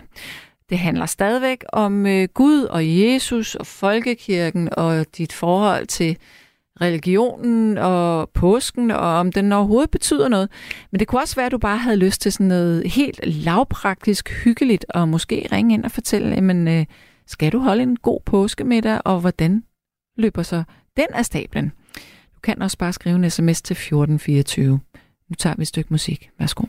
Det 0.69 0.79
handler 0.79 1.05
stadigvæk 1.05 1.63
om 1.73 2.05
øh, 2.05 2.27
Gud 2.33 2.63
og 2.63 2.99
Jesus 2.99 3.55
og 3.55 3.67
folkekirken 3.67 4.69
og 4.71 5.05
dit 5.17 5.33
forhold 5.33 5.87
til 5.87 6.17
religionen 6.81 7.77
og 7.77 8.29
påsken, 8.29 8.91
og 8.91 8.99
om 8.99 9.31
den 9.31 9.51
overhovedet 9.51 9.91
betyder 9.91 10.27
noget. 10.27 10.49
Men 10.91 10.99
det 10.99 11.07
kunne 11.07 11.21
også 11.21 11.35
være, 11.35 11.45
at 11.45 11.51
du 11.51 11.57
bare 11.57 11.77
havde 11.77 11.97
lyst 11.97 12.21
til 12.21 12.31
sådan 12.31 12.47
noget 12.47 12.91
helt 12.91 13.19
lavpraktisk 13.23 14.43
hyggeligt, 14.43 14.85
og 14.89 15.09
måske 15.09 15.47
ringe 15.51 15.73
ind 15.73 15.85
og 15.85 15.91
fortælle, 15.91 16.29
jamen, 16.35 16.67
øh, 16.67 16.85
skal 17.27 17.51
du 17.51 17.59
holde 17.59 17.83
en 17.83 17.97
god 17.97 18.19
påskemiddag, 18.25 19.01
og 19.05 19.19
hvordan 19.19 19.63
løber 20.17 20.43
så 20.43 20.63
den 20.97 21.07
af 21.13 21.25
stablen? 21.25 21.71
Du 22.35 22.39
kan 22.43 22.61
også 22.61 22.77
bare 22.77 22.93
skrive 22.93 23.15
en 23.15 23.29
sms 23.29 23.61
til 23.61 23.73
1424. 23.73 24.79
Nu 25.29 25.35
tager 25.37 25.55
vi 25.55 25.61
et 25.61 25.67
stykke 25.67 25.87
musik. 25.93 26.29
Værsgo. 26.39 26.63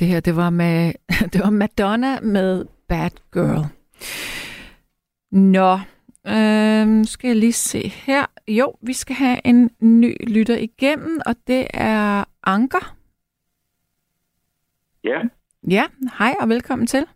Det 0.00 0.08
her, 0.08 0.20
det 0.20 0.36
var, 0.36 0.50
med, 0.50 0.92
det 1.32 1.40
var 1.44 1.50
Madonna 1.50 2.20
med 2.20 2.64
Bad 2.88 3.10
Girl. 3.32 3.64
Nå, 5.32 5.72
øhm, 6.34 7.04
skal 7.04 7.28
jeg 7.28 7.36
lige 7.36 7.52
se 7.52 7.88
her. 7.88 8.26
Jo, 8.48 8.74
vi 8.80 8.92
skal 8.92 9.16
have 9.16 9.38
en 9.44 9.70
ny 9.80 10.16
lytter 10.34 10.56
igennem, 10.56 11.20
og 11.26 11.34
det 11.46 11.66
er 11.74 12.24
Anker. 12.44 12.96
Ja, 15.04 15.20
Ja, 15.70 15.84
hej 16.18 16.34
og 16.40 16.48
velkommen 16.48 16.86
til. 16.86 17.06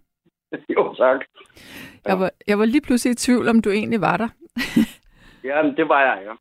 jo 0.76 0.94
tak. 0.94 1.20
Jeg 2.04 2.18
var, 2.18 2.30
jeg 2.46 2.58
var 2.58 2.64
lige 2.64 2.80
pludselig 2.80 3.12
i 3.12 3.14
tvivl, 3.14 3.48
om 3.48 3.62
du 3.62 3.70
egentlig 3.70 4.00
var 4.00 4.16
der. 4.16 4.28
Ja, 5.44 5.62
men 5.62 5.76
det 5.76 5.88
var 5.88 6.00
jeg, 6.00 6.22
ja. 6.26 6.32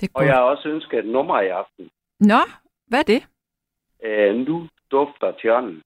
Det 0.00 0.10
Og 0.14 0.26
jeg 0.26 0.34
har 0.34 0.42
også 0.42 0.68
ønsket 0.68 0.98
et 0.98 1.06
nummer 1.06 1.40
i 1.40 1.48
aften. 1.48 1.90
Nå, 2.20 2.38
hvad 2.86 2.98
er 2.98 3.02
det? 3.02 3.22
Øh, 4.04 4.34
nu 4.34 4.68
dufter 4.90 5.32
tjørnen. 5.42 5.82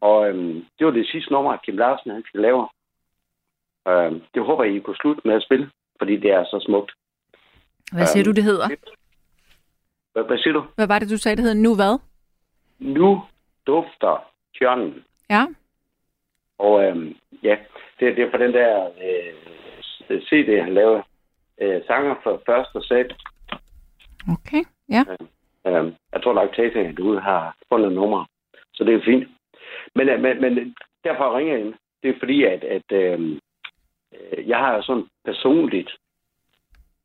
Og 0.00 0.28
øhm, 0.28 0.64
det 0.78 0.86
var 0.86 0.92
det 0.92 1.06
sidste 1.08 1.32
nummer, 1.32 1.56
Kim 1.56 1.76
Larsen 1.76 2.10
han 2.10 2.22
skal 2.26 2.40
lave. 2.40 2.68
Øhm, 3.88 4.22
det 4.34 4.44
håber 4.44 4.64
jeg, 4.64 4.74
I 4.74 4.78
kunne 4.80 4.96
slutte 4.96 5.22
med 5.24 5.34
at 5.34 5.42
spille, 5.42 5.70
fordi 5.98 6.16
det 6.16 6.30
er 6.30 6.44
så 6.44 6.64
smukt. 6.66 6.92
Hvad 7.92 8.06
siger 8.06 8.24
du, 8.24 8.30
det 8.32 8.44
hedder? 8.44 8.68
Hvad, 10.12 10.24
hvad 10.24 10.38
siger 10.38 10.52
du? 10.52 10.64
Hvad 10.74 10.86
var 10.86 10.98
det, 10.98 11.10
du 11.10 11.16
sagde, 11.18 11.36
det 11.36 11.42
hedder 11.44 11.62
nu 11.62 11.74
hvad? 11.74 11.98
Nu 12.78 13.22
dufter 13.66 14.30
tjørnen. 14.58 15.04
Ja, 15.30 15.46
Og 16.58 16.84
øhm, 16.84 17.16
ja, 17.42 17.56
det, 18.00 18.16
det 18.16 18.24
er 18.24 18.30
fra 18.30 18.38
den 18.38 18.52
der 18.54 18.84
øh, 20.10 20.20
CD, 20.22 20.62
han 20.64 20.74
lavede. 20.74 21.02
Øh, 21.60 21.82
sanger 21.86 22.14
for 22.22 22.42
første 22.46 22.82
sæt. 22.88 23.14
okay. 24.32 24.62
Ja, 24.88 25.04
Øhm, 25.08 25.28
jeg 26.12 26.22
tror 26.22 26.40
at 26.40 26.96
du 26.96 27.18
har 27.18 27.56
fundet 27.72 27.92
nummer. 27.92 28.24
Så 28.74 28.84
det 28.84 28.94
er 28.94 29.04
fint. 29.04 29.28
Men, 29.94 30.08
øh, 30.08 30.20
men, 30.20 30.40
men 30.40 30.74
derfor 31.04 31.36
ringer 31.36 31.52
jeg 31.52 31.64
ind. 31.64 31.74
Det 32.02 32.10
er 32.10 32.18
fordi, 32.18 32.44
at, 32.44 32.64
at 32.64 32.92
øh, 32.92 33.20
øh, 34.14 34.48
jeg 34.48 34.58
har 34.58 34.80
sådan 34.80 35.06
personligt, 35.24 35.90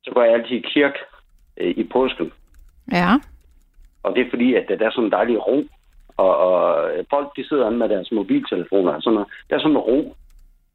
så 0.03 0.11
går 0.13 0.23
jeg 0.23 0.33
altid 0.33 0.55
i 0.55 0.69
kirke 0.73 0.99
øh, 1.57 1.69
i 1.77 1.83
påsken. 1.83 2.31
ja. 2.91 3.09
Og 4.03 4.15
det 4.15 4.25
er 4.25 4.29
fordi, 4.29 4.53
at 4.53 4.65
der 4.79 4.85
er 4.85 4.91
sådan 4.91 5.05
en 5.05 5.11
dejlig 5.11 5.47
ro. 5.47 5.65
Og, 6.17 6.37
og 6.37 6.91
folk, 7.09 7.35
de 7.37 7.47
sidder 7.47 7.69
med 7.69 7.89
deres 7.89 8.11
mobiltelefoner 8.11 8.93
og 8.93 9.01
sådan 9.01 9.13
noget. 9.13 9.29
Der 9.49 9.55
er 9.55 9.59
sådan 9.59 9.71
en 9.71 9.77
ro 9.77 10.15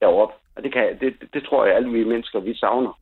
deroppe. 0.00 0.34
Og 0.56 0.62
det, 0.62 0.72
kan, 0.72 0.98
det, 1.00 1.14
det 1.34 1.44
tror 1.44 1.64
jeg, 1.64 1.76
alle 1.76 1.90
vi 1.90 2.04
mennesker, 2.04 2.40
vi 2.40 2.54
savner. 2.54 2.98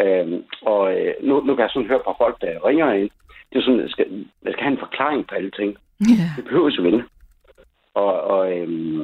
Øhm, 0.00 0.44
og 0.62 1.00
øh, 1.00 1.14
nu, 1.22 1.40
nu 1.40 1.54
kan 1.54 1.62
jeg 1.62 1.70
sådan 1.70 1.88
høre 1.88 2.02
på 2.04 2.14
folk, 2.18 2.40
der 2.40 2.66
ringer 2.66 2.92
ind. 2.92 3.10
Det 3.52 3.58
er 3.58 3.62
sådan, 3.62 3.80
jeg 3.80 3.90
skal, 3.90 4.26
jeg 4.44 4.52
skal 4.52 4.62
have 4.64 4.72
en 4.72 4.78
forklaring 4.86 5.26
på 5.26 5.34
alle 5.34 5.50
ting. 5.50 5.76
ja. 6.00 6.26
Det 6.36 6.44
behøver 6.44 6.70
så 6.70 6.82
vel. 6.82 7.04
Og, 7.94 8.20
og 8.20 8.58
øhm, 8.58 9.02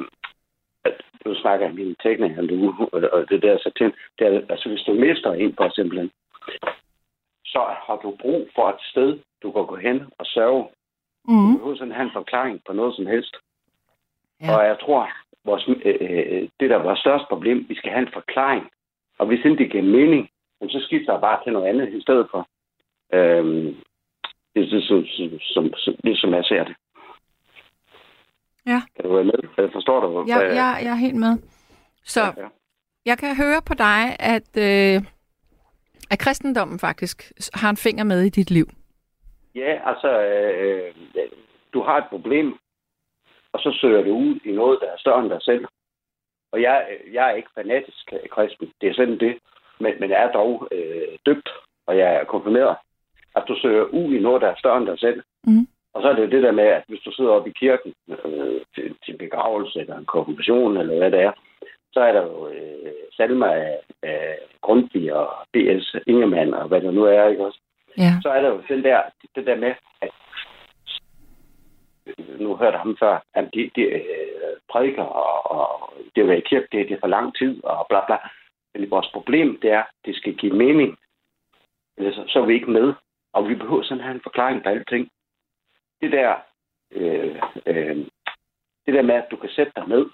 at- 0.84 1.00
nu 1.26 1.34
snakker 1.34 1.66
jeg 1.66 1.74
med 1.74 1.84
min 1.84 1.96
tekniker 2.02 2.42
nu, 2.42 2.88
og, 2.92 3.00
og 3.12 3.28
det 3.30 3.42
der 3.42 3.58
så 3.58 3.70
til, 3.78 3.92
det 4.18 4.26
er, 4.26 4.40
altså 4.48 4.68
hvis 4.68 4.80
du 4.82 4.92
mister 4.94 5.32
en 5.32 5.54
for 5.56 5.68
simpelthen, 5.74 6.10
så 7.44 7.58
har 7.86 7.96
du 8.02 8.16
brug 8.20 8.48
for 8.54 8.68
et 8.68 8.80
sted, 8.90 9.18
du 9.42 9.52
kan 9.52 9.66
gå 9.66 9.76
hen 9.76 10.02
og 10.18 10.26
sørge. 10.26 10.62
Du 11.26 11.32
Mm. 11.32 11.56
behøver 11.58 11.76
sådan 11.76 11.92
have 11.92 12.04
en 12.04 12.12
forklaring 12.12 12.60
på 12.66 12.72
noget 12.72 12.96
som 12.96 13.06
helst. 13.06 13.36
Ja. 14.42 14.56
Og 14.56 14.66
jeg 14.66 14.76
tror, 14.80 15.08
vores, 15.44 15.68
øh, 15.68 15.96
øh, 16.00 16.48
det 16.60 16.70
der 16.70 16.78
er 16.78 16.82
vores 16.82 16.98
største 16.98 17.26
problem, 17.28 17.66
vi 17.68 17.74
skal 17.74 17.90
have 17.90 18.02
en 18.06 18.12
forklaring. 18.12 18.70
Og 19.18 19.26
hvis 19.26 19.44
ikke 19.44 19.56
det 19.56 19.70
giver 19.72 19.82
mening, 19.84 20.30
så 20.68 20.80
skifter 20.86 21.12
jeg 21.12 21.20
bare 21.20 21.44
til 21.44 21.52
noget 21.52 21.66
andet 21.66 21.94
i 21.94 22.02
stedet 22.02 22.26
for. 22.30 22.48
Øhm, 23.14 23.76
det 24.54 24.62
er 24.62 24.70
det, 24.70 24.84
som, 24.84 25.04
som, 25.06 25.38
som, 25.40 25.74
som, 25.76 25.94
det, 26.04 26.18
som 26.18 26.34
jeg 26.34 26.44
ser 26.44 26.64
det. 26.64 26.76
Ja. 28.66 28.80
Kan 28.96 29.04
du 29.04 29.14
være 29.14 29.24
med? 29.24 29.40
Øh, 29.58 29.72
Forstår 29.72 30.00
du? 30.00 30.24
Jeg, 30.28 30.38
hvad- 30.38 30.54
jeg, 30.54 30.78
jeg 30.82 30.90
er 30.90 30.94
helt 31.06 31.16
med. 31.16 31.38
Så 32.04 32.20
ja. 32.20 32.46
jeg 33.06 33.18
kan 33.18 33.36
høre 33.36 33.62
på 33.66 33.74
dig, 33.74 34.16
at, 34.20 34.50
øh, 34.58 35.02
at 36.10 36.18
kristendommen 36.18 36.78
faktisk 36.78 37.32
har 37.54 37.70
en 37.70 37.76
finger 37.76 38.04
med 38.04 38.20
i 38.22 38.28
dit 38.28 38.50
liv. 38.50 38.66
Ja, 39.54 39.80
altså, 39.90 40.20
øh, 40.22 40.94
øh, 41.14 41.28
du 41.74 41.82
har 41.82 41.96
et 41.98 42.06
problem, 42.10 42.58
og 43.52 43.60
så 43.60 43.78
søger 43.80 44.02
du 44.02 44.10
ud 44.16 44.40
i 44.44 44.52
noget, 44.52 44.78
der 44.82 44.86
er 44.92 44.96
større 44.98 45.20
end 45.22 45.30
dig 45.30 45.42
selv. 45.42 45.64
Og 46.52 46.62
jeg, 46.62 46.86
jeg 47.12 47.30
er 47.30 47.34
ikke 47.34 47.48
fanatisk 47.54 48.12
kristen, 48.30 48.72
det 48.80 48.88
er 48.88 48.94
sådan 48.94 49.18
det, 49.18 49.38
men, 49.80 49.92
men 50.00 50.10
jeg 50.10 50.22
er 50.22 50.32
dog 50.32 50.68
øh, 50.72 51.18
døbt, 51.26 51.48
og 51.86 51.98
jeg 51.98 52.14
er 52.14 52.24
konfirmeret. 52.24 52.76
At 53.36 53.44
du 53.48 53.54
søger 53.62 53.84
ud 53.84 54.14
i 54.14 54.20
noget, 54.20 54.42
der 54.42 54.48
er 54.48 54.54
større 54.58 54.78
end 54.78 54.86
dig 54.86 54.98
selv. 54.98 55.22
Mhm. 55.44 55.66
Og 55.94 56.02
så 56.02 56.08
er 56.08 56.14
det 56.14 56.22
jo 56.22 56.30
det 56.30 56.42
der 56.42 56.52
med, 56.52 56.64
at 56.64 56.84
hvis 56.88 57.00
du 57.00 57.12
sidder 57.12 57.30
oppe 57.30 57.50
i 57.50 57.58
kirken 57.60 57.94
øh, 58.08 58.60
til, 58.74 58.96
til 59.04 59.16
begravelse 59.18 59.80
eller 59.80 59.98
en 59.98 60.04
konfirmation, 60.04 60.76
eller 60.76 60.98
hvad 60.98 61.10
det 61.10 61.20
er, 61.20 61.32
så 61.92 62.00
er 62.00 62.12
der 62.12 62.22
jo 62.22 62.48
øh, 62.48 62.92
salmer 63.16 63.46
af, 63.46 63.78
af 64.02 64.38
Grundtvig 64.60 65.14
og 65.14 65.28
B.S. 65.52 65.96
Ingemann 66.06 66.54
og 66.54 66.68
hvad 66.68 66.80
det 66.80 66.94
nu 66.94 67.04
er, 67.04 67.28
ikke 67.28 67.46
også? 67.46 67.60
Ja. 67.98 68.12
så 68.22 68.28
er 68.28 68.40
der 68.42 68.48
jo 68.48 68.62
den 68.68 68.84
der, 68.84 69.00
det 69.34 69.46
der 69.46 69.56
med, 69.56 69.74
at 70.00 70.10
nu 72.38 72.56
hørte 72.56 72.78
ham 72.78 72.96
før, 73.00 73.24
at 73.34 73.44
de, 73.54 73.70
de 73.76 73.80
øh, 73.80 74.56
prædiker, 74.70 75.02
og, 75.02 75.50
og 75.58 75.92
det 76.16 76.22
at 76.22 76.28
være 76.28 76.38
i 76.38 76.48
kirke, 76.50 76.68
det, 76.72 76.88
det 76.88 76.94
er 76.94 77.00
for 77.00 77.06
lang 77.06 77.36
tid, 77.36 77.64
og 77.64 77.86
bla 77.88 78.06
bla. 78.06 78.16
Men 78.74 78.90
vores 78.90 79.10
problem, 79.12 79.58
det 79.62 79.70
er, 79.70 79.78
at 79.78 79.94
det 80.04 80.16
skal 80.16 80.34
give 80.34 80.56
mening. 80.56 80.98
Ellers 81.96 82.14
så, 82.14 82.24
så 82.28 82.40
er 82.40 82.46
vi 82.46 82.54
ikke 82.54 82.70
med. 82.70 82.94
Og 83.32 83.48
vi 83.48 83.54
behøver 83.54 83.82
sådan 83.82 84.02
have 84.02 84.14
en 84.14 84.20
forklaring 84.22 84.62
på 84.62 84.68
alting. 84.68 85.10
Det 86.00 86.12
der, 86.12 86.36
øh, 86.90 87.42
øh, 87.66 87.96
det 88.86 88.94
der 88.94 89.02
med, 89.02 89.14
at 89.14 89.26
du 89.30 89.36
kan 89.36 89.50
sætte 89.50 89.72
dig 89.76 89.88
ned, 89.88 90.06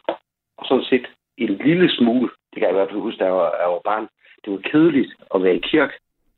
og 0.56 0.66
sådan 0.66 0.84
set 0.84 1.06
en 1.36 1.54
lille 1.56 1.90
smule, 1.90 2.30
det 2.50 2.54
kan 2.54 2.62
jeg 2.62 2.70
i 2.70 2.78
hvert 2.78 2.88
fald 2.88 3.00
huske, 3.00 3.18
da 3.18 3.24
jeg 3.24 3.34
var, 3.34 3.56
jeg 3.60 3.68
var 3.68 3.80
barn, 3.84 4.08
det 4.44 4.52
var 4.52 4.58
kedeligt 4.58 5.12
at 5.34 5.42
være 5.42 5.56
i 5.56 5.68
kirke. 5.70 5.94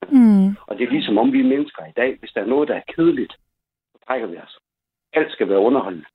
Mm. 0.09 0.49
Og 0.67 0.79
det 0.79 0.85
er 0.85 0.91
ligesom 0.91 1.19
om 1.19 1.33
vi 1.33 1.41
er 1.41 1.53
mennesker 1.55 1.85
i 1.85 1.93
dag. 1.97 2.17
Hvis 2.19 2.33
der 2.33 2.41
er 2.41 2.47
noget, 2.47 2.69
der 2.69 2.75
er 2.75 2.93
kedeligt, 2.95 3.33
så 3.93 3.99
trækker 4.07 4.27
vi 4.27 4.37
os. 4.37 4.59
Alt 5.13 5.33
skal 5.33 5.49
være 5.49 5.59
underholdende. 5.59 6.07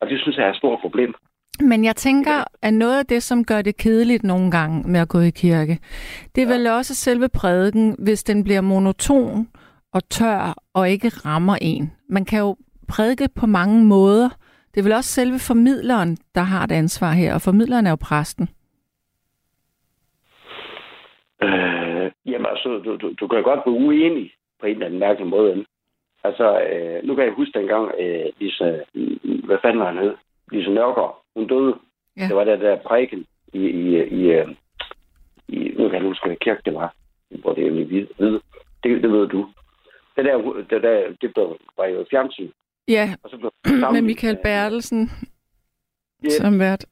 Og 0.00 0.10
det 0.10 0.20
synes 0.20 0.36
jeg 0.36 0.46
er 0.46 0.50
et 0.50 0.56
stort 0.56 0.80
problem. 0.80 1.14
Men 1.60 1.84
jeg 1.84 1.96
tænker, 1.96 2.44
at 2.62 2.74
noget 2.74 2.98
af 2.98 3.06
det, 3.06 3.22
som 3.22 3.44
gør 3.44 3.62
det 3.62 3.76
kedeligt 3.76 4.22
nogle 4.22 4.50
gange 4.50 4.88
med 4.88 5.00
at 5.00 5.08
gå 5.08 5.20
i 5.20 5.30
kirke, 5.30 5.78
det 6.34 6.42
er 6.42 6.46
vel 6.46 6.66
også 6.66 6.94
selve 6.94 7.28
prædiken, 7.28 7.96
hvis 7.98 8.24
den 8.24 8.44
bliver 8.44 8.60
monoton 8.60 9.48
og 9.92 10.08
tør 10.08 10.54
og 10.74 10.90
ikke 10.90 11.08
rammer 11.08 11.56
en. 11.60 11.92
Man 12.08 12.24
kan 12.24 12.38
jo 12.38 12.56
prædike 12.88 13.28
på 13.40 13.46
mange 13.46 13.84
måder. 13.84 14.28
Det 14.74 14.80
er 14.80 14.84
vel 14.84 14.92
også 14.92 15.10
selve 15.10 15.38
formidleren, 15.38 16.16
der 16.34 16.40
har 16.40 16.64
et 16.64 16.72
ansvar 16.72 17.12
her, 17.12 17.34
og 17.34 17.40
formidleren 17.40 17.86
er 17.86 17.90
jo 17.90 17.96
præsten. 17.96 18.48
Øh, 21.42 22.10
jamen 22.26 22.46
altså, 22.46 22.80
du, 22.84 22.96
du, 22.96 23.14
du 23.20 23.28
kan 23.28 23.42
godt 23.42 23.60
være 23.66 23.74
uenig 23.74 24.32
på 24.60 24.66
en 24.66 24.72
eller 24.72 24.86
anden 24.86 25.00
mærkelig 25.00 25.28
måde. 25.28 25.64
Altså, 26.24 26.60
øh, 26.60 27.04
nu 27.06 27.14
kan 27.14 27.24
jeg 27.24 27.32
huske 27.32 27.58
dengang, 27.58 27.90
øh, 27.98 28.26
Lisa, 28.38 28.78
mm, 28.94 29.40
hvad 29.44 29.58
fanden 29.62 29.80
var 29.80 29.86
han 29.92 30.02
hed? 30.02 30.14
Lisa 30.52 30.70
Nørgaard, 30.70 31.22
hun 31.36 31.46
døde. 31.46 31.74
Ja. 32.16 32.22
Det 32.28 32.36
var 32.36 32.44
der, 32.44 32.56
der 32.56 32.76
prædiken 32.76 33.26
i, 33.52 33.58
i, 33.58 34.02
i, 34.04 34.22
øh, 34.32 34.48
i, 35.48 35.58
nu 35.78 35.88
kan 35.88 35.94
jeg 35.94 36.02
huske, 36.08 36.26
hvad 36.26 36.36
kirke 36.36 36.62
det 36.64 36.74
var, 36.74 36.94
hvor 37.30 37.52
det 37.54 37.66
er 37.66 37.70
i 37.70 37.82
hvide. 37.82 38.08
Det, 38.82 39.02
det 39.02 39.12
ved 39.12 39.28
du. 39.28 39.48
Det 40.16 40.24
der, 40.24 40.36
det 40.70 40.82
der, 40.82 41.14
det 41.20 41.34
blev, 41.34 41.56
var 41.76 41.86
jo 41.86 42.00
i 42.00 42.04
fjernsyn. 42.10 42.50
Ja, 42.88 43.14
Og 43.22 43.30
så 43.30 43.36
blev 43.36 43.50
med 43.92 44.02
Michael 44.02 44.38
Bertelsen 44.42 45.10
Ja. 46.24 46.30
som 46.30 46.58
vært. 46.60 46.84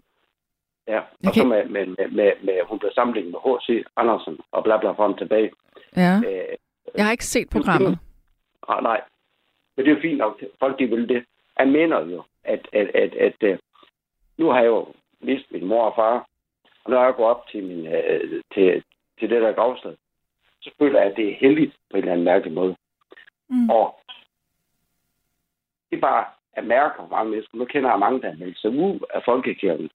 Ja, 0.88 0.98
og 0.98 1.06
Okay. 1.28 1.40
så 1.40 1.46
med, 1.46 1.64
med, 1.64 1.86
med, 1.86 2.08
med, 2.10 2.32
med, 2.42 2.54
hun 2.68 2.78
blev 2.78 2.90
sammenlignet 2.94 3.32
med 3.32 3.40
H.C. 3.44 3.84
Andersen 3.96 4.38
og 4.52 4.64
bla 4.64 4.76
bla 4.78 4.90
frem 4.90 5.14
tilbage. 5.16 5.50
Ja. 5.96 6.20
Øh, 6.26 6.56
Jeg 6.96 7.04
har 7.04 7.12
ikke 7.12 7.24
set 7.24 7.50
programmet. 7.50 7.98
ah, 8.68 8.82
nej, 8.82 9.00
men 9.76 9.84
det 9.86 9.90
er 9.92 9.94
jo 9.96 10.00
fint 10.02 10.18
nok. 10.18 10.42
Folk 10.60 10.78
de 10.78 10.86
vil 10.86 11.08
det. 11.08 11.24
Jeg 11.58 11.68
mener 11.68 12.00
jo, 12.04 12.22
at, 12.46 12.68
at, 12.72 12.88
at, 12.94 13.14
at, 13.14 13.42
at 13.42 13.60
nu 14.36 14.50
har 14.50 14.60
jeg 14.60 14.66
jo 14.66 14.86
mistet 15.20 15.52
min 15.52 15.64
mor 15.64 15.84
og 15.84 15.94
far, 15.96 16.26
og 16.84 16.90
når 16.90 17.04
jeg 17.04 17.14
går 17.14 17.28
op 17.28 17.48
til, 17.48 17.64
min, 17.64 17.86
øh, 17.86 18.42
til, 18.54 18.82
til 19.18 19.30
det 19.30 19.42
der 19.42 19.52
gravsted, 19.52 19.96
så 20.60 20.70
føler 20.78 21.00
jeg, 21.00 21.10
at 21.10 21.16
det 21.16 21.28
er 21.28 21.36
heldigt 21.40 21.76
på 21.90 21.96
en 21.96 22.02
eller 22.02 22.12
anden 22.12 22.24
mærkelig 22.24 22.52
måde. 22.52 22.76
Mm. 23.48 23.70
Og 23.70 24.00
det 25.90 25.96
er 25.96 26.00
bare 26.00 26.24
at 26.52 26.66
mærke 26.66 26.94
hvor 26.98 27.16
mange 27.16 27.30
mennesker. 27.30 27.58
Nu 27.58 27.64
kender 27.64 27.90
jeg 27.90 27.98
mange, 27.98 28.22
der 28.22 28.30
har 28.30 28.38
meldt 28.38 28.58
sig 28.58 28.70
ud 28.70 29.00
af 29.14 29.22
folkekirken, 29.24 29.90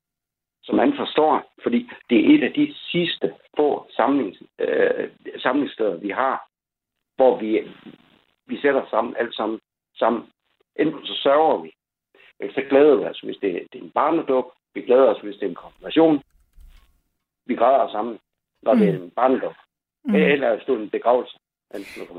som 0.63 0.75
man 0.75 0.93
forstår, 0.97 1.51
fordi 1.63 1.89
det 2.09 2.17
er 2.17 2.35
et 2.35 2.43
af 2.43 2.53
de 2.53 2.75
sidste 2.91 3.33
få 3.57 3.87
samlings, 3.95 4.43
øh, 4.59 5.09
samlingssteder, 5.37 5.97
vi 5.97 6.09
har, 6.09 6.47
hvor 7.15 7.39
vi, 7.39 7.71
vi 8.45 8.61
sætter 8.61 8.85
sammen, 8.89 9.15
alt 9.15 9.35
sammen, 9.35 9.59
sammen. 9.95 10.23
Enten 10.75 11.05
så 11.05 11.13
sørger 11.13 11.57
vi, 11.57 11.73
så 12.49 12.61
glæder 12.69 12.95
vi 12.95 13.03
os, 13.05 13.19
hvis 13.19 13.37
det, 13.41 13.49
det 13.71 13.79
er 13.79 13.83
en 13.83 13.91
barnedåb, 14.01 14.45
vi 14.73 14.81
glæder 14.81 15.07
os, 15.13 15.21
hvis 15.21 15.35
det 15.35 15.45
er 15.45 15.49
en 15.49 15.55
konfirmation. 15.55 16.21
Vi 17.45 17.55
græder 17.55 17.91
sammen, 17.91 18.19
når 18.63 18.73
mm. 18.73 18.79
det 18.79 18.89
er 18.89 18.93
en 18.93 19.11
barnedåb, 19.15 19.55
mm. 20.05 20.15
eller 20.15 20.47
er 20.47 20.73
en 20.73 20.89
begravelse. 20.89 21.37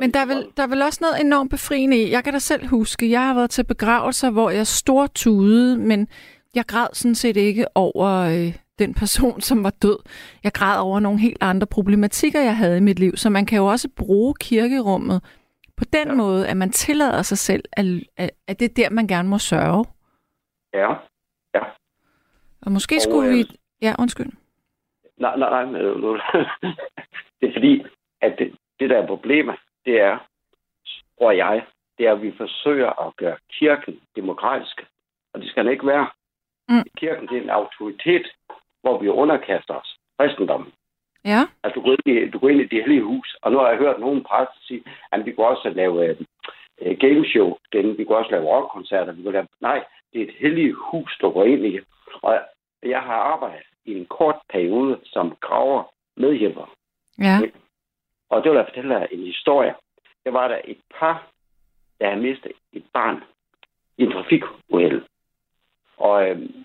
Men 0.00 0.10
der 0.14 0.20
er, 0.20 0.26
vel, 0.26 0.46
der 0.56 0.62
er 0.62 0.66
vel 0.66 0.82
også 0.82 0.98
noget 1.02 1.20
enormt 1.20 1.50
befriende 1.50 2.02
i. 2.02 2.10
Jeg 2.10 2.24
kan 2.24 2.32
da 2.32 2.38
selv 2.38 2.66
huske, 2.66 3.10
jeg 3.10 3.26
har 3.26 3.34
været 3.34 3.50
til 3.50 3.64
begravelser, 3.64 4.30
hvor 4.30 4.50
jeg 4.50 4.66
stortudede, 4.66 5.78
men 5.78 6.08
jeg 6.54 6.64
græd 6.66 6.86
sådan 6.92 7.14
set 7.14 7.36
ikke 7.36 7.66
over 7.74 8.08
øh, 8.08 8.56
den 8.78 8.94
person, 8.94 9.40
som 9.40 9.64
var 9.64 9.70
død. 9.70 9.98
Jeg 10.44 10.52
græd 10.52 10.80
over 10.80 11.00
nogle 11.00 11.20
helt 11.20 11.42
andre 11.42 11.66
problematikker, 11.66 12.40
jeg 12.40 12.56
havde 12.56 12.76
i 12.76 12.80
mit 12.80 12.98
liv. 12.98 13.16
Så 13.16 13.30
man 13.30 13.46
kan 13.46 13.58
jo 13.58 13.66
også 13.66 13.88
bruge 13.96 14.34
kirkerummet 14.40 15.22
på 15.76 15.84
den 15.92 16.08
ja. 16.08 16.14
måde, 16.14 16.48
at 16.48 16.56
man 16.56 16.70
tillader 16.70 17.22
sig 17.22 17.38
selv, 17.38 17.64
at, 17.72 17.86
at, 18.16 18.30
at 18.48 18.60
det 18.60 18.70
er 18.70 18.74
der, 18.74 18.90
man 18.90 19.06
gerne 19.06 19.28
må 19.28 19.38
sørge. 19.38 19.84
Ja, 20.72 20.94
ja. 21.54 21.62
Og 22.62 22.72
måske 22.72 22.96
Og, 22.96 23.02
skulle 23.02 23.28
øh, 23.28 23.34
vi... 23.34 23.44
Ja, 23.82 23.94
undskyld. 23.98 24.32
Nej, 25.16 25.36
nej, 25.36 25.64
nej. 25.64 25.80
det 27.40 27.48
er 27.48 27.52
fordi, 27.52 27.84
at 28.20 28.38
det, 28.38 28.54
det 28.80 28.90
der 28.90 29.02
er 29.02 29.06
problemet, 29.06 29.56
det 29.84 30.00
er, 30.00 30.18
tror 31.18 31.30
jeg, 31.30 31.64
det 31.98 32.06
er, 32.06 32.12
at 32.12 32.22
vi 32.22 32.32
forsøger 32.36 33.06
at 33.06 33.16
gøre 33.16 33.36
kirken 33.52 34.00
demokratisk. 34.16 34.86
Og 35.32 35.40
det 35.40 35.50
skal 35.50 35.64
den 35.64 35.72
ikke 35.72 35.86
være. 35.86 36.06
Mm. 36.68 36.84
Kirken 36.96 37.28
det 37.28 37.38
er 37.38 37.42
en 37.42 37.50
autoritet, 37.50 38.26
hvor 38.82 38.98
vi 38.98 39.08
underkaster 39.08 39.74
os 39.74 39.96
kristendommen. 40.18 40.72
Ja, 41.24 41.40
Altså, 41.62 41.74
du 41.74 41.82
går, 41.84 41.92
ind 41.92 42.16
i, 42.16 42.30
du 42.30 42.38
går 42.38 42.48
ind 42.48 42.60
i 42.60 42.66
det 42.66 42.82
hellige 42.84 43.02
hus, 43.02 43.36
og 43.42 43.52
nu 43.52 43.58
har 43.58 43.68
jeg 43.68 43.78
hørt 43.78 44.00
nogen 44.00 44.22
præster 44.24 44.60
sige, 44.60 44.82
at 45.12 45.26
vi 45.26 45.32
kunne 45.32 45.46
også 45.46 45.70
lave 45.70 46.06
øh, 46.06 46.16
øh, 46.82 46.96
gameshow, 46.98 47.56
den, 47.72 47.98
vi 47.98 48.04
kunne 48.04 48.18
også 48.18 48.30
lave 48.30 48.46
rockkoncerter. 48.46 49.12
Vi 49.12 49.22
kunne 49.22 49.32
lave, 49.32 49.46
nej, 49.60 49.84
det 50.12 50.20
er 50.22 50.24
et 50.28 50.34
hellige 50.38 50.72
hus, 50.72 51.18
du 51.20 51.30
går 51.30 51.44
ind 51.44 51.66
i. 51.66 51.80
Og 52.22 52.40
jeg 52.82 53.00
har 53.00 53.14
arbejdet 53.14 53.66
i 53.84 53.94
en 53.98 54.06
kort 54.06 54.36
periode 54.48 55.00
som 55.04 55.36
graver 55.40 55.82
medhjælper. 56.16 56.74
ja. 57.18 57.38
Og 58.30 58.42
det 58.42 58.50
vil 58.50 58.56
jeg 58.56 58.66
fortælle 58.68 58.94
dig 58.94 59.08
en 59.10 59.26
historie. 59.26 59.74
Der 60.24 60.30
var 60.30 60.48
der 60.48 60.60
et 60.64 60.78
par, 60.98 61.26
der 62.00 62.08
havde 62.08 62.22
mistet 62.22 62.52
et 62.72 62.84
barn 62.92 63.22
i 63.98 64.02
en 64.02 64.12
trafikuheld. 64.12 65.02
Og, 65.96 66.28
øhm, 66.30 66.64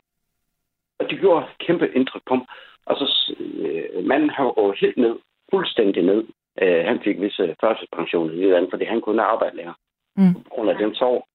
og 0.99 1.09
det 1.09 1.19
gjorde 1.19 1.47
kæmpe 1.59 1.91
indtryk 1.95 2.21
på 2.27 2.35
mig. 2.35 2.45
Og 2.85 2.95
så 2.95 3.35
øh, 3.39 4.05
manden 4.05 4.29
har 4.29 4.43
jo 4.43 4.71
helt 4.81 4.97
ned, 4.97 5.15
fuldstændig 5.51 6.03
ned. 6.03 6.27
Øh, 6.61 6.85
han 6.85 6.99
fik 7.03 7.21
visse 7.21 7.55
førtidspension 7.61 8.33
i 8.33 8.51
andet, 8.51 8.69
fordi 8.69 8.85
han 8.85 9.01
kunne 9.01 9.23
arbejde 9.23 9.55
længere 9.55 9.75
Mm. 10.19 10.33
på 10.33 10.49
grund 10.49 10.69
af 10.69 10.77
den 10.77 10.95
sorg. 10.95 11.27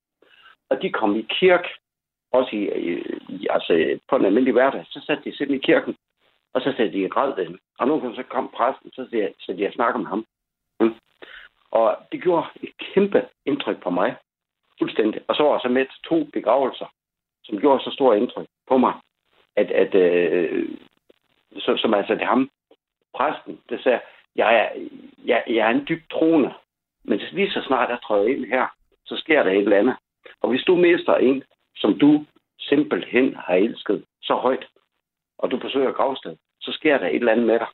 Og 0.69 0.83
de 0.83 0.91
kom 0.91 1.17
i 1.17 1.27
kirke, 1.41 1.69
også 2.33 2.57
i, 2.57 2.63
i, 2.91 3.03
i 3.29 3.47
altså 3.51 3.99
på 4.09 4.17
en 4.17 4.25
almindelig 4.25 4.53
hverdag, 4.53 4.85
så 4.91 5.01
satte 5.07 5.25
de 5.25 5.37
simpelthen 5.37 5.63
i 5.63 5.67
kirken, 5.67 5.97
og 6.55 6.61
så 6.61 6.73
satte 6.77 6.93
de 6.93 7.05
i 7.05 7.09
græd 7.09 7.37
dem. 7.37 7.59
Og 7.79 7.87
nogle 7.87 8.03
gange 8.03 8.17
så 8.17 8.23
kom 8.23 8.49
præsten, 8.57 8.93
så 8.93 9.07
sagde 9.11 9.33
så 9.39 9.53
de 9.53 9.67
og 9.67 9.73
snakke 9.73 9.99
med 9.99 10.07
ham. 10.07 10.27
Mm. 10.81 10.95
Og 11.71 11.97
det 12.13 12.23
gjorde 12.23 12.47
et 12.63 12.73
kæmpe 12.79 13.29
indtryk 13.47 13.83
på 13.83 13.91
mig. 13.91 14.17
Fuldstændig. 14.79 15.21
Og 15.29 15.35
så 15.35 15.43
var 15.43 15.53
jeg 15.53 15.61
så 15.63 15.69
med 15.69 15.85
til 15.87 16.03
to 16.05 16.25
begravelser, 16.33 16.87
som 17.45 17.59
gjorde 17.61 17.85
så 17.85 17.91
stort 17.91 18.17
indtryk 18.17 18.47
på 18.69 18.77
mig, 18.77 18.95
at, 19.57 19.71
at 19.71 19.95
øh, 19.95 20.69
så, 21.57 21.77
som 21.77 21.95
altså 21.95 22.15
det 22.15 22.27
ham, 22.27 22.51
præsten, 23.15 23.61
der 23.69 23.79
sagde, 23.79 24.01
jeg 24.37 24.55
er, 24.57 24.69
jeg, 25.25 25.45
jeg 25.47 25.67
er 25.67 25.71
en 25.71 25.87
dyb 25.89 26.03
troende, 26.11 26.53
men 27.05 27.21
lige 27.33 27.51
så 27.51 27.63
snart 27.67 27.91
jeg 27.91 27.99
træder 28.03 28.27
ind 28.27 28.45
her, 28.45 28.67
så 29.07 29.17
sker 29.17 29.43
der 29.43 29.51
et 29.51 29.59
eller 29.59 29.79
andet. 29.79 29.97
Og 30.41 30.51
hvis 30.51 30.63
du 30.63 30.77
mister 30.77 31.15
en, 31.15 31.45
som 31.77 31.99
du 31.99 32.25
simpelthen 32.59 33.35
har 33.35 33.55
elsket 33.55 34.05
så 34.23 34.35
højt, 34.35 34.67
og 35.39 35.51
du 35.51 35.57
besøger 35.57 35.93
gravsted, 35.93 36.37
så 36.61 36.73
sker 36.73 36.99
der 36.99 37.07
et 37.07 37.15
eller 37.15 37.33
andet 37.33 37.47
med 37.47 37.59
dig. 37.59 37.67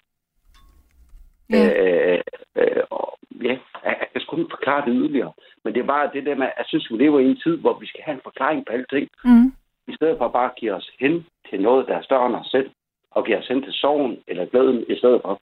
Ja. 1.51 1.65
Øh, 1.83 2.21
øh, 2.57 2.83
og, 2.91 3.19
ja, 3.43 3.59
jeg, 3.85 4.07
jeg 4.15 4.23
sgu 4.23 4.37
ikke 4.37 4.57
forklare 4.57 4.87
det 4.87 4.95
yderligere. 4.97 5.33
Men 5.65 5.75
det 5.75 5.81
er 5.81 5.87
bare 5.87 6.11
det 6.13 6.27
der 6.27 6.35
med, 6.35 6.47
at 6.47 6.55
jeg 6.59 6.67
synes, 6.69 6.91
vi 6.91 6.97
lever 6.97 7.21
i 7.21 7.31
en 7.31 7.41
tid, 7.45 7.57
hvor 7.57 7.79
vi 7.79 7.87
skal 7.87 8.03
have 8.05 8.15
en 8.15 8.21
forklaring 8.25 8.67
på 8.67 8.73
alting. 8.73 9.09
Mm. 9.25 9.53
I 9.89 9.95
stedet 9.95 10.19
for 10.19 10.29
bare 10.29 10.51
at 10.51 10.57
give 10.57 10.73
os 10.73 10.91
hen 11.01 11.27
til 11.51 11.63
noget, 11.63 11.89
der 11.89 11.95
er 11.97 12.03
større 12.03 12.27
end 12.27 12.37
os 12.37 12.47
selv, 12.47 12.71
og 13.11 13.25
give 13.25 13.39
os 13.39 13.49
hen 13.49 13.63
til 13.63 13.73
sorgen 13.73 14.23
eller 14.27 14.47
glæden 14.47 14.85
i 14.89 14.97
stedet 14.97 15.21
for. 15.23 15.41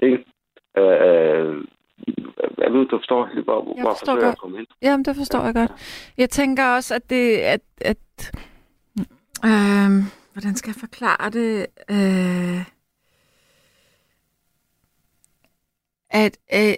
Ikke? 0.00 0.24
Øh, 0.76 1.64
jeg 2.58 2.72
ved, 2.72 2.86
du 2.86 2.98
forstår, 2.98 3.42
hvor, 3.44 3.62
hvor 3.62 3.74
Jeg 3.76 3.84
forstår 3.84 4.06
forsøger 4.06 4.16
jeg 4.16 4.22
godt. 4.24 4.32
at 4.32 4.38
komme 4.38 4.56
hen. 4.56 4.66
Jamen, 4.82 5.04
det 5.04 5.16
forstår 5.16 5.44
jeg 5.44 5.54
godt. 5.54 5.72
Jeg 6.18 6.30
tænker 6.30 6.64
også, 6.66 6.94
at 6.94 7.10
det... 7.10 7.36
At, 7.38 7.60
at, 7.80 8.32
øh, 9.44 9.90
hvordan 10.32 10.54
skal 10.54 10.70
jeg 10.70 10.80
forklare 10.80 11.30
det? 11.30 11.66
Øh, 11.90 12.64
at 16.10 16.38
øh, 16.54 16.74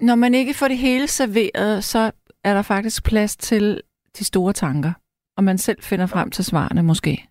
når 0.00 0.14
man 0.14 0.34
ikke 0.34 0.54
får 0.54 0.68
det 0.68 0.78
hele 0.78 1.06
serveret, 1.06 1.84
så 1.84 2.10
er 2.44 2.54
der 2.54 2.62
faktisk 2.62 3.04
plads 3.04 3.36
til 3.36 3.82
de 4.18 4.24
store 4.24 4.52
tanker. 4.52 4.92
Og 5.36 5.44
man 5.44 5.58
selv 5.58 5.82
finder 5.82 6.06
frem 6.06 6.30
til 6.30 6.44
svarene, 6.44 6.82
måske. 6.82 7.28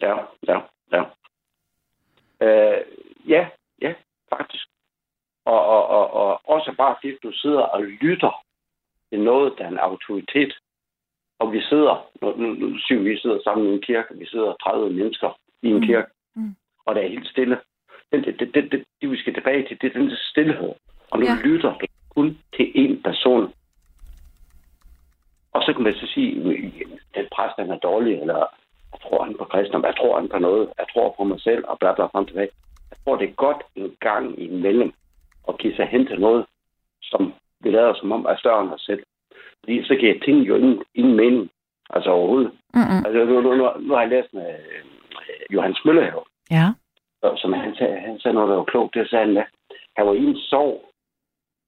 Ja, 0.00 0.14
ja, 0.48 0.58
ja. 0.92 1.02
Øh, 2.46 2.84
ja, 3.28 3.46
ja, 3.82 3.94
faktisk. 4.36 4.68
Og, 5.44 5.66
og, 5.66 5.86
og, 5.88 6.14
og 6.14 6.40
også 6.44 6.74
bare 6.78 6.96
det, 7.02 7.18
du 7.22 7.32
sidder 7.32 7.60
og 7.62 7.82
lytter 7.82 8.44
til 9.10 9.20
noget, 9.20 9.54
der 9.58 9.64
er 9.64 9.68
en 9.68 9.78
autoritet. 9.78 10.52
Og 11.38 11.52
vi 11.52 11.60
sidder, 11.62 12.06
nu, 12.22 12.34
nu, 12.36 12.54
nu 12.54 12.78
siger 12.78 13.00
vi, 13.02 13.18
sidder 13.18 13.38
sammen 13.44 13.66
i 13.66 13.74
en 13.74 13.82
kirke, 13.82 14.14
vi 14.18 14.26
sidder 14.26 14.54
30 14.62 14.90
mennesker 14.90 15.38
i 15.62 15.68
en 15.68 15.74
Mm. 15.76 15.82
kirke, 15.86 16.08
Mm. 16.36 16.54
og 16.86 16.94
det 16.94 17.04
er 17.04 17.08
helt 17.08 17.28
stille. 17.28 17.58
Det, 18.12 18.24
det, 18.24 18.40
det, 18.40 18.54
det, 18.54 18.72
det, 18.72 18.84
det 19.00 19.10
vi 19.10 19.16
skal 19.16 19.34
tilbage 19.34 19.68
til, 19.68 19.80
det 19.80 19.86
er 19.94 19.98
den 19.98 20.10
der 20.10 20.16
stillhed. 20.30 20.72
Og 21.10 21.18
nu 21.18 21.26
Ja. 21.26 21.34
lytter 21.44 21.72
du 21.78 21.86
kun 22.14 22.38
til 22.56 22.66
én 22.76 23.02
person. 23.02 23.52
Og 25.52 25.62
så 25.62 25.72
kan 25.72 25.82
man 25.82 25.94
så 25.94 26.06
sige, 26.14 26.30
at 26.36 26.72
den 27.14 27.26
præst 27.34 27.54
han 27.58 27.70
er 27.70 27.78
dårlig, 27.78 28.20
eller 28.20 28.36
jeg 28.92 29.00
tror 29.02 29.24
han 29.24 29.36
på 29.38 29.44
kristendom, 29.44 29.84
jeg 29.84 29.96
tror 29.96 30.20
han 30.20 30.28
på 30.28 30.38
noget, 30.38 30.72
jeg 30.78 30.86
tror 30.92 31.14
på 31.16 31.24
mig 31.24 31.40
selv, 31.40 31.64
og 31.68 31.78
bla 31.78 31.92
bla 31.94 32.04
frem 32.06 32.26
tilbage. 32.26 32.48
Jeg 32.90 32.98
tror, 33.04 33.16
det 33.16 33.28
er 33.28 33.32
godt 33.32 33.62
en 33.76 33.96
gang 34.00 34.38
imellem 34.40 34.92
at 35.48 35.58
give 35.58 35.76
sig 35.76 35.86
hen 35.86 36.06
til 36.06 36.20
noget, 36.20 36.46
som 37.02 37.34
vi 37.60 37.70
lader 37.70 37.94
som 37.94 38.12
om 38.12 38.24
er 38.24 38.36
større 38.36 38.62
end 38.62 38.72
os 38.72 38.80
selv. 38.80 39.02
Fordi 39.60 39.84
så 39.84 39.94
giver 39.94 40.18
ting 40.24 40.38
jo 40.48 40.54
ingen, 40.56 40.82
ingen 40.94 41.16
mening. 41.16 41.50
Altså 41.90 42.10
overhovedet. 42.10 42.52
Mm-mm. 42.74 43.00
Altså, 43.06 43.24
nu, 43.24 43.40
nu, 43.40 43.54
nu, 43.54 43.70
nu 43.80 43.94
har 43.94 44.00
jeg 44.00 44.10
læst 44.10 44.34
med 44.34 44.48
øh, 44.48 44.84
Johannes 45.54 45.84
Møllehave, 45.84 46.22
Ja. 46.50 46.66
og 47.22 47.38
som 47.38 47.52
han 47.52 47.74
sagde, 47.76 47.96
han 48.00 48.18
sagde 48.20 48.34
noget, 48.34 48.48
der 48.50 48.56
var 48.56 48.64
klogt. 48.64 48.94
Det 48.94 49.10
sagde 49.10 49.26
han, 49.26 49.36
at 49.36 49.46
han 49.96 50.06
var 50.06 50.12
i 50.12 50.24
en 50.24 50.36
sorg, 50.36 50.90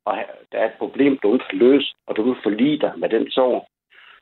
og 0.04 0.16
der 0.52 0.58
er 0.58 0.66
et 0.66 0.78
problem, 0.78 1.18
du 1.18 1.32
ikke 1.34 1.44
kan 1.50 1.58
løse, 1.58 1.94
og 2.06 2.16
du 2.16 2.22
vil 2.22 2.42
forlige 2.42 2.78
dig 2.78 2.92
med 2.96 3.08
den 3.08 3.30
sorg, 3.30 3.66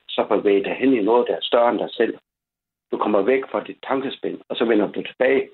så 0.09 0.25
bevæg 0.31 0.65
dig 0.65 0.75
hen 0.75 0.93
i 0.95 1.03
noget, 1.03 1.27
der 1.29 1.35
er 1.35 1.43
større 1.43 1.71
end 1.71 1.79
dig 1.79 1.89
selv. 1.93 2.19
Du 2.93 2.99
kommer 2.99 3.23
væk 3.23 3.43
fra 3.51 3.65
dit 3.65 3.79
tankespind, 3.89 4.41
og 4.49 4.57
så 4.57 4.65
vender 4.65 4.93
du 4.93 5.03
tilbage. 5.03 5.49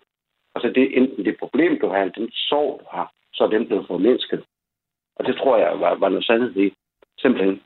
Og 0.55 0.61
så 0.61 0.69
det 0.69 0.97
enten 0.97 1.25
det 1.25 1.37
problem, 1.39 1.81
du 1.81 1.89
har, 1.89 1.99
eller 1.99 2.13
den 2.13 2.31
sorg, 2.33 2.81
du 2.81 2.87
har, 2.91 3.13
så 3.41 3.45
er 3.45 3.51
den 3.57 3.67
blevet 3.67 3.87
formindsket. 3.87 4.45
Og 5.17 5.27
det 5.27 5.37
tror 5.37 5.57
jeg 5.59 5.81
var, 5.81 5.95
var 5.95 6.09
noget 6.09 6.25
sandhed 6.27 6.57
i. 6.57 6.75
Simpelthen. 7.19 7.63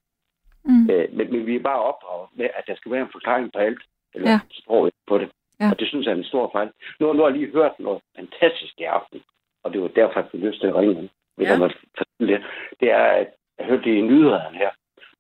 Mm. 0.65 0.91
Øh, 0.91 1.07
men, 1.17 1.33
men 1.33 1.47
vi 1.47 1.57
er 1.57 1.61
bare 1.71 1.83
opdraget 1.91 2.29
med, 2.39 2.49
at 2.59 2.65
der 2.67 2.75
skal 2.77 2.93
være 2.93 3.01
en 3.03 3.13
forklaring 3.13 3.53
på 3.53 3.59
alt. 3.59 3.83
Eller 4.15 4.31
Ja. 4.31 4.41
sprog 4.53 4.91
på 5.07 5.19
det. 5.19 5.29
Ja. 5.61 5.71
Og 5.71 5.79
det 5.81 5.89
synes 5.89 6.07
jeg 6.07 6.13
er 6.13 6.17
en 6.17 6.25
stor 6.33 6.51
fejl. 6.53 6.71
Nu, 7.01 7.13
nu 7.13 7.23
har 7.23 7.29
jeg 7.31 7.39
lige 7.39 7.53
hørt 7.53 7.73
noget 7.79 8.03
fantastisk 8.17 8.75
i 8.81 8.83
aften. 8.83 9.21
Og 9.65 9.73
det 9.73 9.81
var 9.83 9.89
derfor, 9.89 10.21
jeg 10.21 10.29
fik 10.33 10.41
lyst 10.41 10.61
til 10.61 10.67
at 10.67 10.75
ringe. 10.75 11.11
Hvis 11.37 11.49
Ja. 11.49 11.59
jeg 11.61 11.71
det. 12.81 12.89
Er, 12.91 13.05
at 13.05 13.29
jeg 13.59 13.67
hørte 13.67 13.85
det 13.85 13.97
i 13.97 14.01
nyhederne 14.01 14.59
her. 14.59 14.71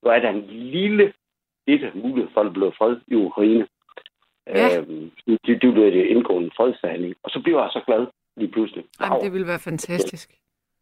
Nu 0.03 0.11
er 0.11 0.19
der 0.21 0.31
en 0.31 0.47
lille, 0.47 1.13
lille 1.67 1.93
mulighed 1.95 2.31
for, 2.35 2.41
at 2.41 2.47
der 2.47 2.53
blev 2.53 2.73
fred 2.79 2.97
i 3.07 3.15
Ukraine. 3.15 3.67
Ja. 4.47 4.79
Øhm, 4.81 5.11
det, 5.27 5.63
det 5.63 5.73
blev 5.75 5.85
det 5.93 6.05
indgå 6.07 6.39
en 6.39 6.51
fredsforhandling. 6.57 7.15
Og 7.23 7.31
så 7.31 7.41
blev 7.45 7.57
jeg 7.57 7.69
så 7.73 7.81
glad 7.87 8.07
lige 8.37 8.53
pludselig. 8.53 8.85
Jamen, 9.01 9.21
det 9.21 9.33
ville 9.33 9.47
være 9.47 9.59
fantastisk. 9.59 10.35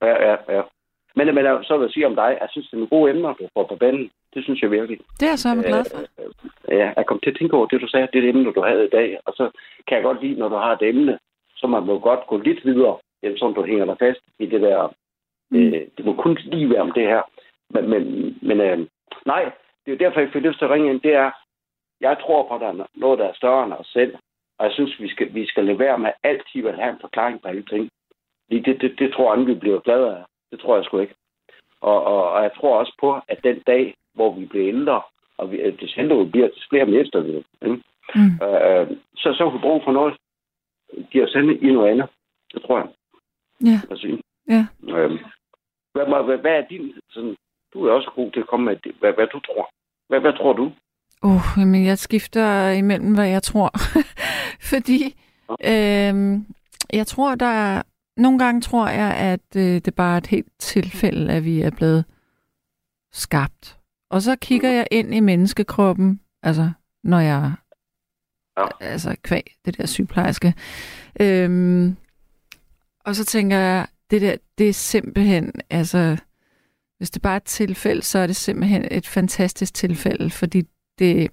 Ja, 0.02 0.14
ja, 0.28 0.36
ja. 0.56 0.62
Men, 1.16 1.34
men 1.34 1.44
så 1.64 1.76
vil 1.76 1.84
jeg 1.84 1.92
sige 1.92 2.06
om 2.06 2.14
dig, 2.14 2.38
jeg 2.40 2.48
synes, 2.50 2.66
det 2.66 2.72
er 2.72 2.76
nogle 2.76 2.94
gode 2.96 3.10
emner, 3.10 3.32
du 3.32 3.48
får 3.54 3.64
på 3.66 3.76
banen. 3.76 4.10
Det 4.34 4.44
synes 4.44 4.62
jeg 4.62 4.70
virkelig. 4.70 4.98
Det 5.20 5.26
er 5.26 5.32
jeg 5.32 5.38
så 5.38 5.48
glad 5.68 5.84
for. 5.92 5.98
Øh, 6.68 6.78
ja, 6.78 6.92
jeg 6.96 7.06
kom 7.06 7.20
til 7.20 7.30
at 7.30 7.36
tænke 7.36 7.56
over 7.56 7.66
det, 7.66 7.80
du 7.80 7.88
sagde, 7.88 8.08
det 8.12 8.18
er 8.18 8.20
det 8.20 8.28
emne, 8.28 8.52
du 8.52 8.62
havde 8.62 8.84
i 8.84 8.94
dag. 8.98 9.18
Og 9.26 9.32
så 9.32 9.50
kan 9.86 9.96
jeg 9.96 10.04
godt 10.04 10.22
lide, 10.22 10.38
når 10.38 10.48
du 10.48 10.54
har 10.54 10.72
et 10.72 10.82
emne, 10.82 11.18
så 11.56 11.66
man 11.66 11.82
må 11.86 11.98
godt 11.98 12.26
gå 12.26 12.36
lidt 12.38 12.64
videre, 12.64 12.96
end 13.22 13.36
sådan 13.38 13.54
du 13.54 13.64
hænger 13.64 13.84
dig 13.84 13.96
fast 13.98 14.20
i 14.38 14.46
det 14.46 14.60
der. 14.60 14.94
Mm. 15.50 15.74
Øh, 15.74 15.86
det 15.96 16.04
må 16.04 16.12
kun 16.14 16.38
lige 16.44 16.70
være 16.70 16.80
om 16.80 16.92
det 16.92 17.06
her. 17.06 17.22
Men, 17.70 17.90
men, 17.90 18.02
men 18.42 18.60
øh, 18.60 18.78
nej, 19.26 19.42
det 19.82 19.88
er 19.92 19.96
jo 19.96 20.04
derfor, 20.04 20.20
jeg 20.20 20.30
fik 20.32 20.42
lyst 20.42 20.58
til 20.58 20.64
at 20.64 20.70
ringe 20.70 20.90
ind. 20.90 21.00
Det 21.00 21.14
er, 21.14 21.30
jeg 22.00 22.16
tror 22.20 22.48
på, 22.48 22.54
at 22.54 22.60
der 22.60 22.68
er 22.68 22.86
noget, 22.94 23.18
der 23.18 23.28
er 23.28 23.34
større 23.34 23.64
end 23.64 23.72
os 23.72 23.86
selv. 23.86 24.14
Og 24.58 24.66
jeg 24.66 24.72
synes, 24.74 25.00
vi 25.00 25.08
skal, 25.08 25.34
vi 25.34 25.46
skal 25.46 25.64
lade 25.64 25.78
være 25.78 25.98
med 25.98 26.12
altid 26.22 26.66
at 26.66 26.78
have 26.80 26.92
en 26.92 27.00
forklaring 27.00 27.42
på 27.42 27.48
alle 27.48 27.62
ting. 27.62 27.90
Fordi 28.44 28.60
Det, 28.60 28.80
det, 28.80 28.98
det 28.98 29.12
tror 29.12 29.36
jeg, 29.36 29.46
vi 29.46 29.54
bliver 29.54 29.80
glade 29.80 30.16
af. 30.16 30.24
Det 30.50 30.60
tror 30.60 30.76
jeg 30.76 30.84
sgu 30.84 30.98
ikke. 30.98 31.14
Og, 31.80 32.04
og, 32.04 32.30
og 32.30 32.42
jeg 32.42 32.50
tror 32.56 32.78
også 32.78 32.94
på, 33.00 33.20
at 33.28 33.44
den 33.44 33.62
dag, 33.66 33.94
hvor 34.14 34.34
vi 34.34 34.46
bliver 34.46 34.68
ældre, 34.68 35.02
og 35.38 35.50
vi, 35.50 35.60
at 35.60 35.74
det 35.80 35.94
ældre 35.96 36.18
vi 36.24 36.30
bliver, 36.30 36.48
flere 36.70 36.86
mister 36.86 37.20
vi. 37.20 37.36
Ikke? 37.36 37.82
Mm. 38.14 38.32
Øh, 38.46 38.86
så, 39.16 39.34
så 39.34 39.44
har 39.44 39.50
vi 39.50 39.58
brug 39.58 39.82
for 39.84 39.92
noget, 39.92 40.16
giver 41.10 41.26
os 41.26 41.34
i 41.62 41.72
noget 41.72 41.90
andet. 41.90 42.08
Det 42.54 42.62
tror 42.62 42.78
jeg. 42.78 42.88
Ja. 43.64 43.96
sige. 43.98 44.22
Ja. 44.48 44.66
Øhm, 44.96 45.18
hvad, 45.92 46.24
hvad, 46.24 46.38
hvad 46.38 46.52
er 46.52 46.66
din 46.70 46.94
du 47.72 47.86
er 47.86 47.92
også 47.92 48.10
god 48.14 48.32
til 48.32 48.40
at 48.40 48.46
komme 48.46 48.64
med, 48.64 48.76
det, 48.76 48.92
hvad, 48.98 49.12
hvad 49.12 49.26
du 49.26 49.40
tror. 49.40 49.70
Hvad, 50.08 50.20
hvad 50.20 50.32
tror 50.32 50.52
du? 50.52 50.72
Uh, 51.22 51.42
jamen, 51.58 51.86
jeg 51.86 51.98
skifter 51.98 52.70
imellem, 52.70 53.14
hvad 53.14 53.28
jeg 53.28 53.42
tror. 53.42 53.70
Fordi 54.72 55.00
øh, 55.72 56.14
jeg 56.92 57.06
tror, 57.06 57.34
der 57.34 57.46
er... 57.46 57.82
Nogle 58.16 58.38
gange 58.38 58.60
tror 58.60 58.88
jeg, 58.88 59.16
at 59.16 59.56
øh, 59.56 59.80
det 59.84 59.94
bare 59.94 60.14
er 60.14 60.18
et 60.18 60.26
helt 60.26 60.52
tilfælde, 60.58 61.32
at 61.32 61.44
vi 61.44 61.60
er 61.60 61.70
blevet 61.70 62.04
skabt. 63.12 63.78
Og 64.10 64.22
så 64.22 64.36
kigger 64.36 64.70
jeg 64.70 64.86
ind 64.90 65.14
i 65.14 65.20
menneskekroppen, 65.20 66.20
altså 66.42 66.70
når 67.04 67.20
jeg... 67.20 67.52
Ja. 68.58 68.66
Altså 68.80 69.16
kvæg, 69.22 69.56
det 69.64 69.78
der 69.78 69.86
sygeplejerske. 69.86 70.54
Øhm, 71.20 71.96
og 73.04 73.16
så 73.16 73.24
tænker 73.24 73.58
jeg, 73.58 73.86
det 74.10 74.20
der, 74.20 74.36
det 74.58 74.68
er 74.68 74.72
simpelthen, 74.72 75.52
altså, 75.70 76.16
hvis 76.98 77.10
det 77.10 77.22
bare 77.22 77.32
er 77.32 77.36
et 77.36 77.44
tilfælde, 77.44 78.02
så 78.02 78.18
er 78.18 78.26
det 78.26 78.36
simpelthen 78.36 78.88
et 78.90 79.06
fantastisk 79.06 79.74
tilfælde, 79.74 80.30
fordi 80.30 80.62
det, 80.98 81.30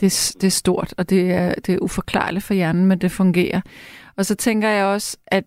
det, 0.00 0.06
er- 0.06 0.36
det 0.40 0.46
er 0.46 0.50
stort, 0.50 0.94
og 0.98 1.10
det 1.10 1.32
er, 1.32 1.54
det 1.54 1.74
er 1.74 1.78
uforklarligt 1.78 2.44
for 2.44 2.54
hjernen, 2.54 2.86
men 2.86 2.98
det 2.98 3.12
fungerer. 3.12 3.60
Og 4.16 4.26
så 4.26 4.34
tænker 4.34 4.68
jeg 4.68 4.84
også, 4.84 5.16
at 5.26 5.44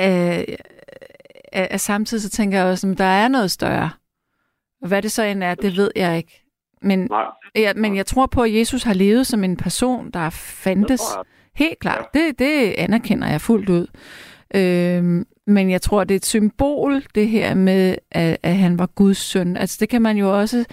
øh, 0.00 0.44
at, 1.52 1.68
at 1.70 1.80
samtidig 1.80 2.22
så 2.22 2.30
tænker 2.30 2.58
jeg 2.58 2.66
også, 2.66 2.86
at 2.88 2.98
der 2.98 3.04
er 3.04 3.28
noget 3.28 3.50
større. 3.50 3.90
Og 4.82 4.88
hvad 4.88 5.02
det 5.02 5.12
så 5.12 5.22
end 5.22 5.42
er, 5.44 5.54
det 5.54 5.76
ved 5.76 5.90
jeg 5.96 6.16
ikke. 6.16 6.44
Men, 6.82 6.98
Nej. 7.10 7.24
ja, 7.56 7.72
men 7.76 7.96
jeg 7.96 8.06
tror 8.06 8.26
på, 8.26 8.42
at 8.42 8.54
Jesus 8.54 8.82
har 8.82 8.94
levet 8.94 9.26
som 9.26 9.44
en 9.44 9.56
person, 9.56 10.10
der 10.10 10.30
fandtes. 10.30 11.00
Jeg. 11.16 11.24
Helt 11.54 11.78
klart. 11.78 12.06
Det, 12.14 12.38
det 12.38 12.74
anerkender 12.78 13.28
jeg 13.28 13.40
fuldt 13.40 13.68
ud. 13.68 13.86
Øhm, 14.54 15.26
men 15.46 15.70
jeg 15.70 15.82
tror, 15.82 16.04
det 16.04 16.14
er 16.14 16.16
et 16.16 16.26
symbol, 16.26 17.02
det 17.14 17.28
her 17.28 17.54
med, 17.54 17.96
at, 18.10 18.36
at 18.42 18.56
han 18.56 18.78
var 18.78 18.86
Guds 18.86 19.18
søn. 19.18 19.56
Altså 19.56 19.76
det 19.80 19.88
kan 19.88 20.02
man 20.02 20.16
jo 20.16 20.38
også... 20.40 20.64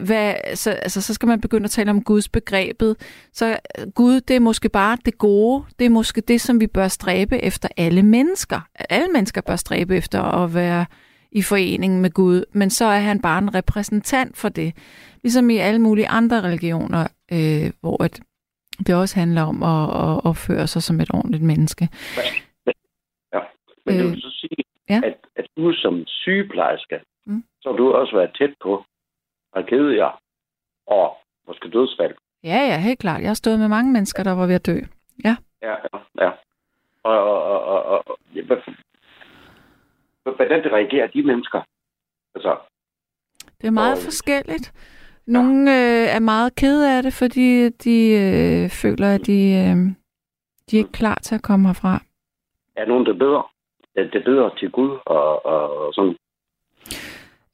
Hvad, 0.00 0.34
så, 0.54 0.70
altså, 0.70 1.00
så 1.00 1.14
skal 1.14 1.26
man 1.26 1.40
begynde 1.40 1.64
at 1.64 1.70
tale 1.70 1.90
om 1.90 2.02
Guds 2.04 2.28
begrebet. 2.28 2.96
Så 3.32 3.58
Gud, 3.94 4.20
det 4.20 4.36
er 4.36 4.40
måske 4.40 4.68
bare 4.68 4.98
det 5.04 5.18
gode. 5.18 5.64
Det 5.78 5.84
er 5.84 5.90
måske 5.90 6.20
det, 6.20 6.40
som 6.40 6.60
vi 6.60 6.66
bør 6.66 6.88
stræbe 6.88 7.38
efter 7.38 7.68
alle 7.76 8.02
mennesker. 8.02 8.60
Alle 8.90 9.08
mennesker 9.12 9.40
bør 9.40 9.56
stræbe 9.56 9.96
efter 9.96 10.22
at 10.22 10.54
være 10.54 10.86
i 11.32 11.42
forening 11.42 12.00
med 12.00 12.10
Gud. 12.10 12.44
Men 12.52 12.70
så 12.70 12.84
er 12.84 12.98
han 13.00 13.20
bare 13.22 13.38
en 13.38 13.54
repræsentant 13.54 14.36
for 14.36 14.48
det. 14.48 14.76
Ligesom 15.22 15.50
i 15.50 15.56
alle 15.56 15.80
mulige 15.80 16.08
andre 16.08 16.42
religioner, 16.42 17.06
øh, 17.32 17.70
hvor 17.80 18.02
at 18.04 18.20
det 18.86 18.94
også 18.94 19.16
handler 19.18 19.42
om 19.42 19.62
at, 19.62 19.82
at 19.82 20.24
opføre 20.24 20.66
sig 20.66 20.82
som 20.82 21.00
et 21.00 21.10
ordentligt 21.14 21.42
menneske. 21.42 21.88
Ja. 23.34 23.40
Men 23.86 24.00
Øh, 24.00 24.10
vil 24.10 24.20
så 24.20 24.30
sige, 24.40 24.64
ja. 24.90 25.00
at, 25.04 25.16
at 25.36 25.46
du 25.56 25.72
som 25.72 26.02
sygeplejerske, 26.06 27.00
Mm. 27.26 27.44
så 27.60 27.68
har 27.70 27.76
du 27.76 27.92
også 27.92 28.16
været 28.16 28.30
tæt 28.38 28.54
på 28.62 28.84
tragedier 29.54 30.20
og 30.86 31.16
måske 31.46 31.68
dødsfald. 31.70 32.14
Ja, 32.44 32.58
ja, 32.70 32.78
helt 32.78 32.98
klart. 32.98 33.20
Jeg 33.20 33.28
har 33.28 33.34
stået 33.34 33.58
med 33.58 33.68
mange 33.68 33.92
mennesker, 33.92 34.22
der 34.22 34.32
var 34.32 34.46
ved 34.46 34.54
at 34.54 34.66
dø. 34.66 34.78
Ja. 35.24 35.36
Ja, 35.62 35.74
ja. 36.20 36.30
Og, 37.02 37.18
og, 37.18 37.64
og, 37.64 37.84
og, 38.06 38.18
ja, 38.34 38.42
hvordan 40.24 40.72
reagerer 40.72 41.06
de 41.06 41.22
mennesker? 41.22 41.60
Altså, 42.34 42.56
Det 43.60 43.66
er 43.66 43.70
meget 43.70 43.96
Og- 43.98 44.02
forskelligt. 44.04 44.72
Nogle 45.26 45.70
øh, 45.70 46.08
er 46.16 46.18
meget 46.18 46.54
kede 46.54 46.96
af 46.96 47.02
det, 47.02 47.12
fordi 47.12 47.68
de 47.68 47.96
øh, 48.24 48.70
føler, 48.70 49.14
at 49.14 49.26
de, 49.26 49.32
øh, 49.32 49.76
de 50.70 50.76
er 50.76 50.78
ikke 50.78 50.92
klar 50.92 51.14
til 51.22 51.34
at 51.34 51.42
komme 51.42 51.68
herfra. 51.68 52.02
er 52.76 52.86
nogen, 52.86 53.06
der 53.06 53.12
beder? 53.12 53.52
Det, 53.94 54.12
det 54.12 54.24
beder 54.24 54.48
til 54.58 54.70
Gud 54.70 54.98
og, 55.06 55.46
og, 55.46 55.76
og 55.86 55.94
sådan. 55.94 56.16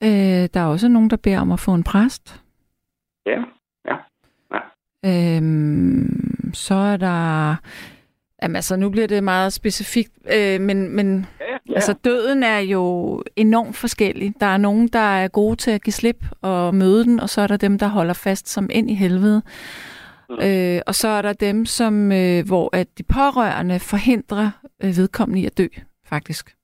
Øh, 0.04 0.48
der 0.54 0.60
er 0.60 0.64
også 0.64 0.88
nogen, 0.88 1.10
der 1.10 1.16
beder 1.16 1.40
om 1.40 1.52
at 1.52 1.60
få 1.60 1.74
en 1.74 1.84
præst. 1.84 2.42
Ja, 3.26 3.42
ja. 3.88 3.96
Øhm, 5.04 6.50
så 6.54 6.74
er 6.74 6.96
der... 6.96 7.54
Jamen 8.42 8.56
altså, 8.56 8.76
nu 8.76 8.90
bliver 8.90 9.06
det 9.06 9.24
meget 9.24 9.52
specifikt, 9.52 10.12
øh, 10.34 10.60
men, 10.60 10.88
men 10.96 11.26
Ja, 11.40 11.44
ja. 11.68 11.74
altså, 11.74 11.92
døden 11.92 12.42
er 12.42 12.58
jo 12.58 13.22
enormt 13.36 13.76
forskellig. 13.76 14.34
Der 14.40 14.46
er 14.46 14.56
nogen, 14.56 14.88
der 14.88 14.98
er 14.98 15.28
gode 15.28 15.56
til 15.56 15.70
at 15.70 15.82
give 15.82 15.92
slip 15.92 16.24
og 16.40 16.74
møde 16.74 17.04
den, 17.04 17.20
og 17.20 17.28
så 17.28 17.40
er 17.40 17.46
der 17.46 17.56
dem, 17.56 17.78
der 17.78 17.86
holder 17.86 18.14
fast 18.14 18.48
som 18.48 18.70
ind 18.72 18.90
i 18.90 18.94
helvede. 18.94 19.42
Øh, 20.42 20.80
og 20.86 20.94
så 20.94 21.08
er 21.08 21.22
der 21.22 21.32
dem, 21.32 21.66
som, 21.66 22.12
øh, 22.12 22.46
hvor 22.46 22.76
at 22.76 22.98
de 22.98 23.02
pårørende 23.02 23.80
forhindrer 23.80 24.50
øh, 24.82 24.96
vedkommende 24.96 25.42
i 25.42 25.46
at 25.46 25.58
dø, 25.58 25.66
faktisk. 26.06 26.57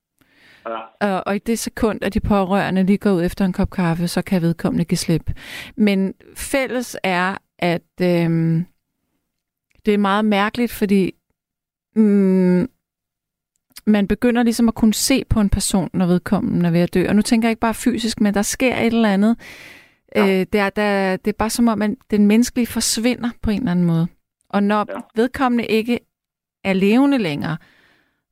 Ja. 0.67 1.09
Og, 1.09 1.23
og 1.27 1.37
i 1.37 1.39
det 1.39 1.59
sekund, 1.59 1.99
at 2.03 2.15
de 2.15 2.21
pårørende 2.21 2.83
lige 2.83 2.99
går 2.99 3.13
ud 3.13 3.25
efter 3.25 3.45
en 3.45 3.53
kop 3.53 3.71
kaffe, 3.71 4.09
så 4.09 4.23
kan 4.23 4.43
vedkommende 4.43 4.85
give 4.85 4.99
slip. 4.99 5.31
Men 5.77 6.15
fælles 6.37 6.97
er, 7.03 7.37
at 7.59 7.83
øhm, 8.01 8.67
det 9.87 9.95
er 9.95 9.99
meget 9.99 10.25
mærkeligt, 10.25 10.73
fordi 10.73 11.15
mm, 11.97 12.69
man 13.87 14.09
begynder 14.09 14.43
ligesom 14.43 14.69
at 14.69 14.75
kunne 14.75 14.95
se 14.95 15.25
på 15.25 15.41
en 15.41 15.49
person, 15.49 15.91
når 15.93 16.07
vedkommende 16.07 16.67
er 16.67 16.71
ved 16.71 16.81
at 16.81 16.95
dø. 16.95 17.09
Og 17.09 17.17
nu 17.17 17.23
tænker 17.23 17.49
jeg 17.49 17.53
ikke 17.53 17.61
bare 17.61 17.75
fysisk, 17.75 18.21
men 18.21 18.35
der 18.35 18.43
sker 18.43 18.77
et 18.77 18.87
eller 18.87 19.13
andet. 19.13 19.37
Ja. 20.17 20.41
Øh, 20.41 20.47
det, 20.53 20.61
er, 20.61 20.71
der, 20.71 21.17
det 21.17 21.31
er 21.31 21.37
bare 21.39 21.51
som 21.51 21.69
om, 21.69 21.83
at 21.83 21.91
den 22.11 22.27
menneskelige 22.27 22.67
forsvinder 22.67 23.31
på 23.43 23.51
en 23.51 23.59
eller 23.59 23.71
anden 23.71 23.85
måde. 23.85 24.07
Og 24.49 24.63
når 24.63 24.87
ja. 24.89 25.01
Vedkommende 25.15 25.67
ikke 25.67 25.99
er 26.65 26.73
levende 26.73 27.19
længere, 27.19 27.57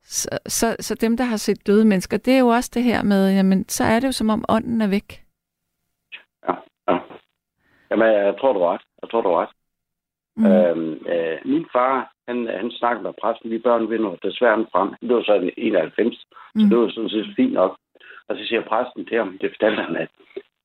så, 0.03 0.29
så, 0.45 0.75
så 0.79 0.95
dem, 0.95 1.17
der 1.17 1.23
har 1.23 1.37
set 1.37 1.67
døde 1.67 1.85
mennesker, 1.85 2.17
det 2.17 2.33
er 2.33 2.39
jo 2.39 2.47
også 2.47 2.71
det 2.73 2.83
her 2.83 3.03
med, 3.03 3.35
jamen, 3.35 3.69
så 3.69 3.83
er 3.83 3.99
det 3.99 4.07
jo 4.07 4.11
som 4.11 4.29
om 4.29 4.45
ånden 4.49 4.81
er 4.81 4.87
væk. 4.87 5.23
ja, 6.47 6.53
ja. 6.87 6.99
Jamen, 7.91 8.07
jeg 8.07 8.35
tror, 8.39 8.53
du 8.53 8.59
har 8.59 8.73
ret. 8.73 8.81
Jeg 9.01 9.09
tror, 9.09 9.21
du 9.21 9.29
har 9.29 9.41
ret. 9.41 9.49
Mm. 10.35 10.45
Øhm, 10.45 11.05
øh, 11.07 11.37
min 11.45 11.65
far, 11.73 12.13
han, 12.27 12.47
han 12.47 12.71
snakkede 12.71 13.03
med 13.03 13.13
præsten, 13.21 13.49
vi 13.51 13.59
børn 13.59 13.89
vinder 13.89 14.15
desværre 14.15 14.65
frem. 14.71 14.89
Det 15.01 15.15
var 15.15 15.23
så 15.23 15.33
en 15.33 15.51
91, 15.57 16.15
så 16.17 16.25
Mm. 16.55 16.69
det 16.69 16.77
var 16.77 16.89
sådan 16.89 17.09
set 17.09 17.33
fint 17.35 17.53
nok. 17.53 17.77
Og 18.27 18.37
så 18.37 18.45
siger 18.45 18.61
præsten 18.61 19.05
til 19.05 19.17
ham, 19.17 19.37
det 19.41 19.51
fortalte 19.51 19.81
han, 19.83 19.95
at 19.95 20.09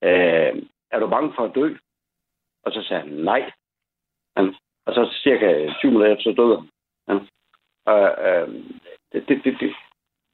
øh, 0.08 0.62
er 0.90 0.98
du 0.98 1.06
bange 1.08 1.32
for 1.36 1.44
at 1.44 1.54
dø? 1.54 1.74
Og 2.64 2.72
så 2.72 2.82
sagde 2.82 3.02
han, 3.02 3.12
nej. 3.12 3.50
Han, 4.36 4.54
og 4.86 4.94
så 4.94 5.18
cirka 5.22 5.72
20 5.80 5.90
minutter 5.90 6.12
efter, 6.12 6.22
så 6.22 6.34
døde 6.42 6.56
han. 6.56 6.68
han. 7.08 7.28
Og, 7.86 8.00
øh, 8.28 8.48
det, 9.12 9.28
det, 9.28 9.44
det, 9.44 9.56
det, 9.60 9.74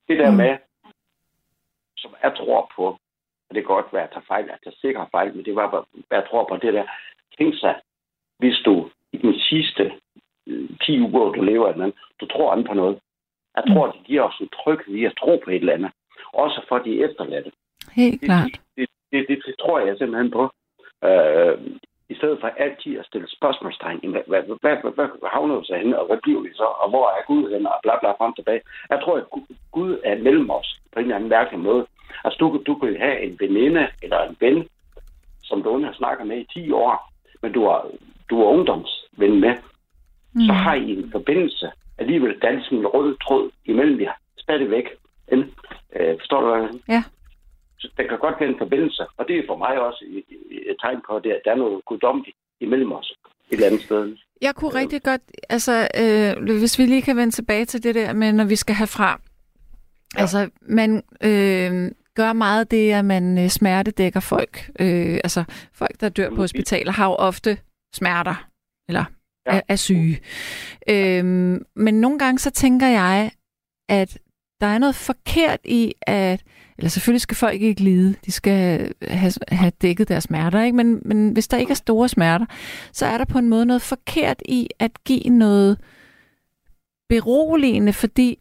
det 0.08 0.18
der 0.18 0.30
Mm. 0.30 0.36
med, 0.36 0.56
som 1.96 2.14
jeg 2.22 2.32
tror 2.36 2.72
på, 2.76 2.84
og 3.48 3.50
det 3.54 3.62
kan 3.62 3.74
godt 3.76 3.92
være, 3.92 4.02
at 4.02 4.08
jeg 4.08 4.12
tager 4.14 4.26
fejl, 4.26 4.50
at 4.50 4.58
jeg 4.64 4.72
sikkert 4.76 5.08
fejl, 5.10 5.36
men 5.36 5.44
det 5.44 5.54
var, 5.56 5.68
hvad 5.70 6.18
jeg 6.18 6.26
tror 6.30 6.44
på, 6.48 6.56
det 6.56 6.74
der. 6.74 6.86
Tænk 7.38 7.54
sig, 7.60 7.80
hvis 8.38 8.56
du 8.64 8.90
i 9.12 9.16
den 9.16 9.34
sidste 9.40 9.92
øh, 10.46 10.68
10 10.82 11.00
uger, 11.00 11.32
du 11.32 11.42
lever 11.42 11.72
anden, 11.72 11.92
du 12.20 12.26
tror 12.26 12.52
andet 12.52 12.66
på 12.66 12.74
noget. 12.74 13.00
Jeg 13.56 13.64
tror, 13.68 13.90
det 13.92 14.00
giver 14.06 14.22
os 14.22 14.38
en 14.40 14.48
tryghed 14.48 14.94
i 14.94 15.04
at 15.04 15.16
tro 15.20 15.36
på 15.44 15.50
et 15.50 15.56
eller 15.56 15.72
andet. 15.72 15.92
Også 16.32 16.64
for 16.68 16.78
de 16.78 17.04
efterladte. 17.04 17.52
Helt 17.92 18.20
Det, 18.20 18.28
klart. 18.28 18.50
det, 18.76 18.88
det, 19.12 19.28
det, 19.28 19.42
det 19.46 19.54
tror 19.60 19.78
jeg 19.78 19.98
simpelthen 19.98 20.30
på. 20.30 20.42
Øh, 21.04 21.58
I 22.08 22.14
stedet 22.14 22.38
for 22.40 22.48
altid 22.48 22.98
at 22.98 23.06
stille 23.06 23.28
spørgsmålstegn. 23.38 23.98
Hvad, 24.10 24.22
hvad, 24.26 24.42
hvad, 24.62 24.76
hvad, 24.82 25.08
hvad 25.20 25.28
havner 25.36 25.58
vi 25.58 25.64
så 25.66 25.76
henne, 25.76 25.98
og 26.00 26.06
hvad 26.06 26.18
bliver 26.22 26.40
vi 26.40 26.50
så, 26.54 26.64
og 26.82 26.88
hvor 26.90 27.06
er 27.08 27.22
Gud 27.26 27.50
henne, 27.52 27.72
og 27.72 27.78
bla 27.82 27.98
bla 28.00 28.10
frem 28.10 28.30
og 28.32 28.36
tilbage. 28.36 28.60
Jeg 28.90 29.00
tror, 29.02 29.16
at 29.16 29.24
Gud- 29.72 30.00
er 30.04 30.18
mellem 30.18 30.50
os 30.50 30.80
på 30.92 30.98
en 30.98 31.04
eller 31.04 31.16
anden 31.16 31.30
mærkelig 31.30 31.60
måde. 31.60 31.86
Altså, 32.24 32.36
du, 32.40 32.62
du 32.66 32.74
kan 32.74 32.96
have 32.96 33.20
en 33.20 33.36
veninde 33.40 33.88
eller 34.02 34.20
en 34.22 34.36
ven, 34.40 34.68
som 35.42 35.62
du 35.62 35.84
har 35.84 35.92
snakket 35.92 36.26
med 36.26 36.38
i 36.38 36.46
10 36.52 36.72
år, 36.72 37.12
men 37.42 37.52
du 37.52 37.64
er, 37.64 37.80
du 38.30 38.40
er 38.42 38.46
ungdomsven 38.46 39.40
med, 39.40 39.54
Mm. 40.36 40.40
så 40.46 40.52
har 40.52 40.74
I 40.74 40.90
en 40.90 41.10
forbindelse 41.12 41.70
alligevel 41.98 42.38
dansen 42.42 42.76
en 42.78 42.86
rød 42.86 43.16
tråd 43.26 43.50
imellem 43.64 44.00
jer. 44.00 44.12
Stadigvæk. 44.38 44.84
En, 45.32 45.54
øh, 45.96 46.18
forstår 46.18 46.40
du, 46.40 46.46
hvad 46.46 46.60
jeg? 46.62 46.70
Ja. 46.88 47.02
Der 47.96 48.08
kan 48.08 48.18
godt 48.18 48.40
være 48.40 48.48
en 48.48 48.58
forbindelse, 48.58 49.02
og 49.16 49.28
det 49.28 49.38
er 49.38 49.42
for 49.46 49.56
mig 49.56 49.80
også 49.80 50.04
et, 50.08 50.24
et 50.70 50.76
tegn 50.80 51.00
på, 51.06 51.16
at 51.16 51.24
der 51.24 51.34
der 51.44 51.50
er 51.50 51.54
noget 51.56 51.84
guddommeligt 51.84 52.36
imellem 52.60 52.92
os 52.92 53.08
et 53.50 53.52
eller 53.52 53.66
andet 53.66 53.82
sted. 53.82 54.16
Jeg 54.42 54.54
kunne 54.54 54.74
rigtig 54.74 55.02
godt, 55.02 55.22
altså 55.48 55.88
øh, 56.00 56.58
hvis 56.58 56.78
vi 56.78 56.86
lige 56.86 57.02
kan 57.02 57.16
vende 57.16 57.32
tilbage 57.34 57.64
til 57.64 57.82
det 57.82 57.94
der 57.94 58.12
med, 58.12 58.32
når 58.32 58.44
vi 58.44 58.56
skal 58.56 58.74
herfra. 58.74 59.20
Ja. 60.16 60.20
Altså, 60.20 60.50
man 60.62 61.02
øh, 61.24 61.90
gør 62.14 62.32
meget 62.32 62.70
det, 62.70 62.92
at 62.92 63.04
man 63.04 63.38
øh, 63.38 63.48
smertedækker 63.48 64.20
folk. 64.20 64.70
Øh, 64.80 65.14
altså, 65.24 65.44
folk, 65.74 66.00
der 66.00 66.08
dør 66.08 66.28
på 66.30 66.36
hospitaler, 66.36 66.92
har 66.92 67.06
jo 67.06 67.14
ofte 67.14 67.58
smerter, 67.94 68.48
eller 68.88 69.04
Ja. 69.46 69.56
er, 69.56 69.60
er 69.68 69.76
syge. 69.76 70.20
Øh, 70.88 71.24
men 71.76 71.94
nogle 72.00 72.18
gange 72.18 72.38
så 72.38 72.50
tænker 72.50 72.86
jeg, 72.86 73.30
at 73.88 74.18
der 74.60 74.66
er 74.66 74.78
noget 74.78 74.94
forkert 74.94 75.60
i, 75.64 75.92
at 76.02 76.42
eller 76.78 76.88
selvfølgelig 76.88 77.20
skal 77.20 77.36
folk 77.36 77.62
ikke 77.62 77.82
lide, 77.82 78.14
de 78.26 78.32
skal 78.32 78.92
have, 79.02 79.32
have 79.48 79.72
dækket 79.82 80.08
deres 80.08 80.24
smerter, 80.24 80.62
ikke? 80.62 80.76
Men, 80.76 81.02
men 81.04 81.32
hvis 81.32 81.48
der 81.48 81.56
ikke 81.56 81.70
er 81.70 81.74
store 81.74 82.08
smerter, 82.08 82.46
så 82.92 83.06
er 83.06 83.18
der 83.18 83.24
på 83.24 83.38
en 83.38 83.48
måde 83.48 83.66
noget 83.66 83.82
forkert 83.82 84.42
i 84.48 84.68
at 84.78 85.04
give 85.04 85.28
noget 85.28 85.78
beroligende, 87.08 87.92
fordi 87.92 88.38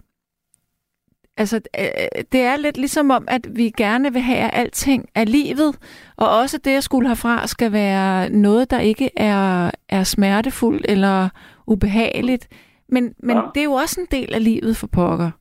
Altså, 1.37 1.61
øh, 1.79 2.23
det 2.31 2.41
er 2.41 2.57
lidt 2.57 2.77
ligesom 2.77 3.11
om, 3.11 3.25
at 3.27 3.47
vi 3.55 3.69
gerne 3.77 4.13
vil 4.13 4.21
have, 4.21 4.37
at 4.37 4.49
alting 4.53 5.09
af 5.15 5.31
livet, 5.31 5.77
og 6.17 6.29
også 6.29 6.57
det 6.57 6.71
at 6.77 6.83
skulle 6.83 7.07
herfra, 7.07 7.47
skal 7.47 7.71
være 7.71 8.29
noget, 8.29 8.71
der 8.71 8.79
ikke 8.79 9.09
er, 9.17 9.71
er 9.89 10.03
smertefuldt 10.03 10.85
eller 10.89 11.29
ubehageligt. 11.67 12.47
Men, 12.89 13.15
men 13.19 13.37
Ja. 13.37 13.41
det 13.53 13.59
er 13.59 13.63
jo 13.63 13.71
også 13.73 14.01
en 14.01 14.07
del 14.11 14.33
af 14.33 14.43
livet 14.43 14.77
for 14.77 14.87
pokker. 14.87 15.31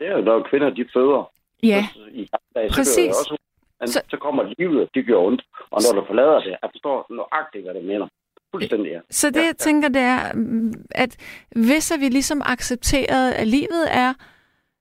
Er 0.00 0.18
jo, 0.18 0.24
når 0.24 0.46
kvinder 0.50 0.70
de 0.70 0.84
føder. 0.94 1.30
Ja, 1.68 1.86
Så, 1.94 2.00
I 2.12 2.28
dage, 2.54 2.72
så 2.72 2.80
også, 3.08 3.36
men 3.80 3.88
Så- 3.88 4.02
så, 4.10 4.16
kommer 4.16 4.42
livet, 4.58 4.88
det 4.94 5.06
gør 5.06 5.16
ondt. 5.16 5.42
Og 5.70 5.82
når 5.84 6.00
du 6.00 6.06
forlader 6.06 6.40
det, 6.40 6.50
jeg 6.62 6.70
forstår 6.72 7.06
nøjagtigt, 7.10 7.64
hvad 7.64 7.74
det 7.74 7.84
mener. 7.84 8.06
Fuldstændig, 8.54 8.90
ja. 8.92 9.00
så 9.10 9.30
det 9.30 9.44
jeg 9.44 9.56
tænker, 9.58 9.88
det 9.88 10.02
er, 10.02 10.32
mm, 10.34 10.74
at 10.90 11.16
hvis 11.56 11.90
at 11.90 12.00
vi 12.00 12.08
ligesom 12.08 12.42
accepterer, 12.44 13.32
at 13.32 13.46
livet 13.48 13.84
er, 13.90 14.14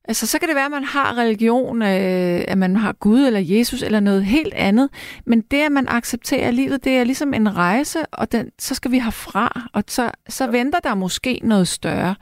altså 0.06 0.28
så 0.28 0.40
kan 0.40 0.48
det 0.48 0.56
være, 0.56 0.66
at 0.66 0.72
man 0.72 0.84
har 0.84 1.18
religion, 1.18 1.82
øh, 1.82 2.42
at 2.48 2.58
man 2.58 2.76
har 2.76 2.94
Gud 2.94 3.20
eller 3.28 3.40
Jesus 3.40 3.84
eller 3.84 4.00
noget 4.00 4.26
helt 4.26 4.54
andet, 4.54 4.90
men 5.26 5.42
det, 5.42 5.62
at 5.62 5.72
man 5.72 5.86
accepterer 5.88 6.52
livet, 6.52 6.84
det 6.84 6.98
er 6.98 7.04
ligesom 7.04 7.34
en 7.34 7.56
rejse, 7.56 8.00
og 8.12 8.32
den, 8.32 8.52
så 8.60 8.76
skal 8.76 8.92
vi 8.92 9.00
herfra, 9.00 9.70
og 9.74 9.84
så, 9.88 10.12
så 10.30 10.52
venter 10.52 10.80
der 10.80 10.96
måske 10.96 11.40
noget 11.44 11.68
større. 11.68 12.16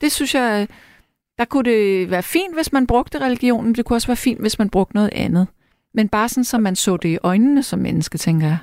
Det 0.00 0.12
synes 0.12 0.34
jeg, 0.34 0.68
der 1.38 1.44
kunne 1.44 1.64
det 1.64 2.10
være 2.10 2.22
fint, 2.22 2.54
hvis 2.56 2.72
man 2.72 2.86
brugte 2.86 3.24
religionen, 3.26 3.74
det 3.74 3.84
kunne 3.84 3.96
også 3.96 4.08
være 4.08 4.24
fint, 4.28 4.40
hvis 4.40 4.58
man 4.58 4.70
brugte 4.70 4.94
noget 4.94 5.10
andet. 5.14 5.48
Men 5.94 6.08
bare 6.08 6.28
sådan, 6.28 6.44
som 6.44 6.62
man 6.62 6.76
så 6.76 6.96
det 6.96 7.08
i 7.08 7.18
øjnene 7.24 7.62
som 7.62 7.78
menneske, 7.78 8.18
tænker 8.18 8.46
jeg. 8.46 8.58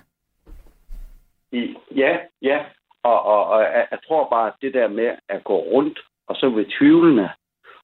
Ja, 1.95 2.17
ja. 2.41 2.59
Og, 3.03 3.21
og, 3.23 3.45
og 3.47 3.61
jeg, 3.91 3.99
tror 4.07 4.29
bare, 4.29 4.47
at 4.47 4.53
det 4.61 4.73
der 4.73 4.87
med 4.87 5.11
at 5.29 5.43
gå 5.43 5.57
rundt, 5.57 5.99
og 6.27 6.35
så 6.35 6.49
ved 6.49 6.65
tvivlende, 6.79 7.29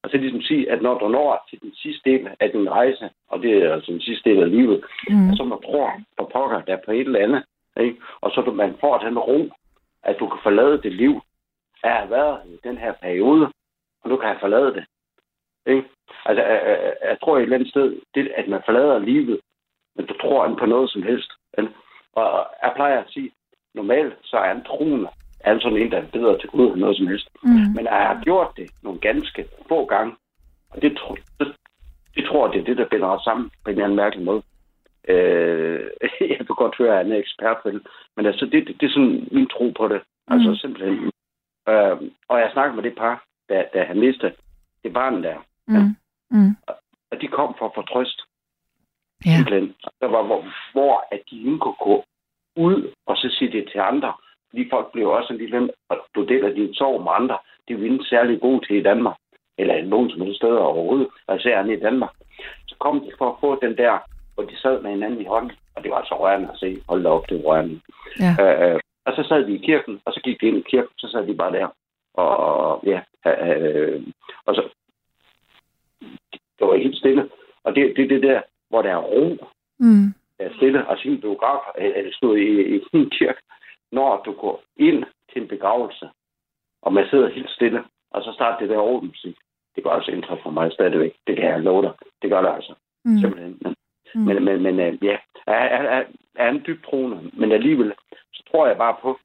og 0.02 0.10
så 0.10 0.16
ligesom 0.16 0.40
sige, 0.42 0.70
at 0.70 0.82
når 0.82 0.98
du 0.98 1.08
når 1.08 1.46
til 1.50 1.60
den 1.62 1.74
sidste 1.74 2.10
del 2.10 2.28
af 2.40 2.50
din 2.50 2.70
rejse, 2.70 3.10
og 3.28 3.42
det 3.42 3.52
er 3.62 3.72
altså 3.74 3.92
den 3.92 4.00
sidste 4.00 4.30
del 4.30 4.42
af 4.42 4.50
livet, 4.50 4.84
Mm. 5.08 5.36
så 5.36 5.44
man 5.44 5.58
tror 5.62 5.92
på 6.18 6.30
pokker, 6.32 6.60
der 6.60 6.72
er 6.72 6.82
på 6.84 6.92
et 6.92 7.00
eller 7.00 7.20
andet, 7.20 7.42
ikke? 7.80 7.96
og 8.20 8.30
så 8.30 8.52
man 8.54 8.74
får 8.80 8.98
den 8.98 9.18
ro, 9.18 9.50
at 10.02 10.16
du 10.20 10.28
kan 10.28 10.38
forlade 10.42 10.82
det 10.82 10.92
liv, 10.92 11.20
at 11.84 11.90
have 11.90 12.10
været 12.10 12.38
i 12.46 12.58
den 12.64 12.78
her 12.78 12.92
periode, 12.92 13.52
og 14.02 14.10
du 14.10 14.16
kan 14.16 14.28
have 14.28 14.40
forladet 14.40 14.74
det. 14.74 14.84
Ikke? 15.66 15.88
Altså, 16.24 16.42
jeg, 16.44 16.62
jeg, 16.66 16.94
jeg 17.04 17.18
tror 17.20 17.36
et 17.36 17.42
eller 17.42 17.56
andet 17.56 17.70
sted, 17.70 18.00
det, 18.14 18.32
at 18.36 18.48
man 18.48 18.62
forlader 18.64 18.98
livet, 18.98 19.40
men 19.96 20.06
du 20.06 20.14
tror 20.18 20.56
på 20.58 20.66
noget 20.66 20.90
som 20.90 21.02
helst. 21.02 21.30
Ikke? 21.58 21.70
Og 22.12 22.46
jeg 22.62 22.72
plejer 22.76 22.98
at 23.00 23.10
sige, 23.10 23.30
normalt 23.74 24.14
så 24.22 24.36
er 24.36 24.50
en 24.52 24.64
troende, 24.64 25.08
er 25.40 25.58
sådan 25.58 25.78
en, 25.78 25.90
der 25.90 25.98
er 25.98 26.06
bedre 26.12 26.38
til 26.38 26.48
Gud 26.48 26.70
end 26.70 26.80
noget 26.80 26.96
som 26.96 27.06
helst. 27.06 27.28
Mm. 27.42 27.50
Men 27.76 27.84
jeg 27.84 27.92
har 27.92 28.20
gjort 28.22 28.50
det 28.56 28.70
nogle 28.82 29.00
ganske 29.00 29.48
få 29.68 29.84
gange, 29.84 30.14
og 30.70 30.82
det, 30.82 30.96
tro, 30.98 31.16
det, 31.38 31.56
det 32.14 32.24
tror 32.26 32.46
jeg, 32.46 32.52
det 32.54 32.60
er 32.60 32.64
det, 32.64 32.76
der 32.78 32.88
binder 32.88 33.08
os 33.08 33.24
sammen 33.24 33.50
på 33.64 33.70
en 33.70 33.72
eller 33.72 33.84
anden 33.84 33.96
mærkelig 33.96 34.24
måde. 34.24 34.42
Øh, 35.08 35.90
jeg 36.30 36.36
kan 36.36 36.46
godt 36.46 36.78
høre, 36.78 36.92
at 36.98 37.04
han 37.04 37.12
er 37.12 37.18
ekspert 37.18 37.56
på 37.62 37.70
det, 37.70 37.82
men 38.16 38.26
altså, 38.26 38.44
det, 38.46 38.66
det, 38.66 38.80
det 38.80 38.86
er 38.86 38.92
sådan 38.92 39.28
min 39.32 39.48
tro 39.48 39.70
på 39.76 39.88
det. 39.88 40.00
Altså 40.28 40.48
Mm. 40.48 40.56
simpelthen. 40.56 41.10
Øh, 41.68 41.96
og 42.28 42.38
jeg 42.40 42.50
snakkede 42.52 42.76
med 42.76 42.90
det 42.90 42.98
par, 42.98 43.24
der, 43.52 43.62
der 43.74 43.84
havde 43.84 43.98
mistet 44.00 44.32
det 44.84 44.92
barn 44.92 45.22
der, 45.22 45.36
Mm. 45.66 45.96
Mm. 46.30 46.56
og 47.10 47.20
de 47.20 47.28
kom 47.28 47.54
for 47.58 47.66
at 47.66 47.72
få 47.74 47.82
trøst. 47.82 48.20
Ja. 49.26 49.30
Der 50.00 50.06
var, 50.14 50.22
hvor, 50.22 50.40
hvor 50.72 51.04
at 51.14 51.20
de 51.30 51.36
ikke 51.38 51.58
kunne 51.58 51.80
gå 51.88 52.04
ud 52.56 52.92
og 53.06 53.16
så 53.16 53.28
sige 53.38 53.52
det 53.52 53.68
til 53.72 53.78
andre. 53.78 54.12
Fordi 54.50 54.68
folk 54.70 54.92
blev 54.92 55.08
også 55.08 55.32
en 55.32 55.38
lille, 55.38 55.70
og 55.88 55.96
du 56.14 56.24
deler 56.24 56.54
din 56.54 56.74
sorg 56.74 57.02
med 57.02 57.12
andre. 57.14 57.38
Det 57.68 57.74
er 57.74 57.78
vi 57.78 57.92
ikke 57.92 58.04
særlig 58.04 58.40
gode 58.40 58.66
til 58.66 58.76
i 58.76 58.82
Danmark. 58.82 59.16
Eller 59.58 59.84
nogen 59.84 60.10
som 60.10 60.20
helst 60.20 60.36
steder 60.36 60.58
overhovedet. 60.58 61.08
Og 61.26 61.36
især 61.36 61.64
i 61.64 61.80
Danmark. 61.80 62.14
Så 62.68 62.74
kom 62.78 63.00
de 63.00 63.10
for 63.18 63.28
at 63.30 63.36
få 63.40 63.58
den 63.62 63.76
der, 63.76 63.98
hvor 64.34 64.44
de 64.44 64.56
sad 64.60 64.82
med 64.82 64.90
hinanden 64.90 65.20
i 65.20 65.24
hånden. 65.24 65.52
Og 65.74 65.82
det 65.82 65.90
var 65.90 65.96
altså 65.98 66.14
rørende 66.14 66.48
at 66.52 66.58
se. 66.58 66.82
Hold 66.88 67.02
da 67.02 67.08
op, 67.08 67.28
det 67.28 67.36
var 67.36 67.44
rørende. 67.50 67.80
Ja. 68.20 68.32
Øh, 68.42 68.74
øh, 68.74 68.80
og 69.06 69.12
så 69.16 69.22
sad 69.28 69.46
de 69.46 69.54
i 69.54 69.64
kirken, 69.66 70.00
og 70.04 70.12
så 70.12 70.20
gik 70.24 70.40
de 70.40 70.46
ind 70.46 70.56
i 70.56 70.64
kirken, 70.70 70.90
så 70.98 71.08
sad 71.12 71.26
de 71.26 71.34
bare 71.34 71.52
der. 71.52 71.68
Og, 72.14 72.82
ja, 72.86 73.00
øh, 73.26 74.02
og 74.46 74.54
så 74.54 74.62
det 76.58 76.66
var 76.66 76.76
helt 76.76 76.96
stille. 76.98 77.30
Og 77.64 77.74
det 77.74 77.82
er 77.90 77.94
det, 77.94 78.10
det 78.10 78.22
der, 78.22 78.42
hvor 78.68 78.82
der 78.82 78.90
er 78.90 78.96
ro, 78.96 79.36
Mm. 79.78 80.14
der 80.38 80.44
er 80.44 80.54
stille, 80.56 80.86
og 80.86 80.98
sin 80.98 81.20
biograf, 81.20 81.60
eller 81.78 82.12
stod 82.12 82.36
i, 82.36 82.76
i 82.76 82.80
en 82.92 83.10
kirke, 83.10 83.40
når 83.92 84.22
du 84.26 84.32
går 84.32 84.62
ind 84.76 85.04
til 85.32 85.42
en 85.42 85.48
begravelse, 85.48 86.08
og 86.82 86.92
man 86.92 87.06
sidder 87.10 87.28
helt 87.28 87.50
stille, 87.50 87.84
og 88.10 88.22
så 88.22 88.32
starter 88.32 88.58
det 88.58 88.68
der 88.68 88.78
orgelmusik. 88.78 89.36
Det 89.76 89.84
gør 89.84 89.90
også 89.90 90.10
indtryk 90.10 90.42
for 90.42 90.50
mig 90.50 90.72
stadigvæk. 90.72 91.14
Det 91.26 91.36
kan 91.36 91.44
jeg 91.44 91.60
love 91.60 91.82
dig. 91.82 91.92
Det 92.22 92.30
gør 92.30 92.40
det 92.42 92.48
altså. 92.54 92.74
Mm. 93.04 93.18
Simpelthen. 93.18 93.58
Men, 93.62 93.74
Mm. 94.14 94.20
men, 94.20 94.44
men, 94.44 94.62
men 94.62 94.80
øh, 94.80 95.04
ja, 95.04 95.16
jeg 95.46 95.56
er, 95.76 95.82
er, 95.96 96.04
er 96.36 96.48
en 96.50 96.62
dybt 96.66 96.84
troende, 96.84 97.30
men 97.32 97.52
alligevel, 97.52 97.92
så 98.32 98.42
tror 98.50 98.66
jeg 98.66 98.76
bare 98.76 98.96
på 99.02 99.18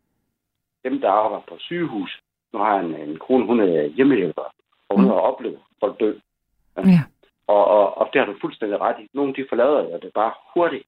dem, 0.84 1.02
der 1.02 1.10
arbejder 1.10 1.44
på 1.48 1.56
sygehus. 1.60 2.20
Nu 2.58 2.64
har 2.64 2.76
jeg 2.76 2.86
en, 2.86 3.18
kone, 3.28 3.46
hun 3.46 3.60
er 3.60 3.86
hjemmehjælper, 3.98 4.42
og 4.90 4.96
hun 4.96 5.06
Mm. 5.06 5.10
har 5.12 5.16
oplevet 5.30 5.60
folk 5.80 6.00
dø. 6.00 6.14
Ja. 6.78 7.02
Og, 7.48 7.66
og, 7.68 7.98
og 7.98 8.10
det 8.14 8.22
har 8.22 8.26
du 8.26 8.36
fuldstændig 8.42 8.82
ret 8.82 8.96
i. 9.04 9.10
Nogle 9.14 9.34
de 9.36 9.46
forlader 9.50 9.98
det 10.00 10.12
bare 10.16 10.32
hurtigt. 10.54 10.84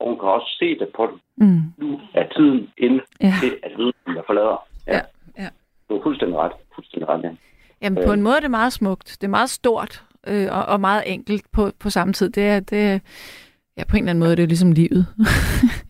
Og 0.00 0.06
hun 0.08 0.18
kan 0.18 0.28
også 0.28 0.56
se 0.58 0.78
det 0.78 0.88
på 0.96 1.06
dem. 1.10 1.18
Mm. 1.36 1.62
Nu 1.78 2.00
er 2.14 2.28
tiden 2.28 2.70
inde 2.78 3.00
Ja. 3.20 3.32
til, 3.42 3.52
at 3.62 3.70
der 4.16 4.22
forlader. 4.26 4.66
Ja, 4.86 5.00
ja. 5.38 5.48
Du 5.88 5.96
er 5.98 6.02
fuldstændig 6.02 6.38
ret. 6.38 6.52
Fuldstændig 6.74 7.08
ret, 7.08 7.22
ja. 7.22 7.30
Jamen, 7.82 8.04
på 8.06 8.12
en 8.12 8.22
måde 8.22 8.36
er 8.36 8.40
det 8.40 8.50
meget 8.50 8.72
smukt. 8.72 9.16
Det 9.20 9.26
er 9.26 9.30
meget 9.30 9.50
stort 9.50 10.04
øh, 10.26 10.46
og, 10.50 10.62
og 10.66 10.80
meget 10.80 11.02
enkelt 11.06 11.44
på, 11.52 11.70
på 11.80 11.90
samme 11.90 12.12
tid. 12.12 12.30
Det 12.30 12.46
er, 12.48 12.60
det 12.60 13.00
ja, 13.76 13.84
på 13.84 13.96
en 13.96 14.02
eller 14.02 14.10
anden 14.10 14.24
måde, 14.24 14.36
det 14.36 14.42
er 14.42 14.46
ligesom 14.46 14.72
livet. 14.72 15.06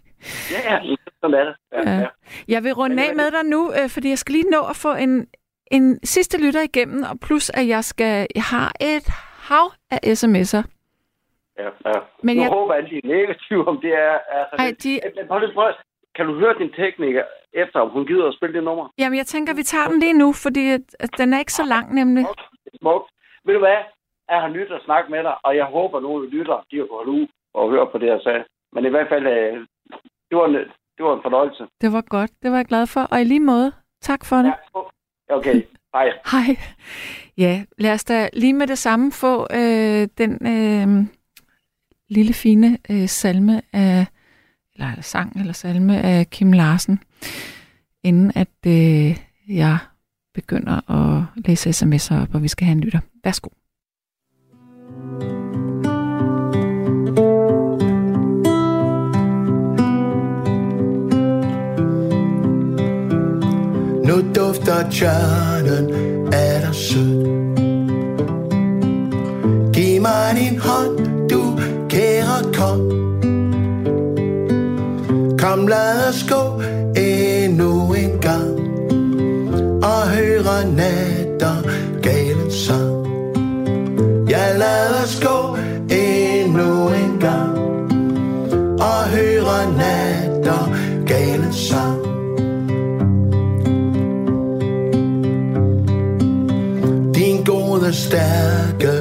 Ja, 0.54 0.60
ja. 0.74 0.96
Sådan 1.20 1.34
er 1.40 1.44
det. 1.44 1.54
Ja, 1.72 1.90
Ja. 1.90 1.98
ja. 2.00 2.06
jeg 2.48 2.64
vil 2.64 2.72
runde 2.72 3.02
af 3.08 3.14
med 3.16 3.30
dig 3.30 3.44
nu, 3.44 3.72
øh, 3.78 3.88
fordi 3.94 4.08
jeg 4.08 4.18
skal 4.18 4.32
lige 4.32 4.50
nå 4.50 4.60
at 4.72 4.76
få 4.76 4.94
en, 4.94 5.26
en 5.70 6.00
sidste 6.04 6.44
lytter 6.46 6.60
igennem, 6.62 7.02
og 7.10 7.20
plus 7.26 7.50
at 7.50 7.68
jeg 7.68 7.84
skal, 7.84 8.26
jeg 8.34 8.42
har 8.42 8.72
et 8.80 9.06
hav 9.48 9.66
af 9.90 9.98
sms'er. 10.18 10.62
ja, 11.58 11.68
ja. 11.86 11.98
Men 12.22 12.36
nu 12.36 12.42
jeg- 12.42 12.50
håber 12.50 12.74
at 12.74 12.84
de 12.90 12.96
er 12.96 13.06
negative, 13.16 13.68
om 13.68 13.80
det 13.80 13.92
er... 13.94 14.18
Altså, 14.38 14.56
Ej, 14.58 14.74
de, 14.82 15.00
prøv 15.28 15.42
at 15.42 15.54
prøve. 15.54 15.72
Kan 16.16 16.26
du 16.26 16.34
høre 16.38 16.54
din 16.58 16.72
tekniker 16.72 17.22
efter, 17.52 17.80
om 17.80 17.90
hun 17.90 18.06
gider 18.06 18.28
at 18.28 18.34
spille 18.34 18.54
det 18.54 18.64
nummer? 18.64 18.88
jamen, 18.98 19.16
jeg 19.18 19.26
tænker, 19.26 19.54
vi 19.54 19.62
tager 19.62 19.88
den 19.88 20.00
lige 20.00 20.12
nu, 20.22 20.32
fordi 20.32 20.68
at, 20.70 20.80
at 21.00 21.10
den 21.18 21.32
er 21.34 21.38
ikke 21.38 21.52
så 21.52 21.64
lang, 21.64 21.94
nemlig. 21.94 22.24
Smukt. 22.80 23.10
Ved 23.44 23.54
du 23.54 23.60
hvad? 23.60 23.78
Jeg 24.30 24.40
har 24.40 24.48
lyttet 24.48 24.72
og 24.72 24.82
snakket 24.84 25.10
med 25.10 25.22
dig, 25.22 25.34
og 25.42 25.56
jeg 25.56 25.64
håber, 25.64 26.00
nogle 26.00 26.24
af 26.26 26.30
lytter, 26.32 26.66
de 26.70 26.76
har 26.78 26.86
gået 26.86 27.06
ud 27.06 27.26
og 27.54 27.70
høre 27.70 27.86
på 27.92 27.98
det, 27.98 28.06
jeg 28.06 28.20
sagde. 28.22 28.44
Men 28.72 28.86
i 28.86 28.88
hvert 28.88 29.08
fald, 29.08 29.26
øh, 29.26 29.66
det 30.30 30.38
var 30.38 30.46
en, 30.46 30.54
det 30.96 31.04
var 31.04 31.16
en 31.16 31.22
fornøjelse. 31.22 31.66
Det 31.80 31.92
var 31.92 32.00
godt, 32.00 32.30
det 32.42 32.50
var 32.50 32.56
jeg 32.56 32.66
glad 32.66 32.86
for. 32.86 33.00
Og 33.00 33.20
i 33.20 33.24
lige 33.24 33.40
måde, 33.40 33.72
tak 34.02 34.24
for 34.24 34.36
det. 34.36 34.54
Ja, 35.28 35.34
okay. 35.36 35.62
Hej. 35.94 36.12
Hej. 36.32 36.56
Ja, 37.38 37.64
lad 37.78 37.92
os 37.92 38.04
da 38.04 38.28
lige 38.32 38.52
med 38.52 38.66
det 38.66 38.78
samme 38.78 39.12
få 39.12 39.46
øh, 39.54 40.08
den 40.18 40.46
øh, 40.46 41.06
lille 42.08 42.32
fine 42.32 42.78
øh, 42.90 43.08
salme 43.08 43.62
af, 43.72 44.06
eller, 44.74 45.00
sang 45.00 45.40
eller 45.40 45.52
salme 45.52 45.98
af 46.02 46.30
Kim 46.30 46.52
Larsen, 46.52 47.02
inden 48.04 48.32
at 48.34 48.66
øh, 48.66 49.16
jeg 49.48 49.78
begynder 50.34 50.90
at 50.90 51.24
læse 51.46 51.70
sms'er 51.70 52.22
op, 52.22 52.34
og 52.34 52.42
vi 52.42 52.48
skal 52.48 52.64
have 52.64 52.72
en 52.72 52.80
lytter. 52.80 53.00
Værsgo. 53.24 53.48
Dufter 64.38 64.90
tjørnen 64.90 65.86
af 66.32 66.60
dig 66.60 66.74
sød 66.74 67.24
Giv 69.72 70.00
mig 70.00 70.36
din 70.36 70.58
hånd, 70.58 71.28
du 71.30 71.58
kære 71.88 72.52
kom 72.54 72.80
Kom 75.38 75.66
lad 75.66 76.08
os 76.08 76.26
gå 76.30 76.62
endnu 77.00 77.94
en 77.94 78.18
gang. 78.20 78.58
Og 79.82 80.08
høre 80.08 80.72
nattergalens 80.72 81.07
stærke 98.08 98.92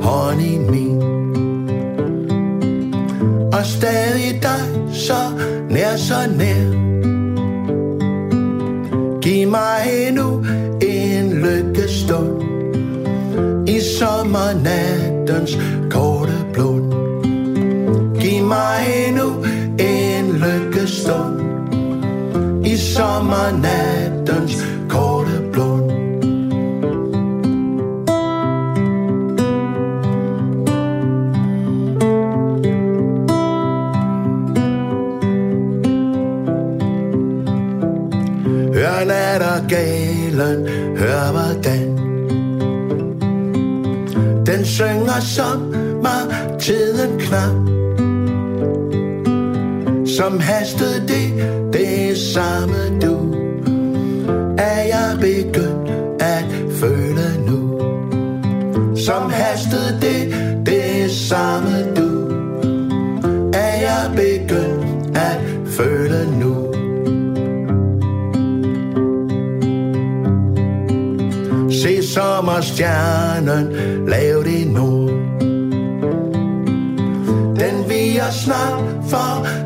hånd 0.00 0.40
i 0.40 0.58
min. 0.58 1.02
Og 3.52 3.66
stadig 3.66 4.42
dig 4.42 4.62
så 4.92 5.20
nær, 5.70 5.96
så 5.96 6.14
nær. 6.38 6.86
Giv 9.22 9.48
mig 9.48 10.06
endnu 10.08 10.44
en 10.82 11.32
lykkestund 11.32 12.42
i 13.68 13.80
sommernattens 13.98 15.58
korte 15.90 16.46
blod 16.52 16.82
Giv 18.20 18.44
mig 18.44 18.78
endnu 19.08 19.44
en 19.78 20.32
lykkestund 20.32 21.40
i 22.66 22.76
sommernattens 22.76 23.95
synger 45.20 45.20
sommertiden 45.20 47.18
knap. 47.18 47.54
Som 50.06 50.40
hastede 50.40 51.08
det, 51.08 51.32
det 51.72 52.18
samme 52.18 53.00
du. 53.02 53.34
Er 54.58 54.82
jeg 54.82 55.16
begyndt 55.20 55.90
at 56.20 56.44
føle 56.70 57.44
nu? 57.46 57.80
Som 58.96 59.30
hastede 59.30 59.98
det, 60.00 60.34
det 60.66 61.10
samme 61.10 61.94
du. 61.96 62.28
Er 63.54 63.80
jeg 63.80 64.10
begyndt 64.16 65.18
at 65.18 65.38
føle 65.66 66.28
nu? 66.40 66.72
Se 71.70 72.02
sommerstjernen 72.02 73.76
Den 78.26 78.32
viger 78.32 78.42
snart 78.42 79.65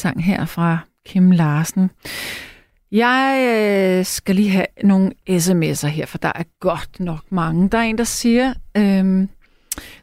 sang 0.00 0.24
her 0.24 0.44
fra 0.44 0.78
Kim 1.06 1.30
Larsen. 1.30 1.90
Jeg 2.92 3.46
øh, 3.98 4.04
skal 4.04 4.34
lige 4.34 4.50
have 4.50 4.66
nogle 4.84 5.12
sms'er 5.30 5.86
her, 5.86 6.06
for 6.06 6.18
der 6.18 6.32
er 6.34 6.42
godt 6.60 7.00
nok 7.00 7.32
mange. 7.32 7.68
Der 7.68 7.78
er 7.78 7.82
en, 7.82 7.98
der 7.98 8.04
siger, 8.04 8.54
øh, 8.76 9.28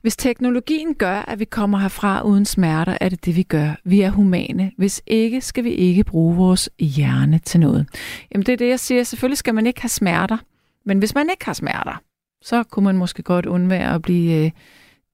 hvis 0.01 0.17
teknologien 0.17 0.95
gør, 0.95 1.19
at 1.27 1.39
vi 1.39 1.45
kommer 1.45 1.77
herfra 1.77 2.21
uden 2.21 2.45
smerter, 2.45 2.97
er 3.01 3.09
det 3.09 3.25
det, 3.25 3.35
vi 3.35 3.43
gør. 3.43 3.75
Vi 3.83 4.01
er 4.01 4.09
humane. 4.09 4.71
Hvis 4.77 5.01
ikke, 5.07 5.41
skal 5.41 5.63
vi 5.63 5.71
ikke 5.71 6.03
bruge 6.03 6.35
vores 6.35 6.69
hjerne 6.79 7.39
til 7.39 7.59
noget. 7.59 7.87
Jamen 8.31 8.45
det 8.45 8.53
er 8.53 8.57
det, 8.57 8.69
jeg 8.69 8.79
siger. 8.79 9.03
Selvfølgelig 9.03 9.37
skal 9.37 9.55
man 9.55 9.67
ikke 9.67 9.81
have 9.81 9.89
smerter. 9.89 10.37
Men 10.85 10.99
hvis 10.99 11.15
man 11.15 11.29
ikke 11.29 11.45
har 11.45 11.53
smerter, 11.53 12.01
så 12.41 12.63
kunne 12.63 12.85
man 12.85 12.97
måske 12.97 13.23
godt 13.23 13.45
undvære 13.45 13.95
at 13.95 14.01
blive 14.01 14.45
øh, 14.45 14.51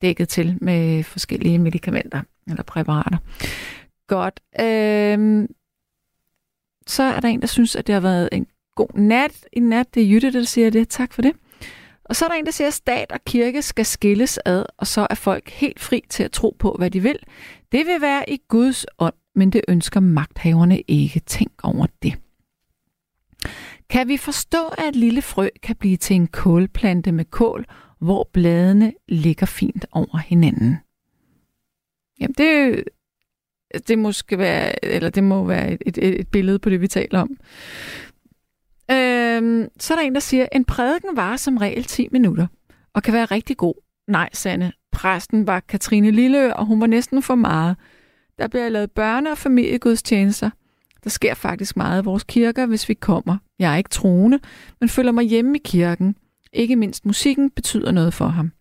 dækket 0.02 0.30
til 0.30 0.58
med 0.62 1.04
forskellige 1.04 1.60
medicamenter 1.60 2.22
eller 2.48 2.64
præparater. 2.64 3.18
Godt. 4.08 4.40
Øhm, 4.60 5.48
så 6.88 7.04
er 7.04 7.20
der 7.20 7.28
en, 7.28 7.42
der 7.42 7.48
synes, 7.48 7.76
at 7.76 7.88
det 7.88 7.94
har 7.94 8.00
været 8.00 8.30
en 8.32 8.48
god 8.76 8.98
nat 8.98 9.46
i 9.54 9.60
nat. 9.60 9.96
Det 9.96 10.04
er 10.04 10.08
Jytte, 10.08 10.34
der 10.34 10.44
siger 10.44 10.70
det. 10.70 10.90
Tak 10.90 11.14
for 11.14 11.22
det. 11.22 11.34
Og 12.06 12.16
så 12.16 12.26
er 12.26 12.30
der 12.30 12.36
en, 12.36 12.46
der 12.46 12.52
siger, 12.52 12.68
at 12.68 12.74
stat 12.74 13.12
og 13.12 13.20
kirke 13.26 13.62
skal 13.62 13.86
skilles 13.86 14.40
ad, 14.46 14.66
og 14.78 14.88
så 14.88 15.08
er 15.10 15.16
folk 15.16 15.50
helt 15.50 15.80
fri 15.80 16.04
til 16.10 16.24
at 16.24 16.32
tro 16.32 16.56
på, 16.60 16.76
hvad 16.78 16.92
de 16.92 17.00
vil. 17.00 17.20
Det 17.72 17.86
vil 17.86 18.02
være 18.02 18.30
i 18.30 18.42
Guds 18.48 18.86
ånd, 19.00 19.14
men 19.36 19.50
det 19.50 19.62
ønsker 19.68 20.00
magthaverne 20.00 20.82
ikke. 20.82 21.20
Tænk 21.20 21.52
over 21.64 21.86
det. 22.04 22.14
Kan 23.90 24.08
vi 24.08 24.18
forstå, 24.18 24.68
at 24.68 24.88
et 24.88 24.96
lille 24.96 25.22
frø 25.22 25.50
kan 25.64 25.76
blive 25.76 25.98
til 25.98 26.16
en 26.16 26.28
kålplante 26.28 27.12
med 27.12 27.26
kål, 27.26 27.66
hvor 28.00 28.30
bladene 28.34 28.94
ligger 29.08 29.46
fint 29.46 29.86
over 29.92 30.18
hinanden? 30.18 30.78
Jamen, 32.20 32.34
det, 32.38 32.84
det, 33.88 34.00
måske 34.00 34.38
være, 34.38 34.86
eller 34.86 35.10
det 35.10 35.24
må 35.24 35.44
være 35.44 35.72
et, 35.72 35.82
et, 35.86 36.20
et 36.20 36.28
billede 36.28 36.60
på 36.60 36.70
det, 36.70 36.82
vi 36.82 36.88
taler 36.88 37.20
om. 37.20 37.30
Øhm, 38.92 39.68
så 39.80 39.94
er 39.94 39.98
der 39.98 40.06
en, 40.06 40.14
der 40.14 40.20
siger, 40.20 40.46
en 40.52 40.66
prædiken 40.66 41.10
var 41.16 41.38
som 41.38 41.58
regel 41.58 41.84
10 41.84 42.08
minutter, 42.12 42.48
og 42.94 43.04
kan 43.04 43.14
være 43.14 43.26
rigtig 43.26 43.58
god. 43.58 43.74
Nej, 44.08 44.30
Sanne, 44.34 44.72
præsten 44.92 45.48
var 45.48 45.60
Katrine 45.60 46.12
Lille, 46.12 46.56
og 46.56 46.66
hun 46.66 46.82
var 46.82 46.88
næsten 46.88 47.22
for 47.22 47.36
meget. 47.36 47.76
Der 48.38 48.48
bliver 48.48 48.70
lavet 48.70 48.90
børne- 49.00 49.32
og 49.32 49.38
familiegudstjenester. 49.38 50.50
Der 51.04 51.10
sker 51.10 51.34
faktisk 51.34 51.78
meget 51.78 52.02
i 52.02 52.06
vores 52.06 52.24
kirker, 52.24 52.66
hvis 52.66 52.90
vi 52.90 52.94
kommer. 52.94 53.38
Jeg 53.60 53.74
er 53.74 53.78
ikke 53.78 53.90
troende, 53.90 54.40
men 54.80 54.90
føler 54.90 55.12
mig 55.12 55.26
hjemme 55.26 55.58
i 55.58 55.62
kirken. 55.66 56.16
Ikke 56.54 56.76
mindst 56.76 57.06
musikken 57.06 57.52
betyder 57.52 57.92
noget 57.92 58.14
for 58.14 58.28
ham. 58.28 58.52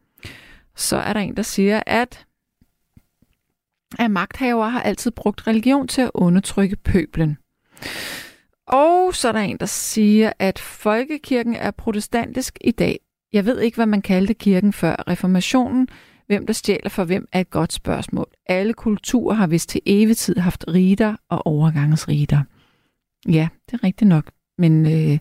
Så 0.76 0.96
er 0.96 1.12
der 1.12 1.20
en, 1.20 1.36
der 1.36 1.42
siger, 1.42 1.82
at 1.86 2.26
at 3.98 4.10
magthavere 4.10 4.70
har 4.70 4.82
altid 4.82 5.10
brugt 5.10 5.46
religion 5.46 5.88
til 5.88 6.02
at 6.02 6.10
undertrykke 6.14 6.76
pøblen. 6.76 7.38
Og 8.66 9.14
så 9.14 9.28
er 9.28 9.32
der 9.32 9.40
en, 9.40 9.56
der 9.56 9.66
siger, 9.66 10.32
at 10.38 10.58
folkekirken 10.58 11.54
er 11.54 11.70
protestantisk 11.70 12.58
i 12.60 12.70
dag. 12.70 13.00
Jeg 13.32 13.46
ved 13.46 13.60
ikke, 13.60 13.76
hvad 13.76 13.86
man 13.86 14.02
kaldte 14.02 14.34
kirken 14.34 14.72
før 14.72 15.04
reformationen. 15.08 15.88
Hvem 16.26 16.46
der 16.46 16.52
stjæler 16.52 16.88
for 16.88 17.04
hvem 17.04 17.28
er 17.32 17.40
et 17.40 17.50
godt 17.50 17.72
spørgsmål. 17.72 18.26
Alle 18.46 18.72
kulturer 18.72 19.34
har 19.34 19.46
vist 19.46 19.68
til 19.68 19.80
evig 19.86 20.16
tid 20.16 20.36
haft 20.36 20.64
rider 20.68 21.16
og 21.28 21.46
overgangsrider. 21.46 22.42
Ja, 23.28 23.48
det 23.66 23.74
er 23.74 23.84
rigtigt 23.84 24.08
nok. 24.08 24.30
Men 24.58 24.86
øh, 24.86 25.18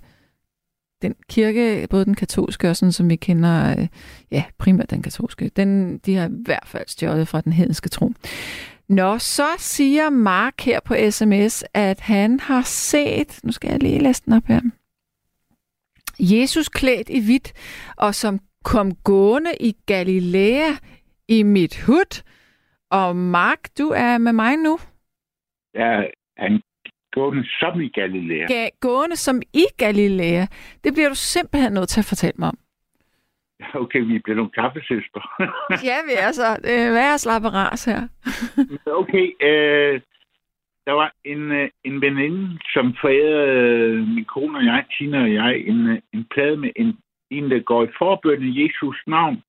den 1.01 1.15
kirke, 1.29 1.87
både 1.89 2.05
den 2.05 2.15
katolske 2.15 2.69
og 2.69 2.75
sådan, 2.75 2.91
som 2.91 3.09
vi 3.09 3.15
kender, 3.15 3.79
øh, 3.79 3.87
ja, 4.31 4.43
primært 4.57 4.89
den 4.89 5.01
katolske, 5.01 5.51
den, 5.55 5.97
de 5.97 6.15
har 6.15 6.27
i 6.27 6.31
hvert 6.31 6.67
fald 6.67 6.87
stjålet 6.87 7.27
fra 7.27 7.41
den 7.41 7.53
hedenske 7.53 7.89
tro. 7.89 8.11
Nå, 8.89 9.17
så 9.17 9.47
siger 9.57 10.09
Mark 10.09 10.61
her 10.61 10.79
på 10.79 10.95
sms, 11.09 11.63
at 11.73 11.99
han 11.99 12.39
har 12.39 12.61
set, 12.61 13.39
nu 13.43 13.51
skal 13.51 13.69
jeg 13.69 13.83
lige 13.83 13.99
læse 13.99 14.21
den 14.25 14.33
op 14.33 14.45
her, 14.45 14.61
Jesus 16.19 16.69
klædt 16.69 17.09
i 17.09 17.25
hvidt, 17.25 17.53
og 17.97 18.15
som 18.15 18.39
kom 18.63 18.95
gående 18.95 19.51
i 19.59 19.75
Galilea 19.85 20.69
i 21.27 21.43
mit 21.43 21.81
hud. 21.81 22.21
Og 22.91 23.15
Mark, 23.15 23.69
du 23.77 23.89
er 23.89 24.17
med 24.17 24.33
mig 24.33 24.57
nu. 24.57 24.79
Ja, 25.73 26.03
han 26.37 26.61
gående 27.11 27.43
som 27.59 27.81
i 27.81 27.87
Galilea. 27.87 28.45
Ga- 28.51 28.77
gående 28.79 29.15
som 29.15 29.41
i 29.53 29.65
Galilea. 29.77 30.45
Det 30.83 30.93
bliver 30.93 31.09
du 31.09 31.15
simpelthen 31.15 31.73
nødt 31.73 31.89
til 31.89 31.99
at 32.01 32.05
fortælle 32.05 32.35
mig 32.39 32.47
om. 32.47 32.57
Okay, 33.83 33.99
vi 33.99 34.19
bliver 34.19 34.35
nogle 34.35 34.51
kaffesøstre. 34.51 35.21
Ja, 35.89 35.97
vi 36.07 36.13
er 36.17 36.31
så. 36.31 36.57
Hvad 36.93 37.13
er 37.13 37.17
slapperas 37.17 37.85
her? 37.85 38.01
okay, 39.01 39.25
øh, 39.41 40.01
der 40.85 40.91
var 40.91 41.13
en, 41.23 41.51
øh, 41.51 41.69
en 41.83 42.01
veninde, 42.01 42.59
som 42.73 42.95
forærede 43.01 43.47
øh, 43.47 44.07
min 44.07 44.25
kone 44.25 44.57
og 44.57 44.65
jeg, 44.65 44.85
Tina 44.97 45.21
og 45.21 45.33
jeg, 45.33 45.57
en, 45.57 45.87
øh, 45.87 45.99
en 46.13 46.25
plade 46.31 46.57
med 46.57 46.71
en, 46.75 46.97
en, 47.29 47.51
der 47.51 47.59
går 47.59 47.83
i 47.83 47.87
forbøn 47.97 48.43
i 48.43 48.63
Jesus 48.63 48.97
navn. 49.07 49.43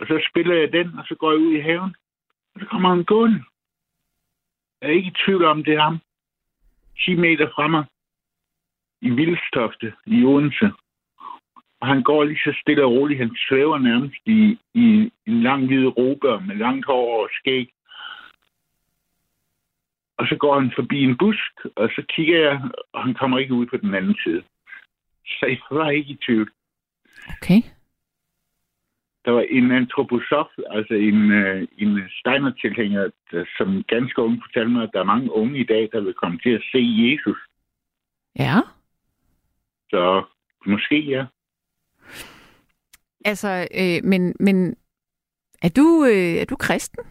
Og 0.00 0.06
så 0.06 0.26
spiller 0.30 0.54
jeg 0.54 0.72
den, 0.72 0.98
og 0.98 1.04
så 1.08 1.14
går 1.14 1.30
jeg 1.32 1.40
ud 1.40 1.52
i 1.52 1.60
haven. 1.60 1.94
Og 2.54 2.60
så 2.60 2.66
kommer 2.66 2.88
han 2.88 3.04
gående. 3.04 3.42
Jeg 4.80 4.88
er 4.90 4.94
ikke 4.94 5.08
i 5.08 5.20
tvivl 5.24 5.44
om, 5.44 5.64
det 5.64 5.74
er 5.74 5.80
ham. 5.80 5.98
10 6.98 7.14
meter 7.14 7.48
fra 7.54 7.66
mig. 7.66 7.84
I 9.00 9.10
Vildstofte 9.10 9.92
i 10.06 10.24
Odense. 10.24 10.70
Og 11.80 11.88
han 11.88 12.02
går 12.02 12.24
lige 12.24 12.44
så 12.44 12.58
stille 12.60 12.84
og 12.84 12.90
roligt. 12.90 13.20
Han 13.20 13.36
svæver 13.48 13.78
nærmest 13.78 14.22
i, 14.26 14.58
i 14.74 15.12
en 15.26 15.42
lang 15.42 15.66
hvid 15.66 15.86
roger 15.86 16.40
med 16.40 16.56
langt 16.56 16.86
hår 16.86 17.22
og 17.22 17.28
skæg. 17.32 17.68
Og 20.18 20.26
så 20.28 20.36
går 20.36 20.60
han 20.60 20.72
forbi 20.76 21.02
en 21.02 21.18
busk, 21.18 21.52
og 21.76 21.88
så 21.88 22.02
kigger 22.08 22.38
jeg, 22.40 22.60
og 22.92 23.02
han 23.02 23.14
kommer 23.14 23.38
ikke 23.38 23.54
ud 23.54 23.66
på 23.66 23.76
den 23.76 23.94
anden 23.94 24.16
side. 24.24 24.42
Så 25.26 25.46
jeg 25.46 25.58
var 25.70 25.90
ikke 25.90 26.12
i 26.12 26.18
tvivl. 26.26 26.50
Okay. 27.28 27.62
Der 29.24 29.30
var 29.30 29.40
en 29.40 29.70
antroposof, 29.70 30.46
altså 30.70 30.94
en, 30.94 31.30
øh, 31.32 31.68
en 31.78 32.00
Steiner-tilhænger, 32.18 33.10
der, 33.30 33.44
som 33.56 33.84
ganske 33.88 34.22
unge 34.22 34.42
fortalte 34.46 34.70
mig, 34.70 34.82
at 34.82 34.90
der 34.92 35.00
er 35.00 35.12
mange 35.14 35.32
unge 35.32 35.58
i 35.58 35.64
dag, 35.64 35.88
der 35.92 36.00
vil 36.00 36.14
komme 36.14 36.38
til 36.38 36.50
at 36.50 36.62
se 36.72 36.78
Jesus. 36.78 37.38
Ja. 38.38 38.56
Så 39.90 40.24
måske 40.66 40.98
ja. 41.00 41.26
Altså, 43.24 43.68
øh, 43.80 44.08
men, 44.10 44.34
men 44.40 44.76
er 45.62 45.68
du, 45.76 46.04
øh, 46.04 46.34
er 46.42 46.44
du 46.44 46.56
kristen? 46.56 47.04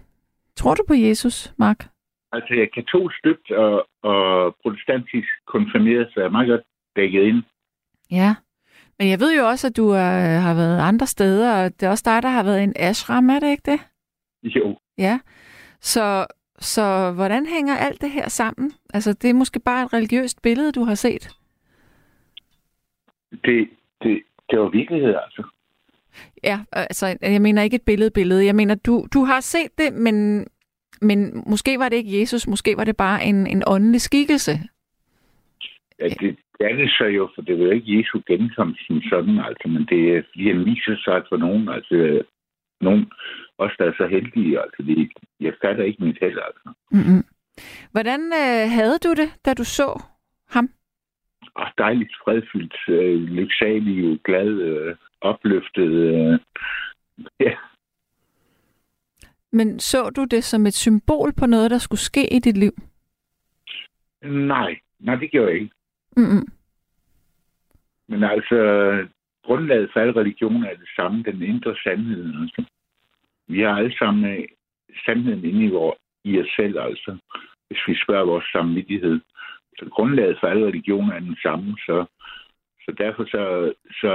Tror 0.55 0.75
du 0.75 0.83
på 0.87 0.93
Jesus, 0.93 1.53
Mark? 1.57 1.87
Altså, 2.31 2.53
jeg 2.53 2.63
er 2.63 2.75
katolsk 2.75 3.17
støbt 3.17 3.51
og, 3.51 3.87
og 4.01 4.55
protestantisk 4.61 5.29
konfirmeret, 5.47 6.07
så 6.07 6.19
jeg 6.19 6.25
er 6.25 6.31
meget 6.37 6.49
godt 6.49 6.61
dækket 6.95 7.23
ind. 7.23 7.43
Ja. 8.11 8.35
Men 9.01 9.09
jeg 9.09 9.19
ved 9.19 9.37
jo 9.37 9.47
også, 9.47 9.67
at 9.67 9.77
du 9.77 9.89
er, 9.89 10.39
har 10.39 10.53
været 10.53 10.79
andre 10.79 11.07
steder, 11.07 11.63
og 11.63 11.79
det 11.79 11.85
er 11.85 11.89
også 11.89 12.03
dig, 12.05 12.23
der 12.23 12.29
har 12.29 12.43
været 12.43 12.63
en 12.63 12.73
ashram, 12.75 13.29
er 13.29 13.39
det 13.39 13.51
ikke 13.51 13.71
det? 13.71 13.79
Jo, 14.43 14.77
Ja. 14.97 15.19
Så, 15.79 16.25
så 16.59 17.11
hvordan 17.11 17.45
hænger 17.45 17.77
alt 17.77 18.01
det 18.01 18.11
her 18.11 18.29
sammen? 18.29 18.71
Altså, 18.93 19.13
det 19.13 19.29
er 19.29 19.33
måske 19.33 19.59
bare 19.59 19.85
et 19.85 19.93
religiøst 19.93 20.41
billede, 20.41 20.71
du 20.71 20.83
har 20.83 20.95
set. 20.95 21.29
det, 23.31 23.69
det, 24.03 24.23
det 24.49 24.59
var 24.59 24.69
virkelighed, 24.69 25.15
altså. 25.25 25.43
Ja, 26.43 26.59
altså, 26.71 27.17
jeg 27.21 27.41
mener 27.41 27.61
ikke 27.61 27.75
et 27.75 27.85
billede-billede. 27.85 28.45
Jeg 28.45 28.55
mener, 28.55 28.75
du, 28.75 29.07
du 29.13 29.23
har 29.23 29.39
set 29.39 29.77
det, 29.77 29.93
men, 29.93 30.47
men 31.01 31.43
måske 31.47 31.79
var 31.79 31.89
det 31.89 31.95
ikke 31.95 32.19
Jesus, 32.19 32.47
måske 32.47 32.77
var 32.77 32.83
det 32.83 32.97
bare 32.97 33.25
en, 33.25 33.47
en 33.47 33.63
åndelig 33.67 34.01
skikkelse. 34.01 34.59
Ja, 36.01 36.07
det, 36.07 36.37
er 36.59 36.75
det 36.75 36.89
så 36.97 37.05
jo, 37.05 37.29
for 37.35 37.41
det 37.41 37.55
er 37.55 37.65
jo 37.65 37.71
ikke 37.71 37.97
Jesu 37.97 38.21
genkomst 38.27 38.87
som 38.87 39.01
sådan, 39.01 39.39
altså, 39.39 39.67
men 39.67 39.85
det 39.85 40.15
er, 40.15 40.21
fordi 40.29 40.47
han 40.47 40.65
viser 40.65 40.95
sig 41.03 41.23
for 41.29 41.37
nogen, 41.37 41.69
altså, 41.69 42.23
nogen, 42.81 43.11
også 43.57 43.75
der 43.79 43.85
er 43.85 43.93
så 43.97 44.07
heldige, 44.07 44.61
altså, 44.61 44.83
det, 44.83 45.11
jeg 45.39 45.53
fatter 45.61 45.83
ikke 45.83 46.03
mit 46.03 46.17
held, 46.21 46.39
altså. 46.47 46.69
Mm-hmm. 46.91 47.23
Hvordan 47.91 48.21
øh, 48.41 48.63
havde 48.77 48.97
du 49.05 49.11
det, 49.21 49.29
da 49.45 49.53
du 49.53 49.63
så 49.63 50.03
ham? 50.49 50.69
Og 51.55 51.67
dejligt 51.77 52.13
fredfyldt, 52.23 52.77
øh, 52.87 53.23
lyksalig, 53.23 54.19
glad, 54.23 54.47
øh, 54.47 54.95
opløftet, 55.21 55.91
øh, 55.91 56.39
ja, 57.47 57.53
Men 59.51 59.79
så 59.79 60.09
du 60.09 60.23
det 60.23 60.43
som 60.43 60.65
et 60.65 60.73
symbol 60.73 61.33
på 61.39 61.45
noget, 61.45 61.71
der 61.71 61.77
skulle 61.77 61.99
ske 61.99 62.33
i 62.35 62.39
dit 62.39 62.57
liv? 62.57 62.71
nej, 64.23 64.79
nej, 64.99 65.15
det 65.15 65.31
gjorde 65.31 65.51
jeg 65.51 65.61
ikke. 65.61 65.75
Mm-hmm. 66.17 66.47
Men 68.07 68.23
altså, 68.23 68.57
grundlaget 69.43 69.89
for 69.93 69.99
alle 69.99 70.15
religioner 70.15 70.69
er 70.69 70.75
det 70.75 70.89
samme, 70.95 71.23
den 71.23 71.41
indre 71.41 71.75
sandhed. 71.83 72.33
Altså. 72.41 72.63
Vi 73.47 73.61
har 73.61 73.75
alle 73.77 73.97
sammen 73.97 74.25
øh, 74.25 74.45
sandheden 75.05 75.45
inde 75.45 75.65
i, 75.65 75.69
vores, 75.69 75.99
i 76.23 76.39
os 76.39 76.47
selv, 76.55 76.79
altså, 76.79 77.17
hvis 77.67 77.87
vi 77.87 78.03
spørger 78.03 78.25
vores 78.25 78.45
samvittighed. 78.51 79.19
Så 79.79 79.89
grundlaget 79.89 80.37
for 80.39 80.47
alle 80.47 80.67
religioner 80.67 81.13
er 81.13 81.19
den 81.19 81.37
samme, 81.43 81.77
så, 81.85 82.05
så 82.85 82.95
derfor 82.97 83.23
så, 83.25 83.73
så, 84.01 84.13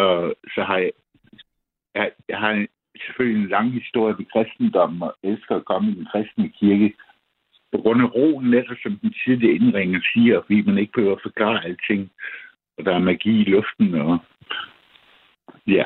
så 0.55 0.63
har 0.63 0.79
jeg, 0.79 0.93
jeg, 1.95 2.13
jeg 2.29 2.39
har 2.39 2.67
selvfølgelig 3.07 3.43
en 3.43 3.49
lang 3.49 3.73
historie 3.73 4.19
ved 4.19 4.25
kristendom 4.33 5.03
og 5.03 5.17
elsker 5.23 5.57
at 5.57 5.65
komme 5.65 5.91
i 5.91 5.95
den 5.95 6.07
kristne 6.13 6.49
kirke. 6.49 6.95
På 7.73 7.79
grund 7.79 8.03
af 8.03 8.15
roen, 8.15 8.51
netop 8.51 8.77
som 8.83 8.99
den 9.03 9.15
tidlige 9.25 9.55
indringer 9.55 10.01
siger, 10.13 10.41
fordi 10.41 10.63
man 10.63 10.79
ikke 10.79 10.93
behøver 10.93 11.17
at 11.17 11.23
forklare 11.23 11.65
alting, 11.65 12.11
og 12.79 12.85
der 12.85 12.95
er 12.95 12.99
magi 12.99 13.41
i 13.41 13.45
luften, 13.45 13.95
og 13.95 14.19
ja. 15.67 15.85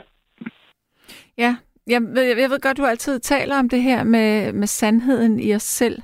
Ja, 1.39 1.57
jeg 1.87 2.03
ved, 2.03 2.23
jeg 2.23 2.51
ved 2.51 2.61
godt, 2.61 2.77
du 2.77 2.85
altid 2.85 3.21
taler 3.21 3.59
om 3.59 3.69
det 3.69 3.83
her 3.83 4.05
med, 4.05 4.53
med 4.53 4.67
sandheden 4.67 5.41
i 5.41 5.55
os 5.55 5.63
selv. 5.63 6.03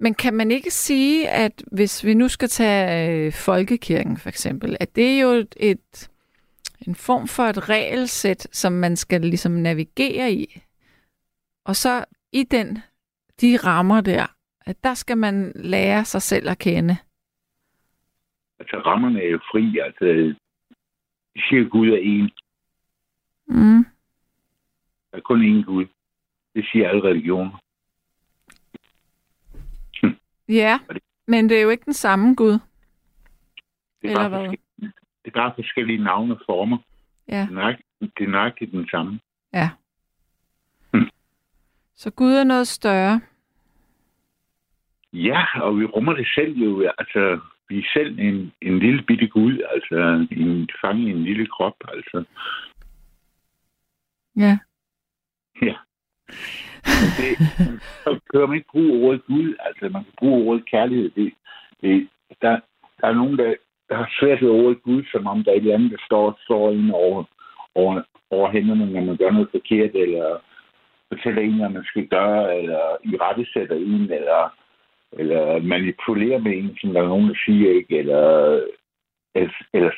Men 0.00 0.14
kan 0.14 0.34
man 0.34 0.50
ikke 0.50 0.70
sige, 0.70 1.28
at 1.28 1.62
hvis 1.72 2.04
vi 2.04 2.14
nu 2.14 2.28
skal 2.28 2.48
tage 2.48 3.26
øh, 3.26 3.32
folkekirken 3.32 4.16
for 4.16 4.28
eksempel, 4.28 4.76
at 4.80 4.96
det 4.96 5.16
er 5.16 5.20
jo 5.20 5.28
et, 5.28 5.54
et, 5.56 6.10
en 6.86 6.94
form 6.94 7.28
for 7.28 7.42
et 7.42 7.68
regelsæt, 7.68 8.48
som 8.52 8.72
man 8.72 8.96
skal 8.96 9.20
ligesom 9.20 9.52
navigere 9.52 10.32
i. 10.32 10.60
Og 11.64 11.76
så 11.76 12.04
i 12.32 12.42
den, 12.42 12.78
de 13.40 13.56
rammer 13.56 14.00
der, 14.00 14.26
at 14.68 14.84
der 14.84 14.94
skal 14.94 15.18
man 15.18 15.52
lære 15.54 16.04
sig 16.04 16.22
selv 16.22 16.48
at 16.48 16.58
kende. 16.58 16.96
Altså, 18.58 18.76
rammerne 18.86 19.22
er 19.22 19.28
jo 19.30 19.38
fri, 19.52 19.78
altså, 19.78 20.34
siger, 21.36 21.68
Gud 21.68 21.88
er 21.88 21.96
en. 22.02 22.30
Mm. 23.46 23.84
Der 25.10 25.16
er 25.16 25.20
kun 25.20 25.42
én 25.60 25.64
Gud. 25.64 25.86
Det 26.54 26.66
siger 26.72 26.88
alle 26.88 27.02
religioner. 27.02 27.58
Ja, 30.48 30.78
men 31.26 31.48
det 31.48 31.58
er 31.58 31.62
jo 31.62 31.68
ikke 31.70 31.84
den 31.84 31.92
samme 31.92 32.34
Gud. 32.34 32.52
Det 32.52 32.58
er, 34.02 34.08
Eller 34.08 34.28
bare 34.28 34.40
hvad? 34.48 34.56
det 34.78 34.90
er 35.24 35.30
bare 35.30 35.52
forskellige 35.54 36.04
navne 36.04 36.34
og 36.34 36.40
former. 36.46 36.78
Ja, 37.28 37.40
Det 37.40 37.48
er 37.48 37.54
nøjagtigt, 37.54 37.88
det 38.18 38.24
er 38.24 38.28
nøjagtigt 38.28 38.72
den 38.72 38.88
samme. 38.88 39.20
ja. 39.52 39.70
Hmm. 40.92 41.08
Så 41.94 42.10
Gud 42.10 42.32
er 42.32 42.44
noget 42.44 42.68
større. 42.68 43.20
Ja, 45.12 45.44
og 45.60 45.78
vi 45.78 45.84
rummer 45.84 46.12
det 46.12 46.28
selv 46.34 46.58
jo. 46.58 46.92
Altså, 46.98 47.40
vi 47.68 47.78
er 47.78 47.88
selv 47.92 48.18
en, 48.18 48.52
en 48.62 48.78
lille 48.78 49.02
bitte 49.02 49.26
Gud, 49.26 49.58
altså 49.74 50.26
en 50.30 50.68
fange 50.80 51.02
i 51.08 51.10
en 51.10 51.24
lille 51.24 51.46
krop, 51.46 51.74
altså. 51.88 52.24
Ja. 54.36 54.58
Ja. 55.62 55.74
Men 57.00 57.08
Det, 57.18 57.32
så 58.04 58.20
kan 58.30 58.48
man 58.48 58.54
ikke 58.54 58.70
bruge 58.70 59.06
ordet 59.06 59.24
Gud, 59.26 59.54
altså 59.60 59.88
man 59.88 60.04
kan 60.04 60.12
bruge 60.18 60.48
ordet 60.48 60.70
kærlighed. 60.70 61.10
Det, 61.10 61.32
det, 61.82 62.08
der, 62.42 62.60
der 63.00 63.06
er 63.08 63.12
nogen, 63.12 63.38
der, 63.38 63.54
der 63.88 63.96
har 63.96 64.10
svært 64.20 64.42
ved 64.42 64.50
ordet 64.50 64.82
Gud, 64.82 65.02
som 65.12 65.26
om 65.26 65.44
der 65.44 65.50
er 65.50 65.56
et 65.56 65.60
eller 65.60 65.74
andet, 65.74 65.90
der 65.90 66.02
står, 66.06 66.38
står 66.44 66.72
ind 66.72 66.90
over, 66.92 67.24
over, 67.74 68.02
over 68.30 68.50
hænderne, 68.50 68.92
når 68.92 69.00
man 69.00 69.16
gør 69.16 69.30
noget 69.30 69.48
forkert, 69.50 69.94
eller 69.94 70.38
fortæller 71.08 71.42
en, 71.42 71.58
hvad 71.58 71.68
man 71.68 71.84
skal 71.84 72.06
gøre, 72.06 72.58
eller 72.58 72.82
i 73.04 73.16
rette 73.16 73.46
sætter 73.52 73.76
en, 73.76 74.12
eller, 74.12 74.54
eller 75.12 75.62
manipulerer 75.62 76.38
med 76.38 76.52
en, 76.58 76.76
som 76.80 76.92
der 76.92 77.02
er 77.02 77.08
nogen, 77.08 77.28
der 77.28 77.38
siger, 77.46 77.70
ikke? 77.74 77.98
Eller, 77.98 78.22
eller, 79.34 79.52
eller, 79.74 79.90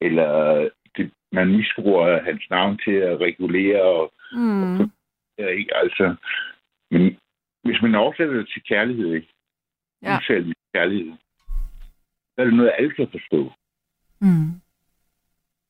eller 0.00 0.68
det, 0.96 1.10
man 1.32 1.48
misbruger 1.56 2.22
hans 2.22 2.50
navn 2.50 2.78
til 2.84 2.92
at 2.92 3.20
regulere 3.20 3.82
og 3.82 4.12
Mm. 4.32 4.90
Ja, 5.38 5.46
ikke? 5.46 5.76
Altså, 5.76 6.14
men 6.90 7.18
hvis 7.64 7.82
man 7.82 7.94
oversætter 7.94 8.34
det 8.34 8.48
til 8.48 8.62
kærlighed, 8.62 9.14
ikke? 9.14 9.28
Ja. 10.02 10.16
Uselvisk 10.18 10.58
kærlighed, 10.74 11.12
så 12.34 12.36
er 12.38 12.44
det 12.44 12.54
noget, 12.54 12.72
alle 12.78 12.90
kan 12.90 13.08
forstå. 13.10 13.52
Mm. 14.20 14.50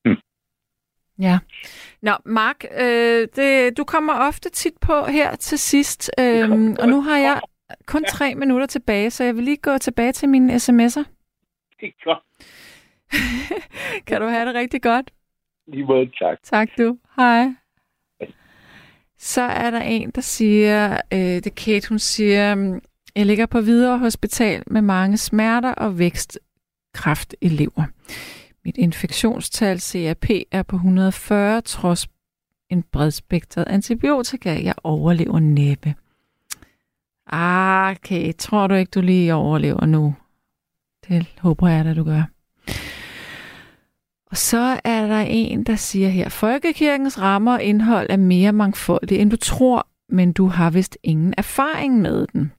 Hmm. 0.05 0.21
Ja. 1.19 1.39
Nå, 2.01 2.11
Mark, 2.25 2.65
øh, 2.71 3.27
det, 3.35 3.77
du 3.77 3.83
kommer 3.83 4.13
ofte 4.13 4.49
tit 4.49 4.73
på 4.81 5.05
her 5.05 5.35
til 5.35 5.59
sidst, 5.59 6.11
øh, 6.19 6.51
og 6.79 6.87
nu 6.87 7.01
har 7.01 7.17
jeg 7.17 7.41
kun 7.85 8.03
tre 8.03 8.35
minutter 8.35 8.65
tilbage, 8.67 9.11
så 9.11 9.23
jeg 9.23 9.35
vil 9.35 9.43
lige 9.43 9.57
gå 9.57 9.77
tilbage 9.77 10.11
til 10.11 10.29
mine 10.29 10.55
sms'er. 10.55 11.03
Det 11.79 11.87
er 11.87 12.03
godt. 12.03 12.23
Kan 14.07 14.21
du 14.21 14.27
have 14.27 14.45
det 14.45 14.55
rigtig 14.55 14.81
godt? 14.81 15.11
Lige 15.67 15.85
måde, 15.85 16.11
tak. 16.19 16.37
Tak 16.43 16.69
du. 16.77 16.97
Hej. 17.15 17.47
Så 19.17 19.41
er 19.41 19.71
der 19.71 19.81
en, 19.81 20.11
der 20.11 20.21
siger, 20.21 20.93
øh, 21.13 21.19
det 21.19 21.47
er 21.47 21.51
Kate, 21.65 21.89
hun 21.89 21.99
siger, 21.99 22.55
"Mm, 22.55 22.81
jeg 23.15 23.25
ligger 23.25 23.45
på 23.45 23.61
videre 23.61 23.99
hospital 23.99 24.63
med 24.67 24.81
mange 24.81 25.17
smerter 25.17 25.73
og 25.73 25.99
vækstkræft 25.99 27.35
i 27.41 27.47
lever. 27.49 27.83
Mit 28.65 28.77
infektionstal 28.77 29.79
CRP 29.79 30.29
er 30.51 30.63
på 30.63 30.75
140, 30.75 31.61
trods 31.61 32.07
en 32.69 32.83
bredspektret 32.83 33.67
antibiotika. 33.67 34.49
Jeg 34.63 34.73
overlever 34.83 35.39
næppe. 35.39 35.95
Ah, 37.31 37.91
okay. 37.91 38.33
Tror 38.37 38.67
du 38.67 38.75
ikke, 38.75 38.89
du 38.89 39.01
lige 39.01 39.33
overlever 39.33 39.85
nu? 39.85 40.15
Det 41.07 41.25
håber 41.39 41.67
jeg 41.67 41.85
da, 41.85 41.93
du 41.93 42.03
gør. 42.03 42.23
Og 44.31 44.37
så 44.37 44.79
er 44.83 45.07
der 45.07 45.19
en, 45.19 45.63
der 45.63 45.75
siger 45.75 46.09
her, 46.09 46.29
Folkekirkens 46.29 47.21
rammer 47.21 47.53
og 47.53 47.63
indhold 47.63 48.07
er 48.09 48.17
mere 48.17 48.51
mangfoldige, 48.51 49.19
end 49.19 49.31
du 49.31 49.37
tror, 49.37 49.87
men 50.09 50.33
du 50.33 50.47
har 50.47 50.69
vist 50.69 50.97
ingen 51.03 51.33
erfaring 51.37 52.01
med 52.01 52.27
den. 52.33 52.51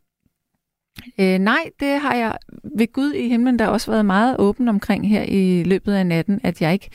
Øh, 1.21 1.39
nej, 1.39 1.71
det 1.81 2.01
har 2.01 2.15
jeg 2.15 2.37
ved 2.77 2.93
Gud 2.93 3.13
i 3.13 3.29
himlen, 3.29 3.59
der 3.59 3.65
har 3.65 3.73
også 3.73 3.91
været 3.91 4.07
meget 4.07 4.37
åben 4.39 4.69
omkring 4.69 5.09
her 5.09 5.23
i 5.23 5.63
løbet 5.63 5.93
af 5.93 6.07
natten, 6.07 6.41
at 6.45 6.63
jeg 6.63 6.73
ikke 6.73 6.91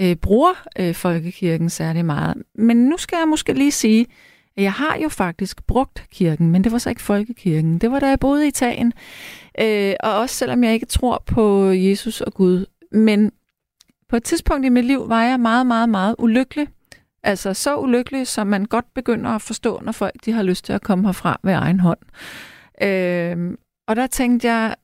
øh, 0.00 0.16
bruger 0.16 0.66
øh, 0.78 0.94
folkekirken 0.94 1.70
særlig 1.70 2.04
meget. 2.04 2.42
Men 2.54 2.76
nu 2.76 2.96
skal 2.96 3.16
jeg 3.16 3.28
måske 3.28 3.52
lige 3.52 3.72
sige, 3.72 4.00
at 4.00 4.06
jeg 4.58 4.72
har 4.72 4.96
jo 4.96 5.08
faktisk 5.08 5.66
brugt 5.66 6.06
kirken, 6.10 6.50
men 6.50 6.64
det 6.64 6.72
var 6.72 6.78
så 6.78 6.88
ikke 6.90 7.02
folkekirken. 7.02 7.78
Det 7.78 7.90
var 7.90 8.00
da 8.00 8.08
jeg 8.08 8.20
boede 8.20 8.44
i 8.44 8.48
Italien, 8.48 8.92
øh, 9.60 9.94
og 10.00 10.18
også 10.18 10.34
selvom 10.34 10.64
jeg 10.64 10.74
ikke 10.74 10.86
tror 10.86 11.22
på 11.26 11.70
Jesus 11.70 12.20
og 12.20 12.34
Gud. 12.34 12.66
Men 12.92 13.32
på 14.08 14.16
et 14.16 14.24
tidspunkt 14.24 14.66
i 14.66 14.68
mit 14.68 14.84
liv 14.84 15.08
var 15.08 15.22
jeg 15.22 15.40
meget, 15.40 15.66
meget, 15.66 15.88
meget 15.88 16.14
ulykkelig. 16.18 16.68
Altså 17.22 17.54
så 17.54 17.76
ulykkelig, 17.76 18.26
som 18.26 18.46
man 18.46 18.64
godt 18.64 18.94
begynder 18.94 19.30
at 19.30 19.42
forstå, 19.42 19.80
når 19.82 19.92
folk 19.92 20.14
de 20.24 20.32
har 20.32 20.42
lyst 20.42 20.64
til 20.64 20.72
at 20.72 20.82
komme 20.82 21.08
herfra 21.08 21.40
ved 21.42 21.52
egen 21.52 21.80
hånd. 21.80 21.98
Øh, 22.82 23.56
og 23.88 23.96
der 23.96 24.06
tænkte 24.06 24.48
jeg, 24.48 24.76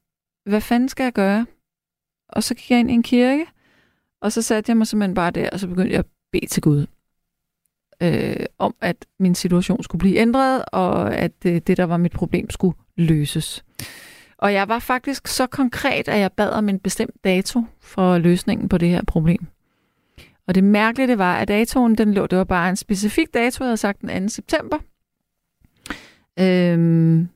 hvad 0.47 0.61
fanden 0.61 0.89
skal 0.89 1.05
jeg 1.05 1.13
gøre? 1.13 1.47
Og 2.29 2.43
så 2.43 2.55
gik 2.55 2.71
jeg 2.71 2.81
ind 2.81 2.91
i 2.91 2.95
en 2.95 3.03
kirke, 3.03 3.47
og 4.23 4.33
så 4.33 4.43
satte 4.43 4.71
jeg 4.71 4.77
mig 4.77 4.87
simpelthen 4.87 5.15
bare 5.15 5.31
der, 5.31 5.51
og 5.51 5.61
så 5.61 5.69
begyndte 5.69 5.93
jeg 5.93 5.99
at 5.99 6.07
bede 6.33 6.47
til 6.47 6.63
Gud 6.63 6.87
øh, 8.03 8.47
om, 8.59 8.75
at 8.81 8.97
min 9.19 9.35
situation 9.35 9.83
skulle 9.83 10.01
blive 10.01 10.17
ændret, 10.17 10.65
og 10.73 11.15
at 11.15 11.33
øh, 11.47 11.61
det, 11.67 11.77
der 11.77 11.85
var 11.85 11.97
mit 11.97 12.13
problem, 12.13 12.51
skulle 12.51 12.77
løses. 12.97 13.65
Og 14.39 14.53
jeg 14.53 14.69
var 14.69 14.79
faktisk 14.79 15.27
så 15.29 15.47
konkret, 15.47 16.09
at 16.09 16.19
jeg 16.21 16.33
bad 16.33 16.51
om 16.51 16.69
en 16.69 16.79
bestemt 16.79 17.25
dato 17.25 17.63
for 17.81 18.19
løsningen 18.19 18.69
på 18.69 18.79
det 18.79 18.89
her 18.89 19.03
problem. 19.07 19.47
Og 20.47 20.55
det 20.55 20.65
mærkelige 20.65 21.09
det 21.09 21.19
var, 21.19 21.37
at 21.37 21.49
datoen, 21.49 21.95
den 21.95 22.15
lå, 22.15 22.27
det 22.27 22.39
var 22.39 22.45
bare 22.45 22.69
en 22.69 22.77
specifik 22.77 23.35
dato, 23.35 23.65
jeg 23.65 23.69
havde 23.69 23.77
sagt 23.77 24.01
den 24.01 24.29
2. 24.29 24.29
september. 24.29 24.79
Øhm, 26.41 27.29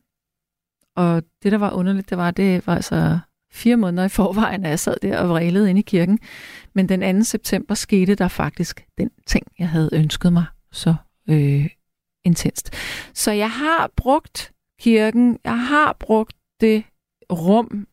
og 0.96 1.22
det, 1.42 1.52
der 1.52 1.58
var 1.58 1.72
underligt, 1.72 2.10
det 2.10 2.18
var, 2.18 2.30
det 2.30 2.66
var 2.66 2.74
altså 2.74 3.18
fire 3.52 3.76
måneder 3.76 4.04
i 4.04 4.08
forvejen, 4.08 4.64
at 4.64 4.70
jeg 4.70 4.78
sad 4.78 4.96
der 5.02 5.18
og 5.18 5.28
vrælede 5.28 5.70
inde 5.70 5.78
i 5.78 5.82
kirken. 5.82 6.18
Men 6.74 6.88
den 6.88 7.18
2. 7.18 7.24
september 7.24 7.74
skete 7.74 8.14
der 8.14 8.28
faktisk 8.28 8.86
den 8.98 9.10
ting, 9.26 9.46
jeg 9.58 9.68
havde 9.68 9.90
ønsket 9.92 10.32
mig 10.32 10.44
så 10.72 10.94
øh, 11.30 11.70
intenst. 12.24 12.74
Så 13.14 13.32
jeg 13.32 13.50
har 13.50 13.90
brugt 13.96 14.52
kirken, 14.80 15.38
jeg 15.44 15.60
har 15.60 15.96
brugt 16.00 16.36
det 16.60 16.84
rum, 17.32 17.86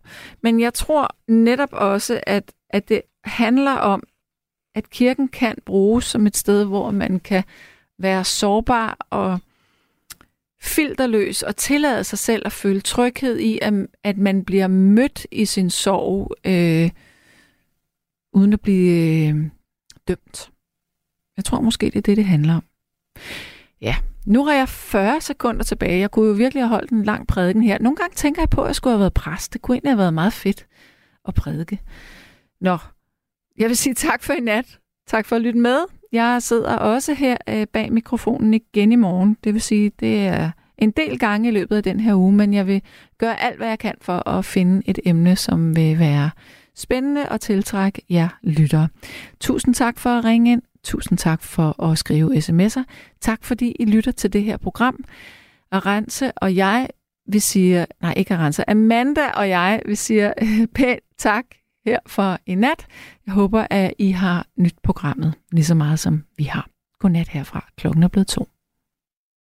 men 0.44 0.60
jeg 0.60 0.73
tror 0.73 1.15
netop 1.27 1.73
også, 1.73 2.22
at, 2.27 2.52
at 2.69 2.90
det 2.90 3.02
handler 3.23 3.72
om, 3.72 4.03
at 4.76 4.90
kirken 4.90 5.27
kan 5.27 5.56
bruges 5.65 6.06
som 6.06 6.27
et 6.27 6.38
sted, 6.38 6.65
hvor 6.65 6.91
man 6.91 7.19
kan 7.19 7.44
være 7.99 8.23
sårbar 8.23 8.98
og 9.10 9.40
filterløs 10.65 11.43
og 11.43 11.55
tillade 11.55 12.03
sig 12.03 12.19
selv 12.19 12.41
at 12.45 12.51
føle 12.51 12.81
tryghed 12.81 13.39
i, 13.39 13.59
at, 13.61 13.73
at 14.03 14.17
man 14.17 14.45
bliver 14.45 14.67
mødt 14.67 15.27
i 15.31 15.45
sin 15.45 15.69
sorg, 15.69 16.31
øh, 16.45 16.89
uden 18.33 18.53
at 18.53 18.61
blive 18.61 19.27
øh, 19.29 19.35
dømt. 20.07 20.51
Jeg 21.37 21.45
tror 21.45 21.61
måske, 21.61 21.85
det 21.85 21.95
er 21.95 22.01
det, 22.01 22.17
det 22.17 22.25
handler 22.25 22.55
om. 22.55 22.63
Ja, 23.81 23.95
nu 24.25 24.45
har 24.45 24.53
jeg 24.53 24.69
40 24.69 25.21
sekunder 25.21 25.63
tilbage. 25.63 25.99
Jeg 25.99 26.11
kunne 26.11 26.27
jo 26.27 26.33
virkelig 26.33 26.63
have 26.63 26.69
holdt 26.69 26.91
en 26.91 27.03
lang 27.03 27.27
prædiken 27.27 27.63
her. 27.63 27.79
Nogle 27.79 27.95
gange 27.95 28.15
tænker 28.15 28.41
jeg 28.41 28.49
på, 28.49 28.61
at 28.61 28.67
jeg 28.67 28.75
skulle 28.75 28.91
have 28.91 28.99
været 28.99 29.13
præst. 29.13 29.53
Det 29.53 29.61
kunne 29.61 29.75
egentlig 29.75 29.91
have 29.91 29.97
været 29.97 30.13
meget 30.13 30.33
fedt 30.33 30.67
at 31.27 31.35
prædike. 31.35 31.81
Nå, 32.61 32.77
jeg 33.57 33.69
vil 33.69 33.77
sige 33.77 33.93
tak 33.93 34.23
for 34.23 34.33
i 34.33 34.39
nat. 34.39 34.79
Tak 35.07 35.25
for 35.25 35.35
at 35.35 35.41
lytte 35.41 35.59
med. 35.59 35.79
Jeg 36.15 36.43
sidder 36.43 36.75
også 36.75 37.13
her 37.13 37.37
øh, 37.49 37.67
bag 37.67 37.93
mikrofonen 37.93 38.53
igen 38.53 38.91
i 38.91 38.95
morgen. 38.95 39.37
Det 39.43 39.53
vil 39.53 39.61
sige, 39.61 39.91
det 39.99 40.27
er 40.27 40.51
en 40.77 40.91
del 40.91 41.19
gange 41.19 41.49
i 41.49 41.51
løbet 41.51 41.75
af 41.75 41.83
den 41.83 41.99
her 41.99 42.15
uge, 42.15 42.33
men 42.33 42.53
jeg 42.53 42.67
vil 42.67 42.81
gøre 43.17 43.43
alt, 43.43 43.57
hvad 43.57 43.67
jeg 43.67 43.79
kan 43.79 43.95
for 44.01 44.29
at 44.29 44.45
finde 44.45 44.81
et 44.85 44.99
emne, 45.05 45.35
som 45.35 45.75
vil 45.75 45.99
være 45.99 46.29
spændende 46.75 47.29
og 47.29 47.41
tiltrække 47.41 48.01
jer 48.09 48.29
lyttere. 48.43 48.87
Tusind 49.39 49.73
tak 49.75 49.99
for 49.99 50.09
at 50.09 50.25
ringe 50.25 50.51
ind. 50.51 50.61
Tusind 50.83 51.17
tak 51.17 51.43
for 51.43 51.83
at 51.83 51.97
skrive 51.97 52.35
sms'er. 52.35 52.83
Tak 53.21 53.43
fordi 53.43 53.75
I 53.79 53.85
lytter 53.85 54.11
til 54.11 54.33
det 54.33 54.43
her 54.43 54.57
program. 54.57 55.03
Arance 55.71 56.31
og 56.31 56.55
jeg 56.55 56.87
vil 57.27 57.41
sige, 57.41 57.85
nej 58.01 58.13
ikke 58.17 58.33
Arance, 58.33 58.69
Amanda 58.69 59.27
og 59.27 59.49
jeg 59.49 59.81
vil 59.85 59.97
sige 59.97 60.33
pænt 60.75 61.03
tak 61.17 61.45
her 61.85 61.99
for 62.07 62.39
i 62.45 62.55
nat. 62.55 62.85
Jeg 63.25 63.33
håber, 63.33 63.67
at 63.69 63.93
I 63.99 64.11
har 64.11 64.47
nyt 64.57 64.75
programmet 64.83 65.33
lige 65.51 65.65
så 65.65 65.75
meget, 65.75 65.99
som 65.99 66.23
vi 66.37 66.43
har. 66.43 66.67
Godnat 66.99 67.27
herfra. 67.27 67.65
Klokken 67.77 68.03
er 68.03 68.07
blevet 68.07 68.27
to. 68.27 68.47